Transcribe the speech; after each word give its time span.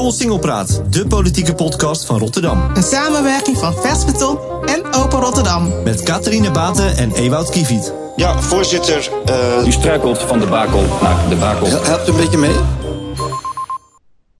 Koolsingelpraat, 0.00 0.92
de 0.92 1.06
politieke 1.06 1.54
podcast 1.54 2.06
van 2.06 2.18
Rotterdam. 2.18 2.70
Een 2.74 2.82
samenwerking 2.82 3.56
van 3.56 3.72
Versbeton 3.72 4.38
en 4.66 4.84
Open 4.84 5.20
Rotterdam. 5.20 5.82
Met 5.84 6.02
Catharine 6.02 6.50
Baten 6.50 6.96
en 6.96 7.12
Ewout 7.12 7.50
Kieviet. 7.50 7.94
Ja, 8.16 8.40
voorzitter. 8.40 9.10
Uh... 9.28 9.66
U 9.66 9.70
struikelt 9.70 10.18
van 10.18 10.38
de 10.38 10.46
bakel 10.46 10.80
naar 10.80 11.28
de 11.28 11.36
bakel. 11.36 11.66
Helpt 11.66 12.08
een 12.08 12.16
beetje 12.16 12.38
mee? 12.38 12.56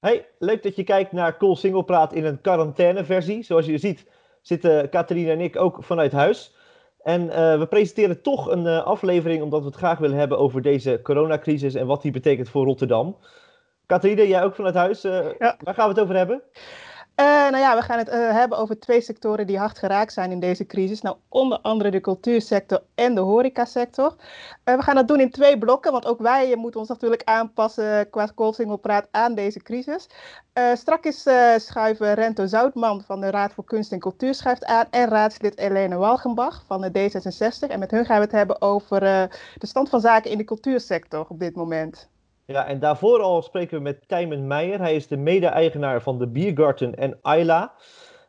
Hey, 0.00 0.26
leuk 0.38 0.62
dat 0.62 0.76
je 0.76 0.84
kijkt 0.84 1.12
naar 1.12 1.36
Koolsingelpraat 1.36 2.12
in 2.12 2.24
een 2.24 2.40
quarantaineversie. 2.40 3.44
Zoals 3.44 3.66
je 3.66 3.78
ziet 3.78 4.04
zitten 4.42 4.90
Catharine 4.90 5.30
en 5.30 5.40
ik 5.40 5.56
ook 5.56 5.78
vanuit 5.80 6.12
huis. 6.12 6.54
En 7.02 7.22
uh, 7.22 7.58
we 7.58 7.66
presenteren 7.68 8.22
toch 8.22 8.50
een 8.50 8.66
uh, 8.66 8.84
aflevering 8.84 9.42
omdat 9.42 9.60
we 9.60 9.66
het 9.66 9.76
graag 9.76 9.98
willen 9.98 10.18
hebben 10.18 10.38
over 10.38 10.62
deze 10.62 11.00
coronacrisis 11.02 11.74
en 11.74 11.86
wat 11.86 12.02
die 12.02 12.12
betekent 12.12 12.48
voor 12.48 12.64
Rotterdam. 12.64 13.16
Catharine, 13.90 14.28
jij 14.28 14.42
ook 14.42 14.54
vanuit 14.54 14.74
huis. 14.74 15.04
Uh, 15.04 15.26
ja. 15.38 15.56
Waar 15.62 15.74
gaan 15.74 15.88
we 15.88 15.94
het 15.94 16.00
over 16.02 16.16
hebben? 16.16 16.42
Uh, 17.20 17.26
nou 17.26 17.56
ja, 17.56 17.76
we 17.76 17.82
gaan 17.82 17.98
het 17.98 18.08
uh, 18.08 18.14
hebben 18.14 18.58
over 18.58 18.78
twee 18.78 19.00
sectoren 19.00 19.46
die 19.46 19.58
hard 19.58 19.78
geraakt 19.78 20.12
zijn 20.12 20.30
in 20.30 20.40
deze 20.40 20.66
crisis. 20.66 21.00
Nou, 21.00 21.16
onder 21.28 21.58
andere 21.58 21.90
de 21.90 22.00
cultuursector 22.00 22.82
en 22.94 23.14
de 23.14 23.20
horecasector. 23.20 24.16
Uh, 24.64 24.76
we 24.76 24.82
gaan 24.82 24.94
dat 24.94 25.08
doen 25.08 25.20
in 25.20 25.30
twee 25.30 25.58
blokken, 25.58 25.92
want 25.92 26.06
ook 26.06 26.20
wij 26.20 26.56
moeten 26.56 26.80
ons 26.80 26.88
natuurlijk 26.88 27.24
aanpassen 27.24 28.10
qua 28.10 28.26
Koolsingelpraat 28.34 29.08
aan 29.10 29.34
deze 29.34 29.62
crisis. 29.62 30.06
straks 30.74 31.26
schuiven 31.56 32.14
Rento 32.14 32.46
Zoutman 32.46 33.02
van 33.02 33.20
de 33.20 33.30
Raad 33.30 33.52
voor 33.52 33.64
Kunst 33.64 33.92
en 33.92 33.98
Cultuur 33.98 34.34
schuift 34.34 34.64
aan 34.64 34.86
en 34.90 35.08
raadslid 35.08 35.58
Elene 35.58 35.96
Walgenbach 35.96 36.64
van 36.66 36.80
de 36.80 36.90
D66. 36.90 37.68
En 37.68 37.78
met 37.78 37.90
hun 37.90 38.04
gaan 38.04 38.16
we 38.16 38.22
het 38.22 38.32
hebben 38.32 38.62
over 38.62 39.00
de 39.58 39.66
stand 39.66 39.88
van 39.88 40.00
zaken 40.00 40.30
in 40.30 40.38
de 40.38 40.44
cultuursector 40.44 41.26
op 41.28 41.38
dit 41.38 41.54
moment. 41.54 42.08
Ja, 42.50 42.66
en 42.66 42.78
daarvoor 42.78 43.20
al 43.20 43.42
spreken 43.42 43.76
we 43.76 43.82
met 43.82 44.08
Tijmen 44.08 44.46
Meijer. 44.46 44.78
Hij 44.78 44.94
is 44.94 45.06
de 45.06 45.16
mede-eigenaar 45.16 46.02
van 46.02 46.18
de 46.18 46.26
Biergarten 46.26 46.94
en 46.94 47.18
Ayla. 47.22 47.72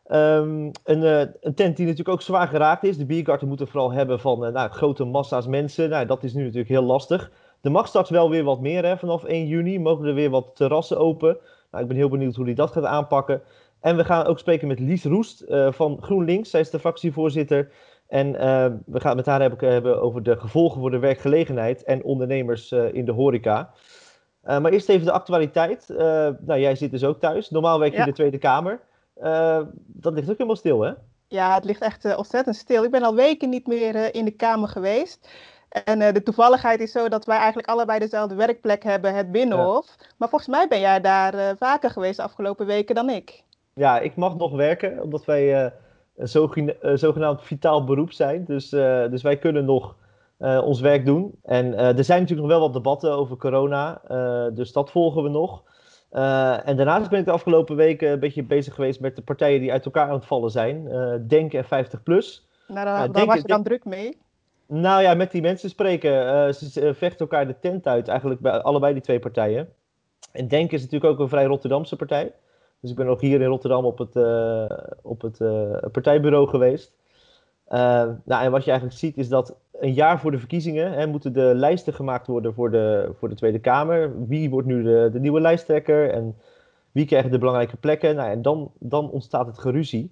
Um, 0.08 0.72
een, 0.84 1.02
uh, 1.02 1.20
een, 1.20 1.54
tent 1.56 1.78
die 1.78 1.86
natuurlijk 1.86 2.10
ook 2.10 2.22
zwaar 2.22 2.48
geraakt 2.48 2.84
is. 2.84 2.98
De 2.98 3.06
Biergarten 3.06 3.48
moet 3.48 3.60
er 3.60 3.68
vooral 3.68 3.92
hebben 3.92 4.20
van 4.20 4.46
uh, 4.46 4.52
nou, 4.52 4.70
grote 4.70 5.04
massa's 5.04 5.48
mensen. 5.48 5.90
Nou, 5.90 6.06
dat 6.06 6.24
is 6.24 6.34
nu 6.34 6.42
natuurlijk 6.42 6.70
heel 6.70 6.84
lastig. 6.84 7.32
Er 7.62 7.72
mag 7.72 7.88
straks 7.88 8.10
wel 8.10 8.30
weer 8.30 8.44
wat 8.44 8.60
meer 8.60 8.86
hè. 8.86 8.98
vanaf 8.98 9.24
1 9.24 9.48
juni. 9.48 9.80
Mogen 9.80 10.06
er 10.06 10.14
weer 10.14 10.30
wat 10.30 10.56
terrassen 10.56 10.98
open. 10.98 11.38
Nou, 11.72 11.84
ik 11.84 11.90
ben 11.90 11.98
heel 11.98 12.10
benieuwd 12.10 12.36
hoe 12.36 12.46
hij 12.46 12.54
dat 12.54 12.72
gaat 12.72 12.86
aanpakken. 12.86 13.42
En 13.80 13.98
we 13.98 14.04
gaan 14.04 14.26
ook 14.26 14.40
spreken 14.40 14.68
met 14.68 14.80
Lies 14.80 15.04
Roest 15.04 15.44
uh, 15.48 15.72
van 15.72 15.98
GroenLinks. 16.02 16.50
Zij 16.50 16.60
is 16.60 16.70
de 16.70 16.80
fractievoorzitter. 16.80 17.72
En 18.08 18.32
we 18.86 19.00
gaan 19.00 19.18
het 19.18 19.26
met 19.26 19.26
haar 19.26 19.72
hebben 19.72 20.02
over 20.02 20.24
de 20.24 20.38
gevolgen 20.38 20.80
voor 20.82 20.92
de 20.92 21.00
werkgelegenheid 21.00 21.84
en 21.84 22.04
ondernemers 22.04 22.72
in 22.72 23.06
de 23.06 23.12
horeca. 23.12 23.74
Uh, 24.48 24.60
maar 24.60 24.72
eerst 24.72 24.90
even 24.90 25.06
de 25.06 25.12
actualiteit. 25.12 25.86
Uh, 25.90 25.98
nou, 26.40 26.60
jij 26.60 26.76
zit 26.76 26.92
dus 26.92 27.04
ook 27.04 27.20
thuis. 27.20 27.50
Normaal 27.50 27.80
werk 27.80 27.92
je 27.92 27.98
ja. 27.98 28.04
in 28.04 28.10
de 28.10 28.16
Tweede 28.16 28.38
Kamer. 28.38 28.80
Uh, 29.24 29.62
dat 29.86 30.14
ligt 30.14 30.30
ook 30.30 30.38
helemaal 30.38 30.56
stil, 30.56 30.82
hè? 30.82 30.92
Ja, 31.28 31.54
het 31.54 31.66
ligt 31.66 31.82
echt 31.82 32.16
ontzettend 32.16 32.56
stil. 32.56 32.84
Ik 32.84 32.92
ben 32.92 33.04
al 33.04 33.16
weken 33.16 33.50
niet 33.50 33.68
meer 33.68 34.16
in 34.16 34.26
de 34.26 34.32
Kamer 34.32 34.68
geweest. 34.68 35.30
En 35.86 36.14
de 36.14 36.24
toevalligheid 36.24 36.80
is 36.80 36.92
zo 36.92 37.10
dat 37.10 37.26
wij 37.26 37.38
eigenlijk 37.38 37.68
allebei 37.68 38.00
dezelfde 38.00 38.36
werkplek 38.36 38.84
hebben, 38.84 39.16
het 39.16 39.32
Binnenhof. 39.32 39.86
Ja. 39.98 40.06
Maar 40.18 40.30
volgens 40.30 40.50
mij 40.50 40.68
ben 40.68 40.80
jij 40.80 41.02
daar 41.02 41.58
vaker 41.58 41.90
geweest 41.90 42.18
de 42.18 42.24
afgelopen 42.24 42.66
weken 42.66 42.96
dan 42.96 43.10
ik. 43.10 43.44
Ja, 43.74 44.00
ik 44.00 44.16
mag 44.16 44.36
nog 44.36 44.52
werken, 44.52 45.04
omdat 45.04 45.26
wij 45.26 45.72
een 46.16 46.28
zogenaamd 46.98 47.42
vitaal 47.42 47.84
beroep 47.84 48.12
zijn. 48.12 48.46
Dus, 48.46 48.70
dus 49.10 49.22
wij 49.22 49.38
kunnen 49.38 49.66
nog 49.66 49.96
uh, 50.42 50.62
ons 50.64 50.80
werk 50.80 51.06
doen. 51.06 51.40
En 51.44 51.66
uh, 51.66 51.98
er 51.98 52.04
zijn 52.04 52.22
natuurlijk 52.22 52.48
nog 52.48 52.58
wel 52.58 52.68
wat 52.68 52.74
debatten 52.74 53.12
over 53.12 53.38
corona, 53.38 54.02
uh, 54.12 54.56
dus 54.56 54.72
dat 54.72 54.92
volgen 54.92 55.24
we 55.24 55.30
nog. 55.30 55.64
en 56.66 56.78
daarnaast 56.78 57.10
ben 57.10 57.20
ik 57.20 57.26
de 57.26 57.32
afgelopen 57.32 57.76
weken 57.76 58.12
een 58.12 58.20
beetje 58.20 58.44
bezig 58.44 58.74
geweest 58.74 59.00
met 59.00 59.16
de 59.16 59.22
partijen 59.22 59.60
die 59.60 59.72
uit 59.72 59.86
elkaar 59.86 60.08
aan 60.08 60.14
het 60.14 60.26
vallen 60.26 60.52
zijn. 60.52 60.90
Denk 61.28 61.54
en 61.54 61.66
50 61.66 62.04
plus. 62.04 62.48
Nou, 62.68 62.86
daar, 62.86 63.12
daar 63.12 63.26
was 63.26 63.36
je 63.36 63.48
dan 63.48 63.64
druk 63.64 63.86
mee? 63.86 64.18
Nou 64.68 65.02
ja, 65.02 65.14
met 65.14 65.32
die 65.32 65.42
mensen 65.42 65.70
spreken. 65.70 66.54
ze 66.56 66.94
vechten 66.94 67.20
elkaar 67.20 67.48
de 67.48 67.60
tent 67.60 67.88
uit, 67.88 68.08
eigenlijk 68.08 68.40
bij 68.40 68.62
allebei 68.62 68.94
die 68.94 69.02
twee 69.02 69.20
partijen. 69.20 69.70
En 70.32 70.48
Denk 70.48 70.72
is 70.72 70.82
natuurlijk 70.82 71.12
ook 71.12 71.20
een 71.20 71.30
vrij 71.30 71.46
Rotterdamse 71.46 71.96
partij. 71.96 72.34
Dus 72.80 72.90
ik 72.90 72.96
ben 72.96 73.08
ook 73.08 73.22
hier 73.22 73.42
in 73.42 73.48
Rotterdam 73.48 73.86
op 73.86 73.98
het, 73.98 74.16
op 75.02 75.22
het 75.22 75.38
partijbureau 75.92 76.48
geweest. 76.48 76.94
Nou, 77.70 78.44
en 78.44 78.52
wat 78.52 78.64
je 78.64 78.70
eigenlijk 78.70 79.00
ziet 79.00 79.18
is 79.18 79.30
dat 79.30 79.56
een 79.82 79.94
jaar 79.94 80.20
voor 80.20 80.32
de 80.32 80.40
verkiezingen 80.40 80.92
hè, 80.92 81.08
moeten 81.08 81.34
de 81.34 81.52
lijsten 81.56 81.94
gemaakt 81.94 82.28
worden 82.28 82.54
voor 82.54 82.72
de, 82.72 83.12
voor 83.20 83.30
de 83.30 83.36
Tweede 83.36 83.60
Kamer. 83.60 84.28
Wie 84.28 84.50
wordt 84.50 84.68
nu 84.68 84.84
de, 84.84 85.10
de 85.12 85.20
nieuwe 85.20 85.42
lijsttrekker 85.42 86.10
en 86.10 86.36
wie 86.92 87.06
krijgt 87.06 87.32
de 87.32 87.38
belangrijke 87.38 87.78
plekken? 87.78 88.16
Nou, 88.16 88.30
en 88.30 88.42
dan, 88.42 88.72
dan 88.80 89.10
ontstaat 89.10 89.48
het 89.48 89.60
geruzie. 89.60 90.12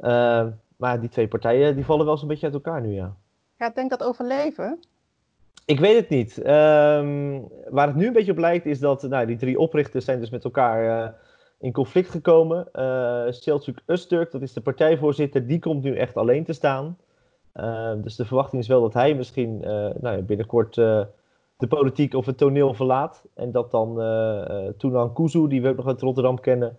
Uh, 0.00 0.46
maar 0.76 1.00
die 1.00 1.08
twee 1.08 1.28
partijen 1.28 1.74
die 1.74 1.84
vallen 1.84 2.04
wel 2.04 2.12
eens 2.12 2.22
een 2.22 2.28
beetje 2.28 2.46
uit 2.46 2.54
elkaar 2.54 2.80
nu, 2.80 2.92
ja. 2.94 3.14
Gaat 3.58 3.74
Denk 3.74 3.90
dat 3.90 4.02
overleven? 4.02 4.78
Ik 5.64 5.80
weet 5.80 5.96
het 5.96 6.08
niet. 6.08 6.38
Um, 6.38 7.48
waar 7.68 7.86
het 7.86 7.96
nu 7.96 8.06
een 8.06 8.12
beetje 8.12 8.32
op 8.32 8.38
lijkt 8.38 8.66
is 8.66 8.78
dat 8.78 9.02
nou, 9.02 9.26
die 9.26 9.36
drie 9.36 9.58
oprichters 9.58 10.04
zijn 10.04 10.20
dus 10.20 10.30
met 10.30 10.44
elkaar 10.44 11.04
uh, 11.04 11.08
in 11.58 11.72
conflict 11.72 12.10
gekomen. 12.10 12.68
Uh, 12.74 13.24
Selçuk 13.30 13.80
Öztürk, 13.80 14.30
dat 14.30 14.42
is 14.42 14.52
de 14.52 14.60
partijvoorzitter, 14.60 15.46
die 15.46 15.58
komt 15.58 15.82
nu 15.82 15.96
echt 15.96 16.16
alleen 16.16 16.44
te 16.44 16.52
staan. 16.52 16.96
Uh, 17.60 17.92
dus 17.96 18.16
de 18.16 18.24
verwachting 18.24 18.62
is 18.62 18.68
wel 18.68 18.80
dat 18.80 18.94
hij 18.94 19.14
misschien 19.14 19.60
uh, 19.60 19.68
nou 20.00 20.16
ja, 20.16 20.22
binnenkort 20.22 20.76
uh, 20.76 21.00
de 21.56 21.66
politiek 21.66 22.14
of 22.14 22.26
het 22.26 22.38
toneel 22.38 22.74
verlaat. 22.74 23.22
En 23.34 23.52
dat 23.52 23.70
dan 23.70 23.94
Tunan 24.76 25.12
Kuzu, 25.12 25.48
die 25.48 25.62
we 25.62 25.68
ook 25.68 25.76
nog 25.76 25.86
uit 25.86 26.00
Rotterdam 26.00 26.40
kennen, 26.40 26.78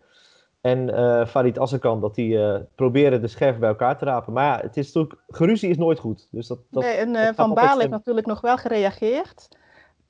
en 0.61 0.89
Farid 1.27 1.59
Assekan, 1.59 2.01
dat 2.01 2.15
die 2.15 2.39
proberen 2.75 3.21
de 3.21 3.27
scherf 3.27 3.57
bij 3.57 3.69
elkaar 3.69 3.97
te 3.97 4.05
rapen. 4.05 4.33
Maar 4.33 4.45
ja, 4.45 4.59
het 4.61 4.77
is 4.77 4.93
natuurlijk, 4.93 5.21
geruzie 5.27 5.69
is 5.69 5.77
nooit 5.77 5.99
goed. 5.99 6.27
Dus 6.31 6.47
dat, 6.47 6.59
dat, 6.69 6.83
nee, 6.83 6.95
en 6.95 7.35
Van 7.35 7.53
Baal 7.53 7.79
heeft 7.79 7.89
natuurlijk 7.89 8.27
nog 8.27 8.41
wel 8.41 8.57
gereageerd. 8.57 9.47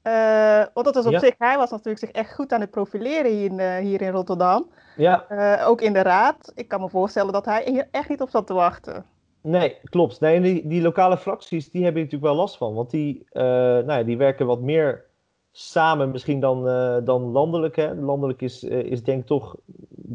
Uh, 0.03 0.63
want 0.73 0.85
dat 0.85 0.95
was 0.95 1.05
op 1.05 1.11
ja. 1.11 1.19
zich, 1.19 1.35
hij 1.37 1.57
was 1.57 1.71
natuurlijk 1.71 1.99
zich 1.99 2.11
echt 2.11 2.33
goed 2.33 2.51
aan 2.51 2.61
het 2.61 2.71
profileren 2.71 3.31
hier 3.31 3.51
in, 3.51 3.59
uh, 3.59 3.75
hier 3.75 4.01
in 4.01 4.11
Rotterdam. 4.11 4.69
Ja. 4.95 5.25
Uh, 5.29 5.67
ook 5.67 5.81
in 5.81 5.93
de 5.93 6.01
raad. 6.01 6.51
Ik 6.55 6.67
kan 6.67 6.81
me 6.81 6.89
voorstellen 6.89 7.33
dat 7.33 7.45
hij 7.45 7.63
hier 7.65 7.87
echt 7.91 8.09
niet 8.09 8.21
op 8.21 8.29
zat 8.29 8.47
te 8.47 8.53
wachten. 8.53 9.05
Nee, 9.47 9.77
klopt. 9.83 10.19
Nee, 10.19 10.41
die, 10.41 10.67
die 10.67 10.81
lokale 10.81 11.17
fracties, 11.17 11.69
die 11.69 11.83
hebben 11.83 12.01
natuurlijk 12.01 12.31
wel 12.31 12.41
last 12.41 12.57
van. 12.57 12.73
Want 12.73 12.89
die, 12.89 13.25
nou 13.33 13.91
ja, 13.91 14.03
die 14.03 14.17
werken 14.17 14.45
wat 14.45 14.61
meer 14.61 15.05
samen 15.51 16.11
misschien 16.11 16.39
dan, 16.39 16.63
dan 17.05 17.21
landelijk. 17.31 17.75
Hè. 17.75 17.93
Landelijk 17.93 18.41
is, 18.41 18.63
is 18.63 19.03
denk 19.03 19.19
ik 19.21 19.27
toch 19.27 19.55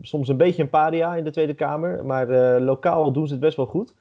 soms 0.03 0.29
een 0.29 0.37
beetje 0.37 0.63
een 0.63 0.71
paria 0.71 1.15
in 1.15 1.25
de 1.25 1.31
Tweede 1.31 1.55
Kamer. 1.55 2.05
Maar 2.05 2.61
lokaal 2.61 3.13
doen 3.13 3.27
ze 3.27 3.33
het 3.33 3.43
best 3.43 3.57
wel 3.57 3.67
goed. 3.67 3.95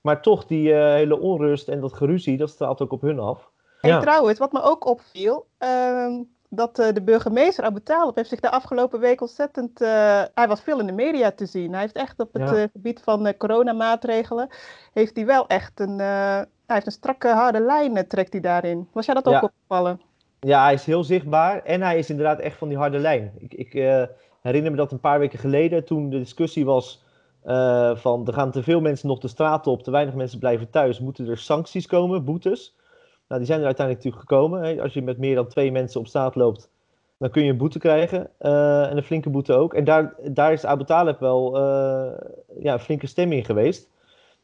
Maar 0.00 0.22
toch, 0.22 0.46
die 0.46 0.72
hele 0.72 1.20
onrust 1.20 1.68
en 1.68 1.80
dat 1.80 1.92
geruzie, 1.92 2.36
dat 2.36 2.50
straalt 2.50 2.82
ook 2.82 2.92
op 2.92 3.00
hun 3.00 3.18
af. 3.18 3.50
En 3.80 3.90
ja. 3.90 4.00
trouwens, 4.00 4.38
wat 4.38 4.52
me 4.52 4.62
ook 4.62 4.86
opviel, 4.86 5.46
uh, 5.58 6.20
dat 6.48 6.78
uh, 6.78 6.92
de 6.92 7.02
burgemeester 7.02 7.64
Abu 7.64 7.80
Talib 7.80 8.14
heeft 8.14 8.28
zich 8.28 8.40
de 8.40 8.50
afgelopen 8.50 9.00
week 9.00 9.20
ontzettend... 9.20 9.82
Uh, 9.82 9.88
hij 10.34 10.48
was 10.48 10.60
veel 10.60 10.80
in 10.80 10.86
de 10.86 10.92
media 10.92 11.30
te 11.30 11.46
zien. 11.46 11.72
Hij 11.72 11.80
heeft 11.80 11.96
echt 11.96 12.20
op 12.20 12.32
het 12.32 12.50
ja. 12.50 12.68
gebied 12.72 13.00
van 13.04 13.36
coronamaatregelen... 13.36 14.48
heeft 14.92 15.16
hij 15.16 15.26
wel 15.26 15.46
echt 15.46 15.80
een... 15.80 15.98
hij 15.98 16.46
heeft 16.66 16.86
een 16.86 16.92
strakke, 16.92 17.28
harde 17.28 17.60
lijn, 17.60 18.08
trekt 18.08 18.32
hij 18.32 18.40
daarin. 18.40 18.88
Was 18.92 19.06
jij 19.06 19.14
dat 19.14 19.26
ook 19.26 19.32
ja. 19.32 19.42
opgevallen? 19.42 20.00
Ja, 20.40 20.62
hij 20.62 20.74
is 20.74 20.84
heel 20.84 21.04
zichtbaar 21.04 21.62
en 21.62 21.82
hij 21.82 21.98
is 21.98 22.10
inderdaad 22.10 22.38
echt 22.38 22.58
van 22.58 22.68
die 22.68 22.78
harde 22.78 22.98
lijn. 22.98 23.32
Ik, 23.38 23.54
ik 23.54 23.72
herinner 24.42 24.70
me 24.70 24.76
dat 24.76 24.92
een 24.92 25.00
paar 25.00 25.18
weken 25.18 25.38
geleden, 25.38 25.84
toen 25.84 26.10
de 26.10 26.18
discussie 26.18 26.64
was... 26.64 27.04
van 27.94 28.26
er 28.26 28.32
gaan 28.32 28.50
te 28.50 28.62
veel 28.62 28.80
mensen 28.80 29.08
nog 29.08 29.18
de 29.18 29.28
straat 29.28 29.66
op, 29.66 29.82
te 29.82 29.90
weinig 29.90 30.14
mensen 30.14 30.38
blijven 30.38 30.70
thuis. 30.70 31.00
Moeten 31.00 31.28
er 31.28 31.38
sancties 31.38 31.86
komen, 31.86 32.24
boetes? 32.24 32.76
Nou, 33.28 33.40
die 33.40 33.50
zijn 33.50 33.60
er 33.60 33.66
uiteindelijk 33.66 34.04
natuurlijk 34.04 34.30
gekomen. 34.30 34.80
Als 34.80 34.92
je 34.92 35.02
met 35.02 35.18
meer 35.18 35.34
dan 35.34 35.48
twee 35.48 35.72
mensen 35.72 36.00
op 36.00 36.06
straat 36.06 36.34
loopt, 36.34 36.70
dan 37.18 37.30
kun 37.30 37.44
je 37.44 37.50
een 37.50 37.56
boete 37.56 37.78
krijgen. 37.78 38.30
Uh, 38.40 38.90
en 38.90 38.96
een 38.96 39.02
flinke 39.02 39.30
boete 39.30 39.52
ook. 39.52 39.74
En 39.74 39.84
daar, 39.84 40.14
daar 40.30 40.52
is 40.52 40.66
Abu 40.66 40.84
Talib 40.84 41.18
wel 41.18 41.56
uh, 41.56 42.12
ja, 42.58 42.72
een 42.72 42.80
flinke 42.80 43.06
stem 43.06 43.32
in 43.32 43.44
geweest. 43.44 43.88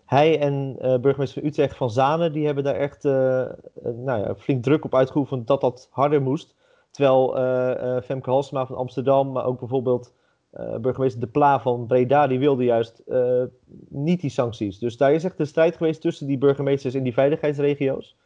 Hij 0.05 0.41
en 0.41 0.77
uh, 0.83 0.99
burgemeester 0.99 1.45
Utrecht 1.45 1.77
van 1.77 1.91
Zanen, 1.91 2.33
die 2.33 2.47
hebben 2.47 2.65
daar 2.65 2.75
echt 2.75 3.03
nou 3.03 4.21
ja, 4.21 4.35
flink 4.35 4.63
druk 4.63 4.85
op 4.85 4.95
uitgeoefend 4.95 5.47
dat 5.47 5.61
dat 5.61 5.89
harder 5.91 6.23
moest. 6.23 6.55
Terwijl 6.91 7.31
Femke 8.03 8.31
Halsema 8.31 8.67
van 8.67 8.77
Amsterdam, 8.77 9.33
maar 9.33 9.45
ook 9.45 9.59
bijvoorbeeld 9.59 10.13
burgemeester 10.81 11.21
De 11.21 11.27
Pla 11.27 11.61
van 11.61 11.87
Breda, 11.87 12.27
die 12.27 12.39
wilde 12.39 12.65
juist 12.65 13.03
niet 13.89 14.21
die 14.21 14.31
sancties. 14.31 14.79
Dus 14.79 14.97
daar 14.97 15.13
is 15.13 15.25
echt 15.25 15.39
een 15.39 15.47
strijd 15.47 15.77
geweest 15.77 16.01
tussen 16.01 16.27
die 16.27 16.39
burgemeesters 16.39 16.95
in 16.95 17.03
die 17.03 17.13
veiligheidsregio's. 17.13 18.17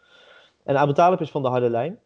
En 0.67 0.77
Abu 0.77 0.93
Talib 0.93 1.21
is 1.21 1.31
van 1.31 1.43
de 1.43 1.49
harde 1.49 1.71
lijn. 1.71 1.99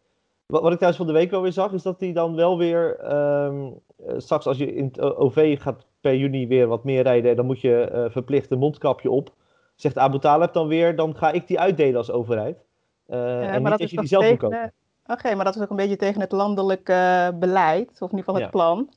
Wat, 0.45 0.61
wat 0.61 0.71
ik 0.71 0.79
thuis 0.79 0.95
van 0.95 1.07
de 1.07 1.13
week 1.13 1.31
wel 1.31 1.41
weer 1.41 1.51
zag, 1.51 1.71
is 1.71 1.81
dat 1.81 1.99
hij 1.99 2.13
dan 2.13 2.35
wel 2.35 2.57
weer. 2.57 3.13
Um, 3.13 3.79
straks 4.17 4.45
als 4.45 4.57
je 4.57 4.75
in 4.75 4.85
het 4.85 5.01
OV 5.01 5.61
gaat 5.61 5.85
per 6.01 6.15
juni 6.15 6.47
weer 6.47 6.67
wat 6.67 6.83
meer 6.83 7.03
rijden, 7.03 7.35
dan 7.35 7.45
moet 7.45 7.61
je 7.61 7.91
uh, 7.93 8.05
verplicht 8.09 8.51
een 8.51 8.59
mondkapje 8.59 9.11
op. 9.11 9.33
Zegt 9.75 9.97
Abu 9.97 10.19
Talib 10.19 10.53
dan 10.53 10.67
weer, 10.67 10.95
dan 10.95 11.15
ga 11.15 11.31
ik 11.31 11.47
die 11.47 11.59
uitdelen 11.59 11.97
als 11.97 12.11
overheid. 12.11 12.65
Uh, 13.07 13.17
ja, 13.17 13.41
en 13.41 13.63
niet 13.63 13.77
dat 13.77 13.89
je 13.89 13.97
die 13.97 14.07
zelf 14.07 14.29
moet 14.29 14.37
kopen. 14.37 14.73
Oké, 15.03 15.11
okay, 15.11 15.33
maar 15.33 15.45
dat 15.45 15.55
is 15.55 15.61
ook 15.61 15.69
een 15.69 15.75
beetje 15.75 15.95
tegen 15.95 16.21
het 16.21 16.31
landelijk 16.31 16.89
uh, 16.89 17.27
beleid, 17.39 17.89
of 17.91 18.11
in 18.11 18.17
ieder 18.17 18.19
geval 18.19 18.35
het 18.35 18.43
ja. 18.43 18.49
plan. 18.49 18.89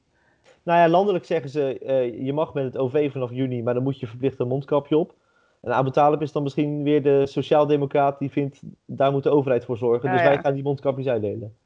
Nou 0.62 0.78
ja, 0.78 0.88
landelijk 0.88 1.24
zeggen 1.24 1.50
ze, 1.50 1.80
uh, 1.82 2.24
je 2.24 2.32
mag 2.32 2.54
met 2.54 2.64
het 2.64 2.78
OV 2.78 3.12
vanaf 3.12 3.30
juni, 3.30 3.62
maar 3.62 3.74
dan 3.74 3.82
moet 3.82 4.00
je 4.00 4.06
verplicht 4.06 4.38
een 4.38 4.48
mondkapje 4.48 4.96
op. 4.96 5.14
En 5.64 5.72
Abu 5.72 5.90
Talib 5.90 6.22
is 6.22 6.32
dan 6.32 6.42
misschien 6.42 6.82
weer 6.82 7.02
de 7.02 7.26
sociaaldemocraat 7.26 8.18
die 8.18 8.30
vindt, 8.30 8.60
daar 8.86 9.12
moet 9.12 9.22
de 9.22 9.30
overheid 9.30 9.64
voor 9.64 9.76
zorgen. 9.76 10.08
Ja, 10.08 10.14
dus 10.14 10.24
ja. 10.24 10.28
wij 10.28 10.38
gaan 10.38 10.54
die 10.54 10.62
mondkapjes 10.62 11.06
uitdelen. 11.06 11.56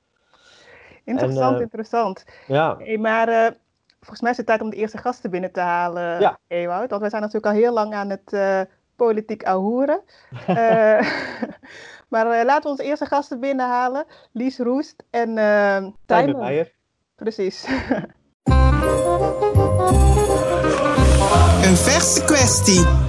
Interessant, 1.05 1.50
En, 1.50 1.55
eh, 1.55 1.61
interessant. 1.61 2.25
Ja, 2.47 2.77
Hey, 2.79 2.99
maar 2.99 3.29
eh, 3.29 3.50
volgens 3.99 4.21
mij 4.21 4.31
is 4.31 4.37
het 4.37 4.47
tijd 4.47 4.61
om 4.61 4.71
de 4.71 4.77
eerste 4.77 4.99
gasten 4.99 5.31
binnen 5.31 5.53
te 5.53 5.61
halen, 5.61 6.21
Ja. 6.21 6.39
Ewout. 6.47 6.91
Want 6.91 7.00
wij 7.00 7.11
zijn 7.11 7.23
natuurlijk 7.23 7.53
al 7.53 7.61
heel 7.61 7.73
lang 7.73 7.95
aan 7.95 8.11
het 8.11 8.33
eh, 8.33 8.61
politiek 8.97 9.45
ahoeren. 9.45 10.01
Eh, 10.47 11.11
maar 12.09 12.44
laten 12.44 12.62
we 12.62 12.69
onze 12.69 12.85
eerste 12.85 13.06
gasten 13.06 13.41
binnenhalen. 13.41 14.05
Lies 14.33 14.59
Roest 14.59 15.05
en 15.11 15.29
uh, 15.29 15.37
Tijmen 15.37 15.94
Tijmen. 16.06 16.37
Meijer. 16.37 16.73
Precies. 17.15 17.67
Een 21.62 21.77
verse 21.77 22.25
kwestie. 22.25 23.07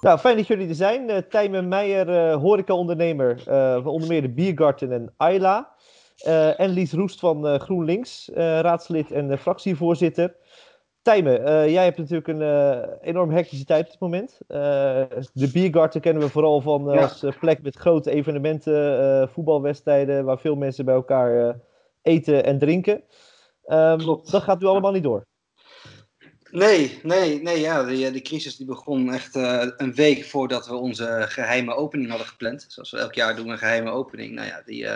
Nou, 0.00 0.18
fijn 0.18 0.36
dat 0.36 0.46
jullie 0.46 0.68
er 0.68 0.74
zijn. 0.74 1.10
Uh, 1.10 1.16
Tijmen 1.16 1.68
Meijer, 1.68 2.08
uh, 2.08 2.36
horecaondernemer 2.36 3.44
uh, 3.48 3.74
van 3.74 3.86
onder 3.86 4.08
meer 4.08 4.22
de 4.22 4.28
Biergarten 4.28 4.92
en 4.92 5.14
Ayla. 5.16 5.76
En 6.56 6.70
Lies 6.70 6.92
Roest 6.92 7.20
van 7.20 7.60
GroenLinks, 7.60 8.30
raadslid 8.34 9.10
en 9.10 9.38
fractievoorzitter. 9.38 10.36
Tijmen, 11.02 11.70
jij 11.70 11.84
hebt 11.84 11.98
natuurlijk 11.98 12.28
een 12.28 12.42
enorm 13.00 13.30
hectische 13.30 13.64
tijd 13.64 13.84
op 13.84 13.90
dit 13.90 14.00
moment. 14.00 14.38
de 15.32 15.50
Biergarten 15.52 16.00
kennen 16.00 16.22
we 16.22 16.28
vooral 16.28 16.60
van 16.60 16.84
Ja. 16.84 17.02
als 17.02 17.26
plek 17.40 17.62
met 17.62 17.76
grote 17.76 18.10
evenementen, 18.10 19.28
voetbalwedstrijden, 19.28 20.24
waar 20.24 20.38
veel 20.38 20.56
mensen 20.56 20.84
bij 20.84 20.94
elkaar 20.94 21.56
eten 22.02 22.44
en 22.44 22.58
drinken. 22.58 23.02
Um, 23.66 23.98
Klopt. 23.98 24.30
Dat 24.30 24.42
gaat 24.42 24.60
nu 24.60 24.66
allemaal 24.66 24.92
niet 24.92 25.02
door. 25.02 25.26
Nee, 26.50 27.00
nee, 27.02 27.42
nee, 27.42 27.60
ja, 27.60 27.82
de, 27.82 28.10
de 28.10 28.22
crisis 28.22 28.56
die 28.56 28.66
begon 28.66 29.12
echt 29.12 29.36
uh, 29.36 29.66
een 29.76 29.94
week 29.94 30.24
voordat 30.24 30.66
we 30.66 30.74
onze 30.74 31.24
geheime 31.28 31.74
opening 31.74 32.08
hadden 32.08 32.26
gepland. 32.26 32.64
Zoals 32.68 32.90
we 32.90 32.98
elk 32.98 33.14
jaar 33.14 33.36
doen, 33.36 33.48
een 33.48 33.58
geheime 33.58 33.90
opening. 33.90 34.34
Nou 34.34 34.46
ja, 34.46 34.62
die, 34.64 34.86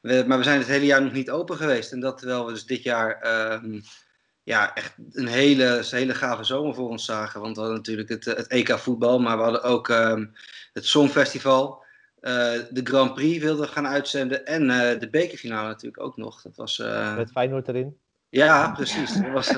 we, 0.00 0.24
maar 0.26 0.38
we 0.38 0.44
zijn 0.44 0.58
het 0.58 0.68
hele 0.68 0.84
jaar 0.84 1.02
nog 1.02 1.12
niet 1.12 1.30
open 1.30 1.56
geweest. 1.56 1.92
En 1.92 2.00
dat 2.00 2.18
terwijl 2.18 2.46
we 2.46 2.52
dus 2.52 2.66
dit 2.66 2.82
jaar 2.82 3.20
uh, 3.24 3.80
ja, 4.42 4.74
echt 4.74 4.94
een 5.12 5.26
hele, 5.26 5.84
hele 5.90 6.14
gave 6.14 6.44
zomer 6.44 6.74
voor 6.74 6.88
ons 6.88 7.04
zagen. 7.04 7.40
Want 7.40 7.54
we 7.54 7.60
hadden 7.60 7.78
natuurlijk 7.78 8.08
het, 8.08 8.24
het 8.24 8.46
EK 8.46 8.78
voetbal, 8.78 9.20
maar 9.20 9.36
we 9.36 9.42
hadden 9.42 9.62
ook 9.62 9.88
um, 9.88 10.32
het 10.72 10.86
Songfestival. 10.86 11.80
De 12.20 12.80
Grand 12.84 13.14
Prix 13.14 13.42
wilden 13.42 13.66
we 13.66 13.72
gaan 13.72 13.86
uitzenden 13.86 14.46
en 14.46 14.66
de 14.98 15.08
bekerfinale 15.10 15.68
natuurlijk 15.68 16.02
ook 16.02 16.16
nog. 16.16 16.42
Dat 16.42 16.56
was, 16.56 16.78
Met 17.16 17.30
Feyenoord 17.30 17.68
erin. 17.68 17.96
Ja, 18.32 18.70
precies. 18.70 19.14
Het 19.14 19.32
was, 19.32 19.48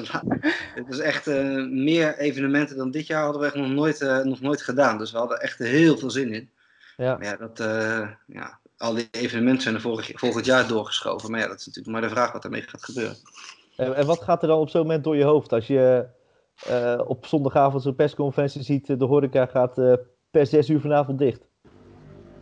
het 0.75 0.89
was 0.89 0.99
echt 0.99 1.29
uh, 1.29 1.67
meer 1.67 2.19
evenementen 2.19 2.77
dan 2.77 2.91
dit 2.91 3.07
jaar 3.07 3.23
hadden 3.23 3.41
we 3.41 3.47
echt 3.47 3.55
nog 3.55 3.69
nooit, 3.69 4.01
uh, 4.01 4.19
nog 4.19 4.41
nooit 4.41 4.63
gedaan. 4.63 4.99
Dus 4.99 5.13
we 5.13 5.19
hadden 5.19 5.41
echt 5.41 5.59
heel 5.59 5.97
veel 5.99 6.11
zin 6.11 6.33
in. 6.33 6.51
Ja. 6.97 7.17
Maar 7.17 7.25
ja, 7.25 7.37
dat, 7.37 7.61
uh, 7.61 8.09
ja, 8.27 8.59
al 8.77 8.95
die 8.95 9.09
evenementen 9.11 9.63
zijn 9.63 9.75
er 9.75 9.81
vorig, 9.81 10.11
volgend 10.15 10.45
jaar 10.45 10.69
doorgeschoven. 10.69 11.31
Maar 11.31 11.41
ja, 11.41 11.49
dat 11.49 11.59
is 11.59 11.67
natuurlijk 11.67 11.97
maar 11.97 12.09
de 12.09 12.15
vraag 12.15 12.33
wat 12.33 12.45
ermee 12.45 12.63
gaat 12.63 12.85
gebeuren. 12.85 13.17
En, 13.77 13.97
en 13.97 14.07
wat 14.07 14.23
gaat 14.23 14.43
er 14.43 14.49
dan 14.49 14.61
op 14.61 14.69
zo'n 14.69 14.83
moment 14.83 15.05
door 15.05 15.17
je 15.17 15.25
hoofd 15.25 15.53
als 15.53 15.67
je 15.67 16.07
op 17.07 17.27
zondagavond 17.27 17.83
zo'n 17.83 17.95
persconferentie 17.95 18.63
ziet, 18.63 18.87
de 18.87 19.05
horeca 19.05 19.47
gaat 19.47 19.75
per 20.31 20.47
zes 20.47 20.69
uur 20.69 20.81
vanavond 20.81 21.19
dicht? 21.19 21.49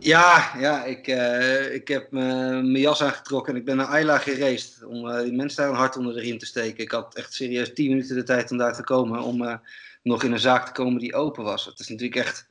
Ja, 0.03 0.51
ja 0.59 0.83
ik, 0.83 1.07
uh, 1.07 1.73
ik 1.73 1.87
heb 1.87 2.11
mijn 2.11 2.71
jas 2.71 3.03
aangetrokken 3.03 3.53
en 3.53 3.59
ik 3.59 3.65
ben 3.65 3.75
naar 3.75 3.85
Ayla 3.85 4.17
gereisd 4.17 4.83
om 4.83 5.07
uh, 5.07 5.21
die 5.21 5.33
mensen 5.33 5.63
daar 5.63 5.71
een 5.71 5.77
hart 5.77 5.97
onder 5.97 6.13
de 6.13 6.19
riem 6.19 6.37
te 6.37 6.45
steken. 6.45 6.83
Ik 6.83 6.91
had 6.91 7.15
echt 7.15 7.33
serieus 7.33 7.73
10 7.73 7.89
minuten 7.89 8.15
de 8.15 8.23
tijd 8.23 8.51
om 8.51 8.57
daar 8.57 8.75
te 8.75 8.83
komen, 8.83 9.21
om 9.21 9.59
nog 10.01 10.23
in 10.23 10.31
een 10.31 10.39
zaak 10.39 10.65
te 10.65 10.71
komen 10.71 10.99
die 10.99 11.15
open 11.15 11.43
was. 11.43 11.65
Het 11.65 11.79
is 11.79 11.87
natuurlijk 11.87 12.25
echt, 12.25 12.47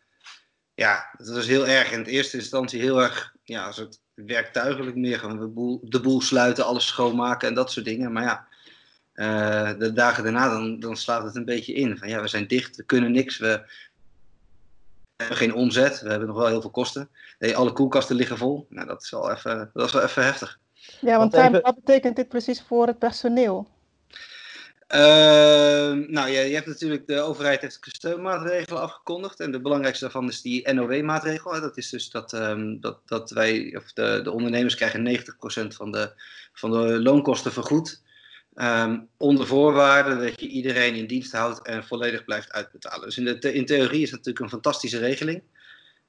ja, 0.75 1.09
het 1.17 1.29
was 1.29 1.47
heel 1.47 1.67
erg 1.67 1.93
in 1.93 2.03
de 2.03 2.11
eerste 2.11 2.37
instantie 2.37 2.81
heel 2.81 3.03
erg, 3.03 3.35
ja, 3.45 3.67
een 3.67 3.73
soort 3.73 4.01
werktuigelijk 4.15 4.97
meer. 4.97 5.19
Gewoon 5.19 5.41
de 5.41 5.49
boel, 5.49 5.81
de 5.83 6.01
boel 6.01 6.21
sluiten, 6.21 6.65
alles 6.65 6.87
schoonmaken 6.87 7.49
en 7.49 7.55
dat 7.55 7.73
soort 7.73 7.87
dingen. 7.87 8.13
Maar 8.13 8.23
ja, 8.23 8.47
de 9.79 9.91
dagen 9.95 10.25
daarna 10.25 10.49
dan, 10.49 10.81
dan 10.81 10.97
slaat 10.97 11.25
het 11.25 11.37
een 11.37 11.45
beetje 11.45 11.73
in. 11.73 11.99
Van 11.99 12.09
ja, 12.09 12.21
we 12.21 12.29
zijn 12.29 12.47
dicht, 12.47 12.77
we 12.77 12.85
kunnen 12.85 13.13
niks, 13.13 13.39
we 13.39 13.63
hebben 15.23 15.39
geen 15.39 15.55
omzet, 15.55 16.01
we 16.01 16.09
hebben 16.11 16.29
nog 16.29 16.37
wel 16.37 16.47
heel 16.47 16.61
veel 16.61 16.71
kosten. 16.71 17.09
Nee, 17.39 17.57
alle 17.57 17.73
koelkasten 17.73 18.17
liggen 18.17 18.39
vol. 18.39 18.67
Nou, 18.69 18.87
dat 18.87 19.03
is 19.03 19.11
wel 19.11 19.31
even, 19.31 19.71
dat 19.75 19.87
is 19.87 19.93
wel 19.93 20.03
even 20.03 20.25
heftig. 20.25 20.59
Ja, 21.01 21.17
want 21.17 21.19
Want 21.19 21.33
even- 21.33 21.43
Tijmen, 21.45 21.61
wat 21.63 21.75
betekent 21.85 22.17
dit 22.17 22.29
precies 22.29 22.63
voor 22.63 22.87
het 22.87 22.99
personeel? 22.99 23.69
Ehm, 24.93 26.05
nou, 26.13 26.29
je, 26.31 26.41
je 26.41 26.55
hebt 26.55 26.67
natuurlijk, 26.67 27.07
de 27.07 27.21
overheid 27.21 27.61
heeft 27.61 27.79
steunmaatregelen 27.83 28.81
afgekondigd. 28.83 29.41
En 29.41 29.53
de 29.53 29.61
belangrijkste 29.61 30.05
daarvan 30.05 30.29
is 30.29 30.43
die 30.43 30.73
NOW-maatregel. 30.73 31.61
Dat 31.61 31.77
is 31.77 31.89
dus 31.91 32.11
dat, 32.11 32.33
ehm, 32.33 32.81
dat, 32.81 32.99
dat 33.07 33.31
wij, 33.31 33.77
of 33.77 33.93
de, 33.93 34.21
de 34.23 34.31
ondernemers 34.31 34.75
krijgen 34.75 35.03
90% 35.03 35.75
van 35.75 35.93
de, 35.93 36.13
van 36.53 36.71
de 36.71 37.01
loonkosten 37.03 37.53
vergoed. 37.53 38.03
Ehm, 38.55 38.99
onder 39.17 39.47
voorwaarde 39.47 40.25
dat 40.25 40.41
je 40.41 40.49
iedereen 40.49 40.95
in 40.95 41.07
dienst 41.07 41.33
houdt 41.33 41.67
en 41.67 41.85
volledig 41.85 42.25
blijft 42.25 42.53
uitbetalen. 42.53 43.05
Dus 43.05 43.19
in, 43.19 43.25
de, 43.25 43.53
in 43.53 43.67
theorie 43.67 44.03
is 44.03 44.11
dat 44.11 44.19
natuurlijk 44.19 44.45
een 44.45 44.61
fantastische 44.61 44.99
regeling. 44.99 45.43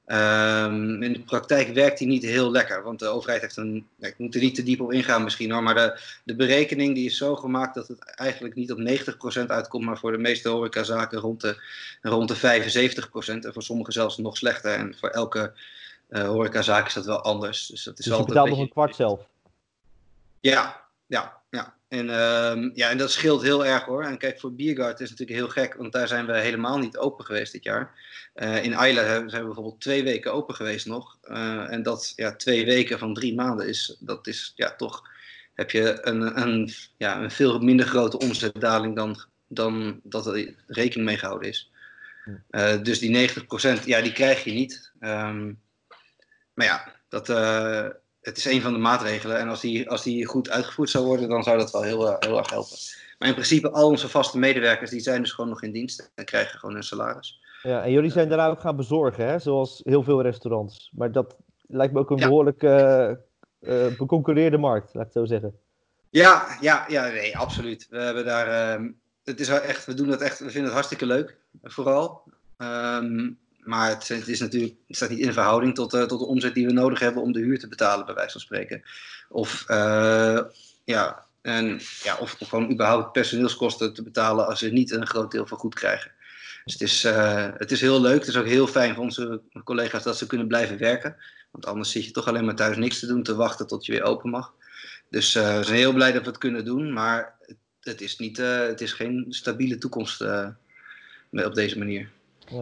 Ehm, 0.06 1.02
in 1.02 1.12
de 1.12 1.20
praktijk 1.20 1.68
werkt 1.68 1.98
die 1.98 2.08
niet 2.08 2.22
heel 2.22 2.50
lekker, 2.50 2.82
want 2.82 2.98
de 2.98 3.06
overheid 3.06 3.40
heeft 3.40 3.56
een. 3.56 3.86
ik 3.98 4.18
moet 4.18 4.34
er 4.34 4.40
niet 4.40 4.54
te 4.54 4.62
diep 4.62 4.80
op 4.80 4.92
ingaan 4.92 5.24
misschien 5.24 5.50
hoor, 5.50 5.62
maar 5.62 5.74
de, 5.74 6.00
de 6.24 6.36
berekening 6.36 6.94
die 6.94 7.06
is 7.06 7.16
zo 7.16 7.36
gemaakt 7.36 7.74
dat 7.74 7.88
het 7.88 7.98
eigenlijk 8.04 8.54
niet 8.54 8.72
op 8.72 8.78
90% 8.78 9.46
uitkomt, 9.46 9.84
maar 9.84 9.98
voor 9.98 10.12
de 10.12 10.18
meeste 10.18 10.48
horecazaken 10.48 11.18
rond 11.18 11.40
de, 11.40 11.62
rond 12.02 12.28
de 12.28 12.36
75% 12.36 13.44
en 13.44 13.52
voor 13.52 13.62
sommigen 13.62 13.92
zelfs 13.92 14.16
nog 14.16 14.36
slechter. 14.36 14.74
En 14.74 14.96
voor 14.98 15.08
elke 15.08 15.52
eh 16.08 16.26
horecazaak 16.28 16.86
is 16.86 16.94
dat 16.94 17.04
wel 17.04 17.22
anders. 17.22 17.66
Dus 17.66 17.84
dat 17.84 17.98
is 17.98 18.04
Dus 18.04 18.16
je 18.16 18.24
betaalt 18.24 18.48
nog 18.48 18.58
een 18.58 18.68
kwart 18.68 18.96
zelf. 18.96 19.20
ja, 20.40 20.84
ja, 21.06 21.40
ja. 21.50 21.74
En, 21.94 22.10
ehm, 22.10 22.70
ja, 22.74 22.90
en 22.90 22.98
dat 22.98 23.10
scheelt 23.10 23.42
heel 23.42 23.66
erg 23.66 23.84
hoor. 23.84 24.04
En 24.04 24.18
kijk, 24.18 24.40
voor 24.40 24.54
Biergard 24.54 25.00
is 25.00 25.10
het 25.10 25.18
natuurlijk 25.18 25.46
heel 25.54 25.64
gek, 25.64 25.74
want 25.74 25.92
daar 25.92 26.08
zijn 26.08 26.26
we 26.26 26.38
helemaal 26.38 26.78
niet 26.78 26.96
open 26.96 27.24
geweest 27.24 27.52
dit 27.52 27.64
jaar. 27.64 27.94
Eh, 28.34 28.64
in 28.64 28.72
hebben- 28.72 29.30
zijn 29.30 29.40
we 29.40 29.46
bijvoorbeeld 29.46 29.80
twee 29.80 30.02
weken 30.02 30.32
open 30.32 30.54
geweest 30.54 30.86
nog. 30.86 31.18
Eh, 31.22 31.72
en 31.72 31.82
dat, 31.82 32.12
ja, 32.16 32.36
twee 32.36 32.64
weken 32.64 32.98
van 32.98 33.14
drie 33.14 33.34
maanden 33.34 33.68
is, 33.68 33.96
dat 34.00 34.26
is, 34.26 34.52
ja, 34.56 34.74
toch 34.76 35.02
heb 35.54 35.70
je 35.70 36.06
een, 36.06 36.40
een, 36.40 36.70
ja, 36.96 37.22
een 37.22 37.30
veel 37.30 37.58
minder 37.58 37.86
grote 37.86 38.18
omzetdaling 38.18 38.96
dan, 38.96 39.24
dan 39.46 40.00
dat 40.02 40.26
er 40.26 40.54
rekening 40.66 41.08
mee 41.08 41.18
gehouden 41.18 41.48
is. 41.48 41.70
Eh, 42.50 42.82
dus 42.82 42.98
die 42.98 43.10
90%, 43.10 43.84
ja, 43.84 44.00
die 44.00 44.12
krijg 44.12 44.44
je 44.44 44.52
niet. 44.52 44.92
Ehm, 45.00 45.52
maar 46.54 46.66
ja, 46.66 46.92
dat, 47.08 47.28
het 48.24 48.36
is 48.36 48.44
een 48.44 48.60
van 48.60 48.72
de 48.72 48.78
maatregelen. 48.78 49.38
En 49.38 49.48
als 49.48 49.60
die, 49.60 49.90
als 49.90 50.02
die 50.02 50.26
goed 50.26 50.50
uitgevoerd 50.50 50.90
zou 50.90 51.04
worden, 51.04 51.28
dan 51.28 51.42
zou 51.42 51.58
dat 51.58 51.70
wel 51.70 51.82
heel, 51.82 52.08
eh, 52.10 52.16
heel 52.18 52.38
erg 52.38 52.50
helpen. 52.50 52.76
Maar 53.18 53.28
in 53.28 53.34
principe, 53.34 53.70
al 53.70 53.88
onze 53.88 54.08
vaste 54.08 54.38
medewerkers, 54.38 54.90
die 54.90 55.00
zijn 55.00 55.20
dus 55.20 55.32
gewoon 55.32 55.50
nog 55.50 55.62
in 55.62 55.72
dienst 55.72 56.12
en 56.14 56.24
krijgen 56.24 56.58
gewoon 56.58 56.74
hun 56.74 56.84
salaris. 56.84 57.40
Ja, 57.62 57.82
en 57.82 57.90
jullie 57.90 58.10
zijn 58.10 58.28
daarna 58.28 58.48
ook 58.48 58.60
gaan 58.60 58.76
bezorgen, 58.76 59.26
hè? 59.26 59.38
zoals 59.38 59.80
heel 59.84 60.02
veel 60.02 60.22
restaurants. 60.22 60.90
Maar 60.94 61.12
dat 61.12 61.36
lijkt 61.66 61.92
me 61.92 61.98
ook 61.98 62.10
een 62.10 62.16
Ja. 62.18 62.26
behoorlijk 62.26 62.62
eh, 62.62 63.10
eh, 63.10 63.16
beconcurreerde 63.98 64.58
markt, 64.58 64.94
laat 64.94 65.06
ik 65.06 65.12
het 65.12 65.22
zo 65.22 65.24
zeggen. 65.24 65.58
Ja, 66.10 66.46
ja, 66.60 66.84
ja, 66.88 67.08
nee, 67.08 67.36
absoluut. 67.38 67.86
We 67.90 67.98
hebben 67.98 68.24
daar, 68.24 68.46
ehm, 68.48 68.90
het 69.24 69.40
is 69.40 69.48
wel 69.48 69.60
echt, 69.60 69.86
we 69.86 69.94
doen 69.94 70.08
dat 70.08 70.20
echt, 70.20 70.38
we 70.38 70.44
vinden 70.44 70.64
het 70.64 70.72
hartstikke 70.72 71.06
leuk, 71.06 71.36
vooral. 71.62 72.22
Ehm, 72.56 73.30
maar 73.64 73.88
het, 73.88 74.28
is 74.28 74.40
natuurlijk, 74.40 74.74
staat 74.88 75.10
niet 75.10 75.18
in 75.18 75.32
verhouding 75.32 75.74
tot, 75.74 75.94
eh, 75.94 76.02
tot 76.02 76.18
de 76.18 76.26
omzet 76.26 76.54
die 76.54 76.66
we 76.66 76.72
nodig 76.72 76.98
hebben 76.98 77.22
om 77.22 77.32
de 77.32 77.40
huur 77.40 77.58
te 77.58 77.68
betalen, 77.68 78.06
bij 78.06 78.14
wijze 78.14 78.32
van 78.32 78.40
spreken. 78.40 78.82
Of, 79.28 79.64
eh, 79.66 80.40
ja, 80.84 81.26
en, 81.42 81.80
ja, 82.02 82.16
of, 82.16 82.36
gewoon 82.38 82.70
überhaupt 82.70 83.12
personeelskosten 83.12 83.94
te 83.94 84.02
betalen 84.02 84.46
als 84.46 84.60
we 84.60 84.68
niet 84.68 84.90
een 84.90 85.06
groot 85.06 85.30
deel 85.30 85.46
van 85.46 85.58
goed 85.58 85.74
krijgen. 85.74 86.10
Dus 86.64 86.72
het 86.72 86.82
is, 86.82 87.04
eh, 87.04 87.48
het 87.56 87.72
is 87.72 87.80
heel 87.80 88.00
leuk. 88.00 88.18
Het 88.18 88.28
is 88.28 88.36
ook 88.36 88.46
heel 88.46 88.66
fijn 88.66 88.94
voor 88.94 89.04
onze 89.04 89.40
collega's 89.64 90.02
dat 90.02 90.18
ze 90.18 90.26
kunnen 90.26 90.48
blijven 90.48 90.78
werken. 90.78 91.16
Want 91.50 91.66
anders 91.66 91.90
zit 91.90 92.04
je 92.04 92.10
toch 92.10 92.28
alleen 92.28 92.44
maar 92.44 92.54
thuis 92.54 92.76
niks 92.76 92.98
te 92.98 93.06
doen, 93.06 93.22
te 93.22 93.34
wachten 93.34 93.66
tot 93.66 93.86
je 93.86 93.92
weer 93.92 94.02
open 94.02 94.30
mag. 94.30 94.52
Dus 95.10 95.32
we 95.32 95.60
zijn 95.62 95.78
heel 95.78 95.92
blij 95.92 96.12
dat 96.12 96.22
we 96.22 96.28
het 96.28 96.38
kunnen 96.38 96.64
doen, 96.64 96.92
maar 96.92 97.34
het, 97.40 97.56
het 97.80 98.00
is, 98.00 98.18
niet, 98.18 98.36
het 98.36 98.80
is 98.80 98.92
geen 98.92 99.26
stabiele 99.28 99.78
toekomst 99.78 100.24
op 101.30 101.54
deze 101.54 101.78
manier. 101.78 102.10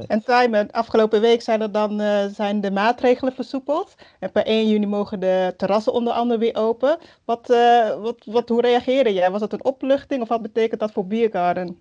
En 0.06 0.22
Tijmen, 0.24 0.70
afgelopen 0.70 1.20
week 1.20 1.42
zijn, 1.42 1.60
er 1.60 1.72
dan, 1.72 2.00
eh, 2.00 2.26
zijn 2.26 2.60
de 2.60 2.70
maatregelen 2.70 3.32
versoepeld. 3.32 3.94
En 4.18 4.30
per 4.30 4.46
1 4.46 4.68
juni 4.68 4.86
mogen 4.86 5.20
de 5.20 5.54
terrassen 5.56 5.92
onder 5.92 6.12
andere 6.12 6.40
weer 6.40 6.54
open. 6.56 6.98
Wat, 7.24 7.50
eh, 7.50 8.00
wat, 8.00 8.16
wat, 8.24 8.48
hoe 8.48 8.60
reageerde 8.60 9.12
jij? 9.12 9.30
Was 9.30 9.40
dat 9.40 9.52
een 9.52 9.64
opluchting 9.64 10.22
of 10.22 10.28
wat 10.28 10.42
betekent 10.42 10.80
dat 10.80 10.92
voor 10.92 11.06
Biergarden? 11.06 11.80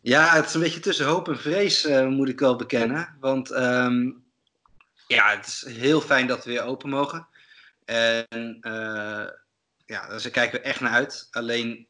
Ja, 0.00 0.34
het 0.34 0.46
is 0.46 0.54
een 0.54 0.60
beetje 0.60 0.80
tussen 0.80 1.06
hoop 1.06 1.28
en 1.28 1.38
vrees, 1.38 1.84
eh, 1.84 2.06
moet 2.06 2.28
ik 2.28 2.40
wel 2.40 2.56
bekennen. 2.56 3.16
Want 3.20 3.50
ehm, 3.50 4.10
ja, 5.06 5.36
het 5.36 5.46
is 5.46 5.64
heel 5.76 6.00
fijn 6.00 6.26
dat 6.26 6.44
we 6.44 6.50
weer 6.50 6.62
open 6.62 6.88
mogen. 6.88 7.26
En 7.84 8.58
eh, 8.60 9.26
ja, 9.86 10.08
daar 10.08 10.30
kijken 10.30 10.60
we 10.60 10.66
echt 10.66 10.80
naar 10.80 10.92
uit. 10.92 11.28
Alleen, 11.30 11.86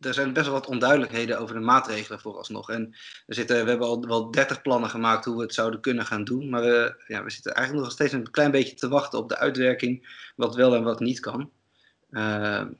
er 0.00 0.14
zijn 0.14 0.32
best 0.32 0.46
wel 0.46 0.54
wat 0.54 0.66
onduidelijkheden 0.66 1.38
over 1.38 1.54
de 1.54 1.60
maatregelen 1.60 2.20
vooralsnog. 2.20 2.70
En 2.70 2.96
zitten, 3.26 3.64
we 3.64 3.70
hebben 3.70 3.88
al 3.88 4.06
wel 4.06 4.30
30 4.30 4.62
plannen 4.62 4.90
gemaakt 4.90 5.24
hoe 5.24 5.36
we 5.36 5.42
het 5.42 5.54
zouden 5.54 5.80
kunnen 5.80 6.06
gaan 6.06 6.24
doen. 6.24 6.48
Maar 6.48 6.62
we, 6.62 7.04
ja, 7.06 7.24
we 7.24 7.30
zitten 7.30 7.54
eigenlijk 7.54 7.84
nog 7.86 7.94
steeds 7.94 8.12
een 8.12 8.30
klein 8.30 8.50
beetje 8.50 8.74
te 8.74 8.88
wachten 8.88 9.18
op 9.18 9.28
de 9.28 9.38
uitwerking, 9.38 10.08
wat 10.36 10.54
wel 10.54 10.74
en 10.74 10.82
wat 10.82 11.00
niet 11.00 11.20
kan. 11.20 11.50
Uh, 12.10 12.20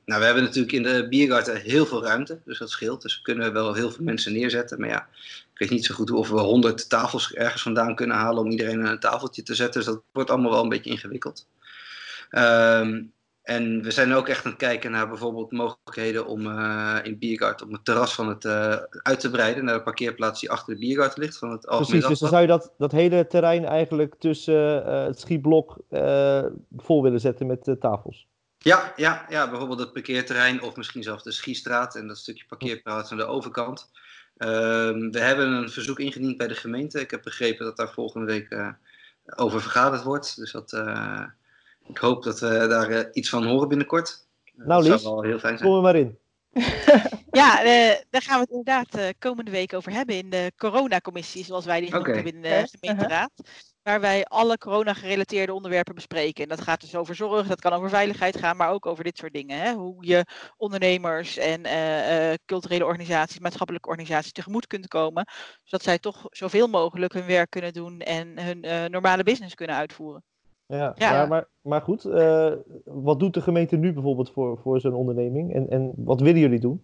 nou, 0.05 0.19
we 0.19 0.25
hebben 0.25 0.43
natuurlijk 0.43 0.73
in 0.73 0.83
de 0.83 1.07
biergarten 1.09 1.61
heel 1.61 1.85
veel 1.85 2.03
ruimte, 2.03 2.41
dus 2.45 2.59
dat 2.59 2.69
scheelt. 2.69 3.01
Dus 3.01 3.15
we 3.15 3.21
kunnen 3.21 3.53
wel 3.53 3.73
heel 3.73 3.91
veel 3.91 4.03
mensen 4.03 4.33
neerzetten. 4.33 4.79
Maar 4.79 4.89
ja, 4.89 5.07
ik 5.53 5.59
weet 5.59 5.69
niet 5.69 5.85
zo 5.85 5.95
goed 5.95 6.11
of 6.11 6.29
we 6.29 6.39
100 6.39 6.89
tafels 6.89 7.33
ergens 7.33 7.61
vandaan 7.61 7.95
kunnen 7.95 8.17
halen 8.17 8.43
om 8.43 8.51
iedereen 8.51 8.79
aan 8.79 8.91
een 8.91 8.99
tafeltje 8.99 9.43
te 9.43 9.55
zetten. 9.55 9.81
Dus 9.81 9.93
dat 9.93 10.03
wordt 10.11 10.29
allemaal 10.29 10.51
wel 10.51 10.63
een 10.63 10.69
beetje 10.69 10.89
ingewikkeld. 10.89 11.47
Uh, 12.31 12.87
en 13.41 13.81
we 13.81 13.91
zijn 13.91 14.13
ook 14.13 14.27
echt 14.27 14.45
aan 14.45 14.51
het 14.51 14.59
kijken 14.59 14.91
naar 14.91 15.07
bijvoorbeeld 15.07 15.51
mogelijkheden 15.51 16.25
om 16.25 16.45
uh, 16.45 16.97
in 17.03 17.17
Biergarten 17.17 17.67
om 17.67 17.73
het 17.73 17.85
terras 17.85 18.13
van 18.13 18.27
het 18.27 18.43
uh, 18.43 18.75
uit 18.91 19.19
te 19.19 19.29
breiden 19.29 19.65
naar 19.65 19.77
de 19.77 19.83
parkeerplaats 19.83 20.39
die 20.39 20.51
achter 20.51 20.73
de 20.73 20.79
Biergarten 20.79 21.21
ligt. 21.21 21.37
Van 21.37 21.51
het 21.51 21.65
Precies, 21.65 22.07
dus 22.07 22.19
dan 22.19 22.29
zou 22.29 22.41
je 22.41 22.47
dat, 22.47 22.73
dat 22.77 22.91
hele 22.91 23.27
terrein 23.27 23.65
eigenlijk 23.65 24.15
tussen 24.19 24.85
uh, 24.85 25.03
het 25.03 25.19
schietblok 25.19 25.77
vol 26.77 27.03
willen 27.03 27.19
zetten 27.19 27.47
met 27.47 27.75
tafels. 27.79 28.27
Ja, 28.57 28.93
ja, 28.95 29.25
ja, 29.29 29.49
bijvoorbeeld 29.49 29.79
het 29.79 29.93
parkeerterrein 29.93 30.61
of 30.61 30.75
misschien 30.75 31.03
zelfs 31.03 31.23
de 31.23 31.31
schiestraat 31.31 31.95
en 31.95 32.07
dat 32.07 32.17
stukje 32.17 32.45
parkeerplaats 32.47 33.11
aan 33.11 33.17
de 33.17 33.25
overkant. 33.25 33.91
Ehm, 34.37 35.09
we 35.09 35.19
hebben 35.19 35.51
een 35.51 35.69
verzoek 35.69 35.99
ingediend 35.99 36.37
bij 36.37 36.47
de 36.47 36.55
gemeente. 36.55 36.99
Ik 36.99 37.11
heb 37.11 37.21
begrepen 37.23 37.65
dat 37.65 37.77
daar 37.77 37.93
volgende 37.93 38.25
week 38.25 38.75
over 39.35 39.61
vergaderd 39.61 40.03
wordt. 40.03 40.35
Dus 40.35 40.51
dat 40.51 40.71
ik 41.91 41.97
hoop 41.97 42.23
dat 42.23 42.39
we 42.39 42.67
daar 42.67 42.91
uh, 42.91 42.99
iets 43.11 43.29
van 43.29 43.45
horen 43.45 43.67
binnenkort. 43.67 44.27
Nou, 44.55 44.83
Lies, 44.83 45.01
zou 45.01 45.15
wel 45.15 45.23
heel 45.23 45.39
fijn 45.39 45.57
zijn. 45.57 45.69
kom 45.69 45.77
er 45.77 45.83
maar 45.83 45.95
in. 45.95 46.17
ja, 47.41 47.65
uh, 47.65 47.95
daar 48.09 48.21
gaan 48.21 48.35
we 48.35 48.41
het 48.41 48.49
inderdaad 48.49 48.97
uh, 48.97 49.07
komende 49.19 49.51
week 49.51 49.73
over 49.73 49.91
hebben 49.91 50.15
in 50.15 50.29
de 50.29 50.51
coronacommissie, 50.55 51.43
zoals 51.43 51.65
wij 51.65 51.79
die 51.79 51.97
okay. 51.97 52.13
hebben 52.13 52.33
in 52.33 52.41
de 52.41 52.67
gemeenteraad. 52.71 53.31
Waar 53.81 54.01
wij 54.01 54.25
alle 54.25 54.57
corona-gerelateerde 54.57 55.53
onderwerpen 55.53 55.95
bespreken. 55.95 56.43
En 56.43 56.49
dat 56.49 56.61
gaat 56.61 56.81
dus 56.81 56.95
over 56.95 57.15
zorg, 57.15 57.47
dat 57.47 57.61
kan 57.61 57.73
over 57.73 57.89
veiligheid 57.89 58.37
gaan, 58.37 58.57
maar 58.57 58.69
ook 58.69 58.85
over 58.85 59.03
dit 59.03 59.17
soort 59.17 59.33
dingen. 59.33 59.59
Hè? 59.59 59.73
Hoe 59.73 60.07
je 60.07 60.25
ondernemers 60.57 61.37
en 61.37 61.65
uh, 61.65 62.33
culturele 62.45 62.85
organisaties, 62.85 63.39
maatschappelijke 63.39 63.89
organisaties 63.89 64.31
tegemoet 64.31 64.67
kunt 64.67 64.87
komen. 64.87 65.27
Zodat 65.63 65.85
zij 65.85 65.99
toch 65.99 66.25
zoveel 66.29 66.67
mogelijk 66.67 67.13
hun 67.13 67.25
werk 67.25 67.49
kunnen 67.49 67.73
doen 67.73 67.99
en 67.99 68.39
hun 68.39 68.91
normale 68.91 69.23
business 69.23 69.55
kunnen 69.55 69.75
uitvoeren. 69.75 70.23
Ja, 70.77 70.93
ja. 70.95 71.11
Maar, 71.11 71.27
maar, 71.27 71.47
maar 71.61 71.81
goed, 71.81 72.05
uh, 72.05 72.51
wat 72.83 73.19
doet 73.19 73.33
de 73.33 73.41
gemeente 73.41 73.77
nu 73.77 73.93
bijvoorbeeld 73.93 74.31
voor, 74.31 74.57
voor 74.57 74.79
zo'n 74.79 74.93
onderneming? 74.93 75.53
En, 75.53 75.69
en 75.69 75.93
wat 75.95 76.21
willen 76.21 76.39
jullie 76.39 76.59
doen? 76.59 76.83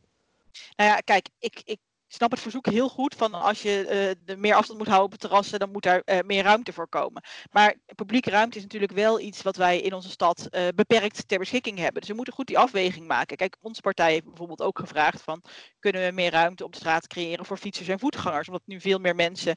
Nou 0.75 0.89
ja, 0.89 0.96
kijk, 0.96 1.29
ik, 1.39 1.62
ik 1.65 1.79
snap 2.07 2.31
het 2.31 2.39
verzoek 2.39 2.65
heel 2.65 2.89
goed 2.89 3.15
van 3.15 3.33
als 3.33 3.61
je 3.61 4.15
uh, 4.27 4.35
meer 4.35 4.55
afstand 4.55 4.77
moet 4.77 4.87
houden 4.87 5.13
op 5.13 5.19
terrassen, 5.19 5.59
dan 5.59 5.71
moet 5.71 5.83
daar 5.83 6.01
uh, 6.05 6.19
meer 6.25 6.43
ruimte 6.43 6.73
voor 6.73 6.87
komen. 6.87 7.23
Maar 7.51 7.75
publieke 7.95 8.29
ruimte 8.29 8.57
is 8.57 8.63
natuurlijk 8.63 8.91
wel 8.91 9.19
iets 9.19 9.41
wat 9.41 9.55
wij 9.55 9.79
in 9.79 9.93
onze 9.93 10.09
stad 10.09 10.47
uh, 10.51 10.67
beperkt 10.75 11.27
ter 11.27 11.39
beschikking 11.39 11.77
hebben. 11.77 11.99
Dus 12.01 12.09
we 12.09 12.15
moeten 12.15 12.33
goed 12.33 12.47
die 12.47 12.57
afweging 12.57 13.07
maken. 13.07 13.37
Kijk, 13.37 13.57
onze 13.61 13.81
partij 13.81 14.11
heeft 14.11 14.25
bijvoorbeeld 14.25 14.61
ook 14.61 14.79
gevraagd 14.79 15.21
van 15.21 15.43
kunnen 15.79 16.05
we 16.05 16.11
meer 16.11 16.31
ruimte 16.31 16.63
op 16.63 16.71
de 16.71 16.79
straat 16.79 17.07
creëren 17.07 17.45
voor 17.45 17.57
fietsers 17.57 17.87
en 17.87 17.99
voetgangers, 17.99 18.47
omdat 18.47 18.63
nu 18.65 18.81
veel 18.81 18.99
meer 18.99 19.15
mensen 19.15 19.55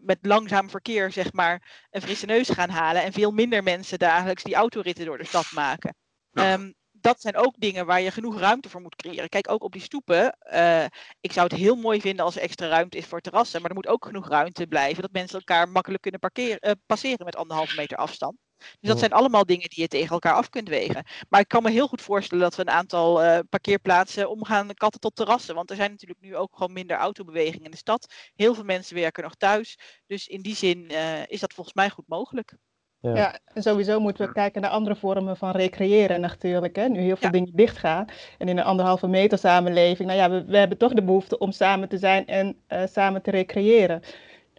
met 0.00 0.18
langzaam 0.22 0.70
verkeer 0.70 1.12
zeg 1.12 1.32
maar 1.32 1.86
een 1.90 2.02
frisse 2.02 2.26
neus 2.26 2.48
gaan 2.48 2.68
halen 2.70 3.02
en 3.02 3.12
veel 3.12 3.30
minder 3.30 3.62
mensen 3.62 3.98
dagelijks 3.98 4.42
die 4.42 4.54
autoritten 4.54 5.04
door 5.04 5.18
de 5.18 5.26
stad 5.26 5.50
maken. 5.52 5.94
Ja. 6.30 6.52
Um, 6.52 6.74
dat 7.00 7.20
zijn 7.20 7.36
ook 7.36 7.54
dingen 7.58 7.86
waar 7.86 8.00
je 8.00 8.10
genoeg 8.10 8.38
ruimte 8.38 8.68
voor 8.68 8.80
moet 8.80 8.96
creëren. 8.96 9.28
Kijk, 9.28 9.50
ook 9.50 9.62
op 9.62 9.72
die 9.72 9.82
stoepen. 9.82 10.36
Uh, 10.52 10.84
ik 11.20 11.32
zou 11.32 11.46
het 11.46 11.58
heel 11.58 11.74
mooi 11.76 12.00
vinden 12.00 12.24
als 12.24 12.36
er 12.36 12.42
extra 12.42 12.66
ruimte 12.68 12.96
is 12.96 13.06
voor 13.06 13.20
terrassen. 13.20 13.60
Maar 13.60 13.70
er 13.70 13.76
moet 13.76 13.86
ook 13.86 14.04
genoeg 14.04 14.28
ruimte 14.28 14.66
blijven. 14.66 15.02
Dat 15.02 15.12
mensen 15.12 15.38
elkaar 15.38 15.68
makkelijk 15.68 16.02
kunnen 16.02 16.20
parkeren, 16.20 16.68
uh, 16.68 16.72
passeren 16.86 17.24
met 17.24 17.36
anderhalve 17.36 17.76
meter 17.76 17.96
afstand. 17.96 18.36
Dus 18.58 18.88
dat 18.88 18.98
zijn 18.98 19.12
allemaal 19.12 19.46
dingen 19.46 19.68
die 19.68 19.80
je 19.80 19.88
tegen 19.88 20.10
elkaar 20.10 20.34
af 20.34 20.48
kunt 20.48 20.68
wegen. 20.68 21.04
Maar 21.28 21.40
ik 21.40 21.48
kan 21.48 21.62
me 21.62 21.70
heel 21.70 21.88
goed 21.88 22.02
voorstellen 22.02 22.42
dat 22.44 22.54
we 22.54 22.62
een 22.62 22.70
aantal 22.70 23.24
uh, 23.24 23.38
parkeerplaatsen 23.48 24.30
omgaan 24.30 24.74
katten 24.74 25.00
tot 25.00 25.16
terrassen. 25.16 25.54
Want 25.54 25.70
er 25.70 25.76
zijn 25.76 25.90
natuurlijk 25.90 26.20
nu 26.20 26.36
ook 26.36 26.56
gewoon 26.56 26.72
minder 26.72 26.96
autobeweging 26.96 27.64
in 27.64 27.70
de 27.70 27.76
stad. 27.76 28.14
Heel 28.34 28.54
veel 28.54 28.64
mensen 28.64 28.94
werken 28.94 29.22
nog 29.22 29.34
thuis. 29.34 29.78
Dus 30.06 30.26
in 30.26 30.42
die 30.42 30.54
zin 30.56 30.88
is 31.26 31.40
dat 31.40 31.52
volgens 31.52 31.74
mij 31.76 31.90
goed 31.90 32.08
mogelijk. 32.08 32.54
Ja. 33.00 33.16
ja. 33.16 33.38
en 33.54 33.62
sowieso 33.62 34.00
moeten 34.00 34.26
we 34.26 34.32
kijken 34.32 34.62
naar 34.62 34.70
andere 34.70 34.96
vormen 34.96 35.36
van 35.36 35.50
recreëren 35.50 36.20
natuurlijk. 36.20 36.76
Hè? 36.76 36.88
Nu 36.88 37.00
heel 37.00 37.16
veel 37.16 37.26
ja. 37.26 37.30
dingen 37.30 37.56
dichtgaan. 37.56 38.04
En 38.38 38.48
in 38.48 38.58
een 38.58 38.64
anderhalve 38.64 39.08
meter 39.08 39.38
samenleving, 39.38 40.08
nou 40.08 40.20
ja, 40.20 40.30
we, 40.30 40.44
we 40.44 40.56
hebben 40.56 40.78
toch 40.78 40.92
de 40.92 41.02
behoefte 41.02 41.38
om 41.38 41.52
samen 41.52 41.88
te 41.88 41.98
zijn 41.98 42.26
en 42.26 42.56
uh, 42.68 42.82
samen 42.86 43.22
te 43.22 43.30
recreëren. 43.30 44.02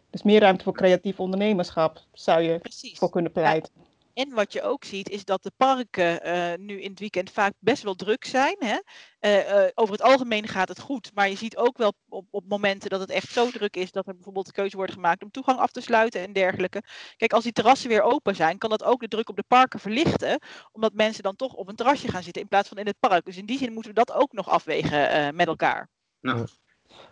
Dus 0.10 0.24
meer 0.24 0.40
ruimte 0.40 0.64
voor 0.64 0.74
creatief 0.74 1.20
ondernemerschap 1.20 2.00
zou 2.14 2.42
je 2.42 2.60
Precies. 2.60 2.98
voor 2.98 3.10
kunnen 3.10 3.32
pleiten. 3.32 3.72
Ja. 3.76 3.90
En 4.14 4.34
wat 4.34 4.54
je 4.54 4.62
ook 4.62 4.84
ziet, 4.84 5.10
is 5.10 5.26
dat 5.26 5.44
de 5.44 5.52
parken 5.58 6.28
uh, 6.28 6.66
nu 6.66 6.82
in 6.82 6.90
het 6.90 7.00
weekend 7.00 7.32
vaak 7.32 7.54
best 7.60 7.84
wel 7.84 7.96
druk 7.96 8.26
zijn. 8.26 8.56
Hè? 8.60 8.78
Uh, 9.20 9.64
uh, 9.64 9.70
over 9.74 9.94
het 9.94 10.04
algemeen 10.04 10.48
gaat 10.48 10.68
het 10.68 10.80
goed, 10.80 11.12
maar 11.14 11.30
je 11.30 11.36
ziet 11.36 11.58
ook 11.58 11.78
wel 11.78 11.94
op, 12.10 12.26
op 12.30 12.44
momenten 12.48 12.90
dat 12.90 13.00
het 13.00 13.10
echt 13.10 13.32
zo 13.32 13.50
druk 13.50 13.76
is 13.76 13.92
dat 13.92 14.08
er 14.08 14.14
bijvoorbeeld 14.14 14.46
de 14.46 14.52
keuze 14.52 14.76
wordt 14.76 14.94
gemaakt 14.94 15.24
om 15.24 15.32
toegang 15.32 15.60
af 15.60 15.72
te 15.72 15.82
sluiten 15.82 16.22
en 16.22 16.34
dergelijke. 16.34 16.84
Kijk, 17.18 17.34
als 17.34 17.44
die 17.44 17.52
terrassen 17.52 17.90
weer 17.90 18.02
open 18.02 18.36
zijn, 18.36 18.58
kan 18.58 18.70
dat 18.70 18.84
ook 18.84 19.02
de 19.02 19.08
druk 19.08 19.30
op 19.30 19.36
de 19.36 19.44
parken 19.48 19.80
verlichten, 19.80 20.40
omdat 20.72 20.94
mensen 20.94 21.24
dan 21.24 21.36
toch 21.36 21.54
op 21.54 21.68
een 21.70 21.76
terrasje 21.76 22.08
gaan 22.08 22.24
zitten 22.24 22.42
in 22.42 22.48
plaats 22.48 22.68
van 22.68 22.78
in 22.78 22.86
het 22.86 23.00
park. 23.00 23.26
Dus 23.26 23.38
in 23.38 23.46
die 23.46 23.58
zin 23.58 23.74
moeten 23.74 23.94
we 23.94 24.04
dat 24.04 24.14
ook 24.14 24.34
nog 24.34 24.50
afwegen 24.50 25.36
met 25.36 25.48
elkaar. 25.48 25.90
Nou. 26.22 26.48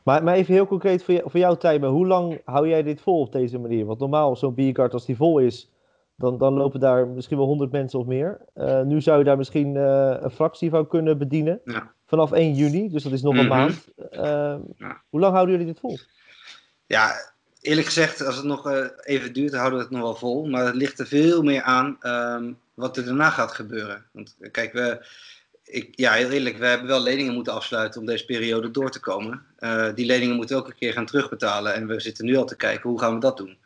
Maar, 0.03 0.23
maar 0.23 0.35
even 0.35 0.53
heel 0.53 0.67
concreet 0.67 1.03
voor, 1.03 1.13
jou, 1.13 1.29
voor 1.29 1.39
jouw 1.39 1.55
tijd, 1.55 1.83
hoe 1.83 2.07
lang 2.07 2.41
hou 2.45 2.67
jij 2.67 2.83
dit 2.83 3.01
vol 3.01 3.19
op 3.19 3.31
deze 3.31 3.59
manier? 3.59 3.85
Want 3.85 3.99
normaal, 3.99 4.35
zo'n 4.35 4.53
bierkart 4.53 4.93
als 4.93 5.05
die 5.05 5.15
vol 5.15 5.39
is, 5.39 5.69
dan, 6.19 6.37
dan 6.37 6.53
lopen 6.53 6.79
daar 6.79 7.07
misschien 7.07 7.37
wel 7.37 7.45
100 7.45 7.71
mensen 7.71 7.99
of 7.99 8.05
meer. 8.05 8.41
Uh, 8.55 8.81
nu 8.81 9.01
zou 9.01 9.17
je 9.17 9.23
daar 9.23 9.37
misschien 9.37 9.75
uh, 9.75 10.15
een 10.19 10.31
fractie 10.31 10.69
van 10.69 10.87
kunnen 10.87 11.17
bedienen. 11.17 11.61
Ja. 11.65 11.93
Vanaf 12.05 12.31
1 12.31 12.53
juni, 12.53 12.89
dus 12.89 13.03
dat 13.03 13.11
is 13.11 13.21
nog 13.21 13.37
een 13.37 13.45
mm 13.45 13.51
-hmm. 13.51 13.59
maand. 13.59 13.87
Uh, 14.11 14.55
ja. 14.77 15.01
Hoe 15.09 15.19
lang 15.19 15.33
houden 15.33 15.57
jullie 15.57 15.71
dit 15.73 15.79
vol? 15.79 15.97
Ja, 16.85 17.11
eerlijk 17.61 17.87
gezegd, 17.87 18.25
als 18.25 18.35
het 18.35 18.45
nog 18.45 18.71
even 19.03 19.33
duurt, 19.33 19.53
houden 19.53 19.77
we 19.77 19.83
het 19.83 19.93
nog 19.93 20.01
wel 20.01 20.15
vol. 20.15 20.45
Maar 20.45 20.65
het 20.65 20.75
ligt 20.75 20.99
er 20.99 21.07
veel 21.07 21.43
meer 21.43 21.61
aan 21.61 21.97
um, 22.01 22.57
wat 22.73 22.97
er 22.97 23.05
daarna 23.05 23.29
gaat 23.29 23.51
gebeuren. 23.51 24.05
Want 24.11 24.37
kijk, 24.51 24.73
we, 24.73 25.05
ik, 25.63 25.87
ja, 25.91 26.11
heel 26.11 26.29
eerlijk, 26.29 26.57
we 26.57 26.65
hebben 26.65 26.87
wel 26.87 27.01
leningen 27.01 27.33
moeten 27.33 27.53
afsluiten 27.53 27.99
om 27.99 28.05
deze 28.05 28.25
periode 28.25 28.71
door 28.71 28.91
te 28.91 28.99
komen. 28.99 29.45
die 29.95 30.05
leningen 30.05 30.35
moeten 30.35 30.55
we 30.55 30.61
ook 30.61 30.69
een 30.69 30.77
keer 30.77 30.93
gaan 30.93 31.05
terugbetalen. 31.05 31.73
En 31.73 31.87
we 31.87 31.99
zitten 31.99 32.25
nu 32.25 32.35
al 32.35 32.45
te 32.45 32.55
kijken, 32.55 32.89
hoe 32.89 32.99
gaan 32.99 33.13
we 33.13 33.19
dat 33.19 33.37
doen? 33.37 33.57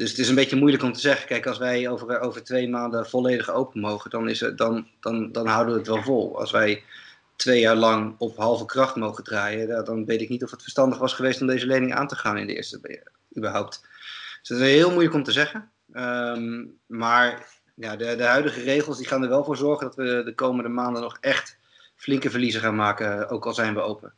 Dus 0.00 0.10
het 0.10 0.18
is 0.18 0.28
een 0.28 0.34
beetje 0.34 0.56
moeilijk 0.56 0.82
om 0.82 0.92
te 0.92 1.00
zeggen. 1.00 1.26
Kijk, 1.26 1.46
als 1.46 1.58
wij 1.58 1.88
over, 1.88 2.20
over 2.20 2.44
twee 2.44 2.68
maanden 2.68 3.06
volledig 3.06 3.50
open 3.50 3.80
mogen, 3.80 4.10
dan, 4.10 4.28
is 4.28 4.40
het, 4.40 4.58
dan, 4.58 4.88
dan, 5.00 5.32
dan 5.32 5.46
houden 5.46 5.72
we 5.72 5.78
het 5.78 5.88
wel 5.88 6.02
vol. 6.02 6.38
Als 6.38 6.50
wij 6.50 6.82
twee 7.36 7.60
jaar 7.60 7.76
lang 7.76 8.14
op 8.18 8.36
halve 8.36 8.64
kracht 8.64 8.96
mogen 8.96 9.24
draaien, 9.24 9.84
dan 9.84 10.04
weet 10.04 10.20
ik 10.20 10.28
niet 10.28 10.44
of 10.44 10.50
het 10.50 10.62
verstandig 10.62 10.98
was 10.98 11.14
geweest 11.14 11.40
om 11.40 11.46
deze 11.46 11.66
lening 11.66 11.94
aan 11.94 12.08
te 12.08 12.16
gaan 12.16 12.38
in 12.38 12.46
de 12.46 12.56
eerste 12.56 13.02
überhaupt. 13.36 13.80
Dus 14.40 14.48
het 14.48 14.58
is 14.58 14.74
heel 14.74 14.90
moeilijk 14.90 15.14
om 15.14 15.22
te 15.22 15.32
zeggen. 15.32 15.70
Um, 15.92 16.78
maar 16.86 17.48
ja, 17.74 17.96
de, 17.96 18.16
de 18.16 18.24
huidige 18.24 18.60
regels 18.60 18.96
die 18.96 19.06
gaan 19.06 19.22
er 19.22 19.28
wel 19.28 19.44
voor 19.44 19.56
zorgen 19.56 19.86
dat 19.86 19.96
we 19.96 20.22
de 20.24 20.34
komende 20.34 20.70
maanden 20.70 21.02
nog 21.02 21.16
echt 21.20 21.56
flinke 21.96 22.30
verliezen 22.30 22.60
gaan 22.60 22.76
maken, 22.76 23.28
ook 23.28 23.46
al 23.46 23.54
zijn 23.54 23.74
we 23.74 23.80
open. 23.80 24.12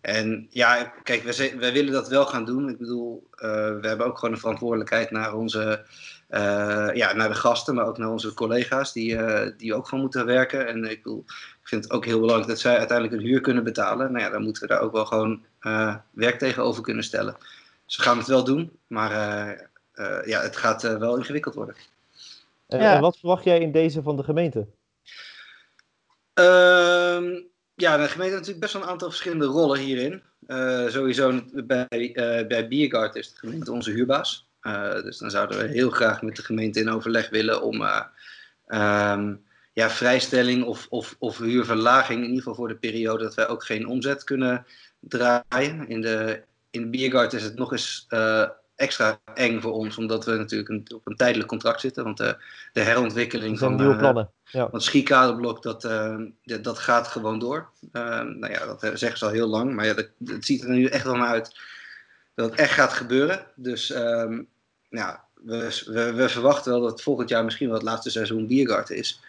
En 0.00 0.46
ja, 0.50 0.92
kijk, 1.02 1.22
wij, 1.22 1.58
wij, 1.58 1.72
willen 1.72 1.92
dat 1.92 2.08
wel 2.08 2.26
gaan 2.26 2.44
doen. 2.44 2.68
Ik 2.68 2.78
bedoel, 2.78 3.26
uh, 3.30 3.40
we 3.80 3.86
hebben 3.88 4.06
ook 4.06 4.18
gewoon 4.18 4.34
een 4.34 4.40
verantwoordelijkheid 4.40 5.10
naar 5.10 5.34
onze, 5.34 5.84
uh, 6.30 6.88
ja, 6.94 7.12
naar 7.12 7.28
de 7.28 7.34
gasten, 7.34 7.74
maar 7.74 7.86
ook 7.86 7.98
naar 7.98 8.10
onze 8.10 8.34
collega's 8.34 8.92
die, 8.92 9.12
uh, 9.12 9.50
die 9.56 9.74
ook 9.74 9.88
van 9.88 10.00
moeten 10.00 10.26
werken. 10.26 10.66
En 10.66 10.84
ik 10.84 11.02
bedoel, 11.02 11.24
ik 11.62 11.68
vind 11.68 11.84
het 11.84 11.92
ook 11.92 12.04
heel 12.04 12.20
belangrijk 12.20 12.48
dat 12.48 12.60
zij 12.60 12.78
uiteindelijk 12.78 13.20
een 13.20 13.28
huur 13.28 13.40
kunnen 13.40 13.64
betalen. 13.64 14.12
Nou 14.12 14.24
ja, 14.24 14.30
dan 14.30 14.42
moeten 14.42 14.62
we 14.62 14.68
daar 14.68 14.80
ook 14.80 14.92
wel 14.92 15.06
gewoon 15.06 15.44
werk 16.10 16.38
tegenover 16.38 16.82
kunnen 16.82 17.04
stellen. 17.04 17.36
Dus 17.86 17.96
we 17.96 18.02
gaan 18.02 18.18
het 18.18 18.26
wel 18.26 18.44
doen, 18.44 18.78
maar 18.86 19.10
ja, 20.24 20.40
het 20.40 20.56
gaat 20.56 20.82
wel 20.82 21.16
ingewikkeld 21.16 21.54
worden. 21.54 21.74
Ja. 22.66 22.94
En 22.94 23.00
wat 23.00 23.18
verwacht 23.18 23.44
jij 23.44 23.60
in 23.60 23.72
deze 23.72 24.02
van 24.02 24.16
de 24.16 24.22
gemeente? 24.22 24.66
Ehm 26.34 27.24
ja, 27.76 27.96
de 27.96 28.08
gemeente 28.08 28.22
heeft 28.22 28.32
natuurlijk 28.32 28.60
best 28.60 28.72
wel 28.72 28.82
een 28.82 28.88
aantal 28.88 29.08
verschillende 29.08 29.44
rollen 29.44 29.78
hierin. 29.78 30.22
Uh, 30.46 30.88
sowieso 30.88 31.42
bij, 31.52 31.86
uh, 31.90 32.46
bij 32.46 32.68
Biergard 32.68 33.14
is 33.14 33.32
de 33.32 33.38
gemeente 33.38 33.72
onze 33.72 33.90
huurbaas. 33.90 34.48
Uh, 34.62 35.02
dus 35.02 35.18
dan 35.18 35.30
zouden 35.30 35.58
we 35.58 35.68
heel 35.68 35.90
graag 35.90 36.22
met 36.22 36.36
de 36.36 36.42
gemeente 36.42 36.80
in 36.80 36.90
overleg 36.90 37.30
willen 37.30 37.62
om 37.62 37.74
um, 38.66 39.44
ja, 39.72 39.90
vrijstelling 39.90 40.64
of, 40.64 40.86
of, 40.90 41.16
of 41.18 41.38
huurverlaging, 41.38 42.18
in 42.18 42.24
ieder 42.28 42.38
geval 42.38 42.54
voor 42.54 42.68
de 42.68 42.76
periode 42.76 43.24
dat 43.24 43.34
wij 43.34 43.48
ook 43.48 43.64
geen 43.64 43.86
omzet 43.86 44.24
kunnen 44.24 44.66
draaien. 45.00 45.88
In 45.88 46.00
de, 46.00 46.42
in 46.70 46.90
Biergard 46.90 47.32
is 47.32 47.42
het 47.42 47.56
nog 47.56 47.72
eens 47.72 48.06
extra 48.76 49.20
eng 49.34 49.60
voor 49.60 49.72
ons, 49.72 49.98
omdat 49.98 50.24
we 50.24 50.36
natuurlijk 50.36 50.68
een, 50.68 50.86
op 50.94 51.06
een 51.06 51.16
tijdelijk 51.16 51.48
contract 51.48 51.80
zitten. 51.80 52.04
Want 52.04 52.16
de, 52.16 52.36
de 52.72 52.80
herontwikkeling 52.80 53.52
Er 53.52 53.58
van 53.58 53.74
nieuwe 53.74 53.92
eh, 53.92 53.98
plannen. 53.98 54.30
Ja. 54.44 54.60
want 54.60 54.72
het 54.72 54.82
schikaderblok, 54.82 55.62
dat, 55.62 55.84
eh, 55.84 56.16
dat, 56.44 56.64
dat 56.64 56.78
gaat 56.78 57.08
gewoon 57.08 57.38
door. 57.38 57.68
Eh, 57.92 58.20
nou 58.20 58.52
ja, 58.52 58.66
dat 58.66 58.80
zeggen 58.80 59.18
ze 59.18 59.24
al 59.24 59.30
heel 59.30 59.48
lang. 59.48 59.74
Maar 59.74 59.86
ja, 59.86 59.94
dat, 59.94 60.08
het 60.24 60.44
ziet 60.44 60.62
er 60.62 60.68
nu 60.68 60.86
echt 60.86 61.04
wel 61.04 61.16
naar 61.16 61.28
uit 61.28 61.60
dat 62.34 62.50
het 62.50 62.60
echt 62.60 62.72
gaat 62.72 62.92
gebeuren. 62.92 63.46
Dus 63.54 63.90
ehm, 63.90 64.42
ja, 64.88 65.24
we, 65.34 65.82
we, 65.86 66.12
we 66.12 66.28
verwachten 66.28 66.72
wel 66.72 66.80
dat 66.80 67.02
volgend 67.02 67.28
jaar 67.28 67.44
misschien 67.44 67.66
wel 67.66 67.76
het 67.76 67.86
laatste 67.86 68.10
seizoen 68.10 68.46
Biergarten 68.46 68.96
is. 68.96 69.20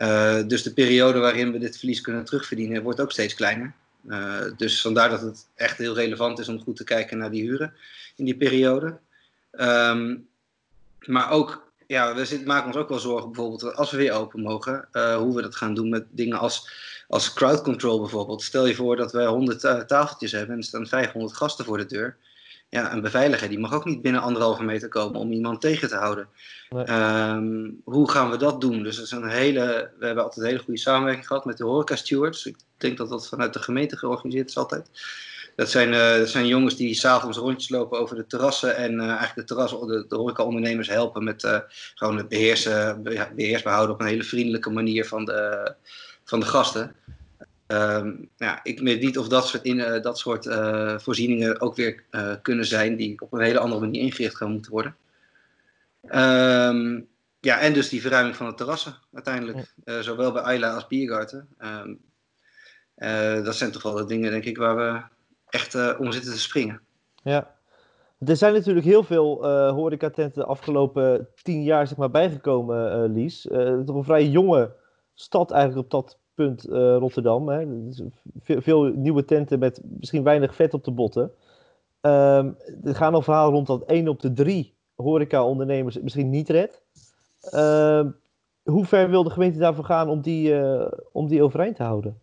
Eh, 0.00 0.38
dus 0.46 0.62
de 0.62 0.72
periode 0.72 1.18
waarin 1.18 1.52
we 1.52 1.58
dit 1.58 1.78
verlies 1.78 2.00
kunnen 2.00 2.24
terugverdienen 2.24 2.82
wordt 2.82 3.00
ook 3.00 3.12
steeds 3.12 3.34
kleiner. 3.34 3.72
Eh, 4.08 4.44
dus 4.56 4.80
vandaar 4.80 5.08
dat 5.08 5.20
het 5.20 5.48
echt 5.54 5.78
heel 5.78 5.94
relevant 5.94 6.38
is 6.38 6.48
om 6.48 6.62
goed 6.62 6.76
te 6.76 6.84
kijken 6.84 7.18
naar 7.18 7.30
die 7.30 7.42
huren 7.42 7.74
in 8.16 8.24
die 8.24 8.36
periode. 8.36 8.98
Ehm, 9.50 10.16
maar 11.06 11.30
ook, 11.30 11.72
ja, 11.86 12.14
we 12.14 12.24
zitten, 12.24 12.48
maken 12.48 12.66
ons 12.66 12.76
ook 12.76 12.88
wel 12.88 12.98
zorgen 12.98 13.32
bijvoorbeeld 13.32 13.74
als 13.74 13.90
we 13.90 13.96
weer 13.96 14.12
open 14.12 14.42
mogen, 14.42 14.88
eh, 14.92 15.16
hoe 15.16 15.34
we 15.34 15.42
dat 15.42 15.56
gaan 15.56 15.74
doen 15.74 15.88
met 15.88 16.04
dingen 16.10 16.38
als, 16.38 16.70
als 17.08 17.32
crowd 17.32 17.62
control 17.62 18.00
bijvoorbeeld. 18.00 18.42
Stel 18.42 18.66
je 18.66 18.74
voor 18.74 18.96
dat 18.96 19.12
we 19.12 19.24
100 19.24 19.60
ta- 19.60 19.84
tafeltjes 19.84 20.32
hebben 20.32 20.50
en 20.50 20.58
er 20.58 20.64
staan 20.64 20.86
500 20.86 21.36
gasten 21.36 21.64
voor 21.64 21.78
de 21.78 21.86
deur. 21.86 22.16
Ja, 22.70 22.92
een 22.92 23.00
beveiliger 23.00 23.48
die 23.48 23.58
mag 23.58 23.74
ook 23.74 23.84
niet 23.84 24.02
binnen 24.02 24.20
anderhalve 24.20 24.62
meter 24.62 24.88
komen 24.88 25.20
om 25.20 25.32
iemand 25.32 25.60
tegen 25.60 25.88
te 25.88 25.96
houden. 25.96 26.28
Nee. 26.68 26.84
Ehm, 26.84 27.70
hoe 27.84 28.10
gaan 28.10 28.30
we 28.30 28.36
dat 28.36 28.60
doen? 28.60 28.82
Dus 28.82 28.96
dat 28.96 29.04
is 29.04 29.10
een 29.10 29.28
hele, 29.28 29.90
we 29.98 30.06
hebben 30.06 30.24
altijd 30.24 30.44
een 30.44 30.50
hele 30.50 30.64
goede 30.64 30.80
samenwerking 30.80 31.26
gehad 31.26 31.44
met 31.44 31.58
de 31.58 31.64
horeca 31.64 31.96
stewards. 31.96 32.46
Ik 32.46 32.56
denk 32.76 32.96
dat 32.96 33.08
dat 33.08 33.28
vanuit 33.28 33.52
de 33.52 33.62
gemeente 33.62 33.96
georganiseerd 33.96 34.48
is 34.48 34.56
altijd. 34.56 34.90
Dat 35.56 35.70
zijn, 35.70 35.94
eh, 35.94 36.16
dat 36.16 36.28
zijn 36.28 36.46
jongens 36.46 36.76
die 36.76 36.94
s'avonds 36.94 37.38
rondjes 37.38 37.70
lopen 37.70 37.98
over 37.98 38.16
de 38.16 38.26
terrassen 38.26 38.76
en 38.76 39.00
eh, 39.00 39.06
eigenlijk 39.06 39.34
de, 39.34 39.44
terras, 39.44 39.70
de, 39.70 40.04
de 40.08 40.16
horeca-ondernemers 40.16 40.88
helpen 40.88 41.24
met 41.24 41.44
eh, 41.44 41.58
gewoon 41.94 42.16
het 42.16 42.28
beheersen, 42.28 43.02
beheersbaar 43.34 43.74
houden 43.74 43.94
op 43.94 44.00
een 44.00 44.06
hele 44.06 44.22
vriendelijke 44.22 44.70
manier 44.70 45.06
van 45.06 45.24
de, 45.24 45.74
van 46.24 46.40
de 46.40 46.46
gasten. 46.46 46.94
Ehm, 47.70 48.12
ja, 48.36 48.60
ik 48.62 48.80
weet 48.80 49.00
niet 49.00 49.18
of 49.18 49.28
dat 49.28 49.46
soort, 49.46 49.62
in, 49.62 49.80
eh, 49.80 50.02
dat 50.02 50.18
soort 50.18 50.46
eh, 50.46 50.98
voorzieningen 50.98 51.60
ook 51.60 51.76
weer 51.76 52.02
eh, 52.10 52.32
kunnen 52.42 52.64
zijn 52.64 52.96
die 52.96 53.20
op 53.20 53.32
een 53.32 53.40
hele 53.40 53.58
andere 53.58 53.80
manier 53.80 54.02
ingericht 54.02 54.36
gaan 54.36 54.50
moeten 54.50 54.72
worden. 54.72 54.96
Ehm, 56.02 57.00
ja, 57.40 57.58
en 57.58 57.72
dus 57.72 57.88
die 57.88 58.00
verruiming 58.00 58.36
van 58.36 58.46
de 58.46 58.54
terrassen 58.54 58.94
uiteindelijk. 59.12 59.74
Zowel 59.84 60.32
bij 60.32 60.42
Ayla 60.42 60.74
als 60.74 60.86
Biergarten. 60.86 61.48
Ehm, 61.58 61.94
eh, 62.94 63.44
dat 63.44 63.54
zijn 63.54 63.72
toch 63.72 63.82
wel 63.82 63.94
de 63.94 64.04
dingen, 64.04 64.30
denk 64.30 64.44
ik, 64.44 64.56
waar 64.56 64.76
we 64.76 65.00
echt 65.48 65.98
om 65.98 66.12
zitten 66.12 66.32
te 66.32 66.40
springen. 66.40 66.80
Ja. 67.22 67.54
Er 68.18 68.36
zijn 68.36 68.52
natuurlijk 68.52 68.86
heel 68.86 69.02
veel 69.04 69.44
eh 69.44 69.70
horecatenten 69.70 70.42
de 70.42 70.48
afgelopen 70.48 71.28
tien 71.42 71.62
jaar 71.62 71.86
zeg 71.86 71.96
maar, 71.96 72.10
bijgekomen, 72.10 73.12
Lies. 73.12 73.42
Het 73.42 73.78
is 73.78 73.86
toch 73.86 73.96
een 73.96 74.04
vrij 74.04 74.26
jonge 74.26 74.72
stad 75.14 75.50
eigenlijk 75.50 75.84
op 75.84 75.90
dat 75.90 76.18
eh, 76.40 76.96
Rotterdam. 76.96 77.48
Hè? 77.48 77.84
Dus 77.86 78.02
veel, 78.42 78.82
nieuwe 78.82 79.24
tenten 79.24 79.58
met 79.58 79.80
misschien 79.84 80.22
weinig 80.22 80.54
vet 80.54 80.74
op 80.74 80.84
de 80.84 80.90
botten. 80.90 81.32
Ehm, 82.00 82.50
er 82.84 82.94
gaan 82.94 83.14
al 83.14 83.22
verhalen 83.22 83.52
rond 83.52 83.66
dat 83.66 83.84
één 83.84 84.08
op 84.08 84.20
de 84.20 84.32
drie 84.32 84.74
horeca-ondernemers 84.94 86.00
misschien 86.00 86.30
niet 86.30 86.48
redt. 86.48 86.82
Ehm, 87.40 88.10
hoe 88.62 88.84
ver 88.84 89.10
wil 89.10 89.22
de 89.22 89.30
gemeente 89.30 89.58
daarvoor 89.58 89.84
gaan 89.84 90.08
om 90.08 90.20
die, 90.20 90.58
eh, 90.58 90.92
om 91.12 91.28
die 91.28 91.42
overeind 91.42 91.76
te 91.76 91.82
houden? 91.82 92.20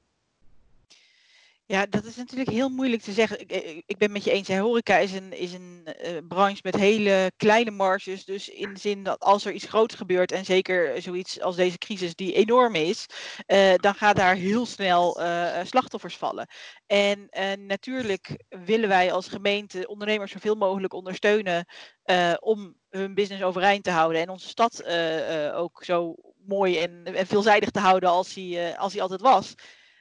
Ja, 1.69 1.85
dat 1.85 2.05
is 2.05 2.15
natuurlijk 2.15 2.49
heel 2.49 2.69
moeilijk 2.69 3.01
te 3.01 3.11
zeggen. 3.11 3.39
Ik, 3.39 3.51
ik- 3.51 3.83
ik 3.85 3.97
ben 3.97 4.11
met 4.11 4.23
je 4.23 4.31
eens. 4.31 4.47
hè, 4.47 4.59
Horeca 4.59 4.97
is 4.97 5.11
een, 5.13 5.33
is 5.33 5.53
een 5.53 5.81
eh, 5.85 6.17
branche 6.27 6.59
met 6.63 6.75
hele 6.75 7.31
kleine 7.37 7.71
marges. 7.71 8.25
Dus 8.25 8.49
in 8.49 8.73
de 8.73 8.79
zin 8.79 9.03
dat 9.03 9.19
als 9.19 9.45
er 9.45 9.51
iets 9.51 9.65
groots 9.67 9.95
gebeurt, 9.95 10.31
en 10.31 10.45
zeker 10.45 11.01
zoiets 11.01 11.41
als 11.41 11.55
deze 11.55 11.77
crisis 11.77 12.15
die 12.15 12.33
enorm 12.33 12.75
is, 12.75 13.05
eh, 13.45 13.73
dan 13.75 13.95
gaat 13.95 14.15
daar 14.15 14.35
heel 14.35 14.65
snel 14.65 15.21
eh, 15.21 15.65
slachtoffers 15.65 16.17
vallen. 16.17 16.47
En 16.85 17.27
eh, 17.29 17.57
natuurlijk 17.57 18.43
willen 18.65 18.89
wij 18.89 19.11
als 19.13 19.27
gemeente 19.27 19.87
ondernemers 19.87 20.31
zoveel 20.31 20.55
mogelijk 20.55 20.93
ondersteunen 20.93 21.65
eh, 22.03 22.33
om 22.39 22.75
hun 22.89 23.13
business 23.13 23.43
overeind 23.43 23.83
te 23.83 23.91
houden 23.91 24.21
en 24.21 24.29
onze 24.29 24.47
stad 24.47 24.79
eh, 24.79 25.45
eh, 25.47 25.57
ook 25.57 25.83
zo 25.83 26.15
mooi 26.45 26.77
en, 26.79 27.03
en 27.15 27.27
veelzijdig 27.27 27.69
te 27.69 27.79
houden 27.79 28.09
als 28.09 28.33
hij, 28.35 28.71
eh, 28.71 28.79
als 28.79 28.93
hij 28.93 29.01
altijd 29.01 29.21
was. 29.21 29.53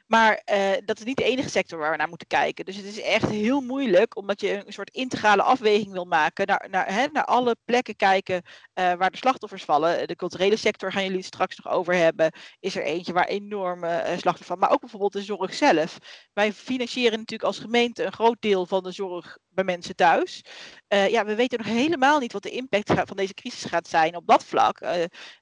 Maar 0.07 0.43
eh, 0.45 0.73
dat 0.85 0.99
is 0.99 1.05
niet 1.05 1.17
de 1.17 1.25
enige 1.25 1.49
sector 1.49 1.79
waar 1.79 1.91
we 1.91 1.97
naar 1.97 2.09
moeten 2.09 2.27
kijken. 2.27 2.65
Dus 2.65 2.77
het 2.77 2.85
is 2.85 3.01
echt 3.01 3.29
heel 3.31 3.61
moeilijk, 3.61 4.17
omdat 4.17 4.41
je 4.41 4.67
een 4.67 4.73
soort 4.73 4.91
integrale 4.91 5.43
afweging 5.43 5.93
wil 5.93 6.05
maken. 6.05 6.47
Naar, 6.47 6.67
naar, 6.71 6.93
hè, 6.93 7.07
naar 7.13 7.25
alle 7.25 7.57
plekken 7.65 7.97
kijken 7.97 8.43
eh, 8.73 8.95
waar 8.95 9.11
de 9.11 9.17
slachtoffers 9.17 9.65
vallen. 9.65 10.09
De 10.09 10.17
culturele 10.17 10.57
sector 10.57 10.93
gaan 10.93 11.03
jullie 11.03 11.17
het 11.17 11.27
straks 11.27 11.57
nog 11.57 11.73
over 11.73 11.95
hebben. 11.95 12.33
Is 12.61 12.77
er 12.77 12.83
eentje 12.83 13.13
waar 13.13 13.27
enorme 13.27 13.89
eh, 13.89 14.11
slachtoffers 14.11 14.47
vallen. 14.47 14.63
Maar 14.63 14.73
ook 14.73 14.81
bijvoorbeeld 14.81 15.13
de 15.13 15.23
zorg 15.23 15.55
zelf. 15.55 15.99
Wij 16.33 16.53
financieren 16.53 17.19
natuurlijk 17.19 17.49
als 17.49 17.59
gemeente 17.59 18.05
een 18.05 18.13
groot 18.13 18.37
deel 18.41 18.67
van 18.67 18.83
de 18.83 18.93
zorg 18.93 19.39
bij 19.57 19.65
mensen 19.65 19.97
thuis. 19.97 20.43
Eh, 20.89 21.09
ja, 21.09 21.25
we 21.25 21.35
weten 21.35 21.59
nog 21.59 21.67
helemaal 21.67 22.19
niet 22.19 22.33
wat 22.33 22.43
de 22.43 22.51
impact 22.51 22.93
van 23.05 23.17
deze 23.17 23.35
crisis 23.35 23.65
gaat 23.65 23.89
zijn 23.89 24.17
op 24.17 24.27
dat 24.27 24.45
vlak. 24.45 24.81
Eh, 24.81 24.93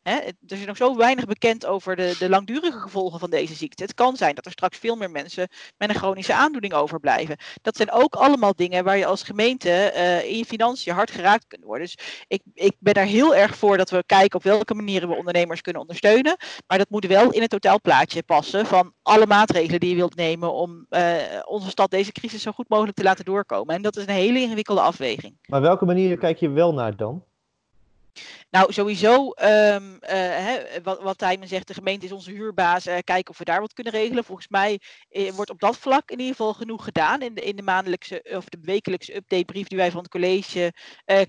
hè, 0.02 0.16
er 0.16 0.32
is 0.46 0.64
nog 0.64 0.76
zo 0.76 0.96
weinig 0.96 1.24
bekend 1.24 1.66
over 1.66 1.96
de, 1.96 2.14
de 2.18 2.28
langdurige 2.28 2.78
gevolgen 2.78 3.18
van 3.18 3.30
deze 3.30 3.54
ziekte. 3.54 3.82
Het 3.82 3.94
kan 3.94 4.16
zijn 4.16 4.34
dat 4.34 4.46
er 4.46 4.52
straks 4.52 4.78
veel 4.78 4.96
meer 4.96 5.10
mensen 5.10 5.48
met 5.76 5.88
een 5.88 5.94
chronische 5.94 6.34
aandoening 6.34 6.72
overblijven. 6.72 7.36
Dat 7.62 7.76
zijn 7.76 7.90
ook 7.90 8.14
allemaal 8.14 8.54
dingen 8.54 8.84
waar 8.84 8.96
je 8.96 9.06
als 9.06 9.22
gemeente 9.22 9.70
eh, 9.70 10.24
in 10.24 10.38
je 10.38 10.44
financiën 10.44 10.94
hard 10.94 11.10
geraakt 11.10 11.46
kunt 11.46 11.64
worden. 11.64 11.86
Dus 11.86 12.24
ik, 12.26 12.42
ik 12.54 12.74
ben 12.78 12.94
daar 12.94 13.04
heel 13.04 13.34
erg 13.34 13.56
voor 13.56 13.76
dat 13.76 13.90
we 13.90 14.04
kijken 14.06 14.38
op 14.38 14.44
welke 14.44 14.74
manieren 14.74 15.08
we 15.08 15.16
ondernemers 15.16 15.60
kunnen 15.60 15.82
ondersteunen. 15.82 16.36
Maar 16.66 16.78
dat 16.78 16.90
moet 16.90 17.06
wel 17.06 17.32
in 17.32 17.40
het 17.40 17.50
totaalplaatje 17.50 18.22
passen 18.22 18.66
van 18.66 18.92
alle 19.02 19.26
maatregelen 19.26 19.80
die 19.80 19.90
je 19.90 19.96
wilt 19.96 20.16
nemen 20.16 20.52
om 20.52 20.86
onze 21.44 21.70
stad 21.70 21.90
deze 21.90 22.12
crisis 22.12 22.42
zo 22.42 22.52
goed 22.52 22.68
mogelijk 22.68 22.96
te 22.96 23.02
laten 23.02 23.24
doorkomen. 23.24 23.74
En 23.74 23.82
dat 23.82 23.96
is 23.96 24.03
een 24.08 24.14
hele 24.14 24.40
ingewikkelde 24.40 24.80
afweging. 24.80 25.36
Maar 25.46 25.60
welke 25.60 25.84
manier 25.84 26.18
kijk 26.18 26.38
je 26.38 26.50
wel 26.50 26.74
naar 26.74 26.96
dan? 26.96 27.24
Nou, 28.50 28.72
sowieso, 28.72 29.30
ehm, 29.30 29.96
eh, 30.00 30.18
hè, 30.18 30.82
wat, 30.82 31.02
wat 31.02 31.18
Tijmen 31.18 31.48
zegt, 31.48 31.66
de 31.66 31.74
gemeente 31.74 32.06
is 32.06 32.12
onze 32.12 32.30
huurbaas. 32.30 32.86
eh, 32.86 32.98
kijken 33.04 33.30
of 33.30 33.38
we 33.38 33.44
daar 33.44 33.60
wat 33.60 33.72
kunnen 33.72 33.92
regelen. 33.92 34.24
Volgens 34.24 34.48
mij 34.48 34.80
eh, 35.08 35.32
wordt 35.32 35.50
op 35.50 35.60
dat 35.60 35.76
vlak 35.76 36.10
in 36.10 36.18
ieder 36.18 36.36
geval 36.36 36.54
genoeg 36.54 36.84
gedaan. 36.84 37.22
In 37.22 37.34
de, 37.34 37.40
in 37.40 37.56
de 37.56 37.62
maandelijkse 37.62 38.24
of 38.30 38.44
de 38.44 38.58
wekelijkse 38.62 39.16
updatebrief 39.16 39.66
die 39.66 39.78
wij 39.78 39.90
van 39.90 40.02
het 40.02 40.10
college 40.10 40.72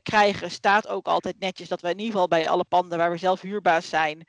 krijgen, 0.03 0.51
staat 0.51 0.87
ook 0.87 1.07
altijd 1.07 1.39
netjes 1.39 1.67
dat 1.67 1.81
we 1.81 1.89
in 1.89 1.97
ieder 1.97 2.11
geval 2.11 2.27
bij 2.27 2.49
alle 2.49 2.63
panden 2.63 2.97
waar 2.97 3.11
we 3.11 3.17
zelf 3.17 3.41
huurbaas 3.41 3.89
zijn, 3.89 4.27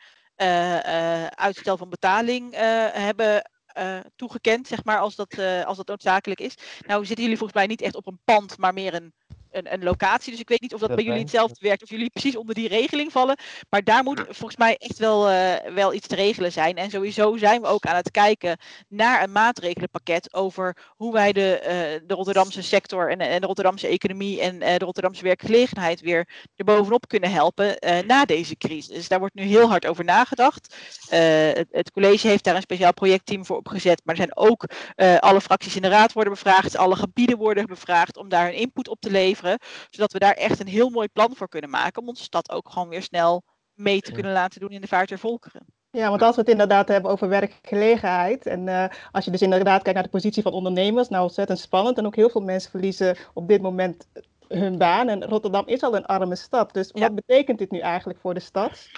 uitstel 1.34 1.76
van 1.76 1.90
betaling 1.90 2.54
hebben 2.92 3.50
eh, 3.76 3.98
toegekend, 4.16 4.66
zeg 4.66 4.84
maar, 4.84 4.98
als 4.98 5.14
dat, 5.14 5.32
eh, 5.32 5.64
als 5.64 5.76
dat 5.76 5.86
noodzakelijk 5.86 6.40
is. 6.40 6.54
Nou 6.86 7.04
zitten 7.04 7.24
jullie 7.24 7.38
volgens 7.38 7.58
mij 7.58 7.66
niet 7.66 7.80
echt 7.80 7.94
op 7.96 8.06
een 8.06 8.20
pand, 8.24 8.58
maar 8.58 8.72
meer 8.74 8.94
een, 8.94 9.12
een, 9.56 9.72
een 9.72 9.84
locatie. 9.84 10.30
Dus 10.30 10.40
ik 10.40 10.48
weet 10.48 10.60
niet 10.60 10.74
of 10.74 10.80
dat 10.80 10.94
bij 10.94 11.04
jullie 11.04 11.20
hetzelfde 11.20 11.56
werkt, 11.60 11.82
of 11.82 11.90
jullie 11.90 12.10
precies 12.10 12.36
onder 12.36 12.54
die 12.54 12.68
regeling 12.68 13.12
vallen. 13.12 13.38
Maar 13.70 13.84
daar 13.84 14.02
moet 14.02 14.20
volgens 14.28 14.56
mij 14.56 14.76
echt 14.76 14.98
wel, 14.98 15.28
eh, 15.30 15.72
wel 15.74 15.94
iets 15.94 16.06
te 16.06 16.14
regelen 16.14 16.52
zijn. 16.52 16.76
En 16.76 16.90
sowieso 16.90 17.36
zijn 17.36 17.60
we 17.60 17.66
ook 17.66 17.86
aan 17.86 17.96
het 17.96 18.10
kijken 18.10 18.58
naar 18.88 19.22
een 19.22 19.32
maatregelenpakket 19.32 20.34
over 20.34 20.76
hoe 20.88 21.12
wij 21.12 21.32
de, 21.32 21.58
eh, 21.58 22.00
de 22.06 22.14
Rotterdamse 22.14 22.62
sector 22.62 23.10
en, 23.10 23.18
en 23.18 23.40
de 23.40 23.46
Rotterdamse 23.46 23.86
economie 23.86 24.40
en 24.40 24.62
eh, 24.62 24.76
de 24.76 24.84
Rotterdamse 24.84 25.22
werkgelegenheid 25.22 26.00
weer 26.00 26.28
erbovenop 26.56 27.08
kunnen 27.08 27.30
helpen 27.30 27.78
eh, 27.78 28.06
na 28.06 28.24
deze 28.24 28.56
crisis. 28.56 28.94
Dus 28.94 29.08
daar 29.08 29.18
wordt 29.18 29.34
nu 29.34 29.42
heel 29.42 29.68
hard 29.68 29.86
over 29.86 30.04
nagedacht. 30.04 30.76
Eh, 31.08 31.20
het, 31.52 31.68
het 31.70 31.90
college 31.90 32.28
heeft 32.28 32.44
daar 32.44 32.54
een 32.54 32.62
speciaal 32.62 32.92
projectteam 32.92 33.46
voor 33.46 33.56
opgezet. 33.56 34.00
Maar 34.04 34.14
er 34.14 34.20
zijn 34.20 34.36
ook 34.36 34.64
eh, 34.94 35.16
alle 35.16 35.40
fracties 35.40 35.76
in 35.76 35.82
de 35.82 35.88
raad 35.88 36.12
worden 36.12 36.32
bevraagd, 36.32 36.76
alle 36.76 36.96
gebieden 36.96 37.38
worden 37.38 37.66
bevraagd 37.66 38.16
om 38.16 38.28
daar 38.28 38.44
hun 38.44 38.54
input 38.54 38.88
op 38.88 39.00
te 39.00 39.10
leveren. 39.10 39.45
Zodat 39.90 40.12
we 40.12 40.18
daar 40.18 40.34
echt 40.34 40.60
een 40.60 40.66
heel 40.66 40.90
mooi 40.90 41.08
plan 41.08 41.36
voor 41.36 41.48
kunnen 41.48 41.70
maken 41.70 42.02
om 42.02 42.08
onze 42.08 42.22
stad 42.22 42.50
ook 42.50 42.68
gewoon 42.70 42.88
weer 42.88 43.02
snel 43.02 43.42
mee 43.74 44.00
te 44.00 44.12
kunnen 44.12 44.32
laten 44.32 44.60
doen 44.60 44.70
in 44.70 44.80
de 44.80 44.86
vaart 44.86 45.08
der 45.08 45.18
volkeren. 45.18 45.66
Ja, 45.90 46.08
want 46.08 46.22
als 46.22 46.34
we 46.34 46.40
het 46.40 46.50
inderdaad 46.50 46.88
hebben 46.88 47.10
over 47.10 47.28
werkgelegenheid. 47.28 48.46
En 48.46 48.68
eh, 48.68 48.84
als 49.12 49.24
je 49.24 49.30
dus 49.30 49.42
inderdaad 49.42 49.82
kijkt 49.82 49.94
naar 49.94 50.02
de 50.02 50.18
positie 50.18 50.42
van 50.42 50.52
ondernemers, 50.52 51.08
nou 51.08 51.22
ontzettend 51.22 51.58
spannend. 51.58 51.98
En 51.98 52.06
ook 52.06 52.16
heel 52.16 52.30
veel 52.30 52.40
mensen 52.40 52.70
verliezen 52.70 53.16
op 53.34 53.48
dit 53.48 53.62
moment 53.62 54.08
hun 54.48 54.78
baan. 54.78 55.08
En 55.08 55.24
Rotterdam 55.24 55.66
is 55.66 55.82
al 55.82 55.96
een 55.96 56.06
arme 56.06 56.36
stad. 56.36 56.72
Dus 56.72 56.90
Ja. 56.92 57.00
wat 57.00 57.14
betekent 57.14 57.58
dit 57.58 57.70
nu 57.70 57.78
eigenlijk 57.78 58.18
voor 58.18 58.34
de 58.34 58.40
stad? 58.40 58.88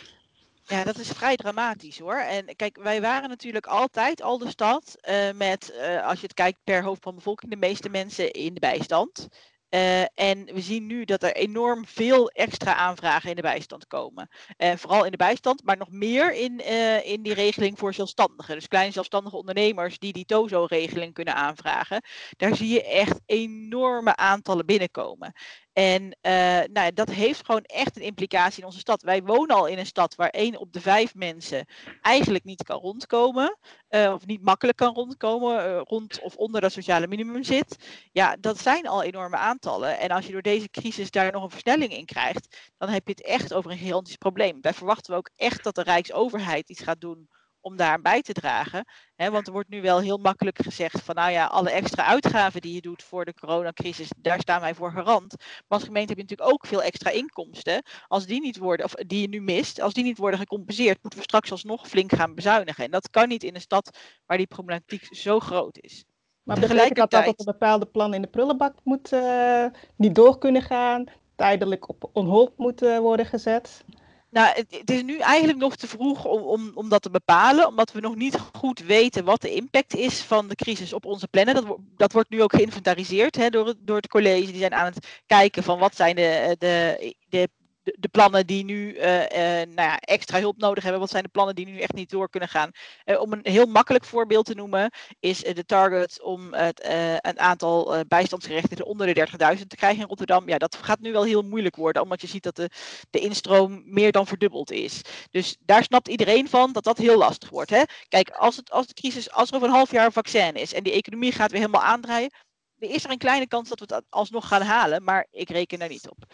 Ja, 0.62 0.84
dat 0.84 0.98
is 0.98 1.08
vrij 1.08 1.36
dramatisch 1.36 1.98
hoor. 1.98 2.18
En 2.18 2.56
kijk, 2.56 2.78
wij 2.82 3.00
waren 3.00 3.28
natuurlijk 3.28 3.66
altijd 3.66 4.22
al 4.22 4.38
de 4.38 4.48
stad 4.48 4.96
eh, 5.00 5.30
met, 5.34 5.70
eh, 5.70 6.06
als 6.06 6.20
je 6.20 6.26
het 6.26 6.34
kijkt 6.34 6.58
per 6.64 6.82
hoofd 6.82 7.02
van 7.02 7.14
bevolking, 7.14 7.50
de 7.50 7.56
meeste 7.56 7.88
mensen 7.88 8.30
in 8.30 8.54
de 8.54 8.60
bijstand. 8.60 9.28
Eh, 9.68 10.02
en 10.14 10.44
we 10.44 10.60
zien 10.60 10.86
nu 10.86 11.04
dat 11.04 11.22
er 11.22 11.34
enorm 11.36 11.86
veel 11.86 12.28
extra 12.28 12.74
aanvragen 12.74 13.30
in 13.30 13.36
de 13.36 13.42
bijstand 13.42 13.86
komen. 13.86 14.28
Eh, 14.56 14.76
vooral 14.76 15.04
in 15.04 15.10
de 15.10 15.16
bijstand, 15.16 15.64
maar 15.64 15.76
nog 15.76 15.90
meer 15.90 16.34
in, 16.34 16.60
eh, 16.60 17.06
in 17.06 17.22
die 17.22 17.34
regeling 17.34 17.78
voor 17.78 17.94
zelfstandigen. 17.94 18.54
Dus 18.54 18.68
kleine 18.68 18.92
zelfstandige 18.92 19.36
ondernemers 19.36 19.98
die 19.98 20.12
die 20.12 20.24
TOZO-regeling 20.24 21.12
kunnen 21.14 21.34
aanvragen. 21.34 22.02
Daar 22.36 22.56
zie 22.56 22.68
je 22.68 22.84
echt 22.84 23.20
enorme 23.26 24.16
aantallen 24.16 24.66
binnenkomen. 24.66 25.32
En 25.78 26.02
uh, 26.02 26.60
nou 26.72 26.92
dat 26.92 27.10
heeft 27.10 27.46
gewoon 27.46 27.62
echt 27.62 27.96
een 27.96 28.02
implicatie 28.02 28.60
in 28.60 28.66
onze 28.66 28.78
stad. 28.78 29.02
Wij 29.02 29.22
wonen 29.22 29.56
al 29.56 29.66
in 29.66 29.78
een 29.78 29.86
stad 29.86 30.14
waar 30.14 30.28
één 30.28 30.56
op 30.56 30.72
de 30.72 30.80
vijf 30.80 31.14
mensen 31.14 31.66
eigenlijk 32.00 32.44
niet 32.44 32.62
kan 32.62 32.80
rondkomen. 32.80 33.58
Uh, 33.90 34.12
of 34.14 34.26
niet 34.26 34.42
makkelijk 34.42 34.78
kan 34.78 34.94
rondkomen, 34.94 35.66
uh, 35.66 35.80
rond 35.84 36.20
of 36.20 36.36
onder 36.36 36.60
dat 36.60 36.72
sociale 36.72 37.06
minimum 37.06 37.42
zit. 37.42 37.76
Ja, 38.12 38.36
dat 38.40 38.60
zijn 38.60 38.86
al 38.86 39.02
enorme 39.02 39.36
aantallen. 39.36 39.98
En 39.98 40.08
als 40.08 40.26
je 40.26 40.32
door 40.32 40.42
deze 40.42 40.70
crisis 40.70 41.10
daar 41.10 41.32
nog 41.32 41.42
een 41.42 41.50
versnelling 41.50 41.92
in 41.92 42.06
krijgt, 42.06 42.72
dan 42.78 42.88
heb 42.88 43.06
je 43.06 43.12
het 43.12 43.24
echt 43.24 43.54
over 43.54 43.70
een 43.70 43.78
gigantisch 43.78 44.16
probleem. 44.16 44.60
Daar 44.60 44.74
verwachten 44.74 45.12
we 45.12 45.18
ook 45.18 45.30
echt 45.36 45.64
dat 45.64 45.74
de 45.74 45.82
Rijksoverheid 45.82 46.68
iets 46.68 46.82
gaat 46.82 47.00
doen 47.00 47.28
om 47.60 47.76
daar 47.76 48.00
bij 48.00 48.22
te 48.22 48.32
dragen. 48.32 48.84
want 49.16 49.46
er 49.46 49.52
wordt 49.52 49.68
nu 49.68 49.82
wel 49.82 50.00
heel 50.00 50.18
makkelijk 50.18 50.62
gezegd 50.62 51.02
van 51.02 51.14
nou 51.14 51.30
ja, 51.30 51.46
alle 51.46 51.70
extra 51.70 52.04
uitgaven 52.04 52.60
die 52.60 52.74
je 52.74 52.80
doet 52.80 53.02
voor 53.02 53.24
de 53.24 53.34
coronacrisis, 53.34 54.10
daar 54.16 54.40
staan 54.40 54.60
wij 54.60 54.74
voor 54.74 54.90
garant. 54.92 55.34
Maar 55.38 55.78
als 55.78 55.84
gemeente 55.84 56.08
heb 56.08 56.16
je 56.16 56.22
natuurlijk 56.22 56.50
ook 56.54 56.66
veel 56.66 56.82
extra 56.82 57.10
inkomsten. 57.10 57.82
Als 58.06 58.26
die 58.26 58.40
niet 58.40 58.56
worden, 58.56 58.86
of 58.86 58.92
die 58.92 59.20
je 59.20 59.28
nu 59.28 59.40
mist, 59.40 59.80
als 59.80 59.92
die 59.92 60.04
niet 60.04 60.18
worden 60.18 60.40
gecompenseerd, 60.40 60.98
moeten 61.02 61.18
we 61.18 61.24
straks 61.24 61.50
alsnog 61.50 61.88
flink 61.88 62.12
gaan 62.12 62.34
bezuinigen. 62.34 62.84
En 62.84 62.90
dat 62.90 63.10
kan 63.10 63.28
niet 63.28 63.42
in 63.42 63.54
een 63.54 63.60
stad 63.60 63.98
waar 64.26 64.36
die 64.36 64.46
problematiek 64.46 65.08
zo 65.10 65.40
groot 65.40 65.78
is. 65.80 66.04
Maar 66.42 66.58
tegelijkertijd 66.58 67.10
dat 67.10 67.24
dat 67.24 67.46
een 67.46 67.52
bepaalde 67.52 67.86
plan 67.86 68.14
in 68.14 68.22
de 68.22 68.28
prullenbak 68.28 68.74
moet 68.82 69.12
uh, 69.12 69.66
niet 69.96 70.14
door 70.14 70.38
kunnen 70.38 70.62
gaan, 70.62 71.04
tijdelijk 71.36 71.88
op 71.88 72.10
onhold 72.12 72.56
moet 72.56 72.82
uh, 72.82 72.98
worden 72.98 73.26
gezet? 73.26 73.84
Nou, 74.30 74.54
het, 74.68 74.90
is 74.90 75.02
nu 75.02 75.18
eigenlijk 75.18 75.58
nog 75.58 75.76
te 75.76 75.86
vroeg 75.86 76.24
om, 76.24 76.42
om, 76.42 76.70
om 76.74 76.88
dat 76.88 77.02
te 77.02 77.10
bepalen, 77.10 77.66
omdat 77.66 77.92
we 77.92 78.00
nog 78.00 78.14
niet 78.14 78.38
goed 78.52 78.80
weten 78.80 79.24
wat 79.24 79.40
de 79.40 79.54
impact 79.54 79.94
is 79.94 80.20
van 80.20 80.48
de 80.48 80.54
crisis 80.54 80.92
op 80.92 81.04
onze 81.04 81.28
plannen. 81.28 81.54
Dat, 81.54 81.76
dat 81.96 82.12
wordt 82.12 82.30
nu 82.30 82.42
ook 82.42 82.54
geïnventariseerd 82.54 83.36
hè, 83.36 83.48
door, 83.50 83.74
door 83.78 83.96
het 83.96 84.08
college. 84.08 84.50
Die 84.50 84.60
zijn 84.60 84.74
aan 84.74 84.92
het 84.92 85.22
kijken 85.26 85.62
van 85.62 85.78
wat 85.78 85.96
zijn 85.96 86.16
de, 86.16 86.56
de, 86.58 87.14
de 87.28 87.48
de, 87.98 88.08
plannen 88.08 88.46
die 88.46 88.64
nu 88.64 88.94
uh, 88.94 89.20
uh, 89.20 89.28
nou 89.66 89.74
ja, 89.74 89.98
extra 89.98 90.40
hulp 90.40 90.58
nodig 90.58 90.82
hebben, 90.82 91.00
wat 91.00 91.10
zijn 91.10 91.22
de 91.22 91.28
plannen 91.28 91.54
die 91.54 91.66
nu 91.66 91.78
echt 91.80 91.92
niet 91.92 92.10
door 92.10 92.30
kunnen 92.30 92.48
gaan? 92.48 92.70
Uh, 93.04 93.20
om 93.20 93.32
een 93.32 93.40
heel 93.42 93.66
makkelijk 93.66 94.04
voorbeeld 94.04 94.46
te 94.46 94.54
noemen, 94.54 94.92
is 95.20 95.38
de 95.38 95.64
target 95.64 96.22
om 96.22 96.54
het 96.54 96.84
een 97.20 97.38
aantal 97.38 98.04
bijstandsgerechtigden 98.08 98.86
onder 98.86 99.14
de 99.14 99.26
30.000 99.58 99.66
te 99.66 99.76
krijgen 99.76 100.00
in 100.00 100.08
Rotterdam. 100.08 100.48
Ja, 100.48 100.58
dat 100.58 100.76
gaat 100.76 101.00
nu 101.00 101.12
wel 101.12 101.24
heel 101.24 101.42
moeilijk 101.42 101.76
worden, 101.76 102.02
omdat 102.02 102.20
je 102.20 102.26
ziet 102.26 102.42
dat 102.42 102.56
de, 102.56 102.70
de 103.10 103.18
instroom 103.18 103.82
meer 103.84 104.12
dan 104.12 104.26
verdubbeld 104.26 104.70
is. 104.70 105.02
Dus 105.30 105.56
daar 105.60 105.82
snapt 105.82 106.08
iedereen 106.08 106.48
van 106.48 106.72
dat 106.72 106.84
dat 106.84 106.98
heel 106.98 107.18
lastig 107.18 107.50
wordt. 107.50 107.70
Hè? 107.70 107.82
Kijk, 108.08 108.30
als, 108.30 108.56
het, 108.56 108.70
als 108.70 108.86
de 108.86 108.94
crisis, 108.94 109.30
als 109.30 109.48
er 109.48 109.54
over 109.54 109.68
een 109.68 109.74
half 109.74 109.90
jaar 109.90 110.06
een 110.06 110.12
vaccin 110.12 110.54
is 110.54 110.72
en 110.72 110.82
die 110.82 110.92
economie 110.92 111.32
gaat 111.32 111.50
weer 111.50 111.60
helemaal 111.60 111.82
aandraaien, 111.82 112.32
er 112.78 112.90
is 112.90 113.04
er 113.04 113.10
een 113.10 113.18
kleine 113.18 113.48
kans 113.48 113.68
dat 113.68 113.80
we 113.80 113.94
het 113.94 114.04
alsnog 114.08 114.48
gaan 114.48 114.62
halen, 114.62 115.04
maar 115.04 115.26
ik 115.30 115.50
reken 115.50 115.78
daar 115.78 115.88
niet 115.88 116.08
op. 116.08 116.24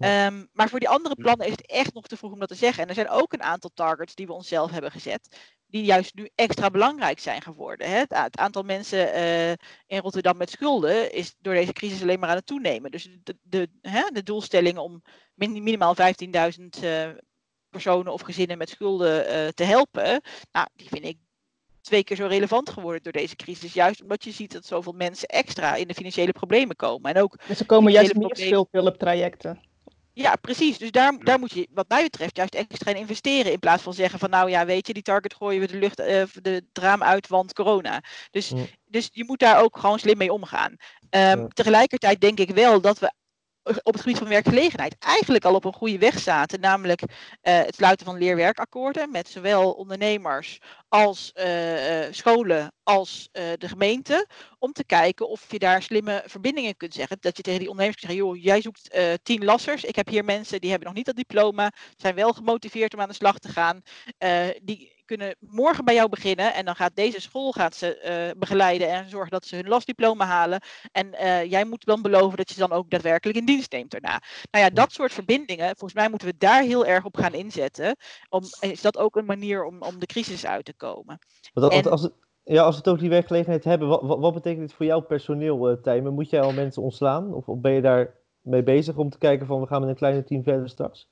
Um, 0.00 0.48
maar 0.52 0.68
voor 0.68 0.78
die 0.78 0.88
andere 0.88 1.14
plannen 1.14 1.46
is 1.46 1.52
het 1.52 1.66
echt 1.66 1.94
nog 1.94 2.06
te 2.06 2.16
vroeg 2.16 2.32
om 2.32 2.38
dat 2.38 2.48
te 2.48 2.54
zeggen. 2.54 2.82
En 2.82 2.88
er 2.88 2.94
zijn 2.94 3.08
ook 3.08 3.32
een 3.32 3.42
aantal 3.42 3.70
targets 3.74 4.14
die 4.14 4.26
we 4.26 4.32
onszelf 4.32 4.70
hebben 4.70 4.90
gezet, 4.90 5.36
die 5.66 5.84
juist 5.84 6.14
nu 6.14 6.28
extra 6.34 6.70
belangrijk 6.70 7.18
zijn 7.18 7.42
geworden. 7.42 7.90
Hè? 7.90 7.96
Het, 7.96 8.36
aantal 8.36 8.62
mensen 8.62 9.08
uh, 9.08 9.50
in 9.86 9.98
Rotterdam 9.98 10.36
met 10.36 10.50
schulden 10.50 11.12
is 11.12 11.34
door 11.38 11.54
deze 11.54 11.72
crisis 11.72 12.02
alleen 12.02 12.18
maar 12.18 12.28
aan 12.28 12.36
het 12.36 12.46
toenemen. 12.46 12.90
Dus 12.90 13.08
de, 13.22 13.36
de, 13.42 13.68
hè, 13.80 14.02
de 14.12 14.22
doelstelling 14.22 14.78
om 14.78 15.02
min, 15.34 15.52
minimaal 15.52 15.96
15.000 15.96 16.82
uh, 16.82 17.08
personen 17.70 18.12
of 18.12 18.20
gezinnen 18.20 18.58
met 18.58 18.68
schulden 18.68 19.26
uh, 19.26 19.48
te 19.48 19.64
helpen, 19.64 20.20
nou, 20.52 20.66
die 20.74 20.88
vind 20.88 21.04
ik 21.04 21.18
twee 21.80 22.04
keer 22.04 22.16
zo 22.16 22.26
relevant 22.26 22.70
geworden 22.70 23.02
door 23.02 23.12
deze 23.12 23.36
crisis. 23.36 23.72
Juist 23.72 24.02
omdat 24.02 24.24
je 24.24 24.30
ziet 24.30 24.52
dat 24.52 24.66
zoveel 24.66 24.92
mensen 24.92 25.28
extra 25.28 25.74
in 25.74 25.88
de 25.88 25.94
financiële 25.94 26.32
problemen 26.32 26.76
komen. 26.76 27.14
En 27.14 27.22
ook 27.22 27.38
dus 27.46 27.60
er 27.60 27.66
komen 27.66 27.92
juist 27.92 28.14
meer 28.14 28.36
schuldhulptrajecten. 28.36 29.70
Ja, 30.14 30.36
precies. 30.36 30.78
Dus 30.78 30.90
daar, 30.90 31.18
daar 31.18 31.38
moet 31.38 31.52
je, 31.52 31.68
wat 31.70 31.88
mij 31.88 32.02
betreft, 32.02 32.36
juist 32.36 32.54
extra 32.54 32.90
in 32.90 32.96
investeren. 32.96 33.52
In 33.52 33.58
plaats 33.58 33.82
van 33.82 33.94
zeggen 33.94 34.18
van, 34.18 34.30
nou 34.30 34.50
ja, 34.50 34.64
weet 34.66 34.86
je, 34.86 34.92
die 34.92 35.02
target 35.02 35.34
gooien 35.34 35.60
we 35.60 35.66
de 35.66 35.78
lucht, 35.78 36.00
uh, 36.00 36.22
de 36.42 36.64
raam 36.72 37.02
uit, 37.02 37.28
want 37.28 37.52
corona. 37.52 38.02
Dus, 38.30 38.52
dus 38.84 39.08
je 39.12 39.24
moet 39.24 39.38
daar 39.38 39.62
ook 39.62 39.78
gewoon 39.78 39.98
slim 39.98 40.16
mee 40.16 40.32
omgaan. 40.32 40.76
Um, 41.10 41.48
Tegelijkertijd 41.48 42.20
denk 42.20 42.38
ik 42.38 42.50
wel 42.50 42.80
dat 42.80 42.98
we 42.98 43.12
op 43.62 43.92
het 43.92 44.00
gebied 44.00 44.18
van 44.18 44.28
werkgelegenheid 44.28 44.96
eigenlijk 44.98 45.44
al 45.44 45.54
op 45.54 45.64
een 45.64 45.72
goede 45.72 45.98
weg 45.98 46.18
zaten. 46.18 46.60
Namelijk 46.60 47.02
uh, 47.02 47.08
het 47.42 47.74
sluiten 47.74 48.06
van 48.06 48.18
leerwerkakkoorden 48.18 49.10
met 49.10 49.28
zowel 49.28 49.72
ondernemers 49.72 50.58
als 50.88 51.32
uh, 51.34 51.44
scholen 52.10 52.72
als 52.82 53.28
de 53.32 53.68
gemeente. 53.68 54.26
Om 54.58 54.72
te 54.72 54.84
kijken 54.84 55.28
of 55.28 55.52
je 55.52 55.58
daar 55.58 55.82
slimme 55.82 56.22
verbindingen 56.26 56.76
kunt 56.76 56.94
zeggen. 56.94 57.16
Dat 57.20 57.36
je 57.36 57.42
tegen 57.42 57.58
die 57.58 57.68
ondernemers 57.68 58.00
kunt 58.00 58.12
zeggen, 58.12 58.32
joh, 58.32 58.44
jij 58.44 58.60
zoekt 58.60 58.98
tien 59.22 59.44
lassers. 59.44 59.84
Ik 59.84 59.96
heb 59.96 60.08
hier 60.08 60.24
mensen 60.24 60.60
die 60.60 60.70
hebben 60.70 60.88
nog 60.88 60.96
niet 60.96 61.06
dat 61.06 61.16
diploma. 61.16 61.72
Zijn 61.96 62.14
wel 62.14 62.32
gemotiveerd 62.32 62.94
om 62.94 63.00
aan 63.00 63.08
de 63.08 63.14
slag 63.14 63.38
te 63.38 63.48
gaan. 63.48 63.82
die 64.62 65.01
kunnen 65.04 65.36
morgen 65.38 65.84
bij 65.84 65.94
jou 65.94 66.08
beginnen. 66.08 66.54
En 66.54 66.64
dan 66.64 66.76
gaat 66.76 66.96
deze 66.96 67.20
school 67.20 67.52
gaat 67.52 67.74
ze 67.74 68.30
uh, 68.34 68.40
begeleiden 68.40 68.88
en 68.88 69.08
zorgen 69.08 69.30
dat 69.30 69.46
ze 69.46 69.56
hun 69.56 69.68
lastdiploma 69.68 70.24
halen. 70.24 70.60
En 70.92 71.06
uh, 71.06 71.44
jij 71.44 71.64
moet 71.64 71.84
dan 71.84 72.02
beloven 72.02 72.36
dat 72.36 72.50
je 72.50 72.58
dan 72.58 72.72
ook 72.72 72.90
daadwerkelijk 72.90 73.38
in 73.38 73.44
dienst 73.44 73.72
neemt 73.72 73.90
daarna. 73.90 74.20
Nou 74.50 74.64
ja, 74.64 74.70
dat 74.70 74.92
soort 74.92 75.12
verbindingen, 75.12 75.66
volgens 75.66 75.94
mij 75.94 76.08
moeten 76.08 76.28
we 76.28 76.34
daar 76.38 76.62
heel 76.62 76.86
erg 76.86 77.04
op 77.04 77.16
gaan 77.16 77.34
inzetten. 77.34 77.96
Om, 78.28 78.42
is 78.60 78.80
dat 78.80 78.98
ook 78.98 79.16
een 79.16 79.24
manier 79.24 79.64
om, 79.64 79.82
om 79.82 79.98
de 79.98 80.06
crisis 80.06 80.46
uit 80.46 80.64
te 80.64 80.74
komen? 80.74 81.18
Want, 81.52 81.72
en, 81.72 81.90
als, 81.90 82.02
het, 82.02 82.12
ja, 82.44 82.62
als 82.62 82.74
we 82.74 82.78
het 82.78 82.88
over 82.88 83.00
die 83.00 83.10
werkgelegenheid 83.10 83.64
hebben, 83.64 83.88
wat, 83.88 84.02
wat, 84.02 84.18
wat 84.18 84.34
betekent 84.34 84.60
dit 84.60 84.72
voor 84.72 84.86
jouw 84.86 85.00
personeel, 85.00 85.70
uh, 85.70 85.76
Tijmen? 85.76 86.14
Moet 86.14 86.30
jij 86.30 86.40
al 86.40 86.52
mensen 86.52 86.82
ontslaan? 86.82 87.34
Of, 87.34 87.48
of 87.48 87.58
ben 87.58 87.72
je 87.72 87.80
daar 87.80 88.14
mee 88.40 88.62
bezig 88.62 88.96
om 88.96 89.10
te 89.10 89.18
kijken 89.18 89.46
van 89.46 89.60
we 89.60 89.66
gaan 89.66 89.80
met 89.80 89.88
een 89.88 89.96
kleine 89.96 90.24
team 90.24 90.42
verder 90.42 90.68
straks? 90.68 91.10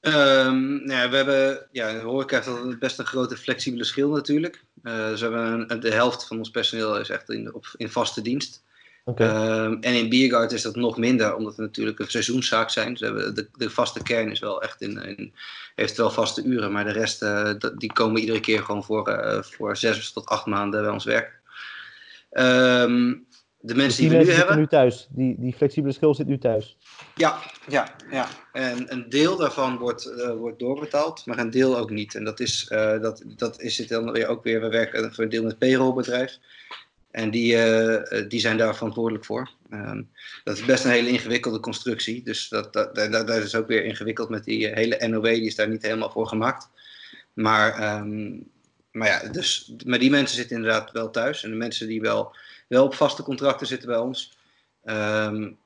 Um, 0.00 0.84
nou 0.84 1.00
ja, 1.00 1.10
we 1.10 1.16
hebben, 1.16 1.66
ja, 1.72 1.92
de 1.92 1.98
horeca 1.98 2.36
heeft 2.36 2.48
altijd 2.48 2.78
best 2.78 2.98
een 2.98 3.06
grote 3.06 3.36
flexibele 3.36 3.84
schil 3.84 4.10
natuurlijk. 4.10 4.64
Uh, 4.82 5.08
dus 5.08 5.20
we 5.20 5.26
hebben 5.26 5.70
een, 5.70 5.80
de 5.80 5.92
helft 5.92 6.26
van 6.26 6.38
ons 6.38 6.50
personeel 6.50 6.98
is 6.98 7.08
echt 7.08 7.30
in, 7.30 7.54
op, 7.54 7.66
in 7.76 7.90
vaste 7.90 8.22
dienst. 8.22 8.62
Okay. 9.04 9.64
Um, 9.64 9.78
en 9.80 9.94
in 9.94 10.08
Biergaard 10.08 10.52
is 10.52 10.62
dat 10.62 10.76
nog 10.76 10.96
minder, 10.96 11.34
omdat 11.34 11.56
we 11.56 11.62
natuurlijk 11.62 11.98
een 11.98 12.10
seizoenszaak 12.10 12.70
zijn. 12.70 12.90
Dus 12.90 13.00
we 13.00 13.06
hebben 13.06 13.34
de, 13.34 13.48
de 13.56 13.70
vaste 13.70 14.02
kern 14.02 14.30
is 14.30 14.40
wel 14.40 14.62
echt 14.62 14.80
in, 14.80 15.02
in, 15.02 15.34
heeft 15.74 15.96
wel 15.96 16.10
vaste 16.10 16.42
uren, 16.42 16.72
maar 16.72 16.84
de 16.84 16.92
rest 16.92 17.22
uh, 17.22 17.52
die 17.76 17.92
komen 17.92 18.20
iedere 18.20 18.40
keer 18.40 18.62
gewoon 18.62 18.84
voor, 18.84 19.08
uh, 19.08 19.42
voor 19.42 19.76
zes 19.76 20.12
tot 20.12 20.26
acht 20.26 20.46
maanden 20.46 20.82
bij 20.82 20.90
ons 20.90 21.04
werken. 21.04 21.38
Um, 22.32 23.26
de 23.60 23.74
mensen 23.74 24.00
die, 24.00 24.10
die 24.10 24.18
we 24.18 24.24
nu 24.24 24.32
hebben. 24.32 24.58
nu 24.58 24.66
thuis. 24.66 25.08
Die, 25.10 25.34
die 25.38 25.52
flexibele 25.52 25.92
schil 25.92 26.14
zit 26.14 26.26
nu 26.26 26.38
thuis. 26.38 26.76
Ja, 27.14 27.38
ja, 27.68 27.94
ja. 28.10 28.28
En 28.52 28.92
een 28.92 29.08
deel 29.08 29.36
daarvan 29.36 29.78
wordt, 29.78 30.06
uh, 30.06 30.32
wordt 30.32 30.58
doorbetaald, 30.58 31.26
maar 31.26 31.38
een 31.38 31.50
deel 31.50 31.78
ook 31.78 31.90
niet. 31.90 32.14
En 32.14 32.24
dat 32.24 32.40
is, 32.40 32.68
uh, 32.72 33.00
dat, 33.00 33.22
dat 33.36 33.60
is 33.60 33.78
het 33.78 33.88
dan 33.88 34.12
weer 34.12 34.26
ook 34.26 34.44
weer. 34.44 34.60
We 34.60 34.68
werken 34.68 35.14
voor 35.14 35.24
een 35.24 35.30
deel 35.30 35.42
met 35.42 35.58
payrollbedrijf. 35.58 36.38
En 37.10 37.30
die, 37.30 37.54
uh, 37.54 38.28
die 38.28 38.40
zijn 38.40 38.56
daar 38.56 38.74
verantwoordelijk 38.74 39.24
voor. 39.24 39.50
Um, 39.72 40.10
dat 40.44 40.56
is 40.56 40.64
best 40.64 40.84
een 40.84 40.90
hele 40.90 41.08
ingewikkelde 41.08 41.60
constructie. 41.60 42.22
Dus 42.22 42.48
dat, 42.48 42.72
dat, 42.72 42.94
dat, 42.94 43.12
dat 43.12 43.30
is 43.30 43.54
ook 43.54 43.66
weer 43.66 43.84
ingewikkeld 43.84 44.28
met 44.28 44.44
die 44.44 44.66
hele 44.66 45.08
NOW. 45.08 45.24
Die 45.24 45.46
is 45.46 45.54
daar 45.54 45.68
niet 45.68 45.82
helemaal 45.82 46.10
voor 46.10 46.26
gemaakt. 46.26 46.68
Maar, 47.32 47.98
um, 47.98 48.48
maar 48.92 49.08
ja, 49.08 49.28
dus, 49.28 49.74
maar 49.84 49.98
die 49.98 50.10
mensen 50.10 50.36
zitten 50.36 50.56
inderdaad 50.56 50.92
wel 50.92 51.10
thuis. 51.10 51.44
En 51.44 51.50
de 51.50 51.56
mensen 51.56 51.88
die 51.88 52.00
wel 52.00 52.36
wel 52.70 52.84
op 52.84 52.94
vaste 52.94 53.22
contracten 53.22 53.66
zitten 53.66 53.88
bij 53.88 53.98
ons. 53.98 54.36
Um, 54.84 55.58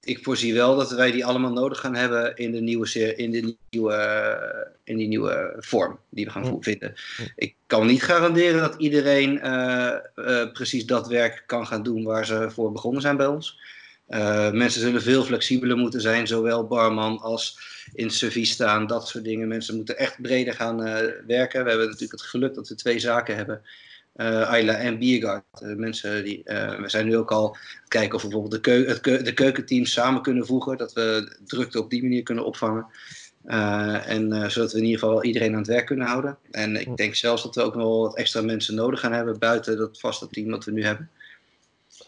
ik 0.00 0.22
voorzie 0.22 0.54
wel 0.54 0.76
dat 0.76 0.90
wij 0.90 1.10
die 1.10 1.24
allemaal 1.24 1.52
nodig 1.52 1.80
gaan 1.80 1.94
hebben 1.94 2.36
in 2.36 2.52
de 2.52 2.60
nieuwe, 2.60 3.16
in 3.16 3.30
de 3.30 3.56
nieuwe, 3.70 4.74
in 4.84 4.96
die 4.96 5.08
nieuwe 5.08 5.54
vorm 5.58 5.98
die 6.08 6.24
we 6.24 6.30
gaan 6.30 6.56
vinden. 6.60 6.94
Ik 7.36 7.54
kan 7.66 7.86
niet 7.86 8.02
garanderen 8.02 8.60
dat 8.60 8.74
iedereen 8.78 9.46
uh, 9.46 9.94
uh, 10.16 10.52
precies 10.52 10.86
dat 10.86 11.08
werk 11.08 11.44
kan 11.46 11.66
gaan 11.66 11.82
doen 11.82 12.04
waar 12.04 12.26
ze 12.26 12.50
voor 12.50 12.72
begonnen 12.72 13.02
zijn 13.02 13.16
bij 13.16 13.26
ons. 13.26 13.58
Uh, 14.08 14.50
mensen 14.50 14.80
zullen 14.80 15.02
veel 15.02 15.24
flexibeler 15.24 15.76
moeten 15.76 16.00
zijn, 16.00 16.26
zowel 16.26 16.66
barman 16.66 17.18
als 17.18 17.58
in 17.92 18.10
service 18.10 18.52
staan, 18.52 18.86
dat 18.86 19.08
soort 19.08 19.24
dingen. 19.24 19.48
Mensen 19.48 19.76
moeten 19.76 19.98
echt 19.98 20.22
breder 20.22 20.54
gaan 20.54 20.76
werken. 21.26 21.64
We 21.64 21.68
hebben 21.68 21.86
natuurlijk 21.86 22.20
het 22.20 22.22
geluk 22.22 22.54
dat 22.54 22.68
we 22.68 22.74
twee 22.74 22.98
zaken 22.98 23.36
hebben 23.36 23.62
Ayla 24.16 24.74
en 24.74 24.98
Biergaard. 24.98 25.44
Uh, 25.62 25.76
mensen 25.76 26.24
die, 26.24 26.42
uh, 26.44 26.80
we 26.80 26.88
zijn 26.88 27.06
nu 27.06 27.16
ook 27.16 27.30
al 27.30 27.56
kijken 27.88 28.14
of 28.14 28.22
we 28.22 28.28
bijvoorbeeld 28.28 28.64
de, 28.64 29.00
keu 29.00 29.22
de 29.22 29.34
keukenteams 29.34 29.92
samen 29.92 30.22
kunnen 30.22 30.46
voegen, 30.46 30.76
dat 30.76 30.92
we 30.92 31.36
drukte 31.46 31.78
op 31.78 31.90
die 31.90 32.02
manier 32.02 32.22
kunnen 32.22 32.44
opvangen. 32.44 32.86
en 33.44 34.50
zodat 34.50 34.72
we 34.72 34.78
in 34.78 34.84
ieder 34.84 34.98
geval 34.98 35.24
iedereen 35.24 35.52
aan 35.52 35.58
het 35.58 35.66
werk 35.66 35.86
kunnen 35.86 36.06
houden. 36.06 36.38
En 36.50 36.80
ik 36.80 36.96
denk 36.96 37.14
zelfs 37.14 37.42
dat 37.42 37.54
we 37.54 37.62
ook 37.62 37.74
nog 37.74 37.84
wel 37.84 38.00
wat 38.00 38.16
extra 38.16 38.42
mensen 38.42 38.74
nodig 38.74 39.00
gaan 39.00 39.12
hebben 39.12 39.38
buiten 39.38 39.76
dat 39.76 40.00
vaste 40.00 40.28
team 40.28 40.50
dat 40.50 40.64
we 40.64 40.72
nu 40.72 40.84
hebben. 40.84 41.10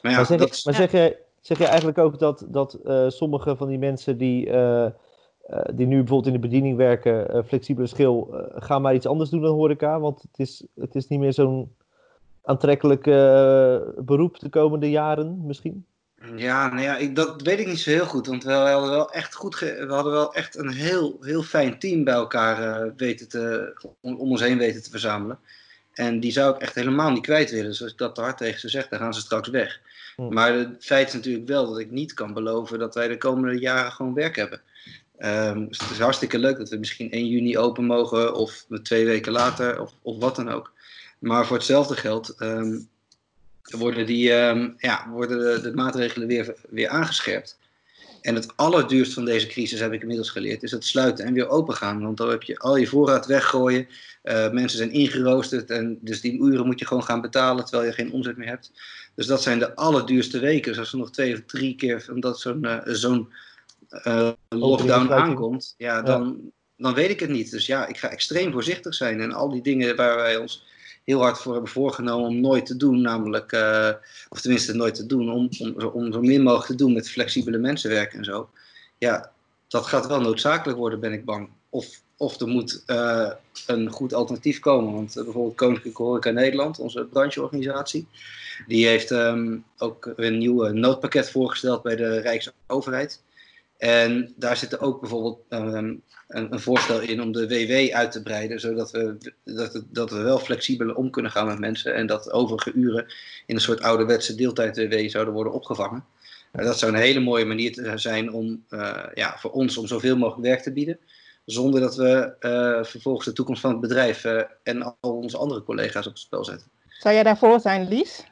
Maar, 0.03 0.11
ja, 0.11 0.17
maar, 0.17 0.27
zeg, 0.27 0.38
dat... 0.38 0.61
maar 0.64 1.19
zeg, 1.40 1.61
eigenlijk 1.61 1.99
ook 1.99 2.19
dat, 2.19 2.47
dat 2.49 2.79
sommige 3.09 3.57
van 3.57 3.69
die 3.69 3.79
mensen 3.79 4.19
die 4.19 4.51
die 5.75 5.87
nu 5.87 5.97
bijvoorbeeld 5.97 6.27
in 6.27 6.40
de 6.40 6.49
bediening 6.49 6.77
werken, 6.77 7.45
flexibele 7.47 7.87
schil, 7.87 8.35
gaan 8.55 8.83
maar 8.83 8.95
iets 8.95 9.07
anders 9.07 9.31
doen 9.31 9.43
dan 9.43 9.55
horeca. 9.55 10.01
Want 10.01 10.23
het 10.23 10.38
is, 10.38 10.67
het 10.75 10.95
is 10.95 11.09
niet 11.09 11.21
meer 11.21 11.33
zo'n 11.33 11.75
aantrekkelijk 12.44 13.07
uh, 13.07 13.78
beroep 13.96 14.38
de 14.38 14.48
komende 14.48 14.90
jaren 14.90 15.46
misschien? 15.46 15.87
Ja, 16.37 16.68
nou 16.68 16.83
ja, 16.83 16.96
ik, 16.96 17.16
dat 17.16 17.42
weet 17.42 17.59
ik 17.59 17.66
niet 17.66 17.80
zo 17.80 17.90
heel 17.90 18.07
goed. 18.07 18.26
Want 18.26 18.44
we 18.44 18.52
hadden 18.52 18.90
wel 18.90 19.12
echt, 19.12 19.35
goed 19.35 19.59
we 19.59 19.87
hadden 19.88 20.12
wel 20.12 20.35
echt 20.35 20.57
een 20.57 20.70
heel, 20.70 21.16
heel 21.20 21.42
fijn 21.42 21.78
team 21.78 22.04
bij 22.04 22.14
elkaar 22.14 22.83
eh, 22.83 22.90
weten 22.96 23.28
te, 23.28 23.72
om, 24.00 24.16
om 24.16 24.30
ons 24.30 24.40
heen 24.40 24.59
weten 24.59 24.83
te 24.83 24.90
verzamelen. 24.90 25.38
En 25.92 26.20
die 26.20 26.33
zou 26.33 26.54
ik 26.54 26.61
echt 26.61 26.74
helemaal 26.74 27.11
niet 27.11 27.22
kwijt 27.22 27.50
willen. 27.50 27.66
Dus 27.66 27.83
als 27.83 27.92
ik 27.92 27.98
dat 27.98 28.14
te 28.14 28.20
hard 28.20 28.38
tegen 28.38 28.61
ze 28.61 28.68
zeg, 28.68 28.88
dan 28.88 28.98
gaan 28.98 29.14
ze 29.14 29.20
straks 29.20 29.48
weg. 29.48 29.80
Hm. 30.16 30.33
Maar 30.33 30.54
het 30.54 30.85
feit 30.85 31.09
is 31.09 31.14
natuurlijk 31.14 31.48
wel 31.48 31.66
dat 31.66 31.78
ik 31.78 31.90
niet 31.90 32.14
kan 32.14 32.33
beloven 32.33 32.78
dat 32.78 32.94
wij 32.94 33.09
de 33.09 33.18
komende 33.18 33.61
jaren 33.61 33.92
gewoon 33.92 34.14
werk 34.14 34.37
hebben. 34.37 34.61
Ehm, 35.16 35.66
dus 35.66 35.78
het 35.78 35.90
is 35.90 35.98
hartstikke 35.98 36.38
leuk 36.38 36.57
dat 36.57 36.68
we 36.68 36.76
misschien 36.76 37.11
1 37.11 37.26
juni 37.26 37.59
open 37.59 37.85
mogen 37.85 38.35
of 38.35 38.66
twee 38.83 39.04
weken 39.04 39.33
later 39.33 39.80
of, 39.80 39.92
of 40.02 40.18
wat 40.18 40.37
dan 40.37 40.50
ook. 40.50 40.72
Maar 41.24 41.46
voor 41.46 41.56
hetzelfde 41.56 41.96
geld 41.96 42.34
ehm, 42.38 42.78
worden, 43.62 44.06
die, 44.06 44.32
ehm, 44.32 44.70
ja, 44.76 45.08
worden 45.08 45.38
de, 45.38 45.60
de 45.60 45.74
maatregelen 45.74 46.28
weer, 46.28 46.54
weer 46.70 46.88
aangescherpt. 46.88 47.58
En 48.20 48.34
het 48.34 48.56
allerduurst 48.56 49.12
van 49.12 49.24
deze 49.24 49.46
crisis, 49.46 49.80
heb 49.80 49.92
ik 49.92 50.00
inmiddels 50.00 50.30
geleerd, 50.30 50.62
is 50.62 50.70
het 50.70 50.84
sluiten 50.84 51.24
en 51.24 51.32
weer 51.32 51.48
open 51.48 51.74
gaan. 51.74 52.02
Want 52.02 52.16
dan 52.16 52.30
heb 52.30 52.42
je 52.42 52.58
al 52.58 52.76
je 52.76 52.87
voorraad 52.87 53.26
weggooien. 53.26 53.87
Eh, 54.22 54.50
mensen 54.50 54.78
zijn 54.78 54.92
ingeroosterd 54.92 55.70
en 55.70 55.98
dus 56.00 56.20
die 56.20 56.40
uren 56.42 56.66
moet 56.66 56.78
je 56.78 56.87
gewoon 56.87 57.04
gaan 57.04 57.20
betalen 57.20 57.64
terwijl 57.64 57.88
je 57.88 57.94
geen 57.94 58.12
omzet 58.12 58.37
meer 58.37 58.48
hebt. 58.48 58.72
Dus 59.14 59.26
dat 59.26 59.42
zijn 59.42 59.58
de 59.58 59.74
allerduurste 59.74 60.38
weken. 60.38 60.70
Dus 60.70 60.78
als 60.78 60.92
er 60.92 60.98
nog 60.98 61.10
twee 61.10 61.34
of 61.34 61.40
drie 61.46 61.74
keer 61.74 62.02
van 62.02 62.20
dat 62.20 62.40
zo'n 62.40 62.64
eh, 62.64 62.80
zo'n 62.84 63.32
eh, 63.88 64.30
lockdown 64.48 65.12
aankomt, 65.12 65.74
ja, 65.76 66.02
dan, 66.02 66.52
dan 66.76 66.94
weet 66.94 67.10
ik 67.10 67.20
het 67.20 67.30
niet. 67.30 67.50
Dus 67.50 67.66
ja, 67.66 67.87
ik 67.87 67.96
ga 67.96 68.08
extreem 68.08 68.52
voorzichtig 68.52 68.94
zijn. 68.94 69.20
En 69.20 69.32
al 69.32 69.50
die 69.50 69.62
dingen 69.62 69.96
waar 69.96 70.16
wij 70.16 70.37
ons 70.37 70.64
heel 71.05 71.21
hard 71.21 71.38
voor 71.38 71.53
hebben 71.53 71.71
voorgenomen 71.71 72.29
om 72.29 72.40
nooit 72.40 72.67
te 72.67 72.77
doen, 72.77 73.01
namelijk, 73.01 73.53
eh, 73.53 73.90
of 74.29 74.40
tenminste 74.40 74.75
nooit 74.75 74.95
te 74.95 75.07
doen, 75.07 75.31
om, 75.31 75.49
om, 75.59 75.83
om 75.83 76.12
zo 76.12 76.21
min 76.21 76.43
mogelijk 76.43 76.67
te 76.67 76.75
doen 76.75 76.93
met 76.93 77.11
flexibele 77.11 77.59
mensen 77.59 77.90
werken 77.90 78.19
en 78.19 78.25
zo. 78.25 78.49
Ja, 78.99 79.31
dat 79.69 79.87
gaat 79.87 80.07
wel 80.07 80.21
noodzakelijk 80.21 80.79
worden, 80.79 81.01
ben 81.01 81.12
ik 81.12 81.25
bang. 81.25 81.49
Of, 81.69 82.01
of 82.17 82.40
er 82.40 82.49
moet 82.49 82.83
eh, 82.87 83.31
een 83.67 83.90
goed 83.90 84.14
alternatief 84.14 84.61
komen. 84.61 84.93
Want 84.93 85.17
eh, 85.17 85.25
bijvoorbeeld 85.25 85.57
Koninklijke 85.57 86.03
Horeca 86.03 86.31
Nederland, 86.31 86.79
onze 86.79 87.05
brancheorganisatie, 87.05 88.07
die 88.67 88.87
heeft 88.87 89.11
ehm, 89.11 89.57
ook 89.79 90.12
een 90.17 90.38
nieuw 90.38 90.69
noodpakket 90.69 91.31
voorgesteld 91.31 91.83
bij 91.83 91.97
de 91.97 92.19
Rijksoverheid. 92.19 93.23
En 93.85 94.33
daar 94.37 94.57
zit 94.57 94.81
ook 94.81 95.01
bijvoorbeeld 95.01 95.38
ehm, 95.49 95.94
een, 96.29 96.53
een 96.53 96.61
voorstel 96.61 97.01
in 97.01 97.23
om 97.23 97.33
de 97.33 97.49
WW 97.49 97.94
uit 97.94 98.12
te 98.12 98.23
breiden, 98.23 98.61
zodat 98.61 98.90
we, 98.90 99.16
dat, 99.44 99.85
dat 99.90 100.11
we 100.11 100.23
wel 100.23 100.38
flexibeler 100.38 100.94
om 100.94 101.11
kunnen 101.11 101.31
gaan 101.31 101.47
met 101.47 101.59
mensen 101.59 101.94
en 101.94 102.07
dat 102.07 102.33
overige 102.33 102.73
uren 102.73 103.07
in 103.47 103.55
een 103.55 103.61
soort 103.61 103.83
ouderwetse 103.83 104.35
deeltijd-WW 104.35 105.09
zouden 105.09 105.35
worden 105.35 105.53
opgevangen. 105.53 106.05
Eh, 106.53 106.64
dat 106.64 106.79
zou 106.79 106.92
een 106.92 106.99
hele 106.99 107.20
mooie 107.20 107.44
manier 107.44 107.92
zijn 107.94 108.33
om 108.33 108.64
eh, 108.68 109.05
ja, 109.14 109.37
voor 109.38 109.51
ons 109.51 109.77
om 109.77 109.87
zoveel 109.87 110.16
mogelijk 110.16 110.47
werk 110.47 110.62
te 110.62 110.73
bieden, 110.73 110.99
zonder 111.44 111.81
dat 111.81 111.97
we 111.97 112.35
eh, 112.40 112.85
vervolgens 112.85 113.27
de 113.27 113.33
toekomst 113.33 113.61
van 113.61 113.70
het 113.70 113.81
bedrijf 113.81 114.25
eh, 114.25 114.42
en 114.62 114.83
al 114.83 115.16
onze 115.16 115.37
andere 115.37 115.62
collega's 115.62 116.07
op 116.07 116.12
het 116.12 116.23
spel 116.23 116.44
zetten. 116.44 116.66
Zou 116.88 117.14
jij 117.14 117.23
daarvoor 117.23 117.61
zijn, 117.61 117.88
Lies? 117.88 118.25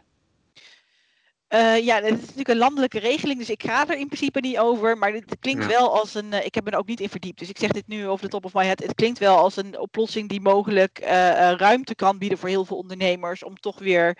Eh, 1.52 1.84
ja, 1.84 1.94
het 1.96 2.04
is 2.04 2.20
natuurlijk 2.20 2.48
een 2.48 2.56
landelijke 2.56 2.98
regeling, 2.98 3.38
dus 3.38 3.50
ik 3.50 3.62
ga 3.62 3.88
er 3.88 3.98
in 3.98 4.06
principe 4.06 4.40
niet 4.40 4.58
over. 4.58 4.98
Maar 4.98 5.12
het 5.12 5.36
klinkt 5.40 5.62
Ja. 5.62 5.68
wel 5.68 5.98
als 5.98 6.14
een. 6.14 6.32
eh, 6.32 6.44
ik 6.46 6.54
heb 6.54 6.64
me 6.64 6.70
er 6.70 6.78
ook 6.78 6.86
niet 6.86 7.00
in 7.00 7.08
verdiept, 7.08 7.38
dus 7.38 7.48
ik 7.48 7.58
zeg 7.58 7.70
dit 7.70 7.86
nu 7.86 8.06
over 8.08 8.24
de 8.24 8.30
top 8.30 8.44
of 8.44 8.54
my 8.54 8.64
head. 8.64 8.78
Het 8.82 8.94
klinkt 8.94 9.18
wel 9.18 9.36
als 9.36 9.56
een 9.56 9.78
oplossing 9.78 10.28
die 10.28 10.40
mogelijk 10.40 10.98
eh, 10.98 11.50
ruimte 11.52 11.94
kan 11.94 12.18
bieden 12.18 12.38
voor 12.38 12.48
heel 12.48 12.64
veel 12.64 12.76
ondernemers 12.76 13.42
om 13.44 13.56
toch 13.60 13.78
weer 13.78 14.18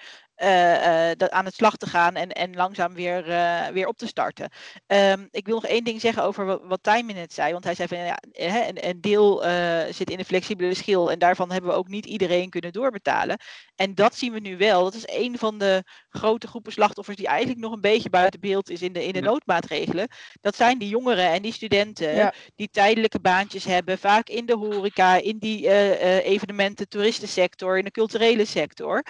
dat 1.17 1.31
aan 1.31 1.45
het 1.45 1.55
slag 1.55 1.77
te 1.77 1.87
gaan 1.87 2.15
en, 2.15 2.31
en 2.31 2.55
langzaam 2.57 2.95
weer, 2.95 3.31
eh, 3.31 3.67
weer 3.67 3.87
op 3.87 3.97
te 3.97 4.07
starten. 4.07 4.51
Ehm, 4.87 5.27
ik 5.31 5.47
wil 5.47 5.55
nog 5.55 5.67
één 5.67 5.85
ding 5.85 6.01
zeggen 6.01 6.23
over 6.23 6.45
wat, 6.45 6.61
wat 6.65 6.83
Tijmen 6.83 7.15
net 7.15 7.33
zei. 7.33 7.53
Want 7.53 7.65
hij 7.65 7.75
zei 7.75 7.89
van 7.89 7.99
ja, 7.99 8.19
een, 8.33 8.89
een 8.89 9.01
deel 9.01 9.45
eh, 9.45 9.93
zit 9.93 10.11
in 10.11 10.17
de 10.17 10.25
flexibele 10.25 10.75
schil 10.75 11.11
en 11.11 11.19
daarvan 11.19 11.51
hebben 11.51 11.71
we 11.71 11.77
ook 11.77 11.89
niet 11.89 12.07
iedereen 12.07 12.51
kunnen 12.51 12.73
doorbetalen. 12.73 13.39
En 13.75 13.95
dat 13.95 14.15
zien 14.15 14.33
we 14.33 14.41
nu 14.41 14.57
wel. 14.57 14.85
Dat 14.85 14.95
is 14.95 15.07
een 15.07 15.39
van 15.39 15.59
de 15.59 15.85
grote 16.09 16.47
groepen 16.47 16.73
slachtoffers 16.73 17.17
die 17.17 17.27
eigenlijk 17.27 17.61
nog 17.61 17.73
een 17.73 17.81
beetje 17.81 18.11
buiten 18.11 18.41
beeld 18.41 18.71
is 18.71 18.83
in 18.83 18.93
de, 18.93 19.05
in 19.05 19.13
de 19.13 19.21
noodmaatregelen. 19.21 20.09
Dat 20.41 20.57
zijn 20.57 20.79
die 20.79 20.89
jongeren 20.89 21.31
en 21.33 21.43
die 21.43 21.53
studenten 21.53 22.15
Ja. 22.15 22.35
die 22.55 22.69
tijdelijke 22.71 23.21
baantjes 23.21 23.65
hebben, 23.65 23.99
vaak 23.99 24.29
in 24.29 24.47
de 24.47 24.57
horeca, 24.57 25.17
in 25.17 25.39
die 25.39 25.69
eh, 25.69 26.17
eh, 26.17 26.25
evenementen, 26.27 26.89
toeristensector, 26.89 27.79
in 27.79 27.85
de 27.85 27.91
culturele 27.91 28.45
sector. 28.45 29.03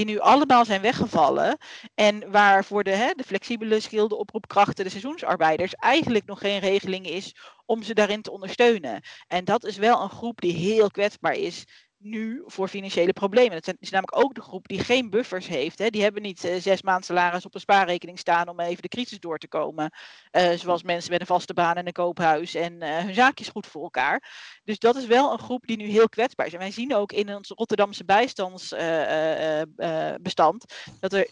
Die 0.00 0.08
nu 0.08 0.18
allemaal 0.18 0.64
zijn 0.64 0.80
weggevallen. 0.80 1.58
En 1.94 2.30
waar 2.30 2.64
voor 2.64 2.84
de, 2.84 2.90
hè, 2.90 3.12
de 3.14 3.24
flexibele 3.24 3.80
schilde 3.80 4.16
oproepkrachten, 4.16 4.84
de 4.84 4.90
seizoensarbeiders, 4.90 5.74
eigenlijk 5.74 6.26
nog 6.26 6.38
geen 6.38 6.58
regeling 6.58 7.06
is 7.06 7.34
om 7.66 7.82
ze 7.82 7.94
daarin 7.94 8.22
te 8.22 8.30
ondersteunen. 8.30 9.02
En 9.26 9.44
dat 9.44 9.64
is 9.64 9.76
wel 9.76 10.02
een 10.02 10.10
groep 10.10 10.40
die 10.40 10.52
heel 10.52 10.90
kwetsbaar 10.90 11.34
is 11.34 11.64
nu 12.02 12.42
voor 12.46 12.68
financiële 12.68 13.12
problemen. 13.12 13.62
Dat 13.62 13.74
is 13.78 13.90
namelijk 13.90 14.24
ook 14.24 14.34
de 14.34 14.42
groep 14.42 14.68
die 14.68 14.78
geen 14.78 15.10
buffers 15.10 15.46
heeft. 15.46 15.78
Hè. 15.78 15.90
Die 15.90 16.02
hebben 16.02 16.22
niet 16.22 16.44
eh, 16.44 16.60
zes 16.60 16.82
maanden 16.82 17.04
salaris 17.04 17.46
op 17.46 17.54
een 17.54 17.60
spaarrekening 17.60 18.18
staan 18.18 18.48
om 18.48 18.60
even 18.60 18.82
de 18.82 18.88
crisis 18.88 19.18
door 19.18 19.38
te 19.38 19.48
komen. 19.48 19.90
Eh, 20.30 20.50
zoals 20.50 20.82
mensen 20.82 21.10
met 21.10 21.20
een 21.20 21.26
vaste 21.26 21.54
baan 21.54 21.74
en 21.74 21.86
een 21.86 21.92
koophuis 21.92 22.54
en 22.54 22.82
eh, 22.82 23.04
hun 23.04 23.14
zaakjes 23.14 23.48
goed 23.48 23.66
voor 23.66 23.82
elkaar. 23.82 24.32
Dus 24.64 24.78
dat 24.78 24.96
is 24.96 25.06
wel 25.06 25.32
een 25.32 25.38
groep 25.38 25.66
die 25.66 25.76
nu 25.76 25.84
heel 25.84 26.08
kwetsbaar 26.08 26.46
is. 26.46 26.52
En 26.52 26.58
wij 26.58 26.70
zien 26.70 26.94
ook 26.94 27.12
in 27.12 27.34
ons 27.34 27.48
Rotterdamse 27.48 28.04
bijstandsbestand 28.04 30.64
dat 31.00 31.12
er 31.12 31.30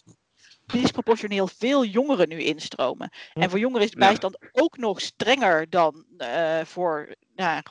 disproportioneel 0.73 1.47
veel 1.47 1.85
jongeren 1.85 2.29
nu 2.29 2.43
instromen. 2.43 3.11
En 3.33 3.51
voor 3.51 3.59
jongeren 3.59 3.85
is 3.87 3.91
de 3.91 4.01
Ja. 4.01 4.07
bijstand 4.07 4.39
ook 4.53 4.77
nog 4.77 5.01
strenger 5.01 5.71
dan 5.71 6.05
eh, 6.17 6.61
voor 6.65 7.17
nou, 7.39 7.63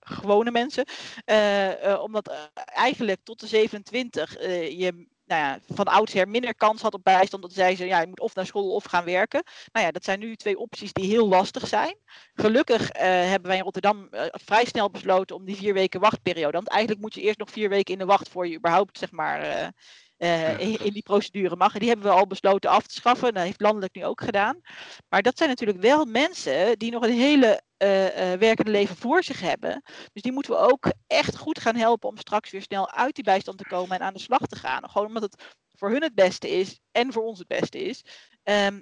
gewone 0.00 0.50
mensen. 0.50 0.84
Eh, 1.24 1.92
eh, 1.92 2.02
omdat 2.02 2.50
eigenlijk 2.64 3.20
tot 3.24 3.40
de 3.40 3.46
27 3.46 4.36
eh, 4.36 4.78
je 4.78 5.06
nou 5.26 5.40
ja, 5.40 5.58
van 5.68 5.84
oudsher 5.84 6.28
minder 6.28 6.54
kans 6.54 6.82
had 6.82 6.94
op 6.94 7.04
bijstand. 7.04 7.42
Dat 7.42 7.52
zeiden 7.52 7.76
ze, 7.76 7.86
ja, 7.86 8.00
je 8.00 8.06
moet 8.06 8.20
of 8.20 8.34
naar 8.34 8.46
school 8.46 8.74
of 8.74 8.84
gaan 8.84 9.04
werken. 9.04 9.42
Nou 9.72 9.86
ja, 9.86 9.92
dat 9.92 10.04
zijn 10.04 10.18
nu 10.18 10.36
twee 10.36 10.58
opties 10.58 10.92
die 10.92 11.06
heel 11.06 11.28
lastig 11.28 11.66
zijn. 11.68 11.96
Gelukkig 12.34 12.88
hebben 12.98 13.48
wij 13.48 13.56
in 13.56 13.62
Rotterdam 13.62 14.08
vrij 14.30 14.64
snel 14.64 14.90
besloten 14.90 15.36
om 15.36 15.44
die 15.44 15.56
vier 15.56 15.74
weken 15.74 16.00
wachtperiode. 16.00 16.52
Want 16.52 16.68
eigenlijk 16.68 17.00
moet 17.00 17.14
je 17.14 17.20
eerst 17.20 17.38
nog 17.38 17.50
vier 17.50 17.68
weken 17.68 17.92
in 17.92 17.98
de 17.98 18.04
wacht 18.04 18.28
voor 18.28 18.48
je 18.48 18.56
überhaupt, 18.56 18.98
zeg 18.98 19.10
maar... 19.10 19.72
eh, 20.16 20.58
in, 20.58 20.78
in 20.84 20.92
die 20.92 21.02
procedure 21.02 21.56
mag. 21.56 21.72
En 21.72 21.78
die 21.80 21.88
hebben 21.88 22.06
we 22.06 22.12
al 22.12 22.26
besloten 22.26 22.70
af 22.70 22.86
te 22.86 22.94
schaffen. 22.94 23.34
Dat 23.34 23.42
heeft 23.42 23.60
landelijk 23.60 23.94
nu 23.94 24.04
ook 24.04 24.20
gedaan. 24.20 24.60
Maar 25.08 25.22
dat 25.22 25.36
zijn 25.36 25.48
natuurlijk 25.48 25.80
wel 25.80 26.04
mensen 26.04 26.78
die 26.78 26.90
nog 26.90 27.02
een 27.02 27.18
hele 27.18 27.62
eh, 27.76 28.32
eh, 28.32 28.38
werkende 28.38 28.70
leven 28.70 28.96
voor 28.96 29.22
zich 29.22 29.40
hebben. 29.40 29.82
Dus 30.12 30.22
die 30.22 30.32
moeten 30.32 30.52
we 30.52 30.58
ook 30.58 30.92
echt 31.06 31.36
goed 31.36 31.60
gaan 31.60 31.76
helpen 31.76 32.08
om 32.08 32.16
straks 32.16 32.50
weer 32.50 32.62
snel 32.62 32.90
uit 32.90 33.14
die 33.14 33.24
bijstand 33.24 33.58
te 33.58 33.64
komen 33.64 33.98
en 33.98 34.06
aan 34.06 34.12
de 34.12 34.20
slag 34.20 34.46
te 34.46 34.56
gaan. 34.56 34.90
Gewoon 34.90 35.06
omdat 35.06 35.22
het 35.22 35.44
voor 35.74 35.90
hun 35.90 36.02
het 36.02 36.14
beste 36.14 36.50
is 36.50 36.80
en 36.92 37.12
voor 37.12 37.22
ons 37.22 37.38
het 37.38 37.48
beste 37.48 37.78
is. 37.78 38.04
Ehm, 38.42 38.80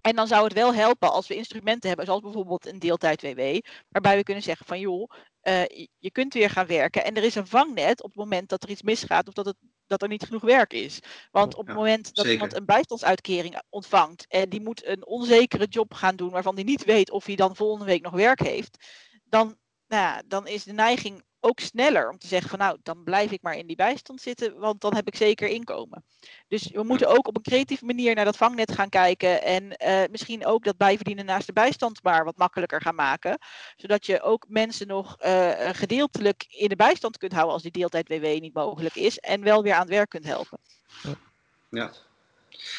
en 0.00 0.16
dan 0.16 0.26
zou 0.26 0.44
het 0.44 0.52
wel 0.52 0.74
helpen 0.74 1.12
als 1.12 1.28
we 1.28 1.36
instrumenten 1.36 1.88
hebben, 1.88 2.06
zoals 2.06 2.20
bijvoorbeeld 2.20 2.66
een 2.66 2.78
deeltijd-WW, 2.78 3.58
waarbij 3.88 4.16
we 4.16 4.22
kunnen 4.22 4.42
zeggen 4.42 4.66
van 4.66 4.80
joh, 4.80 5.10
je 5.98 6.10
kunt 6.12 6.34
weer 6.34 6.50
gaan 6.50 6.66
werken 6.66 7.04
en 7.04 7.14
er 7.14 7.22
is 7.22 7.34
een 7.34 7.46
vangnet 7.46 8.02
op 8.02 8.08
het 8.08 8.18
moment 8.18 8.48
dat 8.48 8.62
er 8.62 8.70
iets 8.70 8.82
misgaat 8.82 9.28
of 9.28 9.34
dat, 9.34 9.46
het, 9.46 9.56
dat 9.92 10.02
er 10.02 10.08
niet 10.08 10.24
genoeg 10.24 10.42
werk 10.42 10.72
is. 10.72 11.00
Want 11.30 11.54
op 11.54 11.66
het 11.66 11.76
moment 11.76 12.04
dat 12.04 12.14
zeker. 12.14 12.32
iemand 12.32 12.54
een 12.54 12.64
bijstandsuitkering 12.64 13.62
ontvangt 13.68 14.26
en 14.28 14.48
die 14.48 14.60
moet 14.60 14.86
een 14.86 15.06
onzekere 15.06 15.66
job 15.66 15.94
gaan 15.94 16.16
doen 16.16 16.30
waarvan 16.30 16.54
die 16.54 16.64
niet 16.64 16.84
weet 16.84 17.10
of 17.10 17.26
hij 17.26 17.34
dan 17.34 17.56
volgende 17.56 17.84
week 17.84 18.02
nog 18.02 18.12
werk 18.12 18.40
heeft, 18.40 18.86
dan, 19.24 19.56
nou 19.86 20.02
ja, 20.02 20.22
dan 20.26 20.46
is 20.46 20.64
de 20.64 20.72
neiging 20.72 21.22
ook 21.44 21.60
sneller 21.60 22.10
om 22.10 22.18
te 22.18 22.26
zeggen 22.26 22.50
van 22.50 22.58
nou, 22.58 22.78
dan 22.82 23.04
blijf 23.04 23.30
ik 23.30 23.42
maar 23.42 23.56
in 23.56 23.66
die 23.66 23.76
bijstand 23.76 24.20
zitten, 24.20 24.58
want 24.58 24.80
dan 24.80 24.94
heb 24.94 25.06
ik 25.06 25.16
zeker 25.16 25.48
inkomen. 25.48 26.04
Dus 26.48 26.70
we 26.70 26.82
moeten 26.82 27.08
ook 27.08 27.26
op 27.26 27.36
een 27.36 27.42
creatieve 27.42 27.84
manier 27.84 28.14
naar 28.14 28.24
dat 28.24 28.36
vangnet 28.36 28.72
gaan 28.72 28.88
kijken. 28.88 29.42
En 29.42 29.76
eh, 29.76 30.02
misschien 30.10 30.46
ook 30.46 30.64
dat 30.64 30.76
bijverdienen 30.76 31.24
naast 31.24 31.46
de 31.46 31.52
bijstand 31.52 32.02
maar 32.02 32.24
wat 32.24 32.36
makkelijker 32.36 32.80
gaan 32.80 32.94
maken. 32.94 33.38
Zodat 33.76 34.06
je 34.06 34.22
ook 34.22 34.46
mensen 34.48 34.86
nog 34.86 35.16
eh, 35.18 35.68
gedeeltelijk 35.72 36.44
in 36.48 36.68
de 36.68 36.76
bijstand 36.76 37.18
kunt 37.18 37.32
houden 37.32 37.52
als 37.52 37.62
die 37.62 37.72
deeltijd-WW 37.72 38.40
niet 38.40 38.54
mogelijk 38.54 38.94
is. 38.94 39.18
En 39.18 39.42
wel 39.42 39.62
weer 39.62 39.74
aan 39.74 39.80
het 39.80 39.88
werk 39.88 40.08
kunt 40.08 40.24
helpen. 40.24 40.58
Ja. 41.68 41.90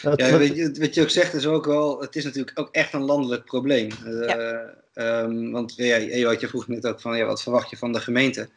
Dat- 0.02 0.20
Ja, 0.20 0.38
weet 0.38 0.56
je, 0.56 0.72
wat 0.80 0.94
je 0.94 1.02
ook 1.02 1.10
zegt 1.10 1.34
is 1.34 1.46
ook 1.46 1.66
wel, 1.66 2.02
het 2.02 2.16
is 2.16 2.24
natuurlijk 2.24 2.60
ook 2.60 2.70
echt 2.72 2.94
een 2.94 3.02
landelijk 3.04 3.46
probleem. 3.46 3.90
Eh, 4.06 4.56
ehm, 4.94 5.52
want 5.52 5.74
ja, 5.76 5.98
Ewout, 5.98 6.40
je 6.42 6.48
vroeg 6.48 6.68
net 6.68 6.88
ook 6.88 7.02
van, 7.02 7.18
ja, 7.18 7.26
wat 7.26 7.42
verwacht 7.42 7.70
je 7.70 7.78
van 7.78 7.92
de 7.94 8.00
gemeente? 8.00 8.50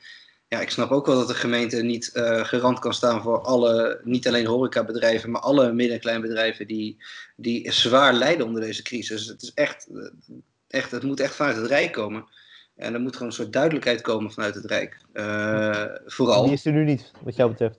Ja, 0.49 0.61
ik 0.61 0.71
snap 0.71 0.91
ook 0.91 1.07
wel 1.07 1.17
dat 1.17 1.29
de 1.29 1.35
gemeente 1.35 1.83
niet 1.83 2.13
eh, 2.13 2.45
garant 2.45 2.79
kan 2.79 2.95
staan 2.95 3.23
voor 3.23 3.39
alle, 3.41 4.01
niet 4.05 4.27
alleen 4.29 4.47
horecabedrijven, 4.47 5.31
maar 5.31 5.41
alle 5.41 5.73
midden- 5.73 5.95
en 5.95 6.01
kleinbedrijven 6.01 6.67
die, 6.67 6.97
die 7.37 7.73
zwaar 7.73 8.13
lijden 8.15 8.47
onder 8.47 8.61
deze 8.63 8.83
crisis. 8.83 9.27
Het, 9.27 9.43
is 9.43 9.53
echt, 9.55 9.89
eh, 9.95 10.03
echt, 10.69 10.91
het 10.91 11.03
moet 11.03 11.21
echt 11.21 11.35
vanuit 11.35 11.57
het 11.57 11.67
Rijk 11.67 11.93
komen. 11.93 12.25
En 12.77 12.95
er 12.95 13.01
moet 13.01 13.13
gewoon 13.13 13.29
een 13.29 13.35
soort 13.35 13.53
duidelijkheid 13.53 14.01
komen 14.01 14.33
vanuit 14.33 14.55
het 14.55 14.65
Rijk. 14.65 14.97
Eh, 15.13 15.85
vooral. 16.07 16.45
Die 16.45 16.53
is 16.53 16.65
er 16.67 16.73
nu 16.73 16.85
niet, 16.85 17.11
wat 17.23 17.37
jou 17.37 17.51
betreft. 17.51 17.79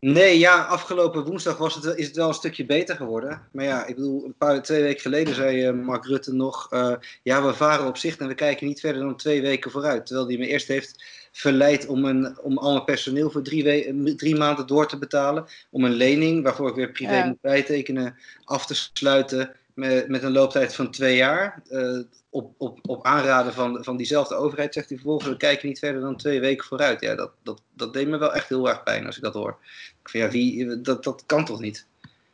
Nee, 0.00 0.38
ja, 0.38 0.62
afgelopen 0.62 1.24
woensdag 1.24 1.56
was 1.56 1.74
het, 1.74 1.84
is 1.98 2.06
het 2.06 2.16
wel 2.16 2.28
een 2.28 2.34
stukje 2.34 2.66
beter 2.66 2.96
geworden. 2.96 3.42
Maar 3.52 3.64
ja, 3.64 3.86
ik 3.86 3.94
bedoel, 3.94 4.24
een 4.24 4.34
paar, 4.38 4.62
twee 4.62 4.82
weken 4.82 5.00
geleden 5.00 5.34
zei 5.34 5.64
eh, 5.64 5.72
Mark 5.72 6.04
Rutte 6.06 6.32
nog... 6.34 6.66
eh, 6.70 6.92
ja, 7.22 7.44
we 7.46 7.54
varen 7.54 7.86
op 7.86 7.96
zich 7.96 8.16
en 8.16 8.28
we 8.28 8.34
kijken 8.34 8.66
niet 8.66 8.80
verder 8.80 9.02
dan 9.02 9.16
twee 9.16 9.42
weken 9.42 9.70
vooruit. 9.70 10.06
Terwijl 10.06 10.28
hij 10.28 10.36
me 10.38 10.46
eerst 10.46 10.68
heeft 10.68 11.04
verleid 11.32 11.86
om, 11.86 12.04
een, 12.04 12.38
om 12.40 12.58
allemaal 12.58 12.84
personeel 12.84 13.30
voor 13.30 13.42
drie, 13.42 13.64
we- 13.64 14.14
drie 14.16 14.36
maanden 14.36 14.66
door 14.66 14.88
te 14.88 14.98
betalen. 14.98 15.46
Om 15.70 15.84
een 15.84 15.92
lening, 15.94 16.42
waarvoor 16.42 16.68
ik 16.68 16.74
weer 16.74 16.90
privé 16.90 17.16
Ja. 17.16 17.24
moet 17.26 17.40
bijtekenen, 17.40 18.16
af 18.44 18.66
te 18.66 18.74
sluiten 18.92 19.50
met, 19.76 20.08
met 20.08 20.22
een 20.22 20.32
looptijd 20.32 20.74
van 20.74 20.90
twee 20.90 21.16
jaar. 21.16 21.62
Eh, 21.68 21.98
op, 22.30 22.54
op, 22.58 22.78
op 22.82 23.04
aanraden 23.04 23.52
van, 23.52 23.84
van 23.84 23.96
diezelfde 23.96 24.34
overheid 24.34 24.74
zegt 24.74 24.88
hij 24.88 24.96
vervolgens... 24.98 25.28
we 25.28 25.36
kijken 25.36 25.68
niet 25.68 25.78
verder 25.78 26.00
dan 26.00 26.16
twee 26.16 26.40
weken 26.40 26.66
vooruit. 26.66 27.00
Ja, 27.00 27.14
dat, 27.14 27.30
dat, 27.42 27.62
dat 27.74 27.92
deed 27.92 28.08
me 28.08 28.16
wel 28.18 28.34
echt 28.34 28.48
heel 28.48 28.68
erg 28.68 28.82
pijn 28.82 29.06
als 29.06 29.16
ik 29.16 29.22
dat 29.22 29.34
hoor. 29.34 29.58
Ik 30.02 30.08
vind, 30.08 30.24
ja, 30.24 30.30
wie, 30.30 30.80
dat, 30.80 31.04
dat 31.04 31.22
kan 31.26 31.44
toch 31.44 31.60
niet? 31.60 31.86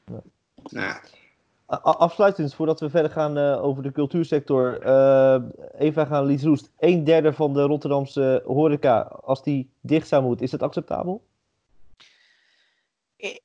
Nou, 0.04 0.22
ja. 0.64 1.00
Afsluitend, 1.82 2.54
voordat 2.54 2.80
we 2.80 2.90
verder 2.90 3.10
gaan 3.10 3.38
eh, 3.38 3.64
over 3.64 3.82
de 3.82 3.92
cultuursector. 3.92 4.80
eh, 4.80 5.42
even 5.78 6.06
gaan 6.06 6.24
Lies 6.24 6.42
Roest. 6.42 6.70
Een 6.78 7.04
derde 7.04 7.32
van 7.32 7.52
de 7.52 7.62
Rotterdamse 7.62 8.42
horeca, 8.46 9.00
als 9.00 9.42
die 9.42 9.70
dicht 9.80 10.08
zou 10.08 10.22
moeten, 10.22 10.44
is 10.44 10.50
dat 10.50 10.62
acceptabel? 10.62 11.22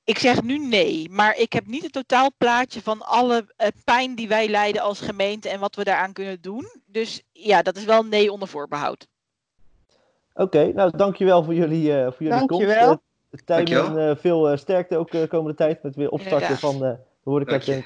Ik 0.03 0.17
zeg 0.17 0.43
nu 0.43 0.57
nee, 0.57 1.09
maar 1.09 1.37
ik 1.37 1.53
heb 1.53 1.67
niet 1.67 1.83
het 1.83 1.91
totaalplaatje 1.93 2.81
van 2.81 3.01
alle 3.01 3.53
eh, 3.55 3.67
pijn 3.83 4.15
die 4.15 4.27
wij 4.27 4.47
lijden 4.47 4.81
als 4.81 4.99
gemeente 5.01 5.49
en 5.49 5.59
wat 5.59 5.75
we 5.75 5.83
daaraan 5.83 6.13
kunnen 6.13 6.41
doen. 6.41 6.67
Dus 6.85 7.23
ja, 7.31 7.61
dat 7.61 7.75
is 7.77 7.85
wel 7.85 8.03
nee 8.03 8.31
onder 8.31 8.47
voorbehoud. 8.47 9.07
Oké, 10.33 10.71
nou 10.73 10.97
dankjewel 10.97 11.43
voor 11.43 11.53
jullie, 11.53 11.93
eh 11.93 12.03
voor 12.03 12.23
jullie 12.27 12.47
Dankjewel. 12.47 12.87
komst. 12.87 13.45
Tijmen, 13.45 13.71
Dankjewel. 13.71 14.09
eh, 14.09 14.17
veel 14.17 14.57
sterkte 14.57 14.97
ook 14.97 15.11
de 15.11 15.27
komende 15.27 15.57
tijd 15.57 15.83
met 15.83 15.95
weer 15.95 16.09
opstarten 16.09 16.41
Inderdaad. 16.49 16.71
van 16.71 16.85
eh, 16.85 16.91
de 17.23 17.29
horeca. 17.29 17.83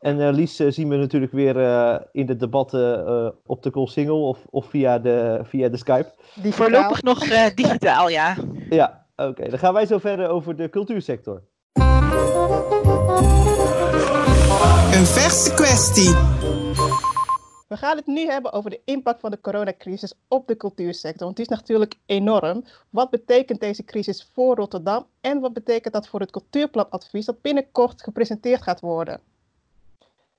En 0.00 0.20
eh, 0.20 0.32
Lies 0.32 0.56
zien 0.56 0.88
we 0.88 0.96
natuurlijk 0.96 1.32
weer 1.32 1.60
eh, 1.60 1.96
in 2.12 2.26
de 2.26 2.36
debatten 2.36 3.06
eh, 3.06 3.28
op 3.46 3.62
de 3.62 3.70
Single 3.84 4.14
of, 4.14 4.38
of 4.50 4.66
via, 4.66 4.98
de, 4.98 5.40
via 5.42 5.68
de 5.68 5.76
Skype. 5.76 6.12
Die 6.34 6.52
Voorlopig 6.52 7.02
nog 7.02 7.24
eh, 7.24 7.46
digitaal, 7.54 8.08
ja. 8.08 8.36
Ja, 8.70 8.99
oké. 9.28 9.48
Dan 9.48 9.58
gaan 9.58 9.72
wij 9.74 9.86
zo 9.86 9.98
verder 9.98 10.28
over 10.28 10.56
de 10.56 10.68
cultuursector. 10.68 11.42
Een 14.92 15.06
verse 15.06 15.54
kwestie. 15.54 16.14
We 17.68 17.76
gaan 17.76 17.96
het 17.96 18.06
nu 18.06 18.26
hebben 18.26 18.52
over 18.52 18.70
de 18.70 18.80
impact 18.84 19.20
van 19.20 19.30
de 19.30 19.40
coronacrisis 19.40 20.14
op 20.28 20.46
de 20.46 20.56
cultuursector. 20.56 21.24
Want 21.24 21.36
die 21.36 21.44
is 21.44 21.50
natuurlijk 21.50 21.94
enorm. 22.06 22.64
Wat 22.90 23.10
betekent 23.10 23.60
deze 23.60 23.84
crisis 23.84 24.30
voor 24.34 24.56
Rotterdam? 24.56 25.06
En 25.20 25.40
wat 25.40 25.52
betekent 25.52 25.94
dat 25.94 26.08
voor 26.08 26.20
het 26.20 26.30
cultuurplanadvies 26.30 27.24
dat 27.24 27.40
binnenkort 27.40 28.02
gepresenteerd 28.02 28.62
gaat 28.62 28.80
worden? 28.80 29.20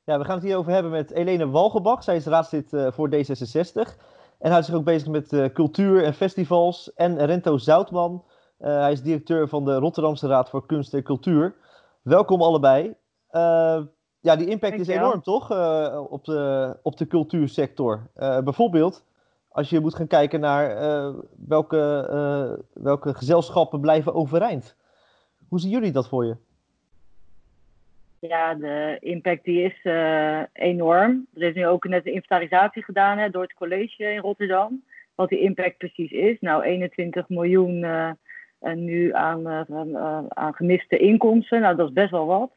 Ja, 0.03 0.17
we 0.17 0.25
gaan 0.25 0.35
het 0.35 0.43
hierover 0.43 0.71
hebben 0.71 0.91
met 0.91 1.09
Helene 1.09 1.49
Walgebach. 1.49 2.03
Zij 2.03 2.15
is 2.15 2.25
raadslid 2.25 2.73
eh, 2.73 2.91
voor 2.91 3.09
D66. 3.09 3.95
En 4.39 4.51
houdt 4.51 4.65
zich 4.65 4.75
ook 4.75 4.83
bezig 4.83 5.07
met 5.07 5.33
eh, 5.33 5.45
cultuur 5.53 6.03
en 6.03 6.13
festivals. 6.13 6.93
En 6.93 7.25
Rento 7.25 7.57
Zoutman. 7.57 8.23
Eh, 8.61 8.79
hij 8.79 8.91
is 8.91 9.01
directeur 9.01 9.47
van 9.47 9.65
de 9.65 9.75
Rotterdamse 9.75 10.27
Raad 10.27 10.49
voor 10.49 10.65
Kunst 10.65 10.93
en 10.93 11.03
Cultuur. 11.03 11.55
Welkom 12.01 12.41
allebei. 12.41 12.95
Eh, 13.31 13.81
ja, 14.19 14.35
die 14.35 14.47
impact 14.47 14.79
is 14.79 14.87
enorm, 14.87 15.21
toch? 15.21 15.51
eh, 15.51 16.05
op, 16.09 16.25
de, 16.25 16.77
op 16.81 16.97
de 16.97 17.07
cultuursector. 17.07 18.09
Bijvoorbeeld, 18.43 19.05
als 19.47 19.69
je 19.69 19.79
moet 19.79 19.95
gaan 19.95 20.07
kijken 20.07 20.39
naar 20.39 20.75
welke, 21.47 22.07
eh, 22.09 22.83
welke 22.83 23.13
gezelschappen 23.13 23.79
blijven 23.81 24.13
overeind. 24.13 24.75
Hoe 25.47 25.59
zien 25.59 25.71
jullie 25.71 25.91
dat 25.91 26.09
voor 26.09 26.25
je? 26.25 26.35
Ja, 28.19 28.53
de 28.53 28.97
impact 28.99 29.43
die 29.43 29.63
is 29.63 29.83
enorm. 30.53 31.27
Er 31.33 31.41
is 31.41 31.55
nu 31.55 31.67
ook 31.67 31.87
net 31.87 32.05
een 32.05 32.13
inventarisatie 32.13 32.83
gedaan 32.83 33.17
hè, 33.17 33.29
door 33.29 33.41
het 33.41 33.53
college 33.53 34.03
in 34.03 34.19
Rotterdam. 34.19 34.83
Wat 35.15 35.29
die 35.29 35.39
impact 35.39 35.77
precies 35.77 36.11
is. 36.11 36.39
Nou, 36.39 36.63
21 36.63 37.29
miljoen 37.29 37.85
en 38.61 38.83
nu 38.83 39.13
aan, 39.13 39.47
eh, 39.47 39.61
eh, 39.69 40.19
aan 40.27 40.53
gemiste 40.53 40.97
inkomsten. 40.97 41.61
Nou, 41.61 41.75
dat 41.75 41.87
is 41.87 41.93
best 41.93 42.11
wel 42.11 42.25
wat. 42.25 42.51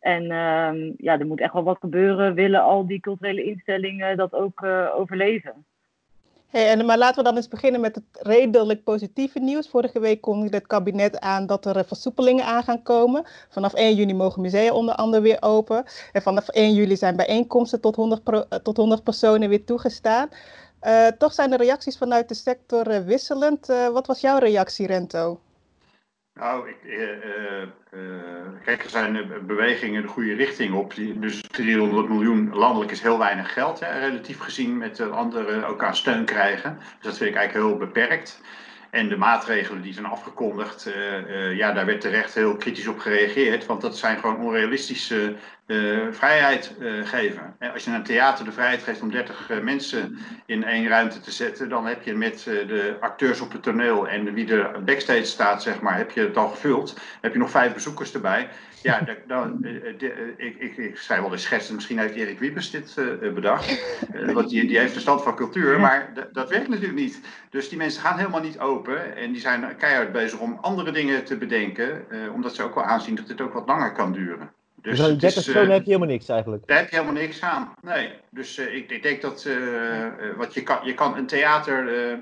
En 0.00 0.30
ehm, 0.30 0.92
ja, 0.96 1.18
er 1.18 1.26
moet 1.26 1.40
echt 1.40 1.52
wel 1.52 1.62
wat 1.62 1.78
gebeuren. 1.80 2.34
Willen 2.34 2.62
al 2.62 2.86
die 2.86 3.00
culturele 3.00 3.44
instellingen 3.44 4.16
dat 4.16 4.32
ook 4.32 4.62
eh, 4.62 4.86
overleven? 4.94 5.64
Hey, 6.46 6.68
en, 6.70 6.86
maar 6.86 6.98
laten 6.98 7.16
we 7.16 7.22
dan 7.22 7.36
eens 7.36 7.48
beginnen 7.48 7.80
met 7.80 7.94
het 7.94 8.04
redelijk 8.12 8.84
positieve 8.84 9.38
nieuws. 9.38 9.68
Vorige 9.68 10.00
week 10.00 10.20
kondigde 10.20 10.56
het 10.56 10.66
kabinet 10.66 11.20
aan 11.20 11.46
dat 11.46 11.66
er 11.66 11.84
versoepelingen 11.84 12.44
aan 12.44 12.62
gaan 12.62 12.82
komen. 12.82 13.24
Vanaf 13.48 13.74
1 13.74 13.94
juni 13.94 14.14
mogen 14.14 14.42
musea 14.42 14.72
onder 14.72 14.94
andere 14.94 15.22
weer 15.22 15.36
open. 15.40 15.84
En 16.12 16.22
vanaf 16.22 16.48
1 16.48 16.74
juli 16.74 16.96
zijn 16.96 17.16
bijeenkomsten 17.16 17.80
tot 17.80 17.96
100, 17.96 18.22
pro- 18.22 18.44
eh, 18.48 18.58
tot 18.58 18.76
100 18.76 19.02
personen 19.02 19.48
weer 19.48 19.64
toegestaan. 19.64 20.28
Eh, 20.86 21.06
toch 21.06 21.32
zijn 21.32 21.50
de 21.50 21.56
reacties 21.56 21.98
vanuit 21.98 22.28
de 22.28 22.34
sector 22.34 22.88
eh, 22.88 23.04
wisselend. 23.04 23.68
Eh, 23.68 23.88
wat 23.88 24.06
was 24.06 24.20
jouw 24.20 24.38
reactie, 24.38 24.86
Rento? 24.86 25.40
Nou, 26.34 26.68
ik, 26.68 26.76
kijk, 28.64 28.84
er 28.84 28.90
zijn 28.90 29.46
bewegingen 29.46 30.02
de 30.02 30.08
goede 30.08 30.34
richting 30.34 30.74
op. 30.74 30.94
Dus 30.94 31.40
300 31.40 32.08
miljoen 32.08 32.54
landelijk 32.54 32.90
is 32.90 33.00
heel 33.00 33.18
weinig 33.18 33.52
geld, 33.52 33.80
hè, 33.80 33.98
relatief 33.98 34.38
gezien 34.38 34.78
met 34.78 35.00
anderen 35.00 35.66
ook 35.66 35.84
aan 35.84 35.96
steun 35.96 36.24
krijgen. 36.24 36.76
Dus 36.78 37.02
dat 37.02 37.16
vind 37.16 37.30
ik 37.30 37.36
eigenlijk 37.36 37.66
heel 37.68 37.78
beperkt. 37.78 38.40
En 38.96 39.08
de 39.08 39.16
maatregelen 39.16 39.82
die 39.82 39.92
zijn 39.92 40.06
afgekondigd, 40.06 40.86
eh, 40.86 41.16
eh, 41.16 41.56
ja, 41.56 41.72
daar 41.72 41.86
werd 41.86 42.00
terecht 42.00 42.34
heel 42.34 42.56
kritisch 42.56 42.86
op 42.86 42.98
gereageerd. 42.98 43.66
Want 43.66 43.80
dat 43.80 43.98
zijn 43.98 44.18
gewoon 44.18 44.40
onrealistische 44.40 45.36
eh, 45.66 45.98
vrijheid 46.10 46.74
geven. 47.04 47.56
En 47.58 47.72
als 47.72 47.84
je 47.84 47.90
een 47.90 48.02
theater 48.02 48.44
de 48.44 48.52
vrijheid 48.52 48.82
geeft 48.82 49.00
om 49.00 49.10
30 49.10 49.50
eh, 49.50 49.60
mensen 49.60 50.18
in 50.46 50.64
één 50.64 50.88
ruimte 50.88 51.20
te 51.20 51.30
zetten, 51.30 51.68
dan 51.68 51.86
heb 51.86 52.02
je 52.02 52.14
met 52.14 52.42
de 52.44 52.96
acteurs 53.00 53.40
op 53.40 53.52
het 53.52 53.62
toneel 53.62 54.08
en 54.08 54.34
wie 54.34 54.52
er 54.52 54.84
backstage 54.84 55.24
staat, 55.24 55.62
zeg 55.62 55.80
maar, 55.80 55.96
heb 55.96 56.10
je 56.10 56.20
het 56.20 56.36
al 56.36 56.48
gevuld. 56.48 56.94
Dan 56.94 57.04
heb 57.20 57.32
je 57.32 57.38
nog 57.38 57.50
vijf 57.50 57.74
bezoekers 57.74 58.14
erbij. 58.14 58.48
Ja, 58.82 59.00
da- 59.06 59.16
dan, 59.26 59.64
ik, 60.36 60.56
ik, 60.58 60.76
ik 60.76 60.96
schrijf 60.96 61.20
wel 61.20 61.30
de 61.30 61.36
schetsen, 61.36 61.74
misschien 61.74 61.98
heeft 61.98 62.14
Erik 62.14 62.38
Wiebes 62.38 62.70
dit 62.70 62.94
bedacht. 63.34 63.98
Want 64.34 64.50
die, 64.50 64.66
die 64.66 64.78
heeft 64.78 64.92
verstand 64.92 65.22
van 65.22 65.36
cultuur, 65.36 65.80
maar 65.80 66.12
dat 66.32 66.50
werkt 66.50 66.68
natuurlijk 66.68 66.98
niet. 66.98 67.20
Dus 67.50 67.68
die 67.68 67.78
mensen 67.78 68.02
gaan 68.02 68.18
helemaal 68.18 68.40
niet 68.40 68.58
open 68.58 68.85
en 68.94 69.32
die 69.32 69.40
zijn 69.40 69.76
keihard 69.76 70.12
bezig 70.12 70.38
om 70.38 70.58
andere 70.60 70.92
dingen 70.92 71.24
te 71.24 71.36
bedenken, 71.36 72.10
eh, 72.10 72.32
omdat 72.34 72.54
ze 72.54 72.62
ook 72.62 72.74
wel 72.74 72.84
aanzien 72.84 73.14
dat 73.14 73.26
dit 73.26 73.40
ook 73.40 73.52
wat 73.52 73.66
langer 73.66 73.92
kan 73.92 74.12
duren. 74.12 74.52
Dus 74.74 74.96
Dus 74.96 75.04
aan 75.04 75.10
het 75.10 75.20
30 75.20 75.38
is, 75.38 75.44
personen 75.44 75.72
heb 75.72 75.82
je 75.82 75.92
helemaal 75.92 76.08
niks 76.08 76.28
eigenlijk. 76.28 76.66
daar 76.66 76.78
heb 76.78 76.90
je 76.90 76.96
helemaal 76.96 77.22
niks 77.22 77.42
aan. 77.42 77.72
Nee. 77.82 78.12
Dus 78.30 78.58
eh, 78.58 78.74
ik, 78.74 78.90
ik 78.90 79.02
denk 79.02 79.22
dat 79.22 79.44
eh, 79.44 79.56
wat 80.36 80.54
je, 80.54 80.62
kan, 80.62 80.78
je 80.82 80.94
kan 80.94 81.16
een 81.16 81.26
theater 81.26 82.18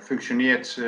functioneert 0.00 0.80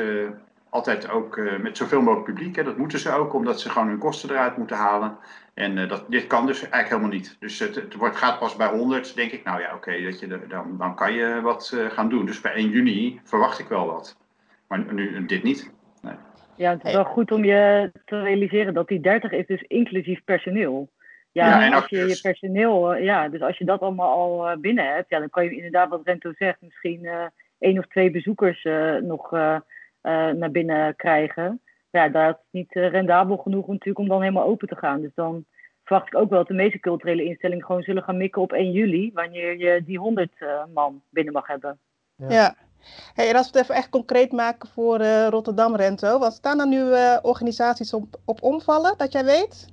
altijd 0.69 1.09
ook 1.09 1.39
met 1.61 1.77
zoveel 1.77 2.01
mogelijk 2.01 2.25
publiek. 2.25 2.55
Hè. 2.55 2.63
Dat 2.63 2.77
moeten 2.77 2.99
ze 2.99 3.11
ook, 3.11 3.33
omdat 3.33 3.61
ze 3.61 3.69
gewoon 3.69 3.87
hun 3.87 3.97
kosten 3.97 4.29
eruit 4.29 4.57
moeten 4.57 4.77
halen. 4.77 5.17
En 5.53 5.87
dat, 5.87 6.05
dit 6.07 6.27
kan 6.27 6.45
dus 6.45 6.59
eigenlijk 6.59 6.89
helemaal 6.89 7.09
niet. 7.09 7.35
Dus 7.39 7.59
het, 7.59 7.75
het 7.75 7.95
wordt, 7.95 8.15
gaat 8.15 8.39
pas 8.39 8.55
bij 8.55 8.67
100, 8.67 9.15
denk 9.15 9.31
ik. 9.31 9.43
Nou 9.43 9.61
ja, 9.61 9.75
oké, 9.75 10.01
dat 10.01 10.19
je 10.19 10.27
dan, 10.47 10.77
dan 10.77 10.95
kan 10.95 11.13
je 11.13 11.41
wat 11.41 11.75
gaan 11.89 12.09
doen. 12.09 12.25
Dus 12.25 12.41
bij 12.41 12.53
1 12.53 12.69
juni 12.69 13.21
verwacht 13.23 13.59
ik 13.59 13.67
wel 13.67 13.85
wat. 13.85 14.15
Maar 14.67 14.93
nu 14.93 15.25
dit 15.25 15.43
niet. 15.43 15.73
Ja, 16.57 16.71
het 16.71 16.83
is 16.83 16.93
wel 16.93 17.03
goed 17.03 17.31
om 17.31 17.43
je 17.43 17.91
te 18.05 18.21
realiseren 18.21 18.73
dat 18.73 18.87
die 18.87 18.99
30 18.99 19.31
is 19.31 19.47
dus 19.47 19.61
inclusief 19.61 20.23
personeel. 20.23 20.89
Ja, 21.31 21.47
Ja, 21.47 21.65
en 21.65 21.73
als 21.73 21.87
je 21.89 21.97
je 21.97 22.19
personeel, 22.21 22.93
eh, 22.93 23.03
ja, 23.03 23.29
dus 23.29 23.41
als 23.41 23.57
je 23.57 23.65
dat 23.65 23.79
allemaal 23.79 24.11
al 24.11 24.49
eh, 24.49 24.57
binnen 24.57 24.93
hebt, 24.93 25.09
ja, 25.09 25.19
dan 25.19 25.29
kan 25.29 25.43
je 25.43 25.55
inderdaad, 25.55 25.89
wat 25.89 26.01
Rento 26.03 26.33
zegt, 26.33 26.61
misschien 26.61 27.05
eh 27.05 27.25
één 27.59 27.77
of 27.77 27.87
twee 27.87 28.11
bezoekers 28.11 28.63
eh, 28.63 28.95
nog 28.95 29.31
naar 30.35 30.51
binnen 30.51 30.95
krijgen. 30.95 31.61
Ja, 31.89 32.09
dat 32.09 32.35
is 32.35 32.43
niet 32.51 32.71
rendabel 32.71 33.37
genoeg 33.37 33.67
natuurlijk 33.67 33.99
om 33.99 34.07
dan 34.07 34.21
helemaal 34.21 34.45
open 34.45 34.67
te 34.67 34.75
gaan. 34.75 35.01
Dus 35.01 35.13
dan 35.15 35.45
verwacht 35.85 36.07
ik 36.07 36.15
ook 36.15 36.29
wel 36.29 36.39
dat 36.39 36.47
de 36.47 36.53
meeste 36.53 36.79
culturele 36.79 37.23
instellingen 37.23 37.65
gewoon 37.65 37.81
zullen 37.81 38.03
gaan 38.03 38.17
mikken 38.17 38.41
op 38.41 38.53
1 38.53 38.71
juli, 38.71 39.11
wanneer 39.13 39.57
je 39.57 39.83
die 39.83 39.99
100 39.99 40.31
eh, 40.37 40.63
man 40.73 41.01
binnen 41.09 41.33
mag 41.33 41.47
hebben. 41.47 41.79
Ja. 42.15 42.29
Ja. 42.29 42.55
Hey, 43.13 43.29
en 43.29 43.35
als 43.35 43.49
we 43.49 43.57
het 43.57 43.61
even 43.61 43.75
echt 43.75 43.89
concreet 43.89 44.31
maken 44.31 44.69
voor 44.69 44.99
eh, 44.99 45.27
Rotterdam, 45.27 45.75
Rento. 45.75 46.19
Wat 46.19 46.33
staan 46.33 46.59
er 46.59 46.67
nu 46.67 46.91
eh, 46.91 47.17
organisaties 47.21 47.93
op, 47.93 48.19
op 48.25 48.43
omvallen, 48.43 48.93
dat 48.97 49.11
jij 49.11 49.25
weet? 49.25 49.65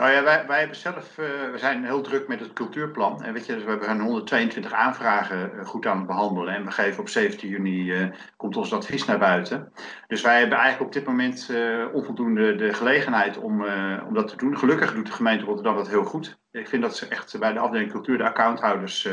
Nou 0.00 0.12
ja, 0.12 0.22
wij, 0.22 0.46
wij 0.46 0.58
hebben 0.58 0.76
zelf, 0.76 1.18
eh, 1.18 1.26
we 1.52 1.58
zijn 1.58 1.84
heel 1.84 2.00
druk 2.00 2.28
met 2.28 2.40
het 2.40 2.52
cultuurplan. 2.52 3.22
En 3.22 3.32
weet 3.32 3.46
je, 3.46 3.54
dus 3.54 3.64
we 3.64 3.70
hebben 3.70 4.00
122 4.00 4.72
aanvragen 4.72 5.58
eh, 5.58 5.66
goed 5.66 5.86
aan 5.86 5.96
het 5.96 6.06
behandelen. 6.06 6.54
En 6.54 6.64
we 6.64 6.70
geven 6.70 7.00
op 7.00 7.08
17 7.08 7.48
juni, 7.48 7.92
eh, 7.92 8.06
komt 8.36 8.56
ons 8.56 8.72
advies 8.72 9.04
naar 9.04 9.18
buiten. 9.18 9.72
Dus 10.06 10.22
wij 10.22 10.38
hebben 10.38 10.58
eigenlijk 10.58 10.86
op 10.86 10.92
dit 10.92 11.06
moment 11.06 11.52
onvoldoende 11.92 12.56
de 12.56 12.72
gelegenheid 12.72 13.38
om, 13.38 13.64
om 14.06 14.14
dat 14.14 14.28
te 14.28 14.36
doen. 14.36 14.58
Gelukkig 14.58 14.94
doet 14.94 15.06
de 15.06 15.12
gemeente 15.12 15.44
Rotterdam 15.44 15.76
dat 15.76 15.88
heel 15.88 16.04
goed. 16.04 16.38
Ik 16.50 16.68
vind 16.68 16.82
dat 16.82 16.96
ze 16.96 17.06
echt 17.08 17.38
bij 17.38 17.52
de 17.52 17.58
afdeling 17.58 17.90
cultuur, 17.90 18.18
de 18.18 18.24
accounthouders, 18.24 19.08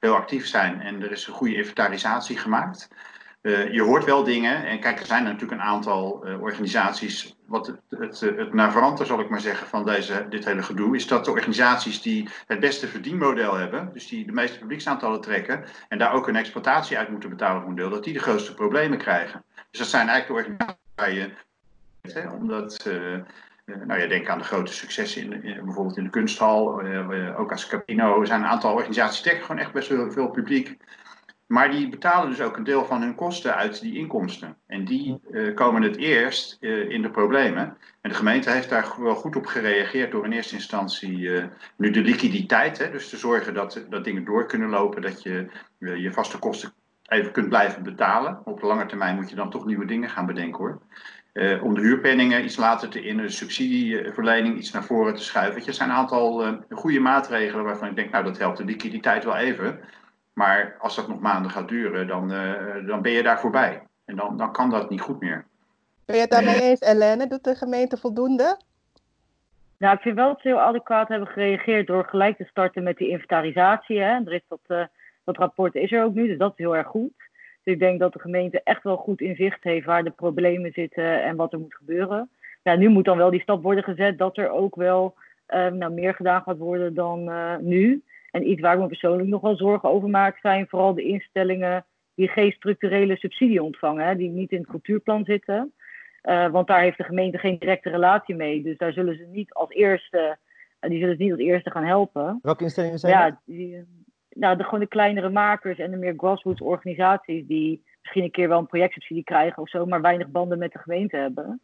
heel 0.00 0.14
actief 0.14 0.46
zijn. 0.46 0.80
En 0.80 1.02
er 1.02 1.10
is 1.10 1.26
een 1.26 1.34
goede 1.34 1.54
inventarisatie 1.54 2.38
gemaakt. 2.38 2.88
Uh, 3.42 3.72
je 3.72 3.82
hoort 3.82 4.04
wel 4.04 4.24
dingen, 4.24 4.66
en 4.66 4.80
kijk, 4.80 5.00
er 5.00 5.06
zijn 5.06 5.24
natuurlijk 5.24 5.52
een 5.52 5.66
aantal 5.66 6.26
uh, 6.26 6.42
organisaties. 6.42 7.36
Wat 7.46 7.66
het, 7.66 7.80
het, 7.88 8.20
het 8.20 8.52
navrante, 8.52 9.04
zal 9.04 9.20
ik 9.20 9.28
maar 9.28 9.40
zeggen, 9.40 9.66
van 9.66 9.84
deze, 9.84 10.26
dit 10.28 10.44
hele 10.44 10.62
gedoe, 10.62 10.96
is 10.96 11.06
dat 11.06 11.24
de 11.24 11.30
organisaties 11.30 12.02
die 12.02 12.28
het 12.46 12.60
beste 12.60 12.88
verdienmodel 12.88 13.54
hebben, 13.54 13.90
dus 13.92 14.08
die 14.08 14.26
de 14.26 14.32
meeste 14.32 14.58
publieksaantallen 14.58 15.20
trekken, 15.20 15.64
en 15.88 15.98
daar 15.98 16.12
ook 16.12 16.28
een 16.28 16.36
exploitatie 16.36 16.98
uit 16.98 17.08
moeten 17.08 17.30
betalen 17.30 17.60
voor 17.60 17.70
een 17.70 17.76
deel, 17.76 17.90
dat 17.90 18.04
die 18.04 18.12
de 18.12 18.18
grootste 18.18 18.54
problemen 18.54 18.98
krijgen. 18.98 19.44
Dus 19.70 19.80
dat 19.80 19.88
zijn 19.88 20.08
eigenlijk 20.08 20.46
de 20.46 20.50
organisaties 20.50 20.92
waar 20.94 21.12
je. 21.12 21.30
Hè, 22.12 22.28
omdat. 22.28 22.90
Nou 23.64 24.00
ja, 24.00 24.06
denk 24.06 24.28
aan 24.28 24.38
de 24.38 24.44
grote 24.44 24.72
successen 24.72 25.22
in, 25.22 25.44
in 25.44 25.64
bijvoorbeeld 25.64 25.96
in 25.96 26.04
de 26.04 26.10
kunsthal, 26.10 26.82
ook 27.36 27.50
als 27.50 27.66
Capino. 27.66 28.20
Er 28.20 28.26
zijn 28.26 28.40
een 28.40 28.46
aantal 28.48 28.74
organisaties 28.74 29.14
die 29.14 29.22
trekken 29.22 29.46
gewoon 29.46 29.60
echt 29.60 29.72
best 29.72 29.88
wel 29.88 30.10
veel 30.10 30.28
publiek. 30.28 30.76
Maar 31.52 31.70
die 31.70 31.88
betalen 31.88 32.28
dus 32.28 32.40
ook 32.40 32.56
een 32.56 32.64
deel 32.64 32.84
van 32.84 33.02
hun 33.02 33.14
kosten 33.14 33.54
uit 33.54 33.80
die 33.80 33.96
inkomsten. 33.96 34.56
En 34.66 34.84
die 34.84 35.20
uh, 35.30 35.54
komen 35.54 35.82
het 35.82 35.96
eerst 35.96 36.56
uh, 36.60 36.90
in 36.90 37.02
de 37.02 37.10
problemen. 37.10 37.76
En 38.00 38.10
de 38.10 38.16
gemeente 38.16 38.50
heeft 38.50 38.68
daar 38.68 38.94
wel 38.98 39.14
goed 39.14 39.36
op 39.36 39.46
gereageerd 39.46 40.10
door 40.10 40.24
in 40.24 40.32
eerste 40.32 40.54
instantie 40.54 41.18
uh, 41.18 41.44
nu 41.76 41.90
de 41.90 42.00
liquiditeit. 42.00 42.78
Hè, 42.78 42.90
dus 42.90 43.08
te 43.08 43.16
zorgen 43.16 43.54
dat, 43.54 43.84
dat 43.88 44.04
dingen 44.04 44.24
door 44.24 44.46
kunnen 44.46 44.68
lopen, 44.68 45.02
dat 45.02 45.22
je 45.22 45.48
je 45.78 46.12
vaste 46.12 46.38
kosten 46.38 46.72
even 47.06 47.32
kunt 47.32 47.48
blijven 47.48 47.82
betalen. 47.82 48.40
Op 48.44 48.60
de 48.60 48.66
lange 48.66 48.86
termijn 48.86 49.16
moet 49.16 49.30
je 49.30 49.36
dan 49.36 49.50
toch 49.50 49.66
nieuwe 49.66 49.86
dingen 49.86 50.10
gaan 50.10 50.26
bedenken 50.26 50.58
hoor. 50.58 50.80
om 51.62 51.74
de 51.74 51.80
huurpenningen 51.80 52.44
iets 52.44 52.56
later 52.56 52.88
te 52.88 53.02
innen, 53.02 53.26
de 53.26 53.32
subsidieverlening 53.32 54.56
iets 54.56 54.72
naar 54.72 54.84
voren 54.84 55.14
te 55.14 55.22
schuiven. 55.22 55.62
Het 55.64 55.74
zijn 55.74 55.90
een 55.90 55.96
aantal 55.96 56.56
goede 56.70 57.00
maatregelen 57.00 57.64
waarvan 57.64 57.88
ik 57.88 57.96
denk, 57.96 58.10
nou 58.10 58.24
dat 58.24 58.38
helpt 58.38 58.58
de 58.58 58.64
liquiditeit 58.64 59.24
wel 59.24 59.36
even. 59.36 59.80
Maar 60.32 60.76
als 60.78 60.96
dat 60.96 61.08
nog 61.08 61.20
maanden 61.20 61.50
gaat 61.50 61.68
duren, 61.68 62.06
dan, 62.06 62.32
uh, 62.32 62.86
dan 62.86 63.02
ben 63.02 63.12
je 63.12 63.22
daar 63.22 63.40
voorbij. 63.40 63.82
En 64.04 64.16
dan, 64.16 64.36
dan 64.36 64.52
kan 64.52 64.70
dat 64.70 64.90
niet 64.90 65.00
goed 65.00 65.20
meer. 65.20 65.44
Ben 66.04 66.16
je 66.16 66.22
het 66.22 66.30
daarmee 66.30 66.62
eens, 66.68 66.80
Helene? 66.80 67.26
Doet 67.26 67.44
de 67.44 67.54
gemeente 67.54 67.96
voldoende? 67.96 68.60
Nou, 69.78 69.94
ik 69.94 70.00
vind 70.00 70.16
wel 70.16 70.28
dat 70.28 70.40
ze 70.40 70.48
heel 70.48 70.60
adequaat 70.60 71.08
hebben 71.08 71.28
gereageerd 71.28 71.86
door 71.86 72.04
gelijk 72.04 72.36
te 72.36 72.44
starten 72.44 72.82
met 72.82 72.96
die 72.96 73.08
inventarisatie. 73.08 74.00
Hè. 74.00 74.14
Er 74.24 74.32
is 74.32 74.44
dat, 74.48 74.60
uh, 74.68 74.84
dat 75.24 75.36
rapport 75.36 75.74
is 75.74 75.92
er 75.92 76.04
ook 76.04 76.14
nu, 76.14 76.26
dus 76.26 76.38
dat 76.38 76.50
is 76.50 76.58
heel 76.58 76.76
erg 76.76 76.86
goed. 76.86 77.12
Dus 77.62 77.74
ik 77.74 77.78
denk 77.78 78.00
dat 78.00 78.12
de 78.12 78.18
gemeente 78.18 78.60
echt 78.64 78.82
wel 78.82 78.96
goed 78.96 79.20
in 79.20 79.36
zicht 79.36 79.62
heeft 79.62 79.86
waar 79.86 80.04
de 80.04 80.10
problemen 80.10 80.72
zitten 80.72 81.22
en 81.22 81.36
wat 81.36 81.52
er 81.52 81.58
moet 81.58 81.74
gebeuren. 81.74 82.30
Ja, 82.62 82.74
nu 82.74 82.88
moet 82.88 83.04
dan 83.04 83.16
wel 83.16 83.30
die 83.30 83.40
stap 83.40 83.62
worden 83.62 83.84
gezet 83.84 84.18
dat 84.18 84.36
er 84.36 84.50
ook 84.50 84.74
wel 84.74 85.14
uh, 85.48 85.66
nou, 85.66 85.92
meer 85.92 86.14
gedaan 86.14 86.42
gaat 86.42 86.58
worden 86.58 86.94
dan 86.94 87.28
uh, 87.28 87.56
nu. 87.56 88.02
En 88.32 88.50
iets 88.50 88.60
waar 88.60 88.74
ik 88.74 88.80
me 88.80 88.86
persoonlijk 88.86 89.28
nog 89.28 89.40
wel 89.40 89.56
zorgen 89.56 89.88
over 89.88 90.08
maak, 90.08 90.38
zijn 90.38 90.68
vooral 90.68 90.94
de 90.94 91.02
instellingen 91.02 91.84
die 92.14 92.28
geen 92.28 92.52
structurele 92.52 93.16
subsidie 93.16 93.62
ontvangen, 93.62 94.06
hè, 94.06 94.16
die 94.16 94.28
niet 94.28 94.50
in 94.50 94.58
het 94.58 94.68
cultuurplan 94.68 95.24
zitten. 95.24 95.72
Uh, 96.22 96.50
want 96.50 96.66
daar 96.66 96.80
heeft 96.80 96.98
de 96.98 97.04
gemeente 97.04 97.38
geen 97.38 97.58
directe 97.58 97.90
relatie 97.90 98.34
mee. 98.34 98.62
Dus 98.62 98.76
daar 98.76 98.92
zullen 98.92 99.16
ze 99.16 99.24
niet 99.24 99.52
als 99.52 99.70
eerste, 99.70 100.38
uh, 100.80 100.90
die 100.90 100.98
zullen 100.98 101.16
ze 101.16 101.22
niet 101.22 101.32
als 101.32 101.40
eerste 101.40 101.70
gaan 101.70 101.84
helpen. 101.84 102.38
Welke 102.42 102.62
instellingen 102.62 102.98
zijn 102.98 103.12
ja, 103.12 103.40
die, 103.44 103.84
nou, 104.30 104.56
de, 104.56 104.64
gewoon 104.64 104.80
de 104.80 104.86
kleinere 104.86 105.30
makers 105.30 105.78
en 105.78 105.90
de 105.90 105.96
meer 105.96 106.14
grassroots 106.16 106.60
organisaties 106.60 107.46
die 107.46 107.84
misschien 108.00 108.22
een 108.22 108.30
keer 108.30 108.48
wel 108.48 108.58
een 108.58 108.66
projectsubsidie 108.66 109.24
krijgen 109.24 109.62
of 109.62 109.68
zo, 109.68 109.86
maar 109.86 110.00
weinig 110.00 110.28
banden 110.28 110.58
met 110.58 110.72
de 110.72 110.78
gemeente 110.78 111.16
hebben. 111.16 111.60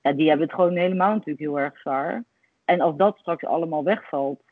Ja, 0.00 0.12
die 0.12 0.28
hebben 0.28 0.46
het 0.46 0.54
gewoon 0.54 0.76
helemaal 0.76 1.12
natuurlijk 1.12 1.38
heel 1.38 1.60
erg 1.60 1.78
zwaar. 1.78 2.24
En 2.64 2.80
als 2.80 2.96
dat 2.96 3.18
straks 3.18 3.44
allemaal 3.44 3.84
wegvalt, 3.84 4.42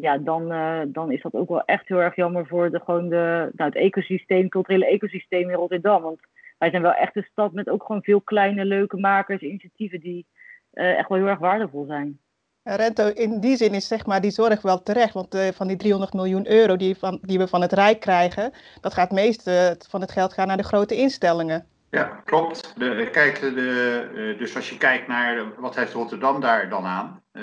ja, 0.00 0.18
dan, 0.18 0.52
uh, 0.52 0.80
dan 0.86 1.12
is 1.12 1.22
dat 1.22 1.34
ook 1.34 1.48
wel 1.48 1.64
echt 1.64 1.88
heel 1.88 2.00
erg 2.00 2.16
jammer 2.16 2.46
voor 2.46 2.70
de, 2.70 2.80
gewoon 2.84 3.08
de, 3.08 3.50
nou, 3.52 3.70
het 3.70 3.74
ecosysteem, 3.74 4.42
het 4.42 4.50
culturele 4.50 4.86
ecosysteem 4.86 5.50
in 5.50 5.56
Rotterdam. 5.56 6.02
Want 6.02 6.20
wij 6.58 6.70
zijn 6.70 6.82
wel 6.82 6.92
echt 6.92 7.16
een 7.16 7.28
stad 7.30 7.52
met 7.52 7.68
ook 7.68 7.84
gewoon 7.84 8.02
veel 8.02 8.20
kleine, 8.20 8.64
leuke 8.64 8.96
makers, 8.96 9.42
initiatieven 9.42 10.00
die 10.00 10.26
uh, 10.72 10.98
echt 10.98 11.08
wel 11.08 11.18
heel 11.18 11.26
erg 11.26 11.38
waardevol 11.38 11.84
zijn. 11.84 12.20
Rento, 12.62 13.08
in 13.08 13.40
die 13.40 13.56
zin 13.56 13.74
is 13.74 13.88
zeg 13.88 14.06
maar 14.06 14.20
die 14.20 14.30
zorg 14.30 14.62
wel 14.62 14.82
terecht, 14.82 15.12
want 15.12 15.34
uh, 15.34 15.48
van 15.48 15.66
die 15.66 15.76
300 15.76 16.12
miljoen 16.12 16.50
euro 16.50 16.76
die, 16.76 16.96
van, 16.96 17.18
die 17.22 17.38
we 17.38 17.48
van 17.48 17.60
het 17.60 17.72
Rijk 17.72 18.00
krijgen, 18.00 18.52
dat 18.80 18.94
gaat 18.94 19.10
het 19.10 19.18
meeste 19.18 19.76
van 19.88 20.00
het 20.00 20.10
geld 20.10 20.32
gaan 20.32 20.46
naar 20.46 20.56
de 20.56 20.62
grote 20.62 20.96
instellingen. 20.96 21.66
Ja, 21.90 22.04
klopt. 22.04 22.74
De, 22.78 23.08
kijk, 23.12 23.40
de, 23.40 24.34
dus 24.38 24.56
als 24.56 24.70
je 24.70 24.78
kijkt 24.78 25.06
naar 25.06 25.60
wat 25.60 25.76
heeft 25.76 25.92
Rotterdam 25.92 26.40
daar 26.40 26.68
dan 26.68 26.84
aan, 26.84 27.22
dan 27.32 27.42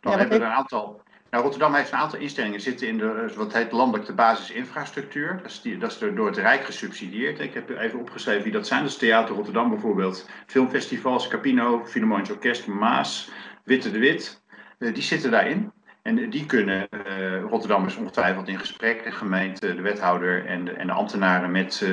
ja, 0.00 0.18
hebben 0.18 0.38
we 0.38 0.44
een 0.44 0.50
aantal 0.50 1.00
nou, 1.30 1.42
Rotterdam 1.42 1.74
heeft 1.74 1.92
een 1.92 1.98
aantal 1.98 2.18
instellingen 2.18 2.60
zitten 2.60 2.88
in 2.88 2.98
de, 2.98 3.32
wat 3.36 3.52
heet 3.52 3.72
landelijk 3.72 4.06
de 4.06 4.14
basisinfrastructuur. 4.14 5.40
Dat 5.42 5.60
is, 5.64 5.98
dat 5.98 6.16
door 6.16 6.26
het 6.26 6.36
Rijk 6.36 6.64
gesubsidieerd. 6.64 7.40
Ik 7.40 7.54
heb 7.54 7.70
even 7.70 7.98
opgeschreven 7.98 8.42
wie 8.42 8.52
dat 8.52 8.66
zijn. 8.66 8.82
Dat 8.82 8.98
Theater 8.98 9.34
Rotterdam 9.34 9.68
bijvoorbeeld. 9.68 10.28
Filmfestivals, 10.46 11.28
Capino, 11.28 11.84
Philharmonisch 11.86 12.30
Orkest, 12.30 12.66
Maas, 12.66 13.30
Witte 13.64 13.90
de 13.90 13.98
Wit. 13.98 14.42
Uh, 14.78 14.94
die 14.94 15.02
zitten 15.02 15.30
daarin. 15.30 15.72
En 16.02 16.30
die 16.30 16.46
kunnen, 16.46 16.88
uh, 17.06 17.42
Rotterdam 17.42 17.86
is 17.86 17.96
ongetwijfeld 17.96 18.48
in 18.48 18.58
gesprek, 18.58 19.04
de 19.04 19.12
gemeente, 19.12 19.74
de 19.74 19.82
wethouder 19.82 20.46
en 20.46 20.64
de, 20.64 20.72
en 20.72 20.86
de 20.86 20.92
ambtenaren 20.92 21.50
met, 21.50 21.84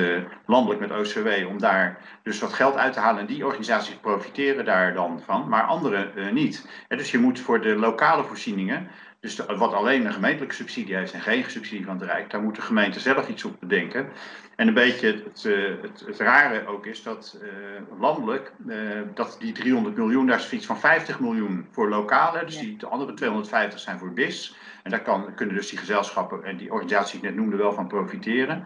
landelijk 0.46 0.80
met 0.80 0.90
OCW, 0.90 1.46
om 1.48 1.58
daar 1.58 1.98
dus 2.22 2.38
wat 2.38 2.52
geld 2.52 2.76
uit 2.76 2.92
te 2.92 3.00
halen. 3.00 3.20
En 3.20 3.26
die 3.26 3.44
organisaties 3.44 3.94
profiteren 3.94 4.64
daar 4.64 4.94
dan 4.94 5.22
van, 5.24 5.48
maar 5.48 5.62
anderen 5.62 6.34
niet. 6.34 6.68
Dus 6.88 7.10
je 7.10 7.18
moet 7.18 7.40
voor 7.40 7.60
de 7.60 7.76
lokale 7.76 8.24
voorzieningen 8.24 8.88
dus 9.20 9.36
de, 9.36 9.56
wat 9.56 9.72
alleen 9.72 10.06
een 10.06 10.12
gemeentelijke 10.12 10.54
subsidie 10.54 10.94
heeft 10.94 11.12
en 11.12 11.20
geen 11.20 11.50
subsidie 11.50 11.84
van 11.84 11.98
het 11.98 12.08
Rijk, 12.08 12.30
daar 12.30 12.42
moet 12.42 12.54
de 12.54 12.62
gemeente 12.62 13.00
zelf 13.00 13.28
iets 13.28 13.44
op 13.44 13.60
bedenken. 13.60 14.08
En 14.56 14.68
een 14.68 14.74
beetje 14.74 15.06
het, 15.06 15.42
het, 15.82 16.04
het 16.06 16.18
rare 16.18 16.66
ook 16.66 16.86
is 16.86 17.02
dat 17.02 17.38
uh, 17.42 18.00
landelijk, 18.00 18.52
uh, 18.66 19.00
dat 19.14 19.36
die 19.38 19.52
300 19.52 19.96
miljoen, 19.96 20.26
daar 20.26 20.38
is 20.38 20.52
iets 20.52 20.66
van 20.66 20.78
50 20.78 21.20
miljoen 21.20 21.66
voor 21.70 21.88
lokale, 21.88 22.44
dus 22.44 22.58
die 22.58 22.76
de 22.76 22.86
andere 22.86 23.14
250 23.14 23.80
zijn 23.80 23.98
voor 23.98 24.12
BIS. 24.12 24.56
En 24.82 24.90
daar 24.90 25.02
kan, 25.02 25.34
kunnen 25.34 25.54
dus 25.54 25.68
die 25.68 25.78
gezelschappen 25.78 26.44
en 26.44 26.56
die 26.56 26.72
organisaties 26.72 27.10
die 27.10 27.20
ik 27.20 27.26
net 27.26 27.36
noemde 27.36 27.56
wel 27.56 27.72
van 27.72 27.86
profiteren. 27.86 28.64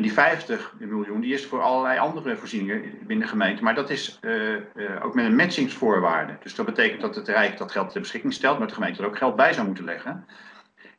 Die 0.00 0.12
50 0.12 0.74
miljoen 0.78 1.20
die 1.20 1.34
is 1.34 1.46
voor 1.46 1.62
allerlei 1.62 1.98
andere 1.98 2.36
voorzieningen 2.36 2.82
binnen 2.82 3.26
de 3.26 3.32
gemeente. 3.32 3.62
Maar 3.62 3.74
dat 3.74 3.90
is 3.90 4.18
uh, 4.22 4.54
uh, 4.54 5.04
ook 5.04 5.14
met 5.14 5.24
een 5.24 5.36
matchingsvoorwaarde. 5.36 6.36
Dus 6.42 6.54
dat 6.54 6.66
betekent 6.66 7.00
dat 7.00 7.14
het 7.14 7.28
Rijk 7.28 7.58
dat 7.58 7.72
geld 7.72 7.90
ter 7.90 8.00
beschikking 8.00 8.32
stelt, 8.32 8.58
maar 8.58 8.68
de 8.68 8.74
gemeente 8.74 9.02
er 9.02 9.08
ook 9.08 9.18
geld 9.18 9.36
bij 9.36 9.52
zou 9.52 9.66
moeten 9.66 9.84
leggen. 9.84 10.26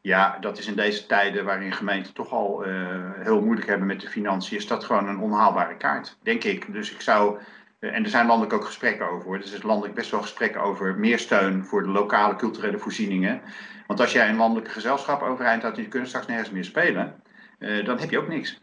Ja, 0.02 0.38
dat 0.40 0.58
is 0.58 0.68
in 0.68 0.76
deze 0.76 1.06
tijden 1.06 1.46
waarin 1.46 1.72
gemeenten 1.72 2.14
toch 2.14 2.32
al 2.32 2.68
uh, 2.68 2.74
heel 3.16 3.42
moeilijk 3.42 3.68
hebben 3.68 3.88
met 3.88 4.02
de 4.02 4.08
financiën, 4.08 4.58
is 4.58 4.68
dat 4.68 4.84
gewoon 4.84 5.08
een 5.08 5.20
onhaalbare 5.20 5.78
kaart, 5.78 6.18
denk 6.24 6.44
ik. 6.44 6.74
Dus 6.74 6.92
ik 6.92 7.02
zou, 7.02 7.40
en 7.80 8.04
er 8.04 8.10
zijn 8.10 8.26
landelijk 8.26 8.54
ook 8.54 8.66
gesprekken 8.66 9.10
over. 9.10 9.40
Dus 9.40 9.52
er 9.52 9.58
is 9.58 9.64
landelijk 9.64 9.96
best 9.96 10.12
wel 10.12 10.22
gesprekken 10.22 10.62
over 10.62 10.96
meer 10.96 11.20
steun 11.20 11.66
voor 11.66 11.84
de 11.84 11.90
lokale 11.90 12.36
culturele 12.36 12.78
voorzieningen. 12.78 13.42
Want 13.88 14.00
als 14.00 14.12
jij 14.12 14.30
een 14.30 14.36
landelijke 14.36 14.72
gezelschap 14.72 15.22
overeind 15.22 15.62
houdt 15.62 15.78
en 15.78 15.84
je 15.84 15.90
kunt 15.90 16.08
straks 16.08 16.28
nergens 16.28 16.52
meer 16.52 16.66
spelen, 16.66 17.22
dan 17.60 18.00
heb 18.00 18.10
je 18.10 18.20
ook 18.20 18.28
niks. 18.28 18.60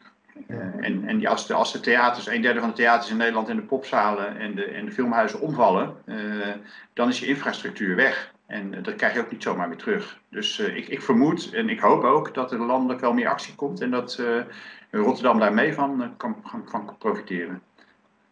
Uh, 0.47 0.59
en 0.81 1.05
en 1.07 1.27
als, 1.27 1.47
de, 1.47 1.55
als 1.55 1.73
de 1.73 1.81
theaters, 1.81 2.27
een 2.27 2.43
derde 2.43 2.61
van 2.61 2.69
de 2.69 2.75
theaters 2.75 3.11
in 3.11 3.17
Nederland 3.17 3.49
en 3.49 3.57
de 3.57 3.63
popzalen 3.63 4.39
en 4.39 4.55
de, 4.55 4.83
de 4.85 4.93
filmhuizen 4.93 5.41
omvallen, 5.41 5.95
uh, 6.05 6.17
dan 6.93 7.09
is 7.09 7.21
je 7.21 7.27
infrastructuur 7.27 7.97
weg. 7.97 8.33
En 8.47 8.73
uh, 8.73 8.83
dat 8.83 8.95
krijg 8.95 9.15
je 9.15 9.21
ook 9.21 9.31
niet 9.31 9.43
zomaar 9.43 9.69
weer 9.69 9.79
terug. 9.79 10.19
Dus 10.31 10.59
ik, 10.59 10.89
ik 10.89 11.03
vermoed 11.03 11.51
en 11.53 11.69
ik 11.69 11.81
hoop 11.81 12.05
ook 12.05 12.35
dat 12.35 12.53
er 12.53 12.59
landelijk 12.59 13.01
wel 13.01 13.13
meer 13.13 13.29
actie 13.29 13.55
komt 13.55 13.81
en 13.81 13.91
dat 13.91 14.23
Rotterdam 14.91 15.39
daar 15.39 15.55
mee 15.55 15.75
van 15.75 16.15
kan, 16.17 16.43
kan, 16.51 16.65
kan 16.65 16.97
profiteren. 16.99 17.63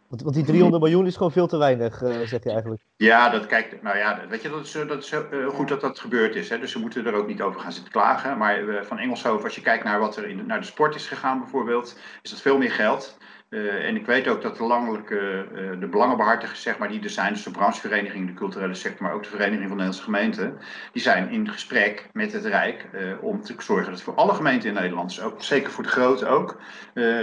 Want, 0.07 0.21
want 0.21 0.35
die 0.35 0.45
300 0.45 0.83
miljoen 0.83 1.05
is 1.05 1.15
gewoon 1.15 1.31
veel 1.31 1.47
te 1.47 1.57
weinig, 1.57 2.01
uh, 2.01 2.19
zeg 2.19 2.43
je 2.43 2.51
eigenlijk. 2.51 2.81
Ja, 2.97 3.29
dat 3.29 3.45
kijkt, 3.45 3.81
nou 3.81 3.97
ja, 3.97 4.21
weet 4.29 4.41
je, 4.41 4.49
dat 4.49 4.65
is, 4.65 4.71
dat 4.71 5.03
is 5.03 5.11
uh, 5.11 5.47
goed 5.47 5.67
dat 5.67 5.81
dat 5.81 5.99
gebeurd 5.99 6.35
is. 6.35 6.49
Hè? 6.49 6.59
Dus 6.59 6.71
ze 6.71 6.79
moeten 6.79 7.05
er 7.05 7.13
ook 7.13 7.27
niet 7.27 7.41
over 7.41 7.59
gaan 7.59 7.71
zitten 7.71 7.91
klagen. 7.91 8.37
Maar 8.37 8.61
uh, 8.61 8.81
van 8.81 8.99
Engelshoven, 8.99 9.43
als 9.43 9.55
je 9.55 9.61
kijkt 9.61 9.83
naar 9.83 9.99
wat 9.99 10.17
er 10.17 10.27
in, 10.27 10.45
naar 10.45 10.59
de 10.59 10.65
sport 10.65 10.95
is 10.95 11.07
gegaan 11.07 11.39
bijvoorbeeld, 11.39 11.99
is 12.21 12.29
dat 12.29 12.41
veel 12.41 12.57
meer 12.57 12.71
geld. 12.71 13.17
en 13.49 13.95
ik 13.95 14.05
weet 14.05 14.27
ook 14.27 14.41
dat 14.41 14.57
de 14.57 14.63
landelijke, 14.63 15.47
de 15.79 15.87
belangenbehartigers, 15.87 16.61
zeg 16.61 16.77
maar, 16.77 16.89
die 16.89 17.03
er 17.03 17.09
zijn, 17.09 17.33
dus 17.33 17.43
de 17.43 17.51
branchevereniging, 17.51 18.27
de 18.27 18.33
culturele 18.33 18.73
sector, 18.73 19.03
maar 19.03 19.13
ook 19.13 19.23
de 19.23 19.29
Vereniging 19.29 19.67
van 19.67 19.77
Nederlandse 19.77 20.03
Gemeenten, 20.03 20.57
die 20.91 21.01
zijn 21.01 21.29
in 21.29 21.49
gesprek 21.49 22.09
met 22.13 22.33
het 22.33 22.45
Rijk 22.45 22.85
om 23.21 23.41
te 23.41 23.55
zorgen 23.57 23.91
dat 23.91 24.01
voor 24.01 24.15
alle 24.15 24.33
gemeenten 24.33 24.69
in 24.69 24.75
Nederland, 24.75 25.21
ook, 25.21 25.43
zeker 25.43 25.71
voor 25.71 25.83
de 25.83 25.89
grote 25.89 26.27
ook, 26.27 26.57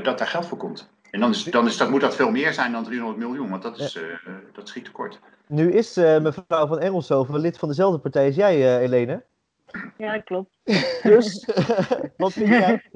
dat 0.03 0.19
daar 0.19 0.27
geld 0.27 0.47
voor 0.47 0.59
komt. 0.59 0.94
En 1.15 1.21
dan, 1.21 1.31
is, 1.31 1.45
dan 1.45 1.67
is, 1.67 1.77
dat, 1.77 1.91
moet 1.91 2.01
dat 2.01 2.17
veel 2.17 2.31
meer 2.31 2.53
zijn 2.53 2.73
dan 2.73 2.85
300 2.85 3.19
miljoen, 3.19 3.51
want 3.51 3.63
dat, 3.63 3.79
is, 3.79 3.93
ja. 3.93 4.01
uh, 4.01 4.35
dat 4.53 4.69
schiet 4.69 4.85
tekort. 4.85 5.21
Nu 5.47 5.73
is 5.73 5.99
uh, 5.99 6.21
mevrouw 6.21 6.67
van 6.67 6.79
Engelshoven 6.79 7.41
lid 7.41 7.59
van 7.59 7.69
dezelfde 7.69 7.99
partij 7.99 8.27
als 8.27 8.35
jij, 8.35 8.57
uh, 8.59 8.77
Helene. 8.77 9.23
Ja, 9.97 10.13
dat 10.13 10.25
klopt. 10.25 10.59
Dus, 11.03 11.49
wat 12.17 12.33
vind 12.33 12.49
jij? 12.49 12.83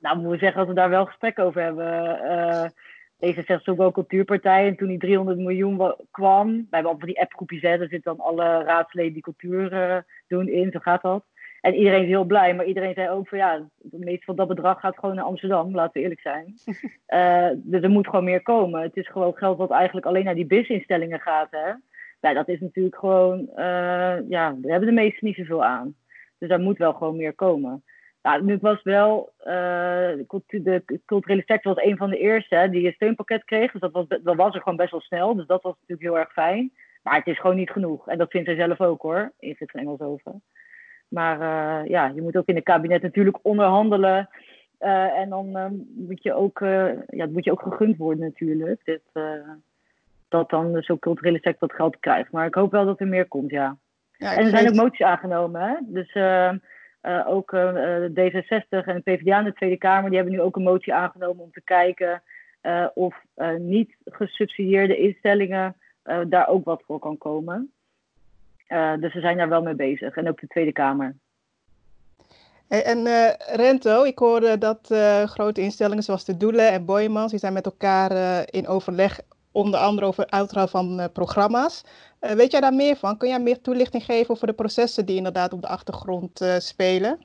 Nou, 0.00 0.18
moet 0.18 0.32
ik 0.34 0.40
zeggen 0.40 0.58
dat 0.58 0.68
we 0.68 0.74
daar 0.74 0.90
wel 0.90 1.06
gesprek 1.06 1.38
over 1.38 1.62
hebben. 1.62 2.72
deze 3.18 3.42
zegt 3.46 3.68
ook 3.68 3.76
wel 3.76 3.92
cultuurpartij. 3.92 4.66
En 4.66 4.76
toen 4.76 4.88
die 4.88 4.98
300 4.98 5.38
miljoen 5.38 5.94
kwam, 6.10 6.48
we 6.48 6.66
hebben 6.70 6.90
altijd 6.90 7.10
die 7.10 7.20
appgroepjes, 7.20 7.62
hè, 7.62 7.78
daar 7.78 7.88
zitten 7.88 8.16
dan 8.16 8.26
alle 8.26 8.62
raadsleden 8.62 9.12
die 9.12 9.22
cultuur 9.22 10.04
doen 10.26 10.48
in, 10.48 10.70
zo 10.70 10.78
gaat 10.78 11.02
dat. 11.02 11.24
En 11.60 11.74
iedereen 11.74 12.02
is 12.02 12.08
heel 12.08 12.24
blij, 12.24 12.54
maar 12.54 12.64
iedereen 12.64 12.94
zei 12.94 13.08
ook 13.08 13.28
van 13.28 13.38
ja, 13.38 13.68
het 13.90 14.04
meeste 14.04 14.24
van 14.24 14.36
dat 14.36 14.48
bedrag 14.48 14.80
gaat 14.80 14.98
gewoon 14.98 15.14
naar 15.14 15.24
Amsterdam, 15.24 15.74
laten 15.74 15.92
we 15.92 16.00
eerlijk 16.00 16.20
zijn. 16.20 16.54
Uh, 17.08 17.48
dus 17.70 17.82
er 17.82 17.90
moet 17.90 18.06
gewoon 18.06 18.24
meer 18.24 18.42
komen. 18.42 18.82
Het 18.82 18.96
is 18.96 19.08
gewoon 19.08 19.36
geld 19.36 19.58
wat 19.58 19.70
eigenlijk 19.70 20.06
alleen 20.06 20.24
naar 20.24 20.34
die 20.34 20.46
BIS-instellingen 20.46 21.20
gaat. 21.20 21.50
Hè? 21.50 21.72
Nou, 22.20 22.34
dat 22.34 22.48
is 22.48 22.60
natuurlijk 22.60 22.96
gewoon, 22.96 23.38
uh, 23.38 24.28
ja, 24.28 24.56
daar 24.56 24.70
hebben 24.70 24.88
de 24.88 24.94
meesten 24.94 25.26
niet 25.26 25.36
zoveel 25.36 25.64
aan. 25.64 25.94
Dus 26.38 26.48
daar 26.48 26.60
moet 26.60 26.78
wel 26.78 26.92
gewoon 26.92 27.16
meer 27.16 27.34
komen. 27.34 27.84
Nou, 28.22 28.44
nu 28.44 28.58
was 28.60 28.82
wel, 28.82 29.32
uh, 29.38 29.44
de 29.46 31.00
culturele 31.06 31.42
sector 31.46 31.74
was 31.74 31.84
een 31.84 31.96
van 31.96 32.10
de 32.10 32.18
eerste 32.18 32.54
hè, 32.54 32.68
die 32.68 32.86
een 32.86 32.92
steunpakket 32.92 33.44
kreeg. 33.44 33.72
Dus 33.72 33.80
dat 33.80 33.92
was, 33.92 34.06
dat 34.08 34.36
was 34.36 34.54
er 34.54 34.60
gewoon 34.60 34.76
best 34.76 34.90
wel 34.90 35.00
snel. 35.00 35.34
Dus 35.34 35.46
dat 35.46 35.62
was 35.62 35.74
natuurlijk 35.74 36.08
heel 36.08 36.18
erg 36.18 36.32
fijn. 36.32 36.72
Maar 37.02 37.16
het 37.16 37.26
is 37.26 37.38
gewoon 37.40 37.56
niet 37.56 37.70
genoeg. 37.70 38.08
En 38.08 38.18
dat 38.18 38.30
vindt 38.30 38.48
zij 38.48 38.56
zelf 38.56 38.80
ook 38.80 39.02
hoor, 39.02 39.32
Ingrid 39.38 39.70
van 39.70 39.80
Engelshoven. 39.80 40.42
Maar 41.10 41.40
uh, 41.40 41.88
ja, 41.88 42.12
je 42.14 42.22
moet 42.22 42.36
ook 42.36 42.46
in 42.46 42.54
het 42.54 42.64
kabinet 42.64 43.02
natuurlijk 43.02 43.38
onderhandelen. 43.42 44.28
Uh, 44.80 45.18
en 45.18 45.28
dan 45.28 45.46
uh, 45.56 45.66
moet, 45.94 46.22
je 46.22 46.34
ook, 46.34 46.58
ja, 47.06 47.26
moet 47.26 47.44
je 47.44 47.50
ook 47.50 47.62
gegund 47.62 47.96
worden 47.96 48.24
natuurlijk. 48.24 48.80
Dit, 48.84 49.02
dat 50.28 50.50
dan 50.50 50.82
zo'n 50.82 50.98
culturele 50.98 51.38
sector 51.38 51.68
dat 51.68 51.76
geld 51.76 52.00
krijgt. 52.00 52.32
Maar 52.32 52.46
ik 52.46 52.54
hoop 52.54 52.70
wel 52.70 52.84
dat 52.84 53.00
er 53.00 53.06
meer 53.06 53.28
komt, 53.28 53.50
ja. 53.50 53.76
ja 54.16 54.36
en 54.36 54.44
er 54.44 54.50
zijn 54.50 54.68
ook 54.68 54.74
moties 54.74 55.06
aangenomen. 55.06 55.60
Hè? 55.60 55.74
Dus 55.80 56.14
ook 57.26 57.56
D66 58.10 58.68
en 58.68 58.94
de 58.94 59.00
PvdA 59.04 59.38
in 59.38 59.44
de 59.44 59.52
Tweede 59.52 59.76
Kamer... 59.76 60.08
die 60.08 60.18
hebben 60.18 60.36
nu 60.36 60.40
ook 60.42 60.56
een 60.56 60.62
motie 60.62 60.94
aangenomen 60.94 61.44
om 61.44 61.52
te 61.52 61.62
kijken... 61.64 62.22
of 62.94 63.24
niet 63.58 63.96
gesubsidieerde 64.04 64.96
instellingen 64.96 65.76
daar 66.26 66.48
ook 66.48 66.64
wat 66.64 66.82
voor 66.86 66.98
kan 66.98 67.18
komen. 67.18 67.72
Uh, 68.72 68.96
dus 69.00 69.14
we 69.14 69.20
zijn 69.20 69.36
daar 69.36 69.48
wel 69.48 69.62
mee 69.62 69.74
bezig. 69.74 70.16
En 70.16 70.28
ook 70.28 70.40
de 70.40 70.46
Tweede 70.46 70.72
Kamer. 70.72 71.16
Hey, 72.68 72.84
en 72.84 72.98
uh, 72.98 73.30
Rento, 73.36 74.02
ik 74.02 74.18
hoorde 74.18 74.58
dat 74.58 74.94
grote 75.24 75.60
instellingen 75.60 76.02
zoals 76.02 76.24
de 76.24 76.36
Doelen 76.36 76.72
en 76.72 76.84
Boymans, 76.84 77.30
die 77.30 77.40
zijn 77.40 77.52
met 77.52 77.64
elkaar 77.64 78.42
in 78.50 78.66
overleg, 78.66 79.20
onder 79.52 79.80
andere 79.80 80.06
over 80.06 80.30
uitrol 80.30 80.66
van 80.66 81.08
programma's. 81.12 81.84
weet 82.20 82.50
jij 82.50 82.60
daar 82.60 82.74
meer 82.74 82.96
van? 82.96 83.16
Kun 83.16 83.28
jij 83.28 83.40
meer 83.40 83.60
toelichting 83.60 84.04
geven 84.04 84.30
over 84.30 84.46
de 84.46 84.52
processen 84.52 85.06
die 85.06 85.16
inderdaad 85.16 85.52
op 85.52 85.60
de 85.60 85.68
achtergrond 85.68 86.44
spelen? 86.58 87.18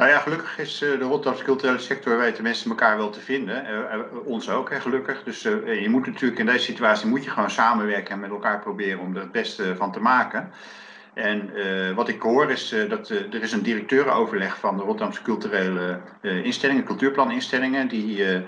Nou 0.00 0.12
ja, 0.12 0.18
gelukkig 0.18 0.58
is 0.58 0.82
eh, 0.82 0.98
de 0.98 1.04
Rotterdamse 1.04 1.44
culturele 1.44 1.78
sector 1.78 2.18
weten 2.18 2.42
mensen 2.42 2.70
elkaar 2.70 2.96
wel 2.96 3.10
te 3.10 3.20
vinden. 3.20 3.64
Uh, 3.66 4.00
ons 4.24 4.50
ook, 4.50 4.70
hè, 4.70 4.80
gelukkig. 4.80 5.22
Dus 5.22 5.42
je 5.42 5.86
moet 5.88 6.06
natuurlijk 6.06 6.40
in 6.40 6.46
deze 6.46 6.64
situatie 6.64 7.08
moet 7.08 7.24
je 7.24 7.30
gewoon 7.30 7.50
samenwerken 7.50 8.12
en 8.12 8.20
met 8.20 8.30
elkaar 8.30 8.60
proberen 8.60 9.00
om 9.00 9.14
er 9.14 9.20
het 9.20 9.32
beste 9.32 9.76
van 9.76 9.92
te 9.92 10.00
maken. 10.00 10.50
En 11.14 11.50
wat 11.94 12.08
ik 12.08 12.22
hoor 12.22 12.50
is 12.50 12.74
dat 12.88 13.08
er 13.08 13.42
is 13.42 13.52
een 13.52 13.62
directeurenoverleg 13.62 14.58
van 14.58 14.76
de 14.76 14.82
Rotterdamse 14.82 15.22
culturele 15.22 16.00
instellingen, 16.20 16.84
cultuurplaninstellingen, 16.84 17.88
die 17.88 18.44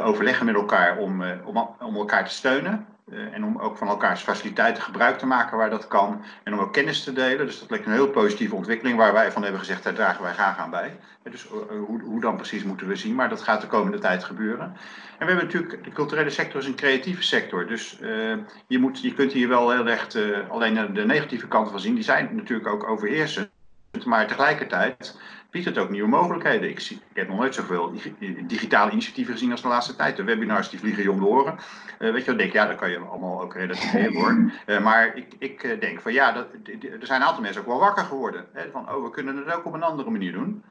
overleggen 0.00 0.46
met 0.46 0.54
elkaar 0.54 0.98
om, 0.98 1.22
om, 1.44 1.68
om 1.80 1.96
elkaar 1.96 2.24
te 2.24 2.34
steunen. 2.34 2.86
Uh, 3.12 3.34
en 3.34 3.44
om 3.44 3.58
ook 3.58 3.76
van 3.76 3.88
elkaars 3.88 4.22
faciliteiten 4.22 4.82
gebruik 4.82 5.18
te 5.18 5.26
maken 5.26 5.56
waar 5.56 5.70
dat 5.70 5.88
kan. 5.88 6.24
En 6.42 6.52
om 6.52 6.58
ook 6.58 6.72
kennis 6.72 7.04
te 7.04 7.12
delen. 7.12 7.46
Dus 7.46 7.60
dat 7.60 7.70
lijkt 7.70 7.86
een 7.86 7.92
heel 7.92 8.08
positieve 8.08 8.54
ontwikkeling 8.54 8.98
waar 8.98 9.12
wij 9.12 9.32
van 9.32 9.42
hebben 9.42 9.60
gezegd, 9.60 9.82
daar 9.82 9.94
dragen 9.94 10.22
wij 10.22 10.32
graag 10.32 10.58
aan 10.58 10.70
bij. 10.70 10.96
dus 11.22 11.44
uh, 11.44 11.50
hoe, 11.86 12.02
hoe, 12.02 12.20
dan 12.20 12.36
precies 12.36 12.64
moeten 12.64 12.86
we 12.86 12.96
zien, 12.96 13.14
maar 13.14 13.28
dat 13.28 13.42
gaat 13.42 13.60
de 13.60 13.66
komende 13.66 13.98
tijd 13.98 14.24
gebeuren. 14.24 14.66
En 15.18 15.26
we 15.26 15.32
hebben 15.32 15.44
natuurlijk, 15.44 15.84
de 15.84 15.92
culturele 15.92 16.30
sector 16.30 16.60
is 16.60 16.66
een 16.66 16.74
creatieve 16.74 17.22
sector. 17.22 17.66
Dus 17.66 17.98
je, 18.66 18.78
moet, 18.78 19.00
je 19.00 19.14
kunt 19.14 19.32
hier 19.32 19.48
wel 19.48 19.70
heel 19.70 19.88
erg 19.88 20.16
alleen 20.48 20.94
de 20.94 21.04
negatieve 21.04 21.48
kanten 21.48 21.72
van 21.72 21.80
zien. 21.80 21.94
Die 21.94 22.04
zijn 22.04 22.36
natuurlijk 22.36 22.68
ook 22.68 22.88
overheersend. 22.88 23.50
Maar 24.04 24.26
tegelijkertijd 24.26 25.18
biedt 25.54 25.66
het 25.66 25.78
ook 25.78 25.90
nieuwe 25.90 26.08
mogelijkheden. 26.08 26.68
Ik, 26.70 26.80
zie, 26.80 26.96
ik 26.96 27.16
heb 27.16 27.28
nog 27.28 27.38
nooit 27.38 27.54
zoveel 27.54 27.92
digitale 28.46 28.90
initiatieven 28.90 29.32
gezien 29.32 29.50
als 29.50 29.62
de 29.62 29.68
laatste 29.68 29.96
tijd. 29.96 30.16
De 30.16 30.24
webinars 30.24 30.68
die 30.70 30.78
vliegen 30.78 31.02
je 31.02 31.10
om 31.10 31.18
de 31.18 31.26
oren. 31.26 31.58
Uh, 31.98 32.12
weet 32.12 32.24
je 32.24 32.30
wat, 32.30 32.38
denk 32.38 32.52
ja, 32.52 32.66
dat 32.66 32.76
kan 32.76 32.90
je 32.90 32.98
allemaal 32.98 33.42
ook 33.42 33.54
relativeren 33.54 34.14
hoor. 34.20 34.52
Uh, 34.66 34.80
maar 34.80 35.16
ik, 35.16 35.26
ik 35.38 35.62
uh, 35.62 35.80
denk 35.80 36.00
van 36.00 36.12
ja, 36.12 36.32
dat, 36.32 36.46
er 37.00 37.06
zijn 37.06 37.20
een 37.20 37.26
aantal 37.26 37.42
mensen 37.42 37.60
ook 37.60 37.66
wel 37.66 37.78
wakker 37.78 38.04
geworden. 38.04 38.46
Hè, 38.52 38.70
van, 38.70 38.88
oh, 38.90 39.02
we 39.02 39.10
kunnen 39.10 39.36
het 39.36 39.54
ook 39.54 39.64
op 39.64 39.72
een 39.72 39.82
andere 39.82 40.10
manier 40.10 40.32
doen. 40.32 40.64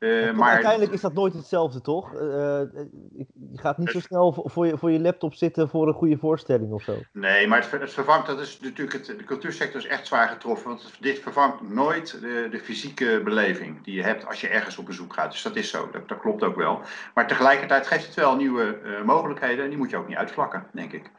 Uh, 0.00 0.32
maar... 0.32 0.50
Uiteindelijk 0.50 0.92
is 0.92 1.00
dat 1.00 1.14
nooit 1.14 1.32
hetzelfde, 1.32 1.80
toch? 1.80 2.12
Uh, 2.12 2.20
je 2.20 3.26
gaat 3.54 3.78
niet 3.78 3.90
zo 3.90 4.00
snel 4.00 4.42
voor 4.44 4.66
je, 4.66 4.78
voor 4.78 4.90
je 4.90 5.00
laptop 5.00 5.34
zitten 5.34 5.68
voor 5.68 5.88
een 5.88 5.94
goede 5.94 6.18
voorstelling 6.18 6.72
of 6.72 6.82
zo. 6.82 6.96
Nee, 7.12 7.46
maar 7.46 7.60
het, 7.60 7.80
het 7.80 7.92
vervangt, 7.92 8.26
dat 8.26 8.40
is 8.40 8.60
natuurlijk, 8.60 8.92
het, 8.92 9.06
de 9.18 9.24
cultuursector 9.24 9.80
is 9.80 9.86
echt 9.86 10.06
zwaar 10.06 10.28
getroffen. 10.28 10.68
Want 10.68 10.92
dit 11.00 11.18
vervangt 11.18 11.68
nooit 11.68 12.20
de, 12.20 12.48
de, 12.50 12.58
fysieke 12.58 13.20
beleving 13.24 13.84
die 13.84 13.94
je 13.94 14.02
hebt 14.02 14.26
als 14.26 14.40
je 14.40 14.48
ergens 14.48 14.78
op 14.78 14.86
bezoek 14.86 15.12
gaat. 15.12 15.30
Dus 15.30 15.42
dat 15.42 15.56
is 15.56 15.70
zo, 15.70 15.88
dat, 15.92 16.08
dat 16.08 16.20
klopt 16.20 16.42
ook 16.42 16.56
wel. 16.56 16.80
Maar 17.14 17.26
tegelijkertijd 17.26 17.86
geeft 17.86 18.06
het 18.06 18.14
wel 18.14 18.36
nieuwe 18.36 18.78
mogelijkheden 19.04 19.64
en 19.64 19.70
die 19.70 19.78
moet 19.78 19.90
je 19.90 19.96
ook 19.96 20.08
niet 20.08 20.16
uitvlakken, 20.16 20.66
denk 20.72 20.92
ik. 20.92 21.10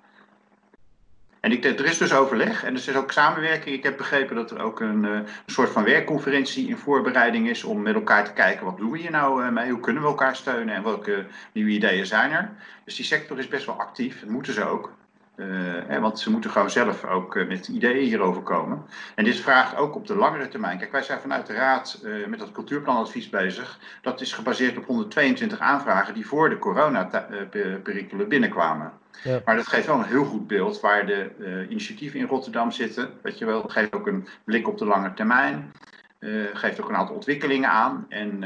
En 1.42 1.52
ik, 1.52 1.64
er 1.64 1.86
is 1.86 1.98
dus 1.98 2.14
overleg 2.14 2.64
en 2.64 2.74
er 2.74 2.90
is 2.90 2.96
ook 2.96 3.12
samenwerking. 3.12 3.76
Ik 3.76 3.84
heb 3.84 3.98
begrepen 3.98 4.36
dat 4.36 4.52
er 4.52 4.62
ook 4.62 4.80
een, 4.80 5.06
eh, 5.06 5.12
een, 5.12 5.26
soort 5.46 5.70
van 5.70 5.84
werkconferentie 5.84 6.68
in 6.68 6.78
voorbereiding 6.78 7.50
is 7.50 7.64
om 7.64 7.82
met 7.82 7.96
elkaar 7.96 8.26
te 8.26 8.34
kijken 8.34 8.66
wat 8.66 8.78
doen 8.78 8.92
we 8.92 8.98
hier 8.98 9.12
nou 9.12 9.44
eh, 9.44 9.50
mee, 9.50 9.72
hoe 9.72 9.80
kunnen 9.80 10.02
we 10.02 10.08
elkaar 10.08 10.36
steunen 10.36 10.76
en 10.76 10.84
welke 10.84 11.26
nieuwe 11.52 11.70
ideeën 11.70 12.06
zijn 12.06 12.32
er. 12.32 12.52
Dus 12.86 12.96
die 12.96 13.06
sector 13.06 13.40
is 13.40 13.48
best 13.48 13.66
wel 13.66 13.80
actief, 13.80 14.20
dat 14.20 14.30
moeten 14.30 14.54
ze 14.54 14.64
ook. 14.64 14.92
Hè, 15.88 16.00
want 16.00 16.20
ze 16.20 16.32
moeten 16.32 16.50
gewoon 16.50 16.70
zelf 16.70 17.06
ook 17.06 17.36
uh, 17.36 17.48
met 17.48 17.68
ideeën 17.68 18.06
hierover 18.06 18.42
komen. 18.42 18.86
En 19.16 19.24
dit 19.24 19.40
vraagt 19.40 19.76
ook 19.76 19.96
op 19.96 20.08
de 20.08 20.16
langere 20.16 20.48
termijn. 20.48 20.78
Kijk, 20.78 20.92
wij 20.92 21.02
zijn 21.02 21.20
vanuit 21.20 21.48
de 21.48 21.54
Raad 21.54 22.02
uh, 22.04 22.28
met 22.28 22.40
dat 22.40 22.52
cultuurplanadvies 22.52 23.30
bezig. 23.30 23.80
Dat 24.02 24.22
is 24.22 24.34
gebaseerd 24.34 24.78
op 24.78 24.86
122 24.86 25.60
aanvragen 25.60 26.14
die 26.14 26.28
voor 26.28 26.50
de 26.50 26.60
coronaperikelen 26.60 28.28
binnenkwamen. 28.28 28.92
Ja. 29.24 29.42
Maar 29.46 29.56
dat 29.56 29.68
geeft 29.68 29.88
wel 29.88 29.98
een 29.98 30.04
heel 30.04 30.26
goed 30.26 30.48
beeld 30.48 30.80
waar 30.80 31.06
de 31.06 31.66
initiatieven 31.70 32.20
in 32.20 32.28
Rotterdam 32.28 32.72
zitten. 32.72 33.10
Weet 33.22 33.38
je 33.38 33.46
wel, 33.46 33.62
dat 33.62 33.72
geeft 33.72 33.94
ook 33.94 34.08
een 34.08 34.28
blik 34.44 34.68
op 34.68 34.78
de 34.78 34.86
lange 34.86 35.14
termijn. 35.14 35.72
geeft 36.54 36.82
ook 36.82 36.90
een 36.90 36.96
aantal 36.96 37.16
ontwikkelingen 37.16 37.70
aan. 37.70 38.06
En 38.10 38.40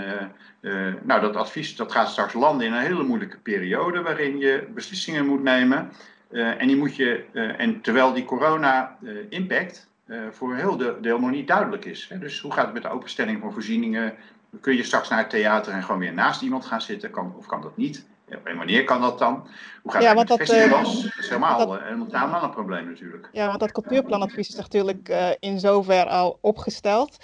nou, 1.04 1.22
dat 1.22 1.36
advies 1.36 1.76
dat 1.76 1.92
gaat 1.92 2.10
straks 2.10 2.34
landen 2.34 2.68
in 2.68 2.74
een 2.74 2.80
hele 2.80 3.04
moeilijke 3.04 3.38
periode 3.38 4.02
waarin 4.02 4.38
je 4.38 4.68
beslissingen 4.74 5.26
moet 5.26 5.44
nemen. 5.44 5.92
Uh, 6.36 6.62
en, 6.62 6.68
die 6.68 6.78
moet 6.78 6.96
je, 6.96 7.24
uh, 7.32 7.60
en 7.60 7.82
terwijl 7.82 8.14
die 8.14 8.26
corona-impact 8.26 9.88
uh, 10.06 10.18
voor 10.32 10.56
heel 10.56 10.78
deel 11.02 11.20
nog 11.20 11.32
niet 11.32 11.48
duidelijk 11.48 11.86
is. 11.86 12.08
Hè? 12.10 12.20
Dus 12.20 12.40
hoe 12.40 12.52
gaat 12.52 12.66
het 12.66 12.74
met 12.74 12.84
de 12.84 12.90
openstelling 12.90 13.40
van 13.42 13.54
voorzieningen? 13.54 14.14
Kun 14.62 14.76
je 14.76 14.84
straks 14.84 15.10
naar 15.10 15.20
het 15.20 15.30
theater 15.30 15.74
en 15.74 15.84
gewoon 15.84 16.00
weer 16.00 16.14
naast 16.14 16.42
iemand 16.42 16.66
gaan 16.66 16.82
zitten? 16.82 17.12
Kan, 17.12 17.34
of 17.38 17.46
kan 17.46 17.62
dat 17.62 17.78
niet? 17.78 18.06
En 18.44 18.58
wanneer 18.58 18.84
kan 18.84 19.02
dat 19.02 19.20
dan? 19.20 19.48
Hoe 19.82 19.92
gaat 19.92 20.02
ja, 20.02 20.16
het 20.16 20.30
met 20.30 20.38
festivals? 20.38 21.04
dat 21.04 21.18
is 21.20 21.28
helemaal, 21.28 21.68
dat, 21.68 21.82
helemaal 22.12 22.44
een 22.44 22.50
probleem 22.50 22.86
natuurlijk. 22.86 23.30
Ja, 23.32 23.48
want 23.48 23.60
dat 23.60 23.72
cultuurplanadvies 23.72 24.48
is 24.48 24.56
natuurlijk 24.56 25.36
in 25.40 25.60
zover 25.60 26.06
al 26.06 26.38
opgesteld. 26.42 27.18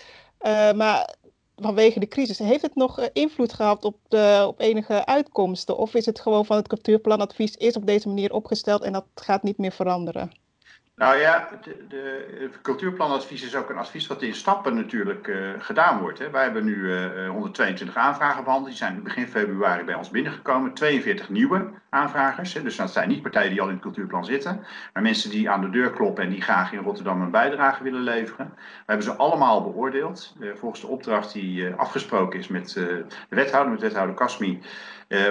maar 0.76 1.16
vanwege 1.62 1.99
de 1.99 2.07
crisis. 2.07 2.38
Heeft 2.38 2.62
het 2.62 2.76
nog 2.76 2.99
eh, 2.99 3.07
invloed 3.14 3.53
gehad 3.53 3.86
op, 3.86 3.97
de, 4.07 4.43
op 4.47 4.59
enige 4.59 5.05
uitkomsten? 5.05 5.78
Of 5.78 5.93
is 5.93 6.05
het 6.05 6.20
gewoon 6.20 6.45
van 6.45 6.57
het 6.57 6.68
cultuurplanadvies 6.68 7.55
is 7.55 7.76
op 7.76 7.86
deze 7.86 8.07
manier 8.07 8.34
opgesteld 8.34 8.82
en 8.82 8.91
dat 8.91 9.05
gaat 9.16 9.43
niet 9.43 9.57
meer 9.57 9.72
veranderen? 9.72 10.32
Nou 11.01 11.17
ja, 11.17 11.49
de, 11.87 12.25
het 12.39 12.61
cultuurplanadvies 12.61 13.43
is 13.43 13.55
ook 13.55 13.69
een 13.69 13.77
advies 13.77 14.07
wat 14.07 14.21
in 14.21 14.33
stappen 14.35 14.75
natuurlijk 14.75 15.27
uh, 15.27 15.49
gedaan 15.57 15.99
wordt. 15.99 16.19
Hè. 16.19 16.29
Wij 16.29 16.43
hebben 16.43 16.63
nu 16.65 16.75
uh, 16.75 17.29
122 17.29 17.95
aanvragen 17.95 18.43
behandeld. 18.43 18.69
Die 18.69 18.77
zijn 18.77 19.03
begin 19.03 19.27
februari 19.27 19.83
bij 19.83 19.95
ons 19.95 20.09
binnengekomen. 20.09 20.73
42 20.73 21.29
nieuwe 21.29 21.69
aanvragers. 21.89 22.53
Hè. 22.53 22.63
Dus 22.63 22.75
dat 22.75 22.91
zijn 22.91 23.09
niet 23.09 23.21
partijen 23.21 23.51
die 23.51 23.61
al 23.61 23.67
in 23.67 23.73
het 23.73 23.81
cultuurplan 23.81 24.25
zitten. 24.25 24.65
Maar 24.93 25.03
mensen 25.03 25.29
die 25.29 25.49
aan 25.49 25.61
de 25.61 25.69
deur 25.69 25.91
kloppen 25.91 26.23
en 26.23 26.29
die 26.29 26.41
graag 26.41 26.71
in 26.71 26.83
Rotterdam 26.83 27.21
een 27.21 27.31
bijdrage 27.31 27.83
willen 27.83 28.03
leveren. 28.03 28.53
We 28.55 28.83
hebben 28.85 29.05
ze 29.05 29.15
allemaal 29.15 29.63
beoordeeld. 29.63 30.35
Volgens 30.55 30.81
de 30.81 30.87
opdracht 30.87 31.33
die 31.33 31.69
afgesproken 31.69 32.39
is 32.39 32.47
met 32.47 32.73
de 32.73 33.05
wethouder, 33.29 33.71
met 33.71 33.81
wethouder 33.81 34.15
Kasmi. 34.15 34.61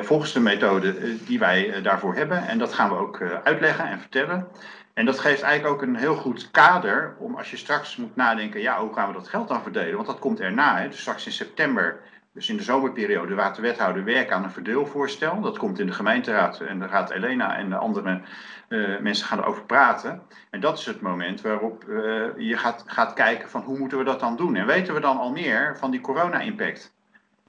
volgens 0.02 0.32
de 0.32 0.40
methode 0.40 1.16
die 1.24 1.38
wij 1.38 1.82
daarvoor 1.82 2.14
hebben. 2.14 2.48
En 2.48 2.58
dat 2.58 2.72
gaan 2.72 2.88
we 2.88 2.96
ook 2.96 3.22
uitleggen 3.44 3.88
en 3.88 4.00
vertellen. 4.00 4.48
En 4.95 5.05
dat 5.05 5.18
geeft 5.18 5.43
eigenlijk 5.43 5.74
ook 5.74 5.82
een 5.82 5.97
heel 5.97 6.16
goed 6.16 6.51
kader 6.51 7.16
om 7.18 7.34
als 7.34 7.51
je 7.51 7.57
straks 7.57 7.97
moet 7.97 8.16
nadenken, 8.16 8.61
ja, 8.61 8.80
hoe 8.80 8.95
gaan 8.95 9.09
we 9.09 9.14
dat 9.14 9.28
geld 9.28 9.49
dan 9.49 9.62
verdelen? 9.62 9.95
Want 9.95 10.07
dat 10.07 10.18
komt 10.18 10.41
erna. 10.41 10.88
Dus 10.88 11.01
straks 11.01 11.26
in 11.26 11.32
september, 11.32 12.01
dus 12.32 12.49
in 12.49 12.57
de 12.57 12.62
zomerperiode, 12.62 13.34
laat 13.34 13.57
de 13.57 13.62
wethouder 13.62 14.05
werken 14.05 14.36
aan 14.36 14.45
een 14.45 14.51
verdeelvoorstel. 14.51 15.41
Dat 15.41 15.59
komt 15.59 15.78
in 15.78 15.86
de 15.86 15.93
gemeenteraad 15.93 16.61
en 16.61 16.78
daar 16.78 16.88
gaat 16.88 17.11
Elena 17.11 17.57
en 17.57 17.68
de 17.68 17.76
andere 17.76 18.20
uh, 18.68 19.01
mensen 19.01 19.26
gaan 19.26 19.38
erover 19.38 19.64
praten. 19.64 20.22
En 20.51 20.61
dat 20.61 20.78
is 20.78 20.86
het 20.86 21.01
moment 21.01 21.41
waarop 21.41 21.84
uh, 21.88 22.26
je 22.36 22.57
gaat, 22.57 22.84
gaat 22.86 23.12
kijken 23.12 23.51
van 23.51 23.62
hoe 23.62 23.78
moeten 23.78 23.99
we 23.99 24.05
dat 24.05 24.20
dan 24.20 24.36
doen? 24.36 24.57
En 24.57 24.66
weten 24.66 24.95
we 24.95 25.01
dan 25.01 25.18
al 25.18 25.32
meer 25.32 25.76
van 25.78 25.91
die 25.91 26.01
corona-impact? 26.01 26.99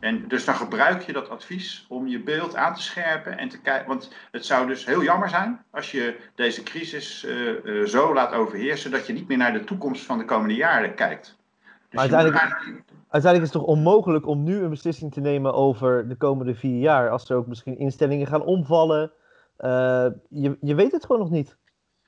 En 0.01 0.27
dus 0.27 0.45
dan 0.45 0.55
gebruik 0.55 1.01
je 1.01 1.13
dat 1.13 1.29
advies 1.29 1.85
om 1.89 2.07
je 2.07 2.23
beeld 2.23 2.55
aan 2.55 2.73
te 2.73 2.81
scherpen 2.81 3.37
en 3.37 3.49
te 3.49 3.61
kijken. 3.61 3.87
Want 3.87 4.13
het 4.31 4.45
zou 4.45 4.67
dus 4.67 4.85
heel 4.85 5.03
jammer 5.03 5.29
zijn 5.29 5.63
als 5.71 5.91
je 5.91 6.17
deze 6.35 6.63
crisis 6.63 7.25
uh, 7.25 7.65
uh, 7.65 7.85
zo 7.85 8.13
laat 8.13 8.33
overheersen 8.33 8.91
dat 8.91 9.07
je 9.07 9.13
niet 9.13 9.27
meer 9.27 9.37
naar 9.37 9.53
de 9.53 9.63
toekomst 9.63 10.05
van 10.05 10.17
de 10.17 10.25
komende 10.25 10.55
jaren 10.55 10.95
kijkt. 10.95 11.39
Dus 11.65 11.73
maar 11.89 11.99
uiteindelijk, 11.99 12.83
uiteindelijk 13.09 13.43
is 13.43 13.53
het 13.53 13.61
toch 13.61 13.75
onmogelijk 13.75 14.27
om 14.27 14.43
nu 14.43 14.61
een 14.61 14.69
beslissing 14.69 15.13
te 15.13 15.19
nemen 15.19 15.53
over 15.53 16.07
de 16.07 16.15
komende 16.15 16.55
vier 16.55 16.79
jaar. 16.79 17.09
Als 17.09 17.29
er 17.29 17.35
ook 17.35 17.47
misschien 17.47 17.77
instellingen 17.77 18.27
gaan 18.27 18.43
omvallen. 18.43 19.11
Uh, 19.59 20.05
je, 20.29 20.57
je 20.61 20.75
weet 20.75 20.91
het 20.91 21.05
gewoon 21.05 21.21
nog 21.21 21.29
niet. 21.29 21.57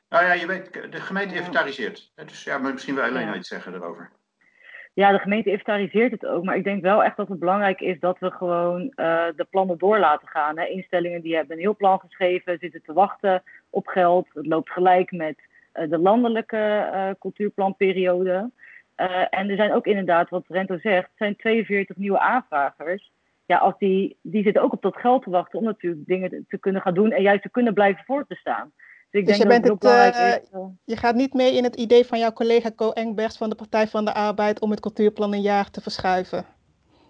Nou 0.09 0.25
ja, 0.25 0.33
je 0.33 0.47
weet, 0.47 0.73
de 0.73 1.01
gemeente 1.01 1.35
inventariseert. 1.35 2.11
Dus 2.25 2.43
ja, 2.43 2.57
maar 2.57 2.71
misschien 2.71 2.95
wil 2.95 3.03
Elena 3.03 3.31
Ja. 3.31 3.35
iets 3.35 3.47
zeggen 3.47 3.73
erover. 3.73 4.11
Ja, 4.95 5.11
de 5.11 5.19
gemeente 5.19 5.49
inventariseert 5.49 6.11
het 6.11 6.25
ook. 6.25 6.43
Maar 6.43 6.55
ik 6.55 6.63
denk 6.63 6.81
wel 6.81 7.03
echt 7.03 7.17
dat 7.17 7.27
het 7.27 7.39
belangrijk 7.39 7.81
is 7.81 7.99
dat 7.99 8.19
we 8.19 8.31
gewoon 8.31 8.91
eh, 8.95 9.25
de 9.35 9.47
plannen 9.49 9.77
door 9.77 9.99
laten 9.99 10.27
gaan. 10.27 10.57
Instellingen 10.57 11.21
die 11.21 11.35
hebben 11.35 11.55
een 11.55 11.61
heel 11.61 11.75
plan 11.75 11.99
geschreven, 11.99 12.57
zitten 12.59 12.81
te 12.83 12.93
wachten 12.93 13.43
op 13.69 13.87
geld. 13.87 14.27
Het 14.33 14.45
loopt 14.45 14.71
gelijk 14.71 15.11
met 15.11 15.39
eh, 15.71 15.89
de 15.89 15.97
landelijke 15.97 16.57
eh, 16.57 17.09
cultuurplanperiode. 17.19 18.51
En 19.29 19.49
er 19.49 19.55
zijn 19.55 19.73
ook 19.73 19.85
inderdaad, 19.85 20.29
wat 20.29 20.43
Rento 20.47 20.77
zegt, 20.77 21.09
zijn 21.15 21.35
42 21.35 21.95
nieuwe 21.95 22.19
aanvragers. 22.19 23.11
Ja, 23.45 23.57
als 23.57 23.77
die, 23.77 24.17
die 24.21 24.43
zitten 24.43 24.61
ook 24.61 24.73
op 24.73 24.81
dat 24.81 24.97
geld 24.97 25.23
te 25.23 25.29
wachten 25.29 25.59
om 25.59 25.65
natuurlijk 25.65 26.05
dingen 26.05 26.45
te 26.47 26.57
kunnen 26.57 26.81
gaan 26.81 26.93
doen 26.93 27.11
en 27.11 27.21
juist 27.21 27.41
te 27.41 27.49
kunnen 27.49 27.73
blijven 27.73 28.03
voortbestaan. 28.05 28.71
Dus 29.13 29.21
ik 29.21 29.27
Dus 29.27 29.37
je, 29.37 29.47
denk 29.47 29.61
bent 29.61 29.81
dat 29.81 29.91
het 29.91 30.15
het, 30.15 30.51
eh, 30.51 30.59
eh, 30.59 30.67
je 30.85 30.97
gaat 30.97 31.15
niet 31.15 31.33
mee 31.33 31.55
in 31.55 31.63
het 31.63 31.75
idee 31.75 32.05
van 32.05 32.19
jouw 32.19 32.31
collega 32.31 32.71
Co 32.75 32.91
Engbergs 32.91 33.37
van 33.37 33.49
de 33.49 33.55
Partij 33.55 33.87
van 33.87 34.05
de 34.05 34.13
Arbeid 34.13 34.59
om 34.61 34.71
het 34.71 34.79
cultuurplan 34.79 35.33
een 35.33 35.41
jaar 35.41 35.69
te 35.69 35.81
verschuiven. 35.81 36.45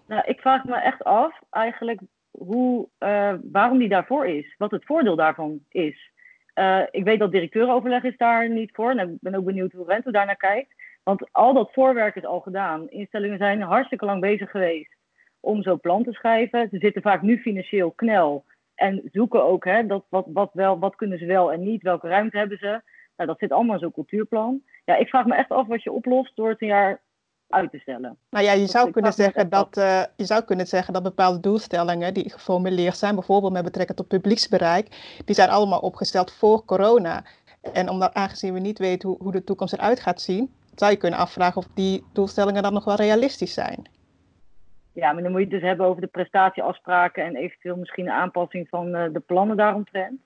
Nou, 0.06 0.22
ik 0.26 0.40
vraag 0.40 0.64
me 0.64 0.76
echt 0.76 1.04
af 1.04 1.40
eigenlijk 1.50 2.00
hoe, 2.30 2.88
eh, 2.98 3.34
waarom 3.42 3.78
die 3.78 3.88
daarvoor 3.88 4.26
is. 4.26 4.54
Wat 4.58 4.70
het 4.70 4.84
voordeel 4.84 5.16
daarvan 5.16 5.60
is. 5.68 6.12
Ik 6.90 7.04
weet 7.04 7.18
dat 7.18 7.32
directeurenoverleg 7.32 8.02
is 8.02 8.16
daar 8.16 8.50
niet 8.50 8.70
voor. 8.72 8.90
En 8.90 8.98
ik 8.98 9.16
ben 9.20 9.34
ook 9.34 9.44
benieuwd 9.44 9.72
hoe 9.72 9.86
Rento 9.86 10.10
daar 10.10 10.26
naar 10.26 10.36
kijkt. 10.36 10.74
Want 11.02 11.32
al 11.32 11.54
dat 11.54 11.72
voorwerk 11.72 12.16
is 12.16 12.24
al 12.24 12.40
gedaan. 12.40 12.88
Instellingen 12.88 13.38
zijn 13.38 13.62
hartstikke 13.62 14.04
lang 14.04 14.20
bezig 14.20 14.50
geweest 14.50 14.96
om 15.40 15.62
zo'n 15.62 15.80
plan 15.80 16.04
te 16.04 16.12
schrijven. 16.12 16.68
Ze 16.70 16.78
zitten 16.78 17.02
vaak 17.02 17.22
nu 17.22 17.38
financieel 17.38 17.90
knel. 17.90 18.44
En 18.74 19.08
zoeken 19.12 19.44
ook 19.44 19.64
hè, 19.64 19.86
dat, 19.86 20.04
wat, 20.08 20.26
wat, 20.28 20.50
wel, 20.52 20.78
wat 20.78 20.96
kunnen 20.96 21.18
ze 21.18 21.26
wel 21.26 21.52
en 21.52 21.62
niet. 21.62 21.82
Welke 21.82 22.08
ruimte 22.08 22.38
hebben 22.38 22.58
ze. 22.58 22.82
Nou, 23.16 23.28
dat 23.28 23.38
zit 23.38 23.52
allemaal 23.52 23.74
in 23.74 23.80
zo'n 23.80 23.92
cultuurplan. 23.92 24.62
Ja, 24.84 24.96
ik 24.96 25.08
vraag 25.08 25.26
me 25.26 25.34
echt 25.34 25.50
af 25.50 25.66
wat 25.66 25.82
je 25.82 25.92
oplost 25.92 26.36
door 26.36 26.48
het 26.48 26.62
een 26.62 26.68
jaar 26.68 27.02
uit 27.48 27.70
te 27.70 27.78
stellen. 27.78 28.18
Nou 28.30 28.44
ja, 28.44 28.52
je 28.52 28.66
zou 28.66 28.90
kunnen 28.90 29.12
zeggen 29.12 29.48
dat, 29.48 29.76
eh, 29.76 30.02
je 30.16 30.24
zou 30.24 30.42
kunnen 30.44 30.66
zeggen 30.66 30.92
dat 30.92 31.02
bepaalde 31.02 31.40
doelstellingen 31.40 32.14
die 32.14 32.30
geformuleerd 32.30 32.96
zijn, 32.96 33.14
bijvoorbeeld 33.14 33.52
met 33.52 33.64
betrekking 33.64 33.98
tot 33.98 34.08
publieksbereik, 34.08 35.14
die 35.24 35.34
zijn 35.34 35.48
allemaal 35.48 35.80
opgesteld 35.80 36.32
voor 36.32 36.64
corona. 36.64 37.24
En 37.72 37.88
omdat, 37.88 38.14
aangezien 38.14 38.52
we 38.52 38.60
niet 38.60 38.78
weten 38.78 39.08
hoe, 39.08 39.18
hoe 39.22 39.32
de 39.32 39.44
toekomst 39.44 39.72
eruit 39.72 40.00
gaat 40.00 40.20
zien, 40.20 40.54
zou 40.74 40.90
je 40.90 40.96
kunnen 40.96 41.18
afvragen 41.18 41.56
of 41.56 41.68
die 41.74 42.04
doelstellingen 42.12 42.62
dan 42.62 42.72
nog 42.72 42.84
wel 42.84 42.94
realistisch 42.94 43.54
zijn. 43.54 43.88
Ja, 44.94 45.12
maar 45.12 45.22
dan 45.22 45.32
moet 45.32 45.40
je 45.40 45.46
het 45.46 45.60
dus 45.60 45.68
hebben 45.68 45.86
over 45.86 46.00
de 46.00 46.06
prestatieafspraken 46.06 47.24
en 47.24 47.36
eventueel 47.36 47.76
misschien 47.76 48.06
een 48.06 48.12
aanpassing 48.12 48.68
van 48.68 48.94
eh, 48.94 49.12
de 49.12 49.20
plannen 49.20 49.56
daaromtrent. 49.56 50.20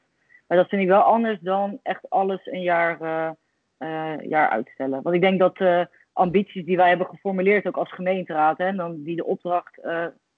Maar 0.46 0.58
dat 0.58 0.68
vind 0.68 0.82
ik 0.82 0.88
wel 0.88 1.00
anders 1.00 1.38
dan 1.40 1.80
echt 1.82 2.10
alles 2.10 2.46
een 2.46 2.62
jaar, 2.62 3.00
eh, 3.00 3.30
eh, 3.78 4.20
jaar 4.20 4.48
uitstellen. 4.48 5.02
Want 5.02 5.14
ik 5.14 5.20
denk 5.20 5.38
dat 5.38 5.56
de 5.56 5.88
ambities 6.12 6.64
die 6.64 6.76
wij 6.76 6.88
hebben 6.88 7.06
geformuleerd, 7.06 7.66
ook 7.66 7.76
als 7.76 7.92
gemeenteraad, 7.92 8.58
hè, 8.58 8.74
dan 8.74 9.02
die 9.02 9.16
de 9.16 9.24
opdracht, 9.24 9.80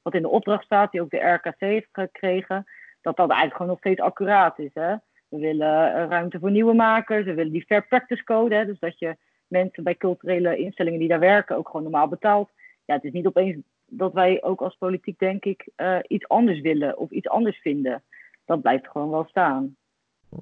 wat 0.02 0.14
in 0.14 0.22
de 0.22 0.28
opdracht 0.28 0.64
staat, 0.64 0.92
die 0.92 1.00
ook 1.00 1.10
de 1.10 1.30
RKC 1.30 1.54
heeft 1.58 1.88
gekregen, 1.92 2.64
dat 3.00 3.16
dat 3.16 3.28
eigenlijk 3.28 3.56
gewoon 3.56 3.70
nog 3.70 3.78
steeds 3.78 4.00
accuraat 4.00 4.58
is. 4.58 4.70
Hè? 4.74 4.94
We 5.28 5.38
willen 5.38 6.08
ruimte 6.08 6.38
voor 6.38 6.50
nieuwe 6.50 6.74
makers, 6.74 7.24
we 7.24 7.34
willen 7.34 7.52
die 7.52 7.64
fair 7.64 7.86
practice 7.86 8.24
code, 8.24 8.54
hè, 8.54 8.66
dus 8.66 8.78
dat 8.78 8.98
je 8.98 9.16
mensen 9.46 9.84
bij 9.84 9.94
culturele 9.94 10.56
instellingen 10.56 10.98
die 10.98 11.08
daar 11.08 11.18
werken 11.18 11.56
ook 11.56 11.66
gewoon 11.66 11.82
normaal 11.82 12.08
betaalt. 12.08 12.50
Ja, 12.84 12.94
het 12.94 13.04
is 13.04 13.12
niet 13.12 13.26
opeens 13.26 13.56
dat 13.90 14.12
wij 14.12 14.42
ook 14.42 14.60
als 14.60 14.76
politiek, 14.76 15.18
denk 15.18 15.44
ik, 15.44 15.68
eh, 15.76 15.98
iets 16.06 16.28
anders 16.28 16.60
willen 16.60 16.98
of 16.98 17.10
iets 17.10 17.28
anders 17.28 17.58
vinden. 17.58 18.02
Dat 18.44 18.60
blijft 18.60 18.88
gewoon 18.88 19.10
wel 19.10 19.24
staan. 19.28 19.76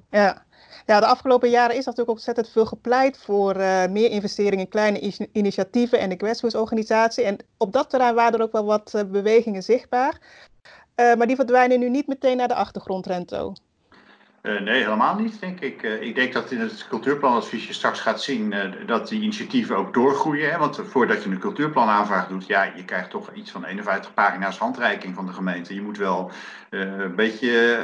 Ja. 0.09 0.45
ja, 0.85 0.99
de 0.99 1.05
afgelopen 1.05 1.49
jaren 1.49 1.75
is 1.75 1.85
natuurlijk 1.85 2.09
ontzettend 2.09 2.49
veel 2.49 2.65
gepleit 2.65 3.17
voor 3.17 3.55
eh, 3.55 3.87
meer 3.87 4.09
investeringen 4.09 4.65
in 4.65 4.69
kleine 4.69 5.27
initiatieven 5.31 5.99
en 5.99 6.09
de 6.09 6.15
grassroots-organisatie. 6.15 7.23
En 7.23 7.37
op 7.57 7.73
dat 7.73 7.89
terrein 7.89 8.15
waren 8.15 8.39
er 8.39 8.45
ook 8.45 8.51
wel 8.51 8.65
wat 8.65 8.93
eh, 8.93 9.03
bewegingen 9.03 9.61
zichtbaar. 9.61 10.47
Maar 11.17 11.27
die 11.27 11.35
verdwijnen 11.35 11.79
nu 11.79 11.89
niet 11.89 12.07
meteen 12.07 12.37
naar 12.37 12.47
de 12.47 12.53
achtergrond, 12.53 13.05
Rento. 13.05 13.53
Eh, 14.41 14.59
nee, 14.61 14.83
helemaal 14.83 15.15
niet, 15.15 15.39
denk 15.39 15.59
ik. 15.59 15.83
Eh, 15.83 16.01
ik 16.01 16.15
denk 16.15 16.33
dat 16.33 16.51
in 16.51 16.59
het 16.59 16.85
cultuurplanadvies 16.89 17.67
je 17.67 17.73
straks 17.73 17.99
gaat 17.99 18.21
zien 18.21 18.53
eh, 18.53 18.87
dat 18.87 19.07
die 19.07 19.21
initiatieven 19.21 19.77
ook 19.77 19.93
doorgroeien. 19.93 20.51
Hè? 20.51 20.57
Want 20.57 20.81
voordat 20.83 21.23
je 21.23 21.29
een 21.29 21.39
cultuurplanaanvraag 21.39 22.27
doet, 22.27 22.47
ja, 22.47 22.63
je 22.63 22.85
krijgt 22.85 23.09
toch 23.09 23.33
iets 23.33 23.51
van 23.51 23.65
51 23.65 24.13
pagina's 24.13 24.57
handreiking 24.57 25.15
van 25.15 25.25
de 25.25 25.33
gemeente. 25.33 25.73
Je 25.73 25.81
moet 25.81 25.97
wel 25.97 26.31
een 26.69 27.15
beetje 27.15 27.77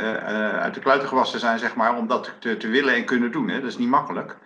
uit 0.59 0.73
de 0.73 0.79
kluiten 0.79 1.07
gewassen 1.07 1.39
zijn, 1.39 1.59
zeg 1.59 1.75
maar, 1.75 1.97
om 1.97 2.07
dat 2.07 2.31
te, 2.39 2.67
willen 2.67 2.95
en 2.95 3.05
kunnen 3.05 3.31
doen. 3.31 3.49
Hè? 3.49 3.59
Dat 3.59 3.69
is 3.69 3.77
niet 3.77 3.89
makkelijk. 3.89 4.37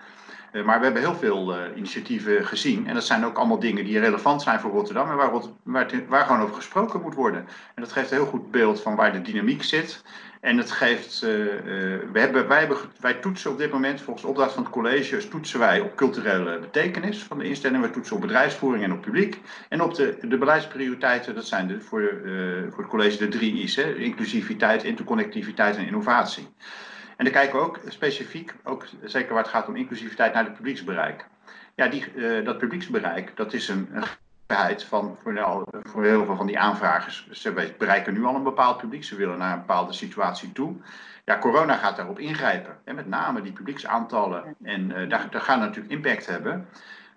Maar 0.65 0.77
we 0.77 0.83
hebben 0.83 1.01
heel 1.01 1.15
veel 1.15 1.55
initiatieven 1.75 2.45
gezien. 2.45 2.87
En 2.87 2.93
dat 2.93 3.03
zijn 3.03 3.25
ook 3.25 3.37
allemaal 3.37 3.59
dingen 3.59 3.85
die 3.85 3.99
relevant 3.99 4.41
zijn 4.41 4.59
voor 4.59 4.71
Rotterdam 4.71 5.09
en 5.09 5.15
waar, 5.15 5.31
waar 6.07 6.25
gewoon 6.25 6.41
over 6.41 6.55
gesproken 6.55 7.01
moet 7.01 7.15
worden. 7.15 7.47
En 7.75 7.81
dat 7.83 7.91
geeft 7.91 8.11
een 8.11 8.17
heel 8.17 8.25
goed 8.25 8.51
beeld 8.51 8.81
van 8.81 8.95
waar 8.95 9.11
de 9.11 9.21
dynamiek 9.21 9.63
zit. 9.63 10.03
En 10.39 10.57
het 10.57 10.71
geeft, 10.71 11.23
eh, 11.23 11.57
eh, 11.57 12.01
we 12.11 12.19
hebben, 12.19 12.47
wij, 12.47 12.69
wij 12.99 13.13
toetsen 13.13 13.51
op 13.51 13.57
dit 13.57 13.71
moment, 13.71 14.01
volgens 14.01 14.25
opdracht 14.25 14.53
van 14.53 14.63
het 14.63 14.71
college, 14.71 15.27
toetsen 15.27 15.59
wij 15.59 15.79
op 15.79 15.95
culturele 15.95 16.59
betekenis 16.59 17.23
van 17.23 17.37
de 17.37 17.43
instelling. 17.43 17.81
Wij 17.81 17.91
toetsen 17.91 18.15
op 18.15 18.21
bedrijfsvoering 18.21 18.83
en 18.83 18.93
op 18.93 19.01
publiek. 19.01 19.41
En 19.69 19.81
op 19.81 19.93
de, 19.93 20.17
de 20.21 20.37
beleidsprioriteiten, 20.37 21.35
dat 21.35 21.45
zijn 21.45 21.67
de, 21.67 21.81
voor, 21.81 22.01
eh, 22.01 22.71
voor 22.71 22.83
het 22.83 22.87
college 22.87 23.17
de 23.17 23.27
drie 23.27 23.53
I's, 23.53 23.75
hè, 23.75 23.95
inclusiviteit, 23.95 24.83
interconnectiviteit 24.83 25.77
en 25.77 25.85
innovatie. 25.85 26.47
En 27.17 27.25
dan 27.25 27.33
kijken 27.33 27.59
we 27.59 27.65
ook 27.65 27.79
specifiek, 27.87 28.53
ook 28.63 28.85
zeker 29.03 29.33
waar 29.33 29.43
het 29.43 29.51
gaat 29.51 29.67
om 29.67 29.75
inclusiviteit, 29.75 30.33
naar 30.33 30.43
het 30.43 30.53
publieksbereik. 30.53 31.25
Ja, 31.75 31.87
die, 31.87 32.03
dat 32.43 32.57
publieksbereik, 32.57 33.35
dat 33.35 33.53
is 33.53 33.67
een, 33.67 33.89
een 33.91 34.03
van 34.87 35.17
voor, 35.21 35.33
nou, 35.33 35.65
voor 35.83 36.03
heel 36.03 36.25
veel 36.25 36.35
van 36.35 36.47
die 36.47 36.59
aanvragers. 36.59 37.29
Ze 37.31 37.73
bereiken 37.77 38.13
nu 38.13 38.23
al 38.23 38.35
een 38.35 38.43
bepaald 38.43 38.77
publiek, 38.77 39.03
ze 39.03 39.15
willen 39.15 39.37
naar 39.37 39.53
een 39.53 39.59
bepaalde 39.59 39.93
situatie 39.93 40.51
toe. 40.51 40.75
Ja, 41.25 41.37
corona 41.39 41.75
gaat 41.75 41.95
daarop 41.95 42.19
ingrijpen. 42.19 42.77
En 42.83 42.95
met 42.95 43.07
name 43.07 43.41
die 43.41 43.51
publieksaantallen. 43.51 44.55
En 44.63 44.91
eh, 44.91 45.09
daar, 45.09 45.27
daar 45.29 45.41
gaan 45.41 45.59
natuurlijk 45.59 45.93
impact 45.93 46.25
hebben. 46.25 46.67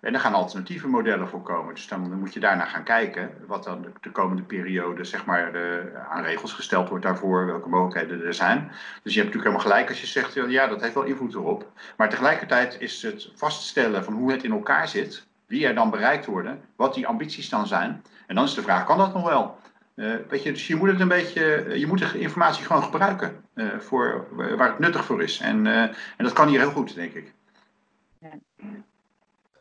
En 0.01 0.12
daar 0.12 0.20
gaan 0.20 0.35
alternatieve 0.35 0.89
modellen 0.89 1.28
voor 1.28 1.43
komen. 1.43 1.74
Dus 1.74 1.89
dan, 1.89 2.09
dan 2.11 2.18
moet 2.18 2.35
je 2.35 2.41
daarna 2.41 2.64
gaan 2.64 2.85
kijken 2.85 3.30
wat 3.47 3.64
dan 3.64 3.83
de, 3.83 3.93
de 4.01 4.11
komende 4.11 4.43
periode 4.43 5.05
zeg 5.05 5.24
maar, 5.24 5.55
eh, 5.55 6.11
aan 6.11 6.22
regels 6.22 6.53
gesteld 6.53 6.89
wordt 6.89 7.05
daarvoor, 7.05 7.47
welke 7.47 7.68
mogelijkheden 7.68 8.26
er 8.26 8.35
zijn. 8.35 8.70
Dus 9.03 9.14
je 9.14 9.20
hebt 9.20 9.35
natuurlijk 9.35 9.45
helemaal 9.45 9.61
gelijk 9.61 9.89
als 9.89 10.01
je 10.01 10.07
zegt, 10.07 10.35
ja, 10.35 10.66
dat 10.66 10.80
heeft 10.80 10.95
wel 10.95 11.03
invloed 11.03 11.35
erop. 11.35 11.66
Maar 11.97 12.09
tegelijkertijd 12.09 12.76
is 12.80 13.03
het 13.03 13.30
vaststellen 13.35 14.05
van 14.05 14.14
hoe 14.14 14.33
het 14.33 14.45
in 14.45 14.53
elkaar 14.53 14.89
zit, 14.89 15.26
wie 15.53 15.66
er 15.66 15.74
dan 15.74 15.90
bereikt 15.90 16.26
worden, 16.26 16.61
wat 16.76 16.94
die 16.94 17.07
ambities 17.07 17.48
dan 17.48 17.66
zijn. 17.66 18.03
En 18.26 18.34
dan 18.34 18.44
is 18.44 18.55
de 18.55 18.62
vraag, 18.62 18.84
kan 18.84 18.98
dat 18.98 19.14
nog 19.14 19.28
wel? 19.28 19.57
Uh, 19.94 20.14
weet 20.28 20.42
je, 20.42 20.53
dus 20.53 20.66
je 20.66 20.76
moet 20.76 20.88
het 20.88 21.00
een 21.00 21.09
beetje, 21.09 21.72
je 21.78 21.86
moet 21.86 21.98
de 21.98 22.18
informatie 22.18 22.64
gewoon 22.64 22.82
gebruiken 22.82 23.44
uh, 23.55 23.78
voor 23.78 24.26
waar 24.57 24.68
het 24.68 24.78
nuttig 24.78 25.05
voor 25.05 25.22
is. 25.22 25.40
En, 25.40 25.66
en 25.66 25.94
dat 26.16 26.32
kan 26.32 26.48
hier 26.48 26.61
heel 26.61 26.70
goed, 26.70 26.94
denk 26.94 27.12
ik. 27.12 27.32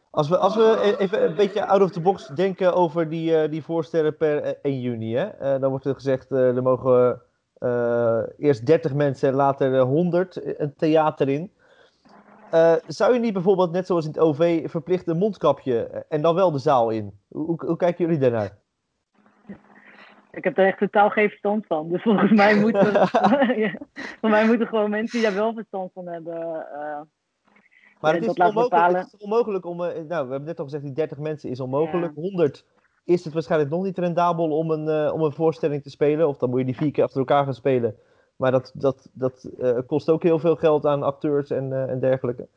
Als 0.09 0.29
we, 0.29 0.37
als 0.37 0.55
we 0.55 0.95
even 0.97 1.23
een 1.23 1.35
beetje 1.35 1.65
out 1.65 1.81
of 1.81 1.91
the 1.91 2.01
box 2.01 2.27
denken 2.27 2.73
over 2.73 3.09
die, 3.09 3.49
die 3.49 3.63
voorstellen 3.63 4.17
per 4.17 4.57
1 4.61 4.81
juni, 4.81 5.15
hè? 5.15 5.59
dan 5.59 5.69
wordt 5.69 5.85
er 5.85 5.93
gezegd, 5.93 6.31
er 6.31 6.63
mogen 6.63 7.21
eerst 8.37 8.65
30 8.65 8.93
mensen, 8.93 9.33
later 9.33 9.79
100 9.79 10.59
een 10.59 10.75
theater 10.75 11.29
in. 11.29 11.51
Uh, 12.53 12.75
zou 12.87 13.13
je 13.13 13.19
niet 13.19 13.33
bijvoorbeeld, 13.33 13.71
net 13.71 13.85
zoals 13.85 14.05
in 14.05 14.11
het 14.11 14.19
OV, 14.19 14.69
verplicht 14.69 15.07
een 15.07 15.17
mondkapje 15.17 16.05
en 16.09 16.21
dan 16.21 16.35
wel 16.35 16.51
de 16.51 16.59
zaal 16.59 16.89
in? 16.89 17.19
Hoe, 17.27 17.65
hoe, 17.65 17.77
kijken 17.77 18.05
jullie 18.05 18.19
daarnaar? 18.19 18.57
Ik 20.31 20.43
heb 20.43 20.57
er 20.57 20.65
echt 20.65 20.77
totaal 20.77 21.09
geen 21.09 21.29
verstand 21.29 21.65
van. 21.65 21.89
Dus 21.89 22.01
volgens 22.01 22.31
mij 22.31 22.55
moeten, 22.55 22.93
ja, 23.63 23.77
volgens 23.93 24.19
mij 24.21 24.47
moeten 24.47 24.67
gewoon 24.67 24.89
mensen 24.89 25.19
die 25.19 25.27
daar 25.29 25.37
wel 25.37 25.53
verstand 25.53 25.91
van 25.93 26.07
hebben. 26.07 26.35
Uh, 26.73 27.01
maar 27.99 28.13
het 28.13 28.25
is, 28.25 28.33
onmogelijk, 28.33 28.97
het 28.97 29.13
is 29.13 29.23
onmogelijk 29.23 29.65
om. 29.65 29.81
Uh, 29.81 29.87
nou, 29.87 30.07
we 30.07 30.31
hebben 30.31 30.43
net 30.43 30.59
al 30.59 30.63
gezegd, 30.63 30.83
die 30.83 30.93
30 30.93 31.17
mensen 31.17 31.49
is 31.49 31.59
onmogelijk. 31.59 32.15
Ja. 32.15 32.21
100 32.21 32.65
is 33.03 33.23
het 33.23 33.33
waarschijnlijk 33.33 33.71
nog 33.71 33.83
niet 33.83 33.97
rendabel 33.97 34.57
om 34.57 34.71
een, 34.71 35.11
om 35.11 35.21
een 35.21 35.33
voorstelling 35.33 35.83
te 35.83 35.89
spelen. 35.89 36.27
Of 36.27 36.37
dan 36.37 36.49
moet 36.49 36.59
je 36.59 36.65
die 36.65 36.75
vier 36.75 36.91
keer 36.91 37.03
achter 37.03 37.19
elkaar 37.19 37.43
gaan 37.43 37.53
spelen. 37.53 37.95
Maar 38.41 38.51
dat, 38.51 38.71
dat, 38.75 39.09
dat 39.13 39.49
uh, 39.59 39.77
kost 39.87 40.09
ook 40.09 40.23
heel 40.23 40.39
veel 40.39 40.55
geld 40.55 40.85
aan 40.85 41.03
acteurs 41.03 41.49
en, 41.49 41.69
uh, 41.69 41.89
en 41.89 41.99
dergelijke. 41.99 42.47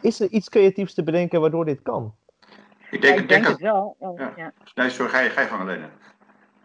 Is 0.00 0.20
er 0.20 0.28
iets 0.28 0.48
creatiefs 0.48 0.94
te 0.94 1.02
bedenken 1.02 1.40
waardoor 1.40 1.64
dit 1.64 1.82
kan? 1.82 2.14
Ik 2.90 3.02
denk, 3.02 3.14
ja, 3.16 3.22
ik 3.22 3.28
denk 3.28 3.42
dat... 3.42 3.52
het 3.52 3.60
wel. 3.60 3.96
Oh, 3.98 4.18
ja. 4.18 4.32
Ja. 4.36 4.52
Nee, 4.74 4.90
sorry, 4.90 5.10
ga 5.12 5.20
je, 5.20 5.28
ga 5.30 5.40
je 5.40 5.46
van 5.46 5.60
alleen. 5.60 5.80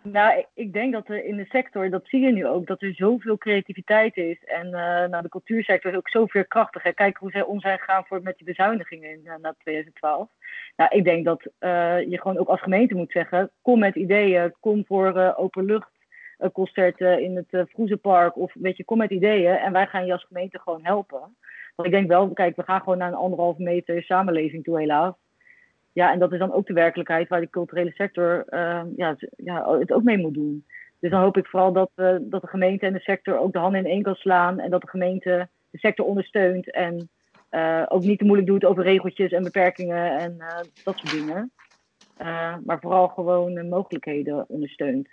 Nou, 0.02 0.38
ik- 0.38 0.48
ik 0.54 0.74
denk 0.74 0.94
dat 0.94 1.08
er 1.10 1.26
in 1.26 1.36
de 1.36 1.46
sector, 1.46 1.90
dat 1.90 2.08
zie 2.08 2.20
je 2.22 2.32
nu 2.32 2.48
ook, 2.48 2.68
dat 2.68 2.82
er 2.82 2.94
zoveel 2.94 3.38
creativiteit 3.38 4.18
is. 4.18 4.44
En 4.44 4.66
eh, 4.66 5.10
nou, 5.10 5.22
de 5.22 5.30
cultuursector 5.30 5.92
is 5.92 5.98
ook 5.98 6.10
zo 6.10 6.26
veerkrachtig. 6.26 6.84
Hè. 6.84 6.92
Kijk 6.94 7.18
hoe 7.18 7.32
zij 7.32 7.42
om 7.44 7.60
zijn 7.60 7.80
gegaan 7.80 8.06
voor, 8.06 8.22
met 8.22 8.38
die 8.38 8.46
bezuinigingen 8.48 9.10
in, 9.10 9.22
eh, 9.24 9.34
na 9.42 9.56
2012. 9.60 10.30
Nou, 10.76 10.90
ik 10.96 11.04
denk 11.04 11.26
dat 11.26 11.42
eh, 11.60 12.10
je 12.10 12.22
gewoon 12.22 12.38
ook 12.38 12.48
als 12.48 12.62
gemeente 12.62 12.96
moet 12.96 13.12
zeggen, 13.12 13.50
kom 13.62 13.80
met 13.80 13.96
ideeën, 13.96 14.54
kom 14.60 14.86
voor 14.86 15.18
eh 15.18 15.40
openluchtconcerten 16.38 17.24
in 17.24 17.36
het 17.36 17.48
uh, 17.52 17.62
Vroezenpark. 17.66 18.38
Of 18.38 18.54
weet 18.54 18.78
je, 18.78 18.84
kom 18.84 18.98
met 18.98 19.12
ideeën 19.12 19.56
en 19.56 19.72
wij 19.72 19.88
gaan 19.88 20.06
je 20.06 20.12
als 20.12 20.26
gemeente 20.26 20.60
gewoon 20.60 20.80
helpen. 20.84 21.36
Want 21.76 21.88
ik 21.88 21.94
denk 21.94 22.08
wel, 22.08 22.30
kijk, 22.30 22.56
we 22.56 22.64
gaan 22.64 22.80
gewoon 22.80 22.98
naar 22.98 23.08
een 23.08 23.14
anderhalve 23.14 23.62
meter 23.62 24.04
samenleving 24.04 24.64
toe 24.64 24.80
helaas. 24.80 25.14
Ja, 25.94 26.12
en 26.12 26.20
dat 26.20 26.32
is 26.32 26.40
dan 26.40 26.54
ook 26.54 26.68
de 26.68 26.74
werkelijkheid 26.74 27.28
waar 27.28 27.42
de 27.42 27.50
culturele 27.50 27.92
sector 27.92 28.46
uh, 28.50 28.82
ja, 28.96 29.16
ja, 29.36 29.78
het 29.80 29.92
ook 29.92 30.04
mee 30.04 30.18
moet 30.18 30.34
doen. 30.34 30.66
Dus 31.00 31.12
dan 31.12 31.22
hoop 31.22 31.38
ik 31.38 31.48
vooral 31.48 31.74
dat, 31.74 31.92
uh, 31.96 32.16
dat 32.22 32.42
de 32.42 32.48
gemeente 32.48 32.86
en 32.86 32.94
de 32.94 33.00
sector 33.00 33.38
ook 33.38 33.54
de 33.54 33.60
handen 33.60 33.80
in 33.80 33.92
één 33.92 34.04
kan 34.04 34.16
slaan. 34.16 34.60
En 34.60 34.70
dat 34.70 34.82
de 34.82 34.88
gemeente 34.88 35.48
de 35.70 35.78
sector 35.78 36.06
ondersteunt. 36.06 36.72
En 36.72 37.10
uh, 37.52 37.84
ook 37.88 38.02
niet 38.02 38.20
te 38.20 38.26
moeilijk 38.26 38.50
doet 38.50 38.66
over 38.66 38.84
regeltjes 38.84 39.32
en 39.32 39.44
beperkingen 39.44 40.18
en 40.18 40.38
dat 40.84 40.98
soort 40.98 41.12
dingen. 41.12 41.52
maar 42.66 42.80
vooral 42.80 43.08
gewoon 43.08 43.68
mogelijkheden 43.70 44.50
ondersteunt. 44.50 45.08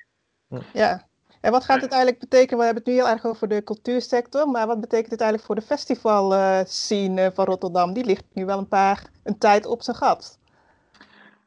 Ja. 0.72 1.06
En 1.42 1.50
wat 1.50 1.64
gaat 1.64 1.80
het 1.80 1.90
eigenlijk 1.90 2.20
betekenen? 2.20 2.58
We 2.58 2.64
hebben 2.64 2.82
het 2.82 2.92
nu 2.92 2.98
heel 2.98 3.08
erg 3.08 3.24
over 3.24 3.48
de 3.48 3.64
cultuursector, 3.64 4.48
maar 4.48 4.66
wat 4.66 4.80
betekent 4.80 5.10
het 5.10 5.20
eigenlijk 5.20 5.50
voor 5.50 5.60
de 5.60 5.74
festivalscene 5.74 7.30
van 7.34 7.44
Rotterdam? 7.44 7.92
Die 7.92 8.04
ligt 8.04 8.24
nu 8.32 8.44
wel 8.44 8.58
een 8.58 8.68
paar 8.68 9.02
een 9.24 9.38
tijd 9.38 9.66
op 9.66 9.82
zijn 9.82 9.96
gat. 9.96 10.38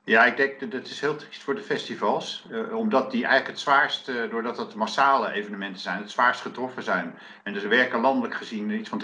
Ja, 0.03 0.25
ik 0.25 0.37
denk 0.37 0.59
dat 0.59 0.71
het 0.71 0.87
is 0.87 0.99
heel 0.99 1.15
triest 1.15 1.43
voor 1.43 1.55
de 1.55 1.61
festivals. 1.61 2.45
Uh, 2.51 2.75
omdat 2.75 3.11
die 3.11 3.23
eigenlijk 3.23 3.51
het 3.51 3.59
zwaarst, 3.59 4.11
doordat 4.29 4.57
het 4.57 4.75
massale 4.75 5.31
evenementen 5.31 5.81
zijn, 5.81 6.01
het 6.01 6.11
zwaarst 6.11 6.41
getroffen 6.41 6.83
zijn. 6.83 7.15
En 7.43 7.53
dus 7.53 7.63
er 7.63 7.69
werken 7.69 8.01
landelijk 8.01 8.35
gezien 8.35 8.71
iets 8.71 8.89
van 8.89 9.03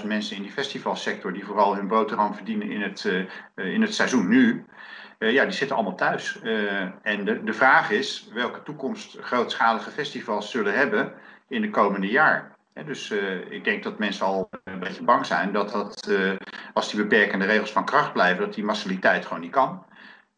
300.000 0.00 0.06
mensen 0.06 0.36
in 0.36 0.42
die 0.42 0.50
festivalsector, 0.52 1.32
die 1.32 1.44
vooral 1.44 1.74
hun 1.74 1.88
boterham 1.88 2.34
verdienen 2.34 2.70
in 2.70 2.82
het, 2.82 3.04
uh, 3.04 3.74
in 3.74 3.82
het 3.82 3.94
seizoen 3.94 4.28
nu. 4.28 4.64
Ja, 5.28 5.44
die 5.44 5.52
zitten 5.52 5.76
allemaal 5.76 5.96
thuis. 5.96 6.40
en 7.02 7.24
de, 7.24 7.44
de 7.44 7.52
vraag 7.52 7.90
is 7.90 8.28
welke 8.32 8.62
toekomst 8.62 9.16
grootschalige 9.20 9.90
festivals 9.90 10.50
zullen 10.50 10.74
hebben 10.74 11.12
in 11.48 11.60
de 11.62 11.70
komende 11.70 12.06
jaar. 12.06 12.56
Ja, 12.74 12.82
dus 12.82 13.10
ik 13.48 13.64
denk 13.64 13.82
dat 13.82 13.98
mensen 13.98 14.26
al 14.26 14.48
een 14.64 14.78
beetje 14.78 15.02
bang 15.02 15.26
zijn 15.26 15.52
dat, 15.52 15.72
dat 15.72 16.10
als 16.72 16.90
die 16.90 17.00
beperkende 17.00 17.44
regels 17.44 17.72
van 17.72 17.84
kracht 17.84 18.12
blijven, 18.12 18.44
dat 18.44 18.54
die 18.54 18.64
massaliteit 18.64 19.26
gewoon 19.26 19.42
niet 19.42 19.50
kan. 19.50 19.84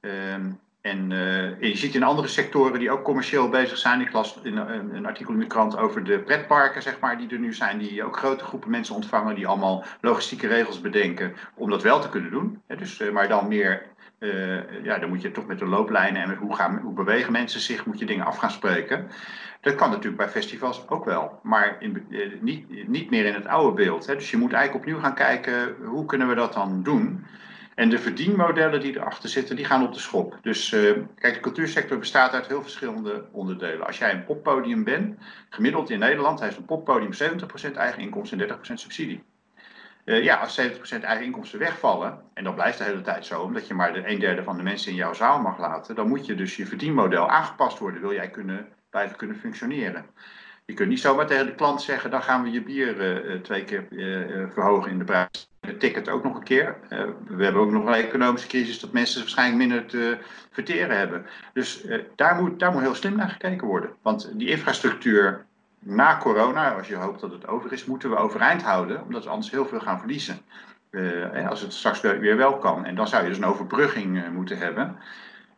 Um, 0.01 0.61
en 0.83 1.11
je 1.61 1.77
ziet 1.77 1.95
in 1.95 2.03
andere 2.03 2.29
sectoren 2.29 2.79
die 2.79 2.91
ook 2.91 3.03
commercieel 3.03 3.49
bezig 3.49 3.79
zijn. 3.79 4.01
Ik 4.01 4.13
las 4.13 4.39
in 4.43 4.57
een, 4.57 4.95
een, 4.95 5.07
artikel 5.07 5.33
in 5.33 5.39
de 5.39 5.47
krant 5.47 5.77
over 5.77 6.05
de 6.05 6.19
pretparken, 6.19 6.83
zeg 6.83 7.01
maar, 7.01 7.19
die 7.19 7.31
er 7.31 7.39
nu 7.39 7.55
zijn, 7.55 7.79
die 7.79 8.05
ook 8.05 8.17
grote 8.17 8.45
groepen 8.45 8.71
mensen 8.71 8.95
ontvangen, 8.95 9.35
die 9.35 9.47
allemaal 9.47 9.85
logistieke 10.01 10.47
regels 10.47 10.81
bedenken 10.81 11.35
om 11.55 11.71
dat 11.71 11.83
wel 11.83 12.01
te 12.01 12.09
kunnen 12.09 12.31
doen. 12.31 12.63
Dus, 12.79 13.11
maar 13.13 13.29
dan 13.29 13.49
meer, 13.49 13.87
uh, 14.23 14.85
ja, 14.85 14.99
dan 14.99 15.09
moet 15.09 15.23
je 15.23 15.31
toch 15.31 15.47
met 15.47 15.59
de 15.59 15.67
looplijnen 15.67 16.23
en 16.23 16.29
met 16.29 16.39
hoe, 16.39 16.55
gaan, 16.55 16.79
hoe 16.83 16.93
bewegen 16.93 17.33
mensen 17.33 17.61
zich, 17.61 17.87
moet 17.87 17.99
je 17.99 18.07
dingen 18.07 18.25
af 18.25 18.37
gaan 18.37 18.51
spreken. 18.51 19.07
Dat 19.61 19.75
kan 19.75 19.91
natuurlijk 19.91 20.17
bij 20.17 20.29
festivals 20.29 20.89
ook 20.89 21.05
wel, 21.05 21.41
maar 21.43 21.77
in, 21.79 22.07
niet, 22.41 22.89
niet 22.89 23.11
meer 23.11 23.25
in 23.25 23.35
het 23.35 23.47
oude 23.47 23.75
beeld. 23.83 24.07
Hè. 24.07 24.15
Dus 24.15 24.31
je 24.31 24.37
moet 24.37 24.53
eigenlijk 24.53 24.85
opnieuw 24.85 25.01
gaan 25.03 25.15
kijken, 25.15 25.75
hoe 25.85 26.07
kunnen 26.07 26.29
we 26.29 26.35
dat 26.35 26.53
dan 26.53 26.83
doen? 26.83 27.25
En 27.75 27.89
de 27.89 27.99
verdienmodellen 27.99 28.81
die 28.81 28.97
erachter 28.97 29.29
zitten, 29.29 29.57
die 29.57 29.65
gaan 29.65 29.87
op 29.87 29.93
de 29.93 30.01
schop. 30.01 30.39
Dus 30.43 30.73
uh, 30.73 30.93
kijk, 31.19 31.35
de 31.35 31.41
cultuursector 31.41 31.99
bestaat 31.99 32.33
uit 32.33 32.47
heel 32.47 32.63
verschillende 32.63 33.25
onderdelen. 33.31 33.87
Als 33.87 33.99
jij 33.99 34.13
een 34.13 34.25
poppodium 34.25 34.85
bent, 34.85 35.19
gemiddeld 35.49 35.91
in 35.91 35.99
Nederland 35.99 36.41
heeft 36.41 36.57
een 36.57 36.65
poppodium 36.65 37.13
70% 37.73 37.77
eigen 37.77 38.03
inkomsten 38.03 38.41
en 38.41 38.57
30% 38.57 38.61
subsidie. 38.75 39.23
Uh, 40.05 40.23
ja, 40.23 40.37
als 40.37 40.61
70% 40.61 41.01
eigen 41.01 41.25
inkomsten 41.25 41.59
wegvallen, 41.59 42.23
en 42.35 42.45
dat 42.45 42.55
blijft 42.55 42.79
de 42.79 42.85
hele 42.85 43.01
tijd 43.01 43.27
zo, 43.27 43.43
omdat 43.43 43.67
je 43.67 43.75
maar 43.75 43.93
de 43.93 44.09
een 44.09 44.19
derde 44.19 44.43
van 44.43 44.57
de 44.57 44.63
mensen 44.63 44.91
in 44.91 44.97
jouw 44.97 45.13
zaal 45.13 45.41
mag 45.41 45.59
laten, 45.59 45.95
dan 45.95 46.09
moet 46.09 46.27
je 46.27 46.35
dus 46.35 46.57
je 46.57 46.67
verdienmodel 46.67 47.29
aangepast 47.29 47.79
worden, 47.79 48.01
wil 48.01 48.13
jij 48.13 48.31
kunnen, 48.31 48.69
blijven 48.91 49.17
kunnen 49.17 49.37
functioneren. 49.37 50.07
Je 50.65 50.75
kunt 50.75 50.89
niet 50.89 51.01
zomaar 51.01 51.27
tegen 51.27 51.47
de 51.47 51.55
klant 51.55 51.83
zeggen, 51.83 52.11
dan 52.11 52.23
gaan 52.23 52.43
we 52.43 52.51
je 52.51 52.63
bier 52.63 53.25
uh, 53.27 53.41
twee 53.41 53.65
keer 53.65 53.87
verhogen 54.53 54.91
in 54.91 54.99
de 54.99 55.05
prijs. 55.05 55.51
Het 55.61 55.81
ticket 55.81 56.09
ook 56.09 56.25
nog 56.25 56.37
een 56.37 56.43
keer. 56.43 56.77
We 57.27 57.45
hebben 57.45 57.63
ook 57.63 57.71
nog 57.71 57.87
een 57.87 57.93
economische 57.93 58.49
crisis 58.49 58.81
dat 58.81 58.93
mensen 58.93 59.21
waarschijnlijk 59.21 59.59
minder 59.59 59.87
te 59.87 60.19
verteren 60.51 60.97
hebben. 60.97 61.27
Dus 61.53 61.87
daar, 62.17 62.35
moet, 62.35 62.59
daar 62.59 62.73
moet 62.73 62.83
heel 62.83 62.95
slim 62.95 63.17
naar 63.17 63.29
gekeken 63.29 63.67
worden. 63.67 63.91
Want 64.03 64.39
die 64.39 64.49
infrastructuur 64.49 65.47
na 65.83 66.19
corona, 66.19 66.75
als 66.75 66.89
je 66.89 66.95
hoopt 66.95 67.21
dat 67.21 67.33
het 67.33 67.47
over 67.47 67.73
is, 67.73 67.85
moeten 67.85 68.11
we 68.11 68.17
overeind 68.17 68.63
houden. 68.63 69.03
Omdat 69.03 69.25
we 69.25 69.31
anders 69.31 69.51
heel 69.51 69.67
veel 69.67 69.81
gaan 69.81 69.99
verliezen. 69.99 70.41
als 71.49 71.61
het 71.61 71.73
straks 71.73 72.01
weer 72.01 72.37
wel 72.37 72.59
kan. 72.59 72.85
En 72.85 72.95
dan 72.95 73.09
zou 73.09 73.23
je 73.23 73.29
dus 73.29 73.39
een 73.39 73.45
overbrugging 73.45 74.33
moeten 74.33 74.59
hebben. 74.59 74.97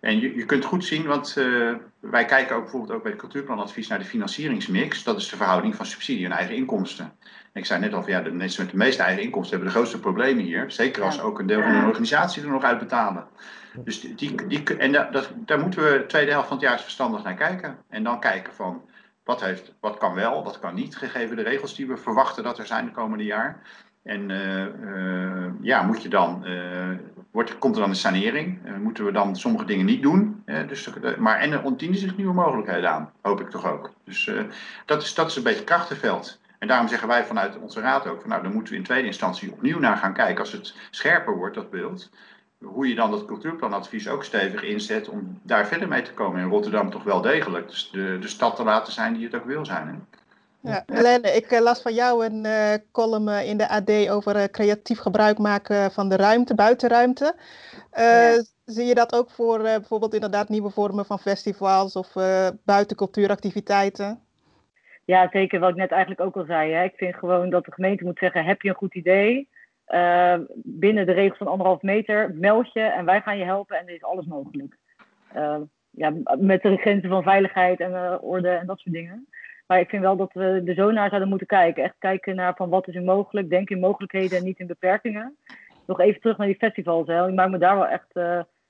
En 0.05 0.20
je, 0.20 0.37
je 0.37 0.45
kunt 0.45 0.64
goed 0.64 0.85
zien, 0.85 1.07
want 1.07 1.37
uh, 1.39 1.72
wij 2.01 2.25
kijken 2.25 2.57
ook 2.57 2.62
bijvoorbeeld 2.62 2.93
ook 2.93 3.03
bij 3.03 3.11
het 3.11 3.20
cultuurplanadvies 3.20 3.89
naar 3.89 3.99
de 3.99 4.05
financieringsmix. 4.05 5.03
Dat 5.03 5.16
is 5.16 5.29
de 5.29 5.37
verhouding 5.37 5.75
van 5.75 5.87
subsidie 5.87 6.25
en 6.25 6.33
eigen 6.33 6.55
inkomsten. 6.55 7.05
En 7.53 7.61
ik 7.61 7.64
zei 7.66 7.81
net 7.81 7.95
al, 7.95 8.03
van, 8.03 8.12
ja, 8.12 8.20
de 8.20 8.31
mensen 8.31 8.62
met 8.62 8.72
de 8.72 8.79
meeste 8.79 9.03
eigen 9.03 9.22
inkomsten 9.22 9.55
hebben 9.57 9.72
de 9.72 9.79
grootste 9.79 10.01
problemen 10.01 10.45
hier. 10.45 10.70
Zeker 10.70 11.03
als 11.03 11.20
ook 11.20 11.39
een 11.39 11.47
deel 11.47 11.62
van 11.62 11.70
hun 11.70 11.87
organisatie 11.87 12.43
er 12.43 12.49
nog 12.49 12.62
uit 12.62 12.79
betalen. 12.79 13.27
Dus 13.77 14.01
die, 14.01 14.47
die, 14.47 14.77
en 14.77 14.93
da, 14.93 15.09
dat, 15.11 15.31
daar 15.37 15.61
moeten 15.61 15.83
we 15.83 15.99
de 15.99 16.07
tweede 16.07 16.31
helft 16.31 16.49
van 16.49 16.57
het 16.57 16.64
jaar 16.64 16.75
eens 16.75 16.83
verstandig 16.83 17.22
naar 17.22 17.35
kijken. 17.35 17.77
En 17.89 18.05
dan 18.05 18.20
kijken 18.20 18.55
van, 18.55 18.83
wat, 19.25 19.41
heeft, 19.41 19.72
wat 19.81 19.99
kan 19.99 20.14
wel, 20.14 20.45
wat 20.45 20.59
kan 20.59 20.75
niet, 20.75 20.97
gegeven 20.97 21.37
de 21.37 21.43
regels 21.43 21.75
die 21.75 21.87
we 21.87 21.97
verwachten 21.97 22.43
dat 22.43 22.59
er 22.59 22.66
zijn 22.66 22.85
de 22.85 22.91
komende 22.91 23.25
jaar. 23.25 23.62
En 24.03 24.29
uh, 24.31 24.64
uh, 24.64 25.53
ja, 25.61 25.83
moet 25.83 26.03
je 26.03 26.09
dan, 26.09 26.43
uh, 26.47 26.91
wordt, 27.31 27.59
komt 27.59 27.75
er 27.75 27.81
dan 27.81 27.91
een 27.91 27.97
sanering? 27.97 28.59
moeten 28.83 29.05
we 29.05 29.12
dan 29.12 29.37
sommige 29.37 29.64
dingen 29.64 29.87
niet 29.87 30.03
doen? 30.03 30.43
dus, 30.66 30.89
maar 31.18 31.39
en 31.39 31.53
er 31.53 31.62
ontdienen 31.62 31.99
zich 31.99 32.16
nieuwe 32.16 32.35
mogelijkheden 32.35 32.91
aan, 32.91 33.12
hoop 33.20 33.41
ik 33.41 33.51
toch 33.51 33.66
ook. 33.66 33.93
Dus 34.05 34.31
dat, 34.85 35.03
is, 35.03 35.14
dat 35.14 35.31
is 35.31 35.37
een 35.37 35.43
beetje 35.43 35.64
krachtenveld. 35.64 36.41
En 36.59 36.68
daarom 36.68 36.89
zeggen 36.89 37.09
wij 37.09 37.25
vanuit 37.25 37.59
onze 37.59 37.81
raad 37.81 38.07
ook, 38.07 38.20
van, 38.20 38.31
nou 38.31 38.43
dan 38.43 38.53
moeten 38.53 38.72
we 38.72 38.79
in 38.79 38.85
tweede 38.85 39.07
instantie 39.07 39.53
opnieuw 39.53 39.79
naar 39.79 39.97
gaan 39.97 40.12
kijken 40.12 40.41
als 40.41 40.53
het 40.53 40.75
scherper 40.91 41.37
wordt, 41.37 41.55
dat 41.55 41.70
beeld. 41.70 42.11
Hoe 42.59 42.88
je 42.88 42.94
dan 42.94 43.11
dat 43.11 43.24
cultuurplanadvies 43.24 44.09
ook 44.09 44.24
stevig 44.24 44.62
inzet 44.62 45.09
om 45.09 45.40
daar 45.42 45.66
verder 45.66 45.88
mee 45.88 46.02
te 46.02 46.12
komen. 46.12 46.40
In 46.40 46.48
Rotterdam 46.48 46.90
toch 46.90 47.02
wel 47.02 47.20
degelijk. 47.20 47.68
Dus 47.68 47.90
de, 47.90 48.18
de 48.20 48.28
stad 48.28 48.57
te 48.57 48.64
laten 48.64 48.92
zijn 48.92 49.14
die 49.14 49.24
het 49.24 49.34
ook 49.34 49.44
wil 49.44 49.66
zijn. 49.66 49.86
Hè? 49.86 49.94
Ja, 50.70 50.82
Helene, 50.86 51.28
ik 51.28 51.50
uh, 51.50 51.61
las 51.61 51.82
van 51.82 51.94
jou 51.94 52.24
een 52.24 52.44
uh, 52.44 52.74
column 52.92 53.28
uh, 53.28 53.48
in 53.48 53.57
de 53.57 53.68
AD 53.68 54.09
over 54.09 54.36
uh, 54.36 54.44
creatief 54.44 54.98
gebruik 54.98 55.38
maken 55.38 55.90
van 55.92 56.09
de 56.09 56.16
ruimte, 56.16 56.55
buitenruimte. 56.55 57.34
Ja. 57.92 58.42
Zie 58.64 58.84
je 58.84 58.94
dat 58.94 59.14
ook 59.14 59.30
voor 59.30 59.59
bijvoorbeeld 59.59 60.14
inderdaad 60.14 60.48
nieuwe 60.48 60.70
vormen 60.70 61.05
van 61.05 61.18
festivals 61.18 61.96
of 61.96 62.12
buitencultuuractiviteiten? 62.64 64.20
Ja, 65.05 65.28
zeker 65.30 65.61
wat 65.61 65.70
ik 65.70 65.76
net 65.76 65.90
eigenlijk 65.90 66.20
ook 66.20 66.36
al 66.36 66.44
zei. 66.44 66.72
Hè. 66.72 66.84
Ik 66.84 66.96
vind 66.96 67.14
gewoon 67.14 67.50
dat 67.50 67.64
de 67.64 67.72
gemeente 67.72 68.05
moet 68.05 68.18
zeggen, 68.18 68.44
heb 68.44 68.62
je 68.62 68.68
een 68.68 68.74
goed 68.74 68.94
idee? 68.94 69.48
Binnen 70.55 71.07
de 71.07 71.12
regels 71.12 71.39
van 71.39 71.47
anderhalf 71.47 71.82
meter, 71.82 72.35
meld 72.35 72.72
je 72.72 72.80
en 72.80 73.05
wij 73.05 73.20
gaan 73.20 73.39
je 73.39 73.45
helpen 73.45 73.78
en 73.78 73.87
er 73.87 73.95
is 73.95 74.05
alles 74.05 74.26
mogelijk. 74.26 74.76
ja, 75.91 76.12
met 76.39 76.62
de 76.62 76.76
grenzen 76.76 77.09
van 77.11 77.22
veiligheid 77.22 77.80
en 77.80 78.20
orde 78.20 78.49
en 78.49 78.66
dat 78.66 78.78
soort 78.78 78.95
dingen. 78.95 79.28
Maar 79.66 79.80
ik 79.80 79.89
vind 79.89 80.03
wel 80.03 80.16
dat 80.16 80.32
we 80.32 80.62
er 80.64 80.74
zo 80.74 80.91
naar 80.91 81.09
zouden 81.09 81.28
moeten 81.28 81.47
kijken. 81.47 81.82
Echt 81.82 81.95
kijken 81.99 82.37
naar 82.37 82.55
van 82.57 82.68
wat 82.68 82.89
is 82.89 82.95
er 82.95 83.03
mogelijk. 83.03 83.49
Denk 83.51 83.70
in 83.70 83.80
mogelijkheden 83.80 84.39
en 84.39 84.45
niet 84.45 84.59
in 84.59 84.66
beperkingen. 84.66 85.37
Nog 85.87 86.01
even 86.01 86.20
terug 86.20 86.37
naar 86.37 86.47
die 86.47 86.57
festivals. 86.57 87.07
Hè. 87.07 87.28
Ik 87.28 87.35
maak 87.35 87.51
me 87.51 87.59
daar 87.59 87.76
wel 87.76 87.87
echt 87.87 88.12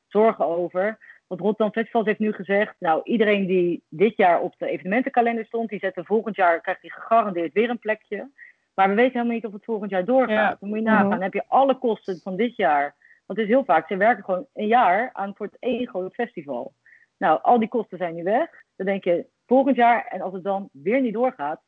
zorgen 0.08 0.46
over. 0.46 0.98
Want 1.26 1.40
Rotterdam 1.40 1.72
Festivals 1.72 2.06
heeft 2.06 2.18
nu 2.18 2.32
gezegd... 2.32 2.74
nou, 2.78 3.00
iedereen 3.04 3.46
die 3.46 3.82
dit 3.88 4.16
jaar 4.16 4.40
op 4.40 4.54
de 4.58 4.68
evenementenkalender 4.68 5.44
stond... 5.44 5.68
die 5.68 5.78
zet 5.78 5.94
volgend 5.94 6.36
jaar, 6.36 6.60
krijgt 6.60 6.80
hij 6.80 6.90
gegarandeerd 6.90 7.52
weer 7.52 7.70
een 7.70 7.78
plekje. 7.78 8.30
Maar 8.74 8.88
we 8.88 8.94
weten 8.94 9.12
helemaal 9.12 9.34
niet 9.34 9.46
of 9.46 9.52
het 9.52 9.64
volgend 9.64 9.90
jaar 9.90 10.04
doorgaat. 10.04 10.50
Ja. 10.50 10.56
Dan 10.60 10.68
moet 10.68 10.78
je 10.78 10.84
nagaan. 10.84 11.10
Dan 11.10 11.22
heb 11.22 11.32
je 11.32 11.44
alle 11.48 11.78
kosten 11.78 12.20
van 12.22 12.36
dit 12.36 12.56
jaar. 12.56 12.94
Want 13.26 13.38
het 13.38 13.48
is 13.48 13.54
heel 13.54 13.64
vaak, 13.64 13.86
ze 13.86 13.96
werken 13.96 14.24
gewoon 14.24 14.46
een 14.54 14.66
jaar 14.66 15.10
aan 15.12 15.34
voor 15.34 15.46
het 15.46 15.56
één 15.58 15.88
groot 15.88 16.14
festival. 16.14 16.72
Nou, 17.16 17.38
al 17.42 17.58
die 17.58 17.68
kosten 17.68 17.98
zijn 17.98 18.14
nu 18.14 18.22
weg. 18.22 18.48
Dan 18.76 18.86
denk 18.86 19.04
je, 19.04 19.26
volgend 19.46 19.76
jaar, 19.76 20.06
en 20.06 20.20
als 20.20 20.32
het 20.32 20.42
dan 20.42 20.68
weer 20.72 21.00
niet 21.00 21.14
doorgaat, 21.14 21.60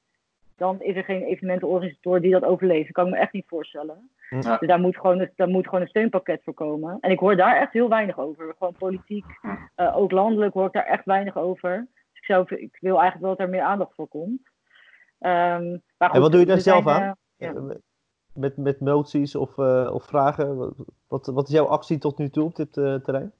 dan 0.56 0.82
is 0.82 0.96
er 0.96 1.04
geen 1.04 1.22
evenementenorganisator 1.22 2.20
die 2.20 2.32
dat 2.32 2.44
overleeft. 2.44 2.84
Dat 2.84 2.92
kan 2.92 3.06
ik 3.06 3.12
me 3.12 3.18
echt 3.18 3.32
niet 3.32 3.48
voorstellen. 3.48 4.10
Ja. 4.30 4.56
Dus 4.56 4.68
daar 4.68 4.80
moet, 4.80 4.96
gewoon, 4.96 5.28
daar 5.36 5.48
moet 5.48 5.64
gewoon 5.64 5.80
een 5.80 5.88
steunpakket 5.88 6.42
voor 6.42 6.54
komen. 6.54 6.98
En 7.00 7.10
ik 7.10 7.18
hoor 7.18 7.36
daar 7.36 7.56
echt 7.56 7.72
heel 7.72 7.88
weinig 7.88 8.18
over. 8.18 8.54
Gewoon 8.58 8.74
politiek, 8.78 9.24
uh, 9.76 9.96
ook 9.96 10.10
landelijk 10.10 10.54
hoor 10.54 10.66
ik 10.66 10.72
daar 10.72 10.86
echt 10.86 11.04
weinig 11.04 11.36
over. 11.36 11.86
Dus 11.88 12.20
ik, 12.20 12.24
zou, 12.24 12.44
ik 12.48 12.76
wil 12.80 13.00
eigenlijk 13.00 13.20
wel 13.20 13.36
dat 13.36 13.40
er 13.40 13.48
meer 13.48 13.62
aandacht 13.62 13.94
voor 13.94 14.08
komt. 14.08 14.40
Um, 15.20 15.82
maar 15.98 16.08
goed, 16.08 16.14
en 16.14 16.20
wat 16.20 16.30
doe 16.30 16.40
je 16.40 16.46
daar 16.46 16.60
zelf 16.60 16.82
zijn, 16.84 17.02
aan? 17.02 17.16
Uh, 17.38 17.52
ja. 17.54 17.76
Met, 18.32 18.56
met 18.56 18.80
moties 18.80 19.34
of, 19.34 19.56
uh, 19.56 19.90
of 19.92 20.04
vragen? 20.04 20.74
Wat, 21.08 21.26
wat 21.26 21.48
is 21.48 21.54
jouw 21.54 21.66
actie 21.66 21.98
tot 21.98 22.18
nu 22.18 22.28
toe 22.28 22.44
op 22.44 22.56
dit 22.56 22.72
terrein? 22.72 23.32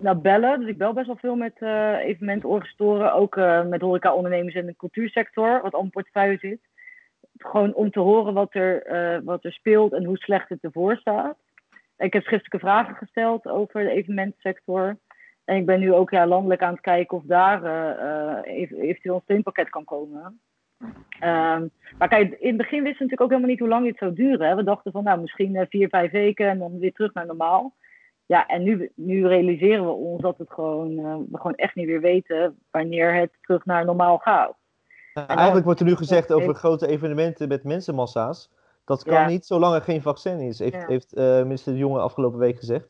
nou, 0.00 0.16
bellen. 0.16 0.60
Dus 0.60 0.68
ik 0.68 0.78
bel 0.78 0.92
best 0.92 1.06
wel 1.06 1.16
veel 1.16 1.36
met 1.36 1.60
uh, 1.60 1.98
evenementenorganisatorren. 1.98 3.12
Ook 3.12 3.36
uh, 3.36 3.66
met 3.66 3.80
horeca-ondernemers 3.80 4.54
in 4.54 4.66
de 4.66 4.76
cultuursector, 4.76 5.62
wat 5.62 5.72
allemaal 5.72 5.90
portefeuille 5.90 6.38
zit. 6.38 6.60
Gewoon 7.38 7.74
om 7.74 7.90
te 7.90 8.00
horen 8.00 8.34
wat 8.34 8.54
er, 8.54 8.92
uh, 8.92 9.20
wat 9.24 9.44
er 9.44 9.52
speelt 9.52 9.92
en 9.92 10.04
hoe 10.04 10.16
slecht 10.16 10.48
het 10.48 10.64
ervoor 10.64 10.96
staat. 10.96 11.36
Ik 11.96 12.12
heb 12.12 12.22
schriftelijke 12.22 12.66
vragen 12.66 12.94
gesteld 12.94 13.46
over 13.46 13.82
de 13.82 13.90
evenementensector. 13.90 14.96
En 15.44 15.56
ik 15.56 15.66
ben 15.66 15.80
nu 15.80 15.92
ook 15.92 16.10
ja, 16.10 16.26
landelijk 16.26 16.62
aan 16.62 16.72
het 16.72 16.80
kijken 16.80 17.16
of 17.16 17.22
daar 17.24 17.62
eventueel 18.42 19.14
een 19.14 19.20
steunpakket 19.20 19.70
kan 19.70 19.84
komen. 19.84 20.40
Um, 21.22 21.70
maar 21.98 22.08
kijk, 22.08 22.32
in 22.32 22.48
het 22.48 22.56
begin 22.56 22.82
wisten 22.82 22.98
we 22.98 23.04
natuurlijk 23.04 23.20
ook 23.20 23.28
helemaal 23.28 23.50
niet 23.50 23.58
hoe 23.58 23.68
lang 23.68 23.84
dit 23.84 23.98
zou 23.98 24.12
duren. 24.12 24.48
Hè. 24.48 24.54
We 24.54 24.64
dachten 24.64 24.92
van 24.92 25.04
nou 25.04 25.20
misschien 25.20 25.66
vier, 25.68 25.88
vijf 25.88 26.10
weken 26.10 26.48
en 26.48 26.58
dan 26.58 26.78
weer 26.78 26.92
terug 26.92 27.14
naar 27.14 27.26
normaal. 27.26 27.74
Ja, 28.26 28.46
en 28.46 28.62
nu, 28.62 28.90
nu 28.94 29.26
realiseren 29.26 29.84
we 29.84 29.90
ons 29.90 30.22
dat 30.22 30.38
het 30.38 30.50
gewoon, 30.50 30.90
uh, 30.90 31.16
we 31.30 31.36
gewoon 31.36 31.54
echt 31.54 31.74
niet 31.74 31.86
weer 31.86 32.00
weten 32.00 32.58
wanneer 32.70 33.14
het 33.14 33.30
terug 33.40 33.64
naar 33.64 33.84
normaal 33.84 34.18
gaat. 34.18 34.54
Uh, 35.14 35.24
eigenlijk 35.28 35.64
wordt 35.64 35.80
er 35.80 35.86
nu 35.86 35.96
gezegd 35.96 36.32
over 36.32 36.54
grote 36.54 36.86
evenementen 36.86 37.48
met 37.48 37.64
mensenmassa's. 37.64 38.50
Dat 38.84 39.04
kan 39.04 39.14
ja. 39.14 39.26
niet 39.26 39.46
zolang 39.46 39.74
er 39.74 39.80
geen 39.80 40.02
vaccin 40.02 40.40
is, 40.40 40.58
heeft, 40.58 40.72
ja. 40.72 40.86
heeft 40.86 41.16
uh, 41.16 41.42
minister 41.42 41.72
De 41.72 41.78
Jonge 41.78 42.00
afgelopen 42.00 42.38
week 42.38 42.58
gezegd. 42.58 42.88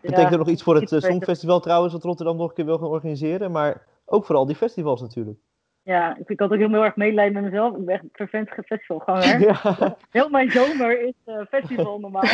Betekent 0.00 0.32
er 0.32 0.38
nog 0.38 0.48
iets 0.48 0.62
voor 0.62 0.74
het 0.74 0.88
Songfestival 0.88 1.60
trouwens, 1.60 1.92
wat 1.92 2.04
Rotterdam 2.04 2.36
nog 2.36 2.48
een 2.48 2.54
keer 2.54 2.64
wil 2.64 2.78
gaan 2.78 2.88
organiseren. 2.88 3.50
Maar 3.50 3.82
ook 4.04 4.24
voor 4.24 4.36
al 4.36 4.46
die 4.46 4.56
festivals 4.56 5.00
natuurlijk. 5.00 5.38
Ja, 5.86 6.16
ik 6.24 6.40
had 6.40 6.52
ook 6.52 6.58
heel, 6.58 6.68
heel 6.68 6.84
erg 6.84 6.96
medelijden 6.96 7.32
met 7.32 7.42
mezelf. 7.42 7.76
Ik 7.76 7.84
ben 7.84 7.94
echt 7.94 8.02
een 8.02 8.10
vervent 8.12 8.50
festivalganger. 8.50 9.40
Ja. 9.46 9.96
Heel 10.10 10.28
mijn 10.28 10.50
zomer 10.50 11.00
is 11.00 11.14
festival 11.48 11.98
normaal. 12.00 12.24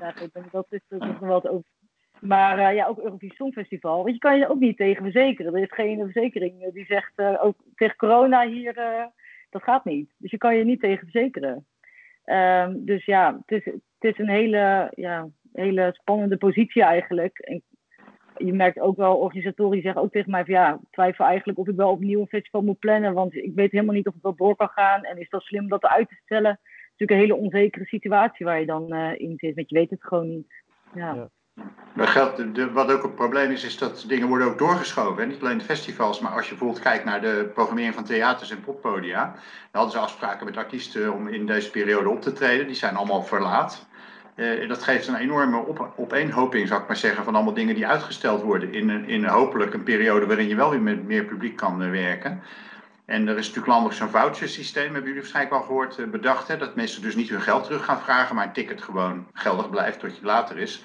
ja, 0.00 0.14
dat 0.50 0.66
is, 0.68 0.80
nog 0.88 1.18
wel 1.18 1.44
over. 1.44 1.70
Maar 2.20 2.58
uh, 2.58 2.74
ja, 2.74 2.86
ook 2.86 2.98
Eurovisie 2.98 3.36
Songfestival. 3.36 4.02
Want 4.02 4.14
je 4.14 4.18
kan 4.18 4.38
je 4.38 4.48
ook 4.48 4.58
niet 4.58 4.76
tegen 4.76 5.02
verzekeren. 5.02 5.54
Er 5.54 5.62
is 5.62 5.72
geen 5.72 5.98
verzekering 5.98 6.72
die 6.72 6.84
zegt, 6.84 7.12
uh, 7.16 7.44
ook 7.44 7.56
tegen 7.74 7.96
corona 7.96 8.46
hier, 8.46 8.74
dat 9.50 9.62
gaat 9.62 9.84
niet. 9.84 10.10
Dus 10.16 10.30
je 10.30 10.38
kan 10.38 10.56
je 10.56 10.64
niet 10.64 10.80
tegen 10.80 11.08
verzekeren. 11.10 11.66
Um, 12.24 12.84
dus 12.84 13.04
ja, 13.04 13.40
het 13.46 13.64
is, 13.64 13.72
het 13.72 13.84
is 13.98 14.18
een 14.18 14.28
hele, 14.28 14.92
ja, 14.94 15.28
hele 15.52 15.90
spannende 15.92 16.36
positie 16.36 16.82
eigenlijk. 16.82 17.38
En 17.38 17.62
je 18.36 18.52
merkt 18.52 18.80
ook 18.80 18.96
wel, 18.96 19.16
organisatoren 19.16 19.72
die 19.72 19.82
zeggen 19.82 20.02
ook 20.02 20.12
tegen 20.12 20.30
mij 20.30 20.44
van 20.44 20.54
ja, 20.54 20.72
ik 20.72 20.90
twijfel 20.90 21.24
eigenlijk 21.24 21.58
of 21.58 21.68
ik 21.68 21.76
wel 21.76 21.90
opnieuw 21.90 22.20
een 22.20 22.26
festival 22.26 22.62
moet 22.62 22.78
plannen. 22.78 23.14
Want 23.14 23.34
ik 23.34 23.54
weet 23.54 23.70
helemaal 23.70 23.94
niet 23.94 24.06
of 24.06 24.14
het 24.14 24.22
wel 24.22 24.34
door 24.34 24.56
kan 24.56 24.68
gaan. 24.68 25.04
En 25.04 25.18
is 25.18 25.28
dat 25.28 25.42
slim 25.42 25.62
om 25.62 25.68
dat 25.68 25.86
uit 25.86 26.08
te 26.08 26.20
stellen? 26.24 26.60
natuurlijk 27.02 27.10
een 27.10 27.36
hele 27.36 27.44
onzekere 27.46 27.84
situatie 27.84 28.46
waar 28.46 28.60
je 28.60 28.66
dan 28.66 28.94
uh, 28.94 29.20
in 29.20 29.34
zit, 29.36 29.54
want 29.54 29.68
je 29.68 29.78
weet 29.78 29.90
het 29.90 30.04
gewoon 30.04 30.28
niet. 30.28 30.52
Ja. 30.94 31.14
ja. 31.14 31.28
Dat 31.94 32.08
geldt, 32.08 32.54
de, 32.54 32.70
wat 32.70 32.92
ook 32.92 33.02
een 33.02 33.14
probleem 33.14 33.50
is, 33.50 33.64
is 33.64 33.78
dat 33.78 34.04
dingen 34.08 34.28
worden 34.28 34.46
ook 34.46 34.58
doorgeschoven. 34.58 35.22
Hè? 35.22 35.28
Niet 35.28 35.40
alleen 35.40 35.58
de 35.58 35.64
festivals, 35.64 36.20
maar 36.20 36.32
als 36.32 36.44
je 36.44 36.50
bijvoorbeeld 36.50 36.82
kijkt 36.82 37.04
naar 37.04 37.20
de 37.20 37.50
programmering 37.54 37.94
van 37.94 38.04
theaters 38.04 38.50
en 38.50 38.60
poppodia. 38.60 39.24
Dan 39.24 39.34
hadden 39.70 39.90
ze 39.92 39.98
afspraken 39.98 40.46
met 40.46 40.56
artiesten 40.56 41.12
om 41.12 41.28
in 41.28 41.46
deze 41.46 41.70
periode 41.70 42.08
op 42.08 42.20
te 42.20 42.32
treden. 42.32 42.66
Die 42.66 42.76
zijn 42.76 42.96
allemaal 42.96 43.22
verlaat. 43.22 43.88
Uh, 44.36 44.68
dat 44.68 44.82
geeft 44.82 45.06
een 45.06 45.16
enorme 45.16 45.56
op, 45.56 45.92
opeenhoping, 45.96 46.68
zou 46.68 46.80
ik 46.80 46.86
maar 46.86 46.96
zeggen, 46.96 47.24
van 47.24 47.34
allemaal 47.34 47.54
dingen 47.54 47.74
die 47.74 47.86
uitgesteld 47.86 48.42
worden. 48.42 48.72
In, 48.72 48.88
een, 48.88 49.24
hopelijk 49.24 49.74
een 49.74 49.82
periode 49.82 50.26
waarin 50.26 50.48
je 50.48 50.54
wel 50.54 50.70
weer 50.70 50.80
met 50.80 51.06
meer 51.06 51.24
publiek 51.24 51.56
kan 51.56 51.82
uh, 51.82 51.90
werken. 51.90 52.42
En 53.04 53.28
er 53.28 53.38
is 53.38 53.46
natuurlijk 53.46 53.66
landelijk 53.66 53.96
zo'n 53.96 54.08
vouchersysteem, 54.08 54.84
hebben 54.84 55.02
jullie 55.02 55.20
waarschijnlijk 55.20 55.54
al 55.54 55.62
gehoord, 55.62 56.10
bedacht. 56.10 56.48
Hè? 56.48 56.56
Dat 56.56 56.76
mensen 56.76 57.02
dus 57.02 57.14
niet 57.14 57.28
hun 57.28 57.40
geld 57.40 57.64
terug 57.64 57.84
gaan 57.84 58.00
vragen, 58.00 58.34
maar 58.34 58.46
een 58.46 58.52
ticket 58.52 58.82
gewoon 58.82 59.26
geldig 59.32 59.70
blijft 59.70 60.00
tot 60.00 60.16
je 60.16 60.24
later 60.24 60.58
is. 60.58 60.84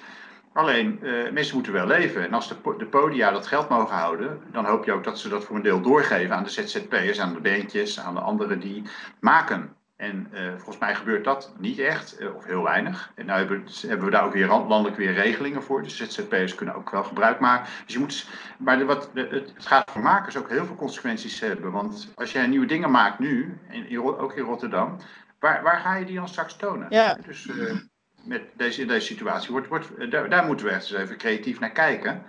Alleen, 0.52 0.98
mensen 1.32 1.54
moeten 1.54 1.72
wel 1.72 1.86
leven. 1.86 2.22
En 2.22 2.32
als 2.32 2.48
de, 2.48 2.54
de, 2.78 2.86
podia 2.86 3.30
dat 3.30 3.46
geld 3.46 3.68
mogen 3.68 3.96
houden, 3.96 4.40
dan 4.52 4.64
hoop 4.64 4.84
je 4.84 4.92
ook 4.92 5.04
dat 5.04 5.18
ze 5.18 5.28
dat 5.28 5.44
voor 5.44 5.56
een 5.56 5.62
deel 5.62 5.80
doorgeven 5.80 6.36
aan 6.36 6.44
de 6.44 6.50
ZZP'ers, 6.50 7.20
aan 7.20 7.34
de 7.34 7.40
bandjes, 7.40 8.00
aan 8.00 8.14
de 8.14 8.20
anderen 8.20 8.60
die 8.60 8.82
maken. 9.20 9.76
En 9.98 10.28
uh, 10.34 10.40
volgens 10.56 10.78
mij 10.78 10.94
gebeurt 10.94 11.24
dat 11.24 11.52
niet 11.56 11.78
echt, 11.78 12.20
uh, 12.20 12.34
of 12.34 12.44
heel 12.44 12.62
weinig. 12.62 13.12
En 13.14 13.26
nu 13.26 13.32
hebben, 13.32 13.64
hebben, 13.86 14.04
we 14.04 14.10
daar 14.10 14.24
ook 14.24 14.32
weer 14.32 14.46
landelijk 14.46 14.96
weer 14.96 15.12
regelingen 15.12 15.62
voor. 15.62 15.82
Dus 15.82 15.96
ZZP'ers 15.96 16.54
kunnen 16.54 16.74
ook 16.74 16.90
wel 16.90 17.04
gebruik 17.04 17.40
maken. 17.40 17.70
Dus 17.84 17.94
je 17.94 18.00
moet, 18.00 18.26
maar 18.58 18.78
de, 18.78 18.84
wat, 18.84 19.10
de, 19.14 19.28
het 19.30 19.66
gaat 19.66 19.90
voor 19.90 20.02
makers 20.02 20.36
ook 20.36 20.48
heel 20.48 20.66
veel 20.66 20.74
consequenties 20.74 21.40
hebben. 21.40 21.72
Want 21.72 22.12
als 22.14 22.32
jij 22.32 22.46
nieuwe 22.46 22.66
dingen 22.66 22.90
maakt 22.90 23.18
nu, 23.18 23.58
in, 23.70 24.02
ook 24.02 24.32
in 24.32 24.44
Rotterdam, 24.44 24.96
waar, 25.38 25.62
waar 25.62 25.78
ga 25.78 25.96
je 25.96 26.04
die 26.04 26.16
dan 26.16 26.28
straks 26.28 26.56
tonen? 26.56 26.86
Ja. 26.90 27.18
Dus 27.26 27.46
uh, 27.46 27.76
met 28.22 28.42
deze, 28.56 28.80
in 28.80 28.88
deze 28.88 29.06
situatie, 29.06 29.50
wordt, 29.50 29.68
wordt, 29.68 30.10
daar, 30.10 30.28
daar, 30.28 30.44
moeten 30.44 30.66
we 30.66 30.72
echt 30.72 30.90
eens 30.90 31.00
even 31.00 31.16
creatief 31.16 31.60
naar 31.60 31.70
kijken. 31.70 32.22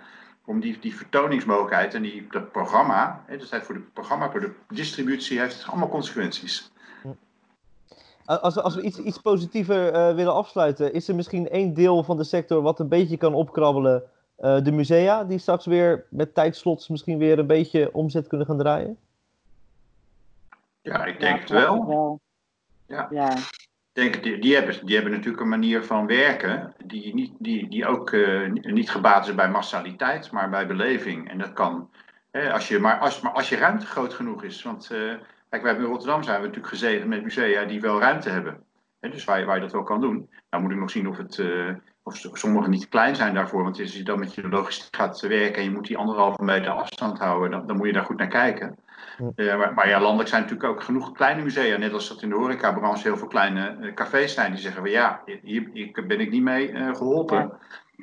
Om 0.44 0.60
die, 0.60 0.78
die 0.80 0.96
vertoningsmogelijkheid 0.96 1.94
en 1.94 2.02
die, 2.02 2.26
dat 2.30 2.52
programma, 2.52 3.24
hè, 3.26 3.36
dus 3.36 3.48
voor 3.48 3.74
het 3.74 3.92
programma, 3.92 4.30
voor 4.30 4.40
de 4.40 4.52
distributie, 4.68 5.38
heeft 5.38 5.66
allemaal 5.66 5.88
consequenties. 5.88 6.70
Als, 8.38 8.56
als 8.56 8.74
we 8.74 8.82
iets, 8.82 8.98
iets 8.98 9.18
positiever 9.18 9.94
uh, 9.94 10.14
willen 10.14 10.34
afsluiten, 10.34 10.92
is 10.92 11.08
er 11.08 11.14
misschien 11.14 11.48
één 11.48 11.74
deel 11.74 12.02
van 12.02 12.16
de 12.16 12.24
sector 12.24 12.62
wat 12.62 12.80
een 12.80 12.88
beetje 12.88 13.16
kan 13.16 13.34
opkrabbelen? 13.34 14.02
Uh, 14.38 14.62
de 14.62 14.72
musea, 14.72 15.24
die 15.24 15.38
straks 15.38 15.66
weer 15.66 16.04
met 16.08 16.34
tijdslots 16.34 16.88
misschien 16.88 17.18
weer 17.18 17.38
een 17.38 17.46
beetje 17.46 17.90
omzet 17.92 18.26
kunnen 18.26 18.46
gaan 18.46 18.58
draaien? 18.58 18.98
Ja, 20.82 21.04
ik 21.04 21.20
denk 21.20 21.34
ja, 21.34 21.40
het 21.40 21.50
wel. 21.50 21.86
wel. 21.86 22.20
Ja. 22.86 23.08
ja. 23.10 23.36
Denk, 23.92 24.22
die, 24.22 24.40
die, 24.40 24.54
hebben, 24.54 24.86
die 24.86 24.94
hebben 24.94 25.12
natuurlijk 25.12 25.42
een 25.42 25.48
manier 25.48 25.84
van 25.84 26.06
werken 26.06 26.74
die, 26.84 27.14
niet, 27.14 27.32
die, 27.38 27.68
die 27.68 27.86
ook 27.86 28.10
uh, 28.10 28.52
niet 28.52 28.90
gebaat 28.90 29.28
is 29.28 29.34
bij 29.34 29.50
massaliteit, 29.50 30.30
maar 30.30 30.50
bij 30.50 30.66
beleving. 30.66 31.30
En 31.30 31.38
dat 31.38 31.52
kan, 31.52 31.90
hè, 32.30 32.52
als 32.52 32.68
je, 32.68 32.78
maar, 32.78 32.98
als, 32.98 33.20
maar 33.20 33.32
als 33.32 33.48
je 33.48 33.56
ruimte 33.56 33.86
groot 33.86 34.14
genoeg 34.14 34.42
is. 34.42 34.62
Want 34.62 34.90
Kijk, 35.50 35.62
wij 35.62 35.70
hebben 35.70 35.88
in 35.88 35.94
Rotterdam 35.94 36.22
zijn 36.22 36.40
we 36.40 36.46
natuurlijk 36.46 36.72
gezegend 36.72 37.08
met 37.08 37.22
musea 37.22 37.64
die 37.64 37.80
wel 37.80 38.00
ruimte 38.00 38.30
hebben. 38.30 38.64
dus 39.00 39.24
waar 39.24 39.38
je, 39.38 39.44
waar 39.44 39.54
je 39.54 39.62
dat 39.62 39.72
wel 39.72 39.82
kan 39.82 40.00
doen. 40.00 40.30
Nou 40.50 40.62
moet 40.62 40.72
ik 40.72 40.78
nog 40.78 40.90
zien 40.90 41.08
of, 41.08 41.16
het, 41.16 41.38
uh, 41.38 41.74
of 42.02 42.16
sommige 42.32 42.68
niet 42.68 42.80
te 42.80 42.88
klein 42.88 43.16
zijn 43.16 43.34
daarvoor. 43.34 43.62
Want 43.62 43.80
als 43.80 43.96
je 43.96 44.02
dan 44.02 44.18
met 44.18 44.34
je 44.34 44.48
logistiek 44.48 44.96
gaat 44.96 45.20
werken 45.20 45.54
en 45.54 45.64
je 45.64 45.70
moet 45.70 45.86
die 45.86 45.96
anderhalve 45.96 46.42
meter 46.42 46.70
afstand 46.70 47.18
houden, 47.18 47.50
dan, 47.50 47.66
dan 47.66 47.76
moet 47.76 47.86
je 47.86 47.92
daar 47.92 48.04
goed 48.04 48.18
naar 48.18 48.28
kijken. 48.28 48.78
Uh, 49.36 49.58
maar, 49.58 49.74
maar, 49.74 49.88
ja, 49.88 50.00
landelijk 50.00 50.28
zijn 50.28 50.42
natuurlijk 50.42 50.70
ook 50.70 50.82
genoeg 50.82 51.12
kleine 51.12 51.42
musea. 51.42 51.76
Net 51.76 51.92
als 51.92 52.08
dat 52.08 52.22
in 52.22 52.28
de 52.28 52.34
horecabranche 52.34 53.02
heel 53.02 53.16
veel 53.16 53.26
kleine 53.26 53.76
uh, 53.80 53.94
cafés 53.94 54.34
zijn. 54.34 54.52
Die 54.52 54.60
zeggen 54.60 54.82
van 54.82 54.90
ja, 54.90 55.22
hier, 55.42 55.70
hier 55.72 56.04
ben 56.06 56.20
ik 56.20 56.30
niet 56.30 56.42
mee 56.42 56.94
geholpen. 56.94 57.38
Ja. 57.38 57.58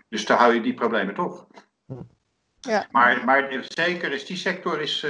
Dus 0.09 0.25
daar 0.25 0.37
hou 0.37 0.53
je 0.53 0.61
die 0.61 0.73
problemen 0.73 1.13
toch. 1.13 1.47
Ja. 2.59 2.87
Maar, 2.91 3.25
maar 3.25 3.65
zeker 3.67 4.11
is 4.11 4.25
die 4.25 4.37
sector 4.37 4.81
is, 4.81 5.05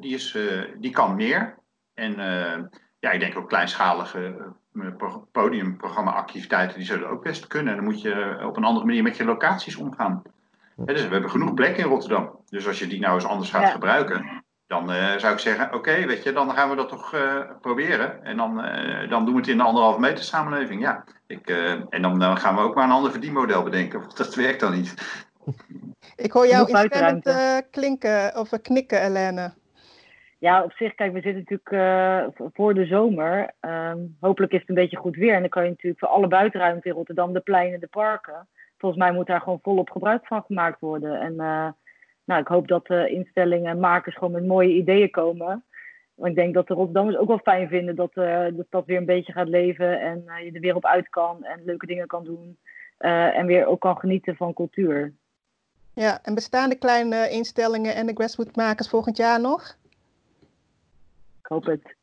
die, 0.00 0.14
is, 0.14 0.38
die 0.78 0.90
kan 0.90 1.14
meer. 1.14 1.60
En 1.94 2.18
uh, 2.18 2.64
ja, 2.98 3.10
ik 3.10 3.20
denk 3.20 3.36
ook 3.36 3.48
kleinschalige 3.48 4.34
uh, 4.72 5.16
podiumprogramma-activiteiten, 5.32 6.76
die 6.76 6.86
zullen 6.86 7.08
ook 7.08 7.22
best 7.22 7.46
kunnen. 7.46 7.70
En 7.70 7.76
dan 7.76 7.84
moet 7.84 8.00
je 8.00 8.38
op 8.46 8.56
een 8.56 8.64
andere 8.64 8.86
manier 8.86 9.02
met 9.02 9.16
je 9.16 9.24
locaties 9.24 9.76
omgaan. 9.76 10.22
Ja, 10.76 10.84
dus 10.84 11.04
we 11.04 11.12
hebben 11.12 11.30
genoeg 11.30 11.54
plek 11.54 11.76
in 11.76 11.84
Rotterdam. 11.84 12.30
Dus 12.48 12.66
als 12.66 12.78
je 12.78 12.86
die 12.86 13.00
nou 13.00 13.14
eens 13.14 13.24
anders 13.24 13.50
gaat 13.50 13.62
ja. 13.62 13.68
gebruiken, 13.68 14.44
dan 14.66 14.90
uh, 14.90 15.16
zou 15.16 15.32
ik 15.32 15.38
zeggen: 15.38 15.66
oké, 15.66 15.76
okay, 15.76 16.06
weet 16.06 16.22
je, 16.22 16.32
dan 16.32 16.50
gaan 16.50 16.70
we 16.70 16.76
dat 16.76 16.88
toch 16.88 17.16
proberen. 17.60 18.24
En 18.24 18.36
dan, 18.36 18.56
dan 19.08 19.24
doen 19.24 19.34
we 19.34 19.40
het 19.40 19.48
in 19.48 19.56
de 19.56 19.62
anderhalve 19.62 20.00
meter 20.00 20.24
samenleving. 20.24 20.80
Ja, 20.80 21.04
ik, 21.26 21.48
en 21.88 22.02
dan, 22.02 22.18
dan 22.18 22.36
gaan 22.38 22.54
we 22.54 22.60
ook 22.60 22.74
maar 22.74 22.84
een 22.84 22.90
ander 22.90 23.10
verdienmodel 23.10 23.62
bedenken. 23.62 24.00
Want 24.00 24.16
dat 24.16 24.34
werkt 24.34 24.60
dan 24.60 24.72
niet. 24.72 24.94
Ik 26.16 26.32
hoor 26.32 26.46
jou 26.46 26.68
instemmend 26.68 27.30
klinken 27.70 28.36
of 28.36 28.50
knikken, 28.62 29.00
Helene. 29.00 29.52
Ja, 30.42 30.62
op 30.62 30.72
zich, 30.72 30.94
kijk, 30.94 31.12
we 31.12 31.20
zitten 31.20 31.44
natuurlijk 31.48 31.70
uh, 31.70 32.48
voor 32.52 32.74
de 32.74 32.86
zomer. 32.86 33.50
Um, 33.60 34.16
hopelijk 34.20 34.52
is 34.52 34.60
het 34.60 34.68
een 34.68 34.74
beetje 34.74 34.96
goed 34.96 35.16
weer. 35.16 35.34
En 35.34 35.40
dan 35.40 35.48
kan 35.48 35.62
je 35.62 35.68
natuurlijk 35.68 35.98
voor 35.98 36.08
alle 36.08 36.28
buitenruimte 36.28 36.88
in 36.88 36.94
Rotterdam, 36.94 37.32
de 37.32 37.40
pleinen, 37.40 37.80
de 37.80 37.86
parken. 37.86 38.48
Volgens 38.78 39.02
mij 39.02 39.12
moet 39.12 39.26
daar 39.26 39.40
gewoon 39.40 39.58
volop 39.62 39.90
gebruik 39.90 40.26
van 40.26 40.42
gemaakt 40.42 40.80
worden. 40.80 41.20
En 41.20 41.32
uh, 41.32 41.68
nou, 42.24 42.40
ik 42.40 42.46
hoop 42.46 42.68
dat 42.68 42.86
de 42.86 43.08
instellingen 43.08 43.70
en 43.70 43.80
makers 43.80 44.14
gewoon 44.14 44.32
met 44.32 44.46
mooie 44.46 44.74
ideeën 44.74 45.10
komen. 45.10 45.64
Want 46.14 46.30
ik 46.30 46.36
denk 46.36 46.54
dat 46.54 46.66
de 46.66 46.74
Rotterdammers 46.74 47.16
ook 47.16 47.28
wel 47.28 47.38
fijn 47.38 47.68
vinden 47.68 47.96
dat 47.96 48.10
uh, 48.14 48.24
de 48.44 48.64
stad 48.66 48.86
weer 48.86 48.98
een 48.98 49.04
beetje 49.04 49.32
gaat 49.32 49.48
leven. 49.48 50.00
En 50.00 50.24
je 50.44 50.50
er 50.52 50.60
weer 50.60 50.76
op 50.76 50.86
uit 50.86 51.08
kan 51.08 51.44
en 51.44 51.64
leuke 51.64 51.86
dingen 51.86 52.06
kan 52.06 52.24
doen. 52.24 52.58
en 52.98 53.46
weer 53.46 53.66
ook 53.66 53.80
kan 53.80 53.98
genieten 53.98 54.36
van 54.36 54.54
cultuur. 54.54 55.12
Ja, 55.94 56.22
en 56.22 56.34
bestaan 56.34 56.68
de 56.68 56.78
kleine 56.78 57.28
instellingen 57.30 57.94
en 57.94 58.06
de 58.06 58.14
grassroots 58.14 58.88
volgend 58.88 59.16
jaar 59.16 59.40
nog? 59.40 59.80
Hoop 61.52 61.66
het. 61.66 61.96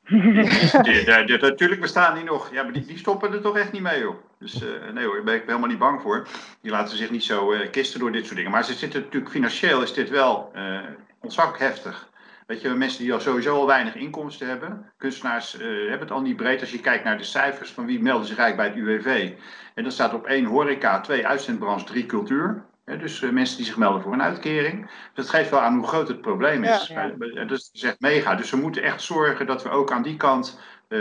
natuurlijk 1.42 1.82
bestaan 1.88 2.16
die 2.16 2.24
nog. 2.24 2.54
Ja, 2.54 2.64
maar 2.64 2.74
die, 2.74 2.86
die, 2.86 2.98
stoppen 2.98 3.34
er 3.34 3.42
toch 3.42 3.58
echt 3.58 3.72
niet 3.72 3.82
mee, 3.82 4.00
joh. 4.00 4.16
Dus 4.40 4.64
uh, 4.64 4.70
nee 4.94 5.06
hoor, 5.06 5.16
daar 5.16 5.24
ben 5.24 5.36
ik 5.36 5.44
helemaal 5.46 5.70
niet 5.70 5.78
bang 5.78 6.02
voor. 6.02 6.28
Die 6.62 6.72
laten 6.72 6.98
zich 6.98 7.10
niet 7.10 7.24
zo 7.24 7.54
uh, 7.54 7.70
kisten 7.70 8.00
door 8.00 8.12
dit 8.12 8.24
soort 8.24 8.36
dingen. 8.36 8.52
Maar 8.52 8.66
ze 8.66 8.74
zitten 8.74 9.02
natuurlijk 9.02 9.32
financieel 9.32 9.82
is 9.82 9.94
dit 9.94 10.10
wel 10.10 10.52
uh, 10.56 10.80
ontzaglijk 11.22 11.60
heftig. 11.60 12.10
Weet 12.48 12.62
je, 12.62 12.70
mensen 12.70 13.04
die 13.04 13.14
al 13.14 13.20
sowieso 13.20 13.56
al 13.56 13.68
weinig 13.68 13.96
inkomsten 13.96 14.48
hebben. 14.48 14.92
Kunstenaars 14.98 15.52
hebben 15.52 16.00
het 16.00 16.12
al 16.12 16.22
niet 16.22 16.36
breed. 16.36 16.62
Als 16.62 16.72
je 16.72 16.80
kijkt 16.80 17.04
naar 17.04 17.18
de 17.18 17.24
cijfers 17.24 17.72
van 17.72 17.86
wie 17.86 18.02
melden 18.02 18.28
zich 18.28 18.38
eigenlijk 18.38 18.76
bij 18.76 18.84
het 18.84 18.90
UWV. 18.90 19.32
En 19.74 19.84
dan 19.84 19.92
staat 19.92 20.14
op 20.14 20.26
één 20.26 20.46
horeca, 20.46 21.02
twee 21.02 21.28
uitzendbranche, 21.28 21.86
drie 21.86 22.06
cultuur. 22.06 22.66
Dus 22.98 23.22
eh, 23.22 23.30
mensen 23.30 23.58
die 23.58 23.66
zich 23.66 23.78
melden 23.78 24.02
voor 24.02 24.14
een 24.14 24.22
uitkering. 24.22 24.82
Dus 24.86 25.26
dat 25.26 25.30
geeft 25.30 25.50
wel 25.50 25.60
aan 25.60 25.76
hoe 25.78 25.88
groot 25.88 26.08
het 26.08 26.22
probleem 26.22 26.64
is. 26.64 26.88
Ja. 26.88 27.02
Ja. 27.04 27.12
Eh, 27.42 27.48
dus 27.48 27.66
het 27.66 27.70
is 27.74 27.84
echt 27.84 28.00
mega. 28.00 28.36
Dus 28.36 28.52
we 28.52 28.58
moeten 28.58 28.84
echt 28.84 29.02
zorgen 29.02 29.46
dat 29.46 29.64
we 29.64 29.70
ook 29.70 29.92
aan 29.92 30.02
die 30.02 30.18
kant 30.18 30.60
eh, 30.88 30.98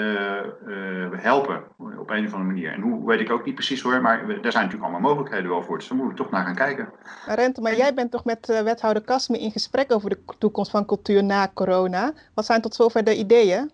helpen. 1.13 1.63
Op 1.79 2.11
een 2.11 2.27
of 2.27 2.33
andere 2.33 2.53
manier. 2.53 2.73
En 2.73 2.81
hoe 2.81 3.07
weet 3.07 3.21
ik 3.21 3.31
ook 3.31 3.45
niet 3.45 3.55
precies 3.55 3.81
hoor. 3.83 4.01
Maar 4.01 4.27
we- 4.27 4.41
daar 4.41 4.53
zijn 4.53 4.65
natuurlijk 4.65 4.93
allemaal 4.93 5.11
mogelijkheden 5.11 5.51
wel 5.51 5.63
voor. 5.63 5.79
Dus 5.79 5.89
daar 5.89 5.97
moeten 5.99 6.17
we 6.17 6.23
toch 6.23 6.33
naar 6.33 6.45
gaan 6.45 6.55
kijken. 6.55 6.89
Maar 7.27 7.37
Rente, 7.37 7.61
maar 7.61 7.77
jij 7.77 7.95
bent 7.95 8.11
toch 8.11 8.25
met 8.25 8.47
wethouder 8.65 9.03
Kasmi 9.03 9.39
in 9.39 9.51
gesprek 9.51 9.93
over 9.93 10.11
de 10.11 10.19
toekomst 10.39 10.71
van 10.71 10.87
cultuur 10.87 11.25
na 11.25 11.51
corona. 11.55 12.13
Wat 12.35 12.45
zijn 12.47 12.61
tot 12.61 12.75
zover 12.75 13.05
de 13.05 13.17
ideeën? 13.17 13.71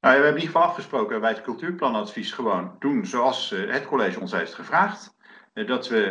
Nou, 0.00 0.16
we 0.16 0.22
hebben 0.22 0.28
in 0.28 0.34
ieder 0.34 0.46
geval 0.54 0.62
afgesproken 0.62 1.20
bij 1.20 1.30
het 1.30 1.42
cultuurplanadvies 1.42 2.32
gewoon 2.32 2.70
doen 2.78 3.06
zoals 3.06 3.54
het 3.68 3.86
college 3.86 4.20
ons 4.20 4.32
heeft 4.32 4.54
gevraagd. 4.54 5.14
Eh, 5.58 5.66
dat 5.66 5.88
we 5.88 6.04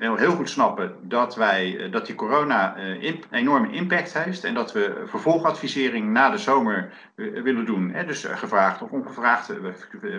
eh, 0.00 0.14
heel, 0.16 0.32
goed 0.32 0.50
snappen 0.50 0.96
dat, 1.02 1.34
wij, 1.34 1.78
eh, 1.78 1.92
dat 1.92 2.06
die 2.06 2.14
corona 2.14 2.76
imp- 2.76 3.26
enorme 3.30 3.70
impact 3.70 4.12
heeft. 4.12 4.44
En 4.44 4.54
dat 4.54 4.72
we 4.72 5.02
vervolgadvisering 5.06 6.12
na 6.12 6.30
de 6.30 6.38
zomer 6.38 6.92
willen 7.14 7.64
doen. 7.64 7.90
Hè? 7.90 8.04
Dus 8.04 8.24
gevraagd 8.24 8.82
of 8.82 8.90
ongevraagd. 8.90 9.46
We, 9.46 9.72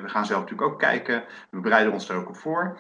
gaan 0.06 0.26
zelf 0.26 0.42
natuurlijk 0.42 0.72
ook 0.72 0.80
kijken. 0.80 1.24
We 1.50 1.60
bereiden 1.60 1.94
ons 1.94 2.10
er 2.10 2.16
ook 2.16 2.30
op 2.30 2.36
voor. 2.36 2.78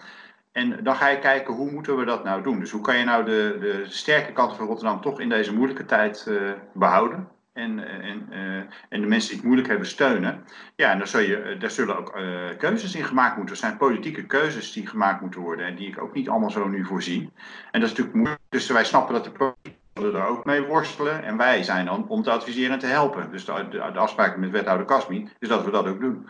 En 0.51 0.83
dan 0.83 0.95
ga 0.95 1.07
je 1.07 1.19
kijken 1.19 1.53
hoe 1.53 1.71
moeten 1.71 1.97
we 1.97 2.05
dat 2.05 2.23
nou 2.23 2.43
doen. 2.43 2.59
Dus 2.59 2.71
hoe 2.71 2.81
kan 2.81 2.97
je 2.97 3.03
nou 3.03 3.25
de, 3.25 3.57
de 3.59 3.83
sterke 3.88 4.33
kanten 4.33 4.57
van 4.57 4.67
Rotterdam 4.67 5.01
toch 5.01 5.19
in 5.19 5.29
deze 5.29 5.53
moeilijke 5.53 5.85
tijd 5.85 6.27
eh, 6.27 6.35
behouden. 6.73 7.27
En, 7.58 7.88
eh, 7.88 8.10
en, 8.10 8.28
eh, 8.30 8.58
en 8.89 9.01
de 9.01 9.08
mensen 9.08 9.28
die 9.28 9.38
het 9.38 9.45
moeilijk 9.45 9.68
hebben 9.68 9.88
steunen. 9.88 10.43
Ja, 10.76 10.91
en 10.91 10.97
daar, 10.97 11.08
zul 11.08 11.20
je, 11.20 11.38
eh, 11.38 11.60
daar 11.60 11.72
zullen 11.72 11.97
ook 11.97 12.16
eh, 12.16 12.58
keuzes 12.58 12.95
in 12.95 13.03
gemaakt 13.03 13.38
moeten. 13.38 13.55
Er 13.55 13.62
zijn 13.62 13.78
politieke 13.78 14.26
keuzes 14.26 14.72
die 14.72 14.88
gemaakt 14.88 15.22
moeten 15.22 15.41
worden. 15.41 15.66
En 15.66 15.76
die 15.76 15.88
ik 15.88 16.01
ook 16.01 16.14
niet 16.14 16.30
allemaal 16.30 16.51
zo 16.51 16.68
nu 16.68 16.86
voorzie. 16.86 17.32
En 17.72 17.80
dat 17.80 17.89
is 17.89 17.89
natuurlijk 17.89 18.16
moeilijk. 18.16 18.41
Dus 18.49 18.68
wij 18.68 18.84
snappen 18.84 19.14
dat 19.14 19.24
de 19.24 19.32
politici 19.32 20.18
er 20.18 20.28
ook 20.28 20.45
mee 20.45 20.62
worstelen. 20.62 21.24
En 21.24 21.38
wij 21.38 21.64
zijn 21.64 21.86
dan 21.86 22.08
om 22.08 22.24
te 22.24 22.32
adviseren 22.32 22.72
en 22.72 22.80
te 22.80 22.86
helpen. 22.86 23.32
Dus 23.32 23.45
de, 23.45 23.68
de, 23.70 23.78
de 23.78 23.99
afspraak 23.99 24.38
met 24.38 24.51
wethouder 24.51 24.86
Kasmi 24.86 25.30
is 25.39 25.47
dat 25.47 25.66
we 25.66 25.72
dat 25.72 25.88
ook 25.88 25.99
doen. 25.99 26.28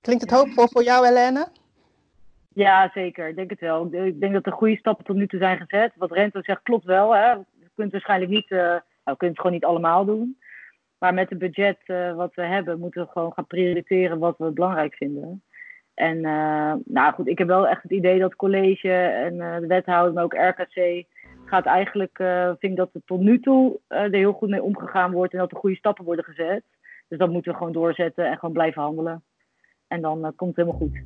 Klinkt 0.00 0.22
het 0.22 0.32
hoopvol 0.32 0.68
voor 0.68 0.82
jou, 0.82 1.06
Helene? 1.06 1.48
Ja, 2.52 2.90
zeker. 2.94 3.28
Ik 3.28 3.36
denk 3.36 3.50
het 3.50 3.60
wel. 3.60 3.88
Ik 3.92 4.20
denk 4.20 4.32
dat 4.32 4.46
er 4.46 4.52
goede 4.52 4.76
stappen 4.76 5.04
tot 5.04 5.16
nu 5.16 5.26
toe 5.26 5.38
zijn 5.38 5.58
gezet. 5.58 5.92
Wat 5.96 6.12
Rento 6.12 6.42
zegt 6.42 6.62
klopt 6.62 6.84
wel. 6.84 7.14
Hè. 7.14 7.30
Je 7.30 7.70
kunt 7.74 7.92
waarschijnlijk 7.92 8.30
niet, 8.30 8.50
we 9.10 9.16
kunnen 9.16 9.36
het 9.36 9.40
gewoon 9.40 9.52
niet 9.52 9.64
allemaal 9.64 10.04
doen. 10.04 10.36
Maar 10.98 11.14
met 11.14 11.30
het 11.30 11.38
budget 11.38 11.78
eh, 11.84 12.14
wat 12.14 12.34
we 12.34 12.42
hebben, 12.42 12.78
moeten 12.78 13.02
we 13.02 13.08
gewoon 13.10 13.32
gaan 13.32 13.46
prioriteren 13.46 14.18
wat 14.18 14.38
we 14.38 14.50
belangrijk 14.50 14.94
vinden. 14.94 15.42
En 15.94 16.24
eh, 16.24 16.74
nou 16.84 17.12
goed, 17.14 17.28
ik 17.28 17.38
heb 17.38 17.46
wel 17.46 17.68
echt 17.68 17.82
het 17.82 17.92
idee 17.92 18.18
dat 18.18 18.36
college 18.36 18.92
en 18.92 19.40
eh, 19.40 19.58
de 19.58 19.66
wethouder, 19.66 20.12
maar 20.12 20.24
ook 20.24 20.34
RKC, 20.34 21.04
gaat 21.44 21.66
eigenlijk, 21.66 22.16
vind 22.58 22.72
ik 22.72 22.76
dat 22.76 22.94
er 22.94 23.00
tot 23.04 23.20
nu 23.20 23.40
toe 23.40 23.80
er 23.86 24.10
heel 24.10 24.32
goed 24.32 24.48
mee 24.48 24.62
omgegaan 24.62 25.12
wordt 25.12 25.32
en 25.32 25.38
dat 25.38 25.50
er 25.50 25.56
goede 25.56 25.76
stappen 25.76 26.04
worden 26.04 26.24
gezet. 26.24 26.62
Dus 27.08 27.18
dat 27.18 27.30
moeten 27.30 27.52
we 27.52 27.58
gewoon 27.58 27.72
doorzetten 27.72 28.26
en 28.26 28.38
gewoon 28.38 28.54
blijven 28.54 28.82
handelen. 28.82 29.22
En 29.86 30.00
dan 30.00 30.32
komt 30.36 30.56
het 30.56 30.66
helemaal 30.66 30.80
goed. 30.80 31.02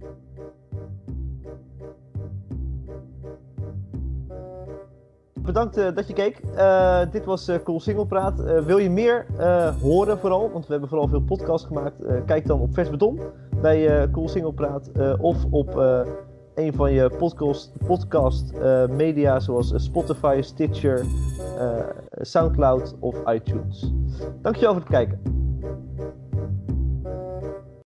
Bedankt 5.43 5.77
eh, 5.77 5.95
dat 5.95 6.07
je 6.07 6.13
keek. 6.13 6.41
Eh, 6.55 7.01
dit 7.11 7.25
was 7.25 7.49
eh 7.49 7.57
Cool 7.65 7.81
Single 7.81 8.07
Praat. 8.07 8.65
Wil 8.65 8.79
je 8.79 8.91
meer 8.91 9.27
horen 9.81 10.19
vooral, 10.19 10.51
want 10.51 10.65
we 10.65 10.71
hebben 10.71 10.89
vooral 10.89 11.09
veel 11.09 11.21
podcasts 11.21 11.67
gemaakt. 11.67 11.97
kijk 12.27 12.47
dan 12.47 12.61
op 12.61 12.75
Vers 12.75 12.91
Beton 12.91 13.21
bij 13.61 14.11
Cool 14.11 14.29
Single 14.29 14.53
Praat. 14.53 14.91
of 15.21 15.45
op 15.51 15.75
een 16.55 16.73
van 16.73 16.93
je 16.93 17.11
podcast, 17.19 17.73
podcast 17.87 18.53
media 18.91 19.41
zoals 19.41 19.73
Spotify, 19.77 20.39
Stitcher, 20.41 21.05
Soundcloud 22.11 22.95
of 22.99 23.17
iTunes. 23.27 23.93
Dankjewel 24.43 24.73
voor 24.73 24.83
het 24.83 24.91
kijken. 24.91 25.21